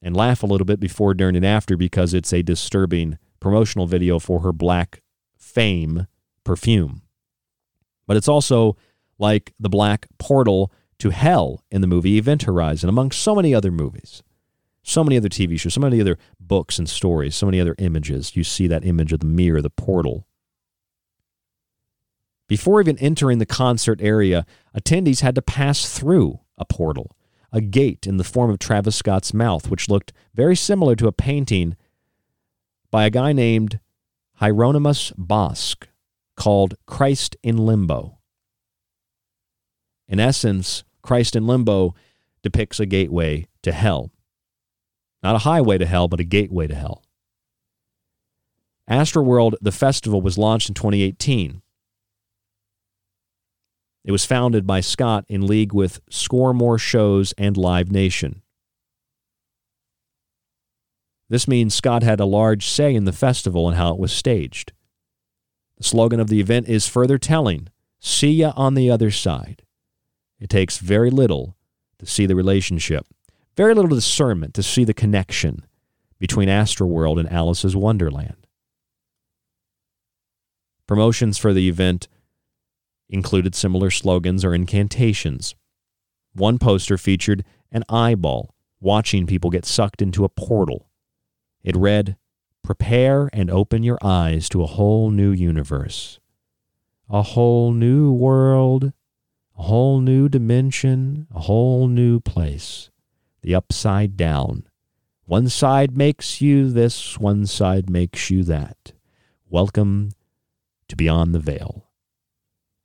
and 0.00 0.16
laugh 0.16 0.44
a 0.44 0.46
little 0.46 0.64
bit 0.64 0.78
before, 0.78 1.12
during, 1.12 1.34
and 1.34 1.44
after 1.44 1.76
because 1.76 2.14
it's 2.14 2.32
a 2.32 2.40
disturbing 2.40 3.18
promotional 3.40 3.88
video 3.88 4.20
for 4.20 4.42
her 4.42 4.52
black 4.52 5.02
fame 5.36 6.06
perfume. 6.44 7.02
But 8.06 8.16
it's 8.16 8.28
also 8.28 8.76
like 9.18 9.52
the 9.58 9.68
black 9.68 10.06
portal 10.20 10.70
to 11.00 11.10
hell 11.10 11.64
in 11.68 11.80
the 11.80 11.88
movie 11.88 12.16
Event 12.16 12.44
Horizon, 12.44 12.88
among 12.88 13.10
so 13.10 13.34
many 13.34 13.52
other 13.52 13.72
movies, 13.72 14.22
so 14.84 15.02
many 15.02 15.16
other 15.16 15.28
TV 15.28 15.58
shows, 15.58 15.74
so 15.74 15.80
many 15.80 16.00
other 16.00 16.16
books 16.38 16.78
and 16.78 16.88
stories, 16.88 17.34
so 17.34 17.46
many 17.46 17.60
other 17.60 17.74
images. 17.78 18.36
You 18.36 18.44
see 18.44 18.68
that 18.68 18.84
image 18.84 19.12
of 19.12 19.18
the 19.18 19.26
mirror, 19.26 19.60
the 19.60 19.68
portal. 19.68 20.28
Before 22.50 22.80
even 22.80 22.98
entering 22.98 23.38
the 23.38 23.46
concert 23.46 24.02
area, 24.02 24.44
attendees 24.76 25.20
had 25.20 25.36
to 25.36 25.40
pass 25.40 25.88
through 25.88 26.40
a 26.58 26.64
portal, 26.64 27.16
a 27.52 27.60
gate 27.60 28.08
in 28.08 28.16
the 28.16 28.24
form 28.24 28.50
of 28.50 28.58
Travis 28.58 28.96
Scott's 28.96 29.32
mouth, 29.32 29.70
which 29.70 29.88
looked 29.88 30.12
very 30.34 30.56
similar 30.56 30.96
to 30.96 31.06
a 31.06 31.12
painting 31.12 31.76
by 32.90 33.04
a 33.04 33.10
guy 33.10 33.32
named 33.32 33.78
Hieronymus 34.40 35.12
Bosch 35.16 35.76
called 36.34 36.74
Christ 36.86 37.36
in 37.44 37.56
Limbo. 37.56 38.18
In 40.08 40.18
essence, 40.18 40.82
Christ 41.02 41.36
in 41.36 41.46
Limbo 41.46 41.94
depicts 42.42 42.80
a 42.80 42.86
gateway 42.86 43.46
to 43.62 43.70
hell. 43.70 44.10
Not 45.22 45.36
a 45.36 45.44
highway 45.46 45.78
to 45.78 45.86
hell, 45.86 46.08
but 46.08 46.18
a 46.18 46.24
gateway 46.24 46.66
to 46.66 46.74
hell. 46.74 47.04
Astroworld, 48.90 49.54
the 49.60 49.70
festival, 49.70 50.20
was 50.20 50.36
launched 50.36 50.68
in 50.68 50.74
2018. 50.74 51.62
It 54.04 54.12
was 54.12 54.24
founded 54.24 54.66
by 54.66 54.80
Scott 54.80 55.24
in 55.28 55.46
league 55.46 55.72
with 55.72 56.00
ScoreMore 56.10 56.80
Shows 56.80 57.32
and 57.36 57.56
Live 57.56 57.90
Nation. 57.90 58.42
This 61.28 61.46
means 61.46 61.74
Scott 61.74 62.02
had 62.02 62.18
a 62.18 62.24
large 62.24 62.66
say 62.66 62.94
in 62.94 63.04
the 63.04 63.12
festival 63.12 63.68
and 63.68 63.76
how 63.76 63.92
it 63.92 64.00
was 64.00 64.12
staged. 64.12 64.72
The 65.76 65.84
slogan 65.84 66.18
of 66.18 66.28
the 66.28 66.40
event 66.40 66.68
is 66.68 66.88
further 66.88 67.18
telling 67.18 67.68
See 68.00 68.32
ya 68.32 68.52
on 68.56 68.74
the 68.74 68.90
other 68.90 69.10
side. 69.10 69.62
It 70.40 70.48
takes 70.48 70.78
very 70.78 71.10
little 71.10 71.56
to 71.98 72.06
see 72.06 72.24
the 72.24 72.34
relationship, 72.34 73.06
very 73.56 73.74
little 73.74 73.90
discernment 73.90 74.54
to 74.54 74.62
see 74.62 74.84
the 74.84 74.94
connection 74.94 75.66
between 76.18 76.48
Astroworld 76.48 77.20
and 77.20 77.30
Alice's 77.30 77.76
Wonderland. 77.76 78.46
Promotions 80.86 81.36
for 81.36 81.52
the 81.52 81.68
event 81.68 82.08
included 83.10 83.54
similar 83.54 83.90
slogans 83.90 84.44
or 84.44 84.54
incantations. 84.54 85.54
One 86.32 86.58
poster 86.58 86.96
featured 86.96 87.44
an 87.70 87.84
eyeball 87.90 88.54
watching 88.80 89.26
people 89.26 89.50
get 89.50 89.66
sucked 89.66 90.00
into 90.00 90.24
a 90.24 90.30
portal. 90.30 90.88
It 91.62 91.76
read, 91.76 92.16
Prepare 92.62 93.28
and 93.32 93.50
open 93.50 93.82
your 93.82 93.98
eyes 94.02 94.48
to 94.50 94.62
a 94.62 94.66
whole 94.66 95.10
new 95.10 95.32
universe, 95.32 96.20
a 97.08 97.22
whole 97.22 97.72
new 97.72 98.12
world 98.12 98.92
a 99.60 99.64
whole 99.64 100.00
new 100.00 100.26
dimension, 100.26 101.26
a 101.34 101.40
whole 101.40 101.86
new 101.86 102.18
place. 102.18 102.88
The 103.42 103.54
upside 103.54 104.16
down. 104.16 104.66
One 105.26 105.50
side 105.50 105.98
makes 105.98 106.40
you 106.40 106.70
this, 106.70 107.18
one 107.18 107.44
side 107.44 107.90
makes 107.90 108.30
you 108.30 108.42
that. 108.44 108.92
Welcome 109.50 110.12
to 110.88 110.96
Beyond 110.96 111.34
the 111.34 111.40
Veil. 111.40 111.89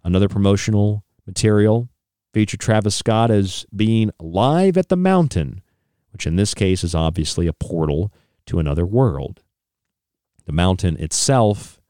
Another 0.06 0.30
promotional 0.30 1.04
material 1.26 1.90
featured 2.32 2.60
Travis 2.60 2.96
Scott 2.96 3.32
as 3.32 3.66
being 3.76 4.12
live 4.20 4.78
at 4.78 4.90
the 4.90 4.96
mountain, 4.96 5.64
which 6.14 6.28
in 6.28 6.36
this 6.36 6.54
case 6.54 6.84
is 6.84 6.94
obviously 6.94 7.48
a 7.48 7.54
portal 7.54 8.14
to 8.46 8.60
another 8.60 8.86
world. 8.86 9.42
The 10.46 10.52
mountain 10.52 10.96
itself, 10.98 11.82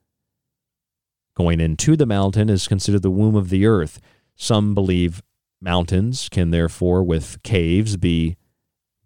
going 1.36 1.60
into 1.60 1.98
the 1.98 2.06
mountain, 2.06 2.50
is 2.50 2.70
considered 2.70 3.02
the 3.02 3.12
womb 3.12 3.36
of 3.36 3.50
the 3.50 3.66
earth. 3.66 4.00
Some 4.38 4.74
believe 4.74 5.22
mountains 5.60 6.30
can 6.30 6.52
therefore, 6.52 7.04
with 7.04 7.44
caves, 7.44 7.98
be 7.98 8.38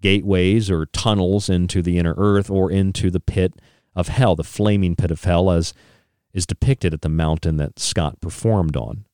gateways 0.02 0.70
or 0.70 0.86
tunnels 0.86 1.50
into 1.50 1.82
the 1.82 1.98
inner 1.98 2.14
earth 2.16 2.52
or 2.52 2.70
into 2.72 3.10
the 3.10 3.20
pit 3.20 3.56
of 3.96 4.10
hell, 4.10 4.36
the 4.36 4.44
flaming 4.44 4.96
pit 4.96 5.10
of 5.10 5.24
hell, 5.24 5.50
as 5.50 5.74
is 6.34 6.46
depicted 6.46 6.94
at 6.94 7.02
the 7.02 7.10
mountain 7.10 7.58
that 7.58 7.80
Scott 7.80 8.22
performed 8.22 8.78
on. 8.78 9.06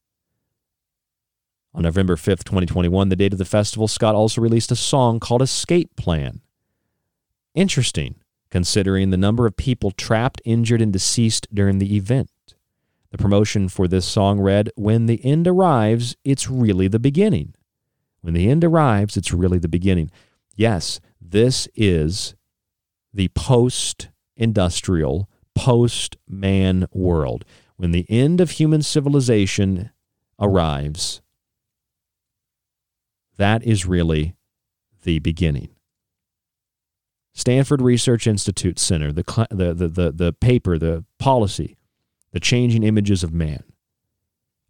On 1.74 1.84
November 1.84 2.16
5th, 2.16 2.44
2021, 2.46 3.10
the 3.10 3.16
date 3.16 3.34
of 3.34 3.40
the 3.40 3.46
festival, 3.46 3.88
Scott 3.88 4.16
also 4.16 4.42
released 4.42 4.72
a 4.72 4.76
song 4.76 5.20
called 5.20 5.42
Escape 5.42 5.96
Plan. 5.98 6.42
Interesting, 7.54 8.16
considering 8.50 9.10
the 9.10 9.18
number 9.18 9.46
of 9.46 9.58
people 9.58 9.92
trapped, 9.92 10.42
injured, 10.46 10.82
and 10.82 10.94
deceased 10.94 11.48
during 11.54 11.80
the 11.80 11.96
event. 11.96 12.30
The 13.12 13.18
promotion 13.18 13.70
for 13.70 13.88
this 13.88 14.06
song 14.06 14.40
read 14.40 14.70
When 14.76 15.06
the 15.06 15.24
end 15.26 15.48
arrives, 15.48 16.16
it's 16.24 16.50
really 16.50 16.88
the 16.88 17.00
beginning. 17.00 17.54
When 18.22 18.34
the 18.34 18.50
end 18.50 18.64
arrives, 18.64 19.18
it's 19.18 19.32
really 19.32 19.60
the 19.60 19.68
beginning. 19.68 20.12
Yes, 20.56 21.00
this 21.22 21.68
is 21.76 22.36
the 23.14 23.28
post 23.30 24.10
industrial, 24.36 25.30
post 25.56 26.18
man 26.28 26.88
world. 26.92 27.46
When 27.78 27.92
the 27.92 28.06
end 28.10 28.40
of 28.40 28.52
human 28.52 28.82
civilization 28.82 29.92
arrives, 30.40 31.22
that 33.38 33.64
is 33.64 33.86
really 33.86 34.36
the 35.04 35.20
beginning. 35.20 35.70
Stanford 37.34 37.82
Research 37.82 38.28
Institute 38.28 38.80
Center, 38.80 39.12
the, 39.12 39.24
the, 39.50 39.74
the, 39.74 39.88
the, 39.90 40.12
the 40.12 40.34
paper, 40.34 40.78
the 40.78 41.04
policy 41.20 41.76
the 42.36 42.40
changing 42.42 42.84
images 42.84 43.24
of 43.24 43.34
man. 43.34 43.64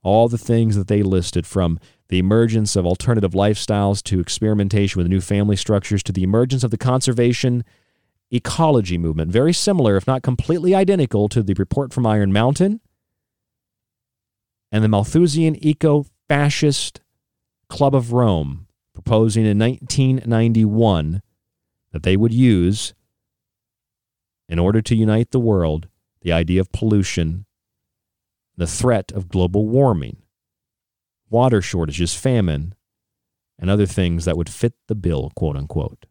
All 0.03 0.29
the 0.29 0.37
things 0.37 0.75
that 0.75 0.87
they 0.87 1.01
listed 1.01 1.47
from 1.47 1.79
the 2.09 2.19
emergence 2.19 2.75
of 2.75 2.85
alternative 2.85 3.31
lifestyles 3.31 4.03
to 4.03 4.19
experimentation 4.19 4.99
with 4.99 5.07
new 5.07 5.19
family 5.19 5.55
structures 5.55 6.03
to 6.03 6.11
the 6.11 6.21
emergence 6.21 6.63
of 6.63 6.69
the 6.69 6.77
conservation 6.77 7.63
ecology 8.31 8.97
movement, 8.97 9.31
very 9.31 9.53
similar, 9.53 9.95
if 9.95 10.07
not 10.07 10.23
completely 10.23 10.73
identical, 10.73 11.29
to 11.29 11.43
the 11.43 11.53
report 11.55 11.93
from 11.93 12.05
Iron 12.05 12.33
Mountain 12.33 12.81
and 14.71 14.83
the 14.83 14.89
Malthusian 14.89 15.55
eco 15.63 16.05
fascist 16.27 17.01
Club 17.69 17.95
of 17.95 18.13
Rome, 18.13 18.67
proposing 18.93 19.45
in 19.45 19.57
1991 19.57 21.21
that 21.91 22.03
they 22.03 22.17
would 22.17 22.33
use, 22.33 22.93
in 24.47 24.59
order 24.59 24.81
to 24.81 24.95
unite 24.95 25.31
the 25.31 25.39
world, 25.39 25.87
the 26.21 26.31
idea 26.31 26.61
of 26.61 26.71
pollution 26.71 27.45
the 28.57 28.67
threat 28.67 29.11
of 29.11 29.29
global 29.29 29.67
warming, 29.67 30.17
water 31.29 31.61
shortages, 31.61 32.13
famine, 32.13 32.73
and 33.59 33.69
other 33.69 33.85
things 33.85 34.25
that 34.25 34.37
would 34.37 34.49
fit 34.49 34.73
the 34.87 34.95
bill, 34.95 35.31
quote 35.35 35.57
unquote. 35.57 36.05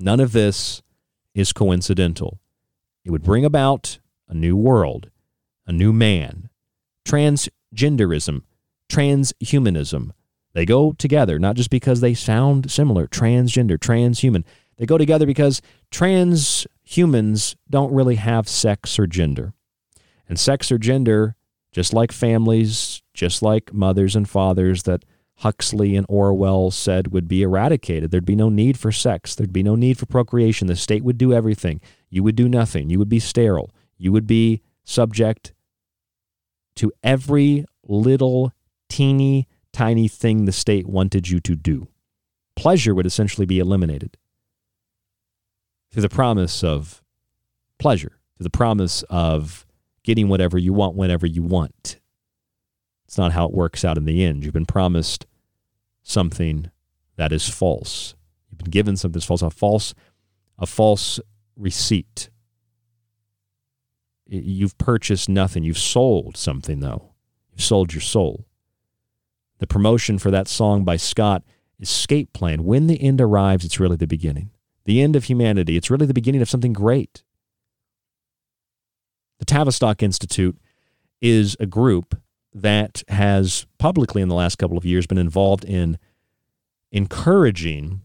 None 0.00 0.20
of 0.20 0.32
this 0.32 0.82
is 1.34 1.52
coincidental. 1.52 2.40
It 3.04 3.10
would 3.10 3.22
bring 3.22 3.44
about 3.44 3.98
a 4.28 4.34
new 4.34 4.56
world, 4.56 5.10
a 5.66 5.72
new 5.72 5.92
man. 5.92 6.48
Transgenderism, 7.06 8.42
transhumanism, 8.88 10.12
they 10.52 10.64
go 10.64 10.92
together, 10.92 11.38
not 11.38 11.56
just 11.56 11.70
because 11.70 12.00
they 12.00 12.14
sound 12.14 12.70
similar 12.70 13.06
transgender, 13.06 13.78
transhuman. 13.78 14.44
They 14.78 14.86
go 14.86 14.98
together 14.98 15.26
because 15.26 15.62
transhumans 15.92 17.56
don't 17.68 17.92
really 17.92 18.16
have 18.16 18.48
sex 18.48 18.98
or 18.98 19.06
gender. 19.06 19.52
And 20.28 20.38
sex 20.38 20.72
or 20.72 20.78
gender, 20.78 21.36
just 21.72 21.92
like 21.92 22.10
families, 22.10 23.02
just 23.14 23.42
like 23.42 23.72
mothers 23.72 24.16
and 24.16 24.28
fathers 24.28 24.84
that 24.84 25.04
Huxley 25.40 25.96
and 25.96 26.04
Orwell 26.06 26.70
said 26.70 27.12
would 27.12 27.26
be 27.26 27.42
eradicated. 27.42 28.10
There'd 28.10 28.26
be 28.26 28.36
no 28.36 28.50
need 28.50 28.78
for 28.78 28.92
sex. 28.92 29.34
There'd 29.34 29.54
be 29.54 29.62
no 29.62 29.74
need 29.74 29.96
for 29.96 30.04
procreation. 30.04 30.66
The 30.66 30.76
state 30.76 31.02
would 31.02 31.16
do 31.16 31.32
everything. 31.32 31.80
You 32.10 32.22
would 32.24 32.36
do 32.36 32.46
nothing. 32.46 32.90
You 32.90 32.98
would 32.98 33.08
be 33.08 33.20
sterile. 33.20 33.70
You 33.96 34.12
would 34.12 34.26
be 34.26 34.60
subject 34.84 35.54
to 36.76 36.92
every 37.02 37.64
little 37.82 38.52
teeny 38.90 39.48
tiny 39.72 40.08
thing 40.08 40.44
the 40.44 40.52
state 40.52 40.86
wanted 40.86 41.30
you 41.30 41.40
to 41.40 41.56
do. 41.56 41.88
Pleasure 42.54 42.94
would 42.94 43.06
essentially 43.06 43.46
be 43.46 43.58
eliminated 43.58 44.18
through 45.90 46.02
the 46.02 46.10
promise 46.10 46.62
of 46.62 47.02
pleasure, 47.78 48.18
through 48.36 48.44
the 48.44 48.50
promise 48.50 49.04
of 49.08 49.64
getting 50.02 50.28
whatever 50.28 50.58
you 50.58 50.74
want 50.74 50.96
whenever 50.96 51.26
you 51.26 51.42
want. 51.42 51.98
It's 53.06 53.16
not 53.16 53.32
how 53.32 53.46
it 53.46 53.54
works 53.54 53.86
out 53.86 53.96
in 53.96 54.04
the 54.04 54.22
end. 54.22 54.44
You've 54.44 54.52
been 54.52 54.66
promised 54.66 55.26
something 56.02 56.70
that 57.16 57.32
is 57.32 57.48
false. 57.48 58.14
You've 58.50 58.58
been 58.58 58.70
given 58.70 58.96
something 58.96 59.18
that's 59.18 59.26
false, 59.26 59.42
a 59.42 59.50
false, 59.50 59.94
a 60.58 60.66
false 60.66 61.20
receipt. 61.56 62.30
You've 64.26 64.78
purchased 64.78 65.28
nothing. 65.28 65.64
You've 65.64 65.78
sold 65.78 66.36
something, 66.36 66.80
though. 66.80 67.14
You've 67.50 67.62
sold 67.62 67.92
your 67.92 68.00
soul. 68.00 68.46
The 69.58 69.66
promotion 69.66 70.18
for 70.18 70.30
that 70.30 70.48
song 70.48 70.84
by 70.84 70.96
Scott, 70.96 71.42
is 71.78 71.90
Escape 71.90 72.32
Plan. 72.32 72.64
When 72.64 72.86
the 72.86 73.00
end 73.02 73.20
arrives, 73.20 73.64
it's 73.64 73.80
really 73.80 73.96
the 73.96 74.06
beginning. 74.06 74.50
The 74.84 75.02
end 75.02 75.16
of 75.16 75.24
humanity. 75.24 75.76
It's 75.76 75.90
really 75.90 76.06
the 76.06 76.14
beginning 76.14 76.42
of 76.42 76.48
something 76.48 76.72
great. 76.72 77.22
The 79.38 79.44
Tavistock 79.44 80.02
Institute 80.02 80.58
is 81.20 81.56
a 81.58 81.66
group 81.66 82.16
that 82.52 83.02
has 83.08 83.66
publicly 83.78 84.22
in 84.22 84.28
the 84.28 84.34
last 84.34 84.56
couple 84.58 84.76
of 84.76 84.84
years 84.84 85.06
been 85.06 85.18
involved 85.18 85.64
in 85.64 85.98
encouraging 86.92 88.02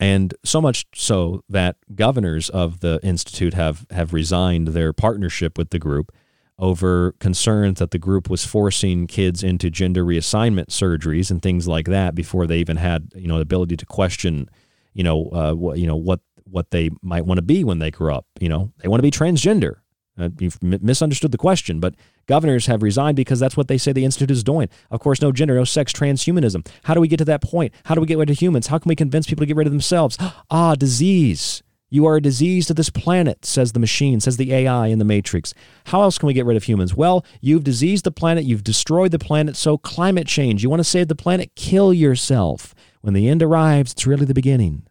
and 0.00 0.34
so 0.44 0.60
much 0.60 0.86
so 0.94 1.42
that 1.48 1.76
governors 1.94 2.48
of 2.50 2.80
the 2.80 3.00
institute 3.02 3.54
have 3.54 3.86
have 3.90 4.12
resigned 4.12 4.68
their 4.68 4.92
partnership 4.92 5.58
with 5.58 5.70
the 5.70 5.78
group 5.78 6.12
over 6.58 7.12
concerns 7.20 7.78
that 7.78 7.90
the 7.90 7.98
group 7.98 8.28
was 8.28 8.44
forcing 8.44 9.06
kids 9.06 9.42
into 9.42 9.70
gender 9.70 10.04
reassignment 10.04 10.66
surgeries 10.66 11.30
and 11.30 11.42
things 11.42 11.68
like 11.68 11.86
that 11.86 12.14
before 12.14 12.46
they 12.46 12.58
even 12.58 12.76
had 12.76 13.10
you 13.14 13.28
know 13.28 13.36
the 13.36 13.42
ability 13.42 13.76
to 13.76 13.86
question 13.86 14.48
you 14.94 15.02
know 15.02 15.28
uh, 15.30 15.52
what 15.52 15.78
you 15.78 15.86
know 15.86 15.96
what 15.96 16.20
what 16.44 16.70
they 16.70 16.90
might 17.02 17.26
want 17.26 17.38
to 17.38 17.42
be 17.42 17.62
when 17.62 17.78
they 17.78 17.90
grow 17.90 18.14
up 18.14 18.26
you 18.40 18.48
know? 18.48 18.72
They 18.78 18.88
want 18.88 19.00
to 19.00 19.02
be 19.02 19.10
transgender. 19.10 19.76
Uh, 20.18 20.30
you've 20.38 20.58
m- 20.62 20.78
misunderstood 20.80 21.32
the 21.32 21.38
question 21.38 21.80
but 21.80 21.94
governors 22.28 22.66
have 22.66 22.82
resigned 22.82 23.16
because 23.16 23.40
that's 23.40 23.56
what 23.56 23.66
they 23.66 23.78
say 23.78 23.92
the 23.92 24.04
institute 24.04 24.30
is 24.30 24.44
doing 24.44 24.68
of 24.90 25.00
course 25.00 25.20
no 25.20 25.32
gender 25.32 25.56
no 25.56 25.64
sex 25.64 25.92
transhumanism 25.92 26.64
how 26.84 26.94
do 26.94 27.00
we 27.00 27.08
get 27.08 27.16
to 27.16 27.24
that 27.24 27.42
point 27.42 27.74
how 27.84 27.94
do 27.94 28.00
we 28.00 28.06
get 28.06 28.18
rid 28.18 28.30
of 28.30 28.40
humans 28.40 28.68
how 28.68 28.78
can 28.78 28.88
we 28.88 28.94
convince 28.94 29.26
people 29.26 29.42
to 29.42 29.46
get 29.46 29.56
rid 29.56 29.66
of 29.66 29.72
themselves 29.72 30.16
ah 30.50 30.76
disease 30.76 31.62
you 31.90 32.04
are 32.04 32.16
a 32.16 32.20
disease 32.20 32.66
to 32.66 32.74
this 32.74 32.90
planet, 32.90 33.46
says 33.46 33.72
the 33.72 33.80
machine, 33.80 34.20
says 34.20 34.36
the 34.36 34.52
AI 34.52 34.88
in 34.88 34.98
the 34.98 35.06
Matrix. 35.06 35.54
How 35.86 36.02
else 36.02 36.18
can 36.18 36.26
we 36.26 36.34
get 36.34 36.44
rid 36.44 36.56
of 36.56 36.64
humans? 36.64 36.94
Well, 36.94 37.24
you've 37.40 37.64
diseased 37.64 38.04
the 38.04 38.10
planet, 38.10 38.44
you've 38.44 38.64
destroyed 38.64 39.10
the 39.10 39.18
planet, 39.18 39.56
so 39.56 39.78
climate 39.78 40.26
change. 40.26 40.62
You 40.62 40.68
want 40.68 40.80
to 40.80 40.84
save 40.84 41.08
the 41.08 41.14
planet? 41.14 41.54
Kill 41.56 41.94
yourself. 41.94 42.74
When 43.00 43.14
the 43.14 43.26
end 43.26 43.42
arrives, 43.42 43.92
it's 43.92 44.06
really 44.06 44.26
the 44.26 44.34
beginning. 44.34 44.86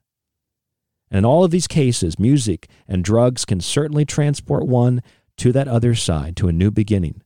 And 1.11 1.19
in 1.19 1.26
all 1.26 1.43
of 1.43 1.51
these 1.51 1.68
cases, 1.68 2.18
music 2.18 2.68
and 2.88 3.03
drugs 3.03 3.45
can 3.45 3.61
certainly 3.61 4.03
transport 4.03 4.65
one 4.65 5.03
to 5.38 5.51
that 5.51 5.68
other 5.68 5.93
side, 5.93 6.35
to 6.38 6.47
a 6.47 6.53
new 6.53 6.72
beginning, 6.72 7.22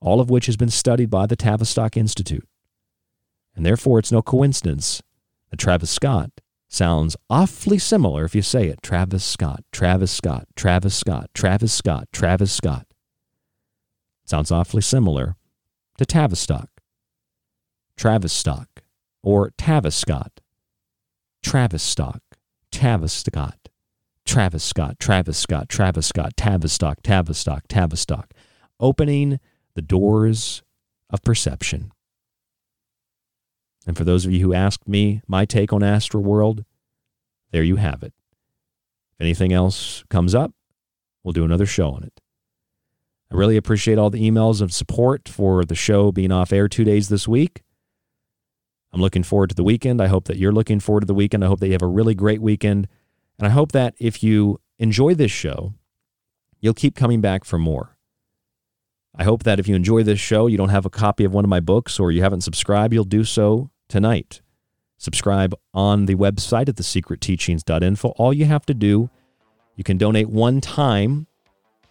all 0.00 0.20
of 0.20 0.30
which 0.30 0.46
has 0.46 0.56
been 0.56 0.70
studied 0.70 1.10
by 1.10 1.26
the 1.26 1.36
Tavistock 1.36 1.96
Institute. 1.96 2.46
And 3.54 3.66
therefore, 3.66 3.98
it's 3.98 4.12
no 4.12 4.22
coincidence 4.22 5.02
that 5.50 5.58
Travis 5.58 5.90
Scott 5.90 6.30
sounds 6.68 7.16
awfully 7.28 7.78
similar 7.78 8.24
if 8.24 8.34
you 8.34 8.42
say 8.42 8.68
it 8.68 8.82
Travis 8.82 9.24
Scott, 9.24 9.64
Travis 9.72 10.12
Scott, 10.12 10.46
Travis 10.54 10.94
Scott, 10.94 11.30
Travis 11.34 11.72
Scott, 11.72 12.08
Travis 12.12 12.52
Scott. 12.52 12.86
Sounds 14.24 14.52
awfully 14.52 14.82
similar 14.82 15.36
to 15.96 16.04
Tavistock, 16.04 16.68
Travistock, 17.96 18.66
or 19.22 19.50
Tavistock, 19.56 20.40
Travis 21.42 21.82
Stock, 21.82 22.22
Tavistock, 22.70 23.56
Travis 24.24 24.62
Scott, 24.62 25.00
Travis 25.00 25.38
Scott, 25.38 25.68
Travis 25.68 26.06
Scott, 26.06 26.36
Tavistock, 26.36 27.02
Tavistock, 27.02 27.66
Tavistock, 27.68 28.34
opening 28.78 29.40
the 29.78 29.82
doors 29.82 30.64
of 31.08 31.22
perception. 31.22 31.92
And 33.86 33.96
for 33.96 34.02
those 34.02 34.26
of 34.26 34.32
you 34.32 34.40
who 34.40 34.52
asked 34.52 34.88
me 34.88 35.22
my 35.28 35.44
take 35.44 35.72
on 35.72 35.82
Astroworld, 35.82 36.64
there 37.52 37.62
you 37.62 37.76
have 37.76 38.02
it. 38.02 38.12
If 39.12 39.20
anything 39.20 39.52
else 39.52 40.02
comes 40.10 40.34
up, 40.34 40.50
we'll 41.22 41.32
do 41.32 41.44
another 41.44 41.64
show 41.64 41.92
on 41.92 42.02
it. 42.02 42.20
I 43.30 43.36
really 43.36 43.56
appreciate 43.56 43.98
all 43.98 44.10
the 44.10 44.28
emails 44.28 44.60
of 44.60 44.72
support 44.72 45.28
for 45.28 45.64
the 45.64 45.76
show 45.76 46.10
being 46.10 46.32
off 46.32 46.52
air 46.52 46.66
two 46.66 46.82
days 46.82 47.08
this 47.08 47.28
week. 47.28 47.62
I'm 48.92 49.00
looking 49.00 49.22
forward 49.22 49.50
to 49.50 49.54
the 49.54 49.62
weekend. 49.62 50.02
I 50.02 50.08
hope 50.08 50.24
that 50.24 50.38
you're 50.38 50.50
looking 50.50 50.80
forward 50.80 51.02
to 51.02 51.06
the 51.06 51.14
weekend. 51.14 51.44
I 51.44 51.46
hope 51.46 51.60
that 51.60 51.68
you 51.68 51.72
have 51.74 51.82
a 51.82 51.86
really 51.86 52.16
great 52.16 52.42
weekend. 52.42 52.88
And 53.38 53.46
I 53.46 53.50
hope 53.50 53.70
that 53.70 53.94
if 54.00 54.24
you 54.24 54.60
enjoy 54.80 55.14
this 55.14 55.30
show, 55.30 55.74
you'll 56.58 56.74
keep 56.74 56.96
coming 56.96 57.20
back 57.20 57.44
for 57.44 57.60
more. 57.60 57.94
I 59.18 59.24
hope 59.24 59.42
that 59.42 59.58
if 59.58 59.66
you 59.66 59.74
enjoy 59.74 60.04
this 60.04 60.20
show, 60.20 60.46
you 60.46 60.56
don't 60.56 60.68
have 60.68 60.86
a 60.86 60.90
copy 60.90 61.24
of 61.24 61.34
one 61.34 61.44
of 61.44 61.48
my 61.48 61.60
books 61.60 61.98
or 61.98 62.12
you 62.12 62.22
haven't 62.22 62.42
subscribed, 62.42 62.94
you'll 62.94 63.04
do 63.04 63.24
so 63.24 63.70
tonight. 63.88 64.40
Subscribe 64.96 65.54
on 65.74 66.06
the 66.06 66.14
website 66.14 66.68
at 66.68 66.76
thesecretteachings.info. 66.76 68.08
All 68.10 68.32
you 68.32 68.44
have 68.44 68.64
to 68.66 68.74
do, 68.74 69.10
you 69.74 69.82
can 69.82 69.98
donate 69.98 70.28
one 70.28 70.60
time 70.60 71.26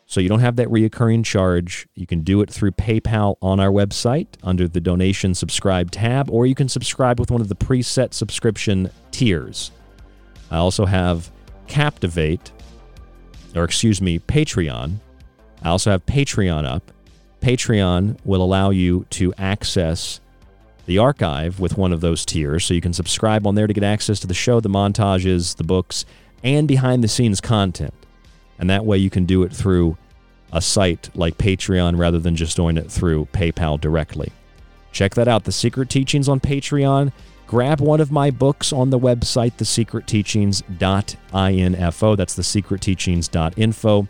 so 0.06 0.22
you 0.22 0.30
don't 0.30 0.40
have 0.40 0.56
that 0.56 0.70
reoccurring 0.70 1.26
charge. 1.26 1.86
You 1.96 2.08
can 2.08 2.22
do 2.22 2.42
it 2.42 2.50
through 2.50 2.72
PayPal 2.72 3.36
on 3.42 3.60
our 3.60 3.72
website 3.72 4.28
under 4.42 4.68
the 4.68 4.80
donation 4.80 5.36
subscribe 5.36 5.92
tab, 5.92 6.30
or 6.30 6.46
you 6.46 6.56
can 6.56 6.70
subscribe 6.70 7.20
with 7.20 7.30
one 7.30 7.42
of 7.42 7.50
the 7.50 7.56
preset 7.56 8.14
subscription 8.14 8.90
tiers. 9.12 9.72
I 10.50 10.58
also 10.58 10.86
have 10.86 11.30
Captivate, 11.68 12.54
or 13.54 13.66
excuse 13.66 14.02
me, 14.02 14.20
Patreon. 14.20 14.96
I 15.62 15.70
also 15.70 15.92
have 15.92 16.06
Patreon 16.06 16.66
up. 16.66 16.94
Patreon 17.48 18.18
will 18.26 18.42
allow 18.42 18.72
you 18.72 19.06
to 19.12 19.34
access 19.38 20.20
the 20.86 20.98
archive 20.98 21.62
with 21.62 21.78
one 21.78 21.94
of 21.94 22.02
those 22.02 22.26
tiers. 22.26 22.66
So 22.66 22.74
you 22.74 22.82
can 22.82 22.92
subscribe 22.92 23.48
on 23.48 23.56
there 23.56 23.68
to 23.68 23.74
get 23.74 23.86
access 23.86 24.20
to 24.20 24.28
the 24.28 24.34
show, 24.34 24.60
the 24.60 24.68
montages, 24.68 25.56
the 25.56 25.64
books, 25.64 26.04
and 26.44 26.68
behind 26.68 27.06
the 27.06 27.08
scenes 27.08 27.40
content. 27.40 27.94
And 28.60 28.70
that 28.70 28.84
way 28.84 28.98
you 28.98 29.10
can 29.10 29.26
do 29.26 29.44
it 29.44 29.54
through 29.54 29.96
a 30.52 30.62
site 30.62 31.10
like 31.16 31.38
Patreon 31.38 31.98
rather 31.98 32.20
than 32.20 32.36
just 32.36 32.58
doing 32.58 32.76
it 32.76 32.92
through 32.92 33.28
PayPal 33.28 33.80
directly. 33.80 34.34
Check 34.92 35.16
that 35.16 35.30
out, 35.30 35.46
The 35.46 35.54
Secret 35.54 35.90
Teachings 35.90 36.28
on 36.28 36.42
Patreon. 36.42 37.14
Grab 37.46 37.80
one 37.80 38.02
of 38.02 38.12
my 38.12 38.30
books 38.30 38.74
on 38.74 38.90
the 38.90 39.00
website, 39.00 39.54
thesecretteachings.info. 39.54 42.16
That's 42.18 42.38
thesecretteachings.info. 42.38 44.08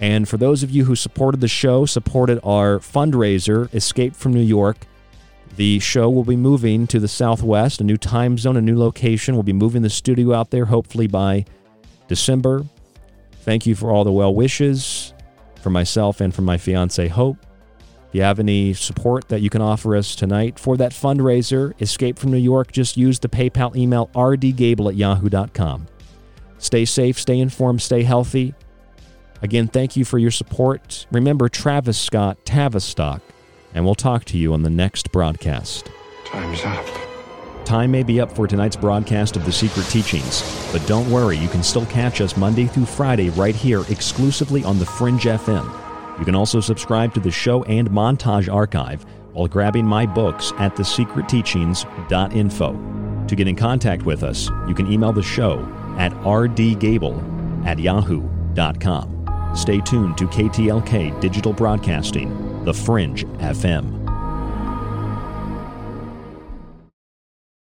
And 0.00 0.28
for 0.28 0.36
those 0.36 0.62
of 0.62 0.70
you 0.70 0.84
who 0.84 0.96
supported 0.96 1.40
the 1.40 1.48
show, 1.48 1.86
supported 1.86 2.40
our 2.42 2.78
fundraiser, 2.78 3.72
Escape 3.74 4.14
from 4.14 4.32
New 4.34 4.42
York, 4.42 4.86
the 5.56 5.78
show 5.78 6.10
will 6.10 6.24
be 6.24 6.36
moving 6.36 6.86
to 6.88 6.98
the 6.98 7.08
southwest, 7.08 7.80
a 7.80 7.84
new 7.84 7.96
time 7.96 8.36
zone, 8.38 8.56
a 8.56 8.60
new 8.60 8.76
location. 8.76 9.34
We'll 9.34 9.44
be 9.44 9.52
moving 9.52 9.82
the 9.82 9.90
studio 9.90 10.34
out 10.34 10.50
there 10.50 10.64
hopefully 10.64 11.06
by 11.06 11.44
December. 12.08 12.64
Thank 13.42 13.66
you 13.66 13.74
for 13.74 13.90
all 13.90 14.04
the 14.04 14.12
well 14.12 14.34
wishes 14.34 15.14
for 15.62 15.70
myself 15.70 16.20
and 16.20 16.34
for 16.34 16.42
my 16.42 16.58
fiance 16.58 17.06
Hope. 17.08 17.36
If 18.08 18.14
you 18.14 18.22
have 18.22 18.38
any 18.38 18.74
support 18.74 19.28
that 19.28 19.40
you 19.40 19.50
can 19.50 19.62
offer 19.62 19.96
us 19.96 20.14
tonight 20.14 20.58
for 20.58 20.76
that 20.76 20.92
fundraiser, 20.92 21.80
Escape 21.80 22.18
from 22.18 22.32
New 22.32 22.38
York, 22.38 22.72
just 22.72 22.96
use 22.96 23.18
the 23.18 23.28
PayPal 23.28 23.76
email 23.76 24.08
rdgable 24.14 24.88
at 24.88 24.96
yahoo.com. 24.96 25.86
Stay 26.58 26.84
safe, 26.84 27.18
stay 27.18 27.38
informed, 27.38 27.82
stay 27.82 28.02
healthy. 28.02 28.54
Again, 29.44 29.68
thank 29.68 29.94
you 29.94 30.04
for 30.04 30.18
your 30.18 30.30
support. 30.30 31.06
Remember 31.12 31.48
Travis 31.48 31.98
Scott, 31.98 32.44
Tavistock 32.44 33.20
and 33.74 33.84
we'll 33.84 33.94
talk 33.94 34.24
to 34.26 34.38
you 34.38 34.54
on 34.54 34.62
the 34.62 34.70
next 34.70 35.12
broadcast. 35.12 35.90
Time's 36.24 36.64
up. 36.64 36.86
Time 37.64 37.90
may 37.90 38.02
be 38.02 38.20
up 38.20 38.32
for 38.32 38.46
tonight's 38.46 38.76
broadcast 38.76 39.36
of 39.36 39.44
The 39.44 39.52
Secret 39.52 39.86
Teachings, 39.88 40.42
but 40.72 40.86
don't 40.86 41.10
worry, 41.10 41.36
you 41.36 41.48
can 41.48 41.62
still 41.62 41.84
catch 41.86 42.20
us 42.20 42.36
Monday 42.36 42.66
through 42.66 42.86
Friday 42.86 43.30
right 43.30 43.54
here 43.54 43.82
exclusively 43.88 44.64
on 44.64 44.78
The 44.78 44.86
Fringe 44.86 45.24
FM. 45.24 46.18
You 46.18 46.24
can 46.24 46.34
also 46.34 46.60
subscribe 46.60 47.14
to 47.14 47.20
the 47.20 47.30
show 47.30 47.62
and 47.64 47.90
montage 47.90 48.52
archive 48.52 49.04
while 49.32 49.48
grabbing 49.48 49.86
my 49.86 50.06
books 50.06 50.52
at 50.58 50.76
thesecretteachings.info. 50.76 53.26
To 53.26 53.34
get 53.34 53.48
in 53.48 53.56
contact 53.56 54.04
with 54.04 54.22
us, 54.22 54.50
you 54.68 54.74
can 54.74 54.92
email 54.92 55.12
the 55.12 55.22
show 55.22 55.60
at 55.98 56.12
rdgable 56.12 57.66
at 57.66 57.78
yahoo.com. 57.78 59.13
Stay 59.54 59.80
tuned 59.80 60.18
to 60.18 60.26
KTLK 60.26 61.20
Digital 61.20 61.52
Broadcasting, 61.52 62.64
The 62.64 62.74
Fringe 62.74 63.24
FM. 63.38 64.03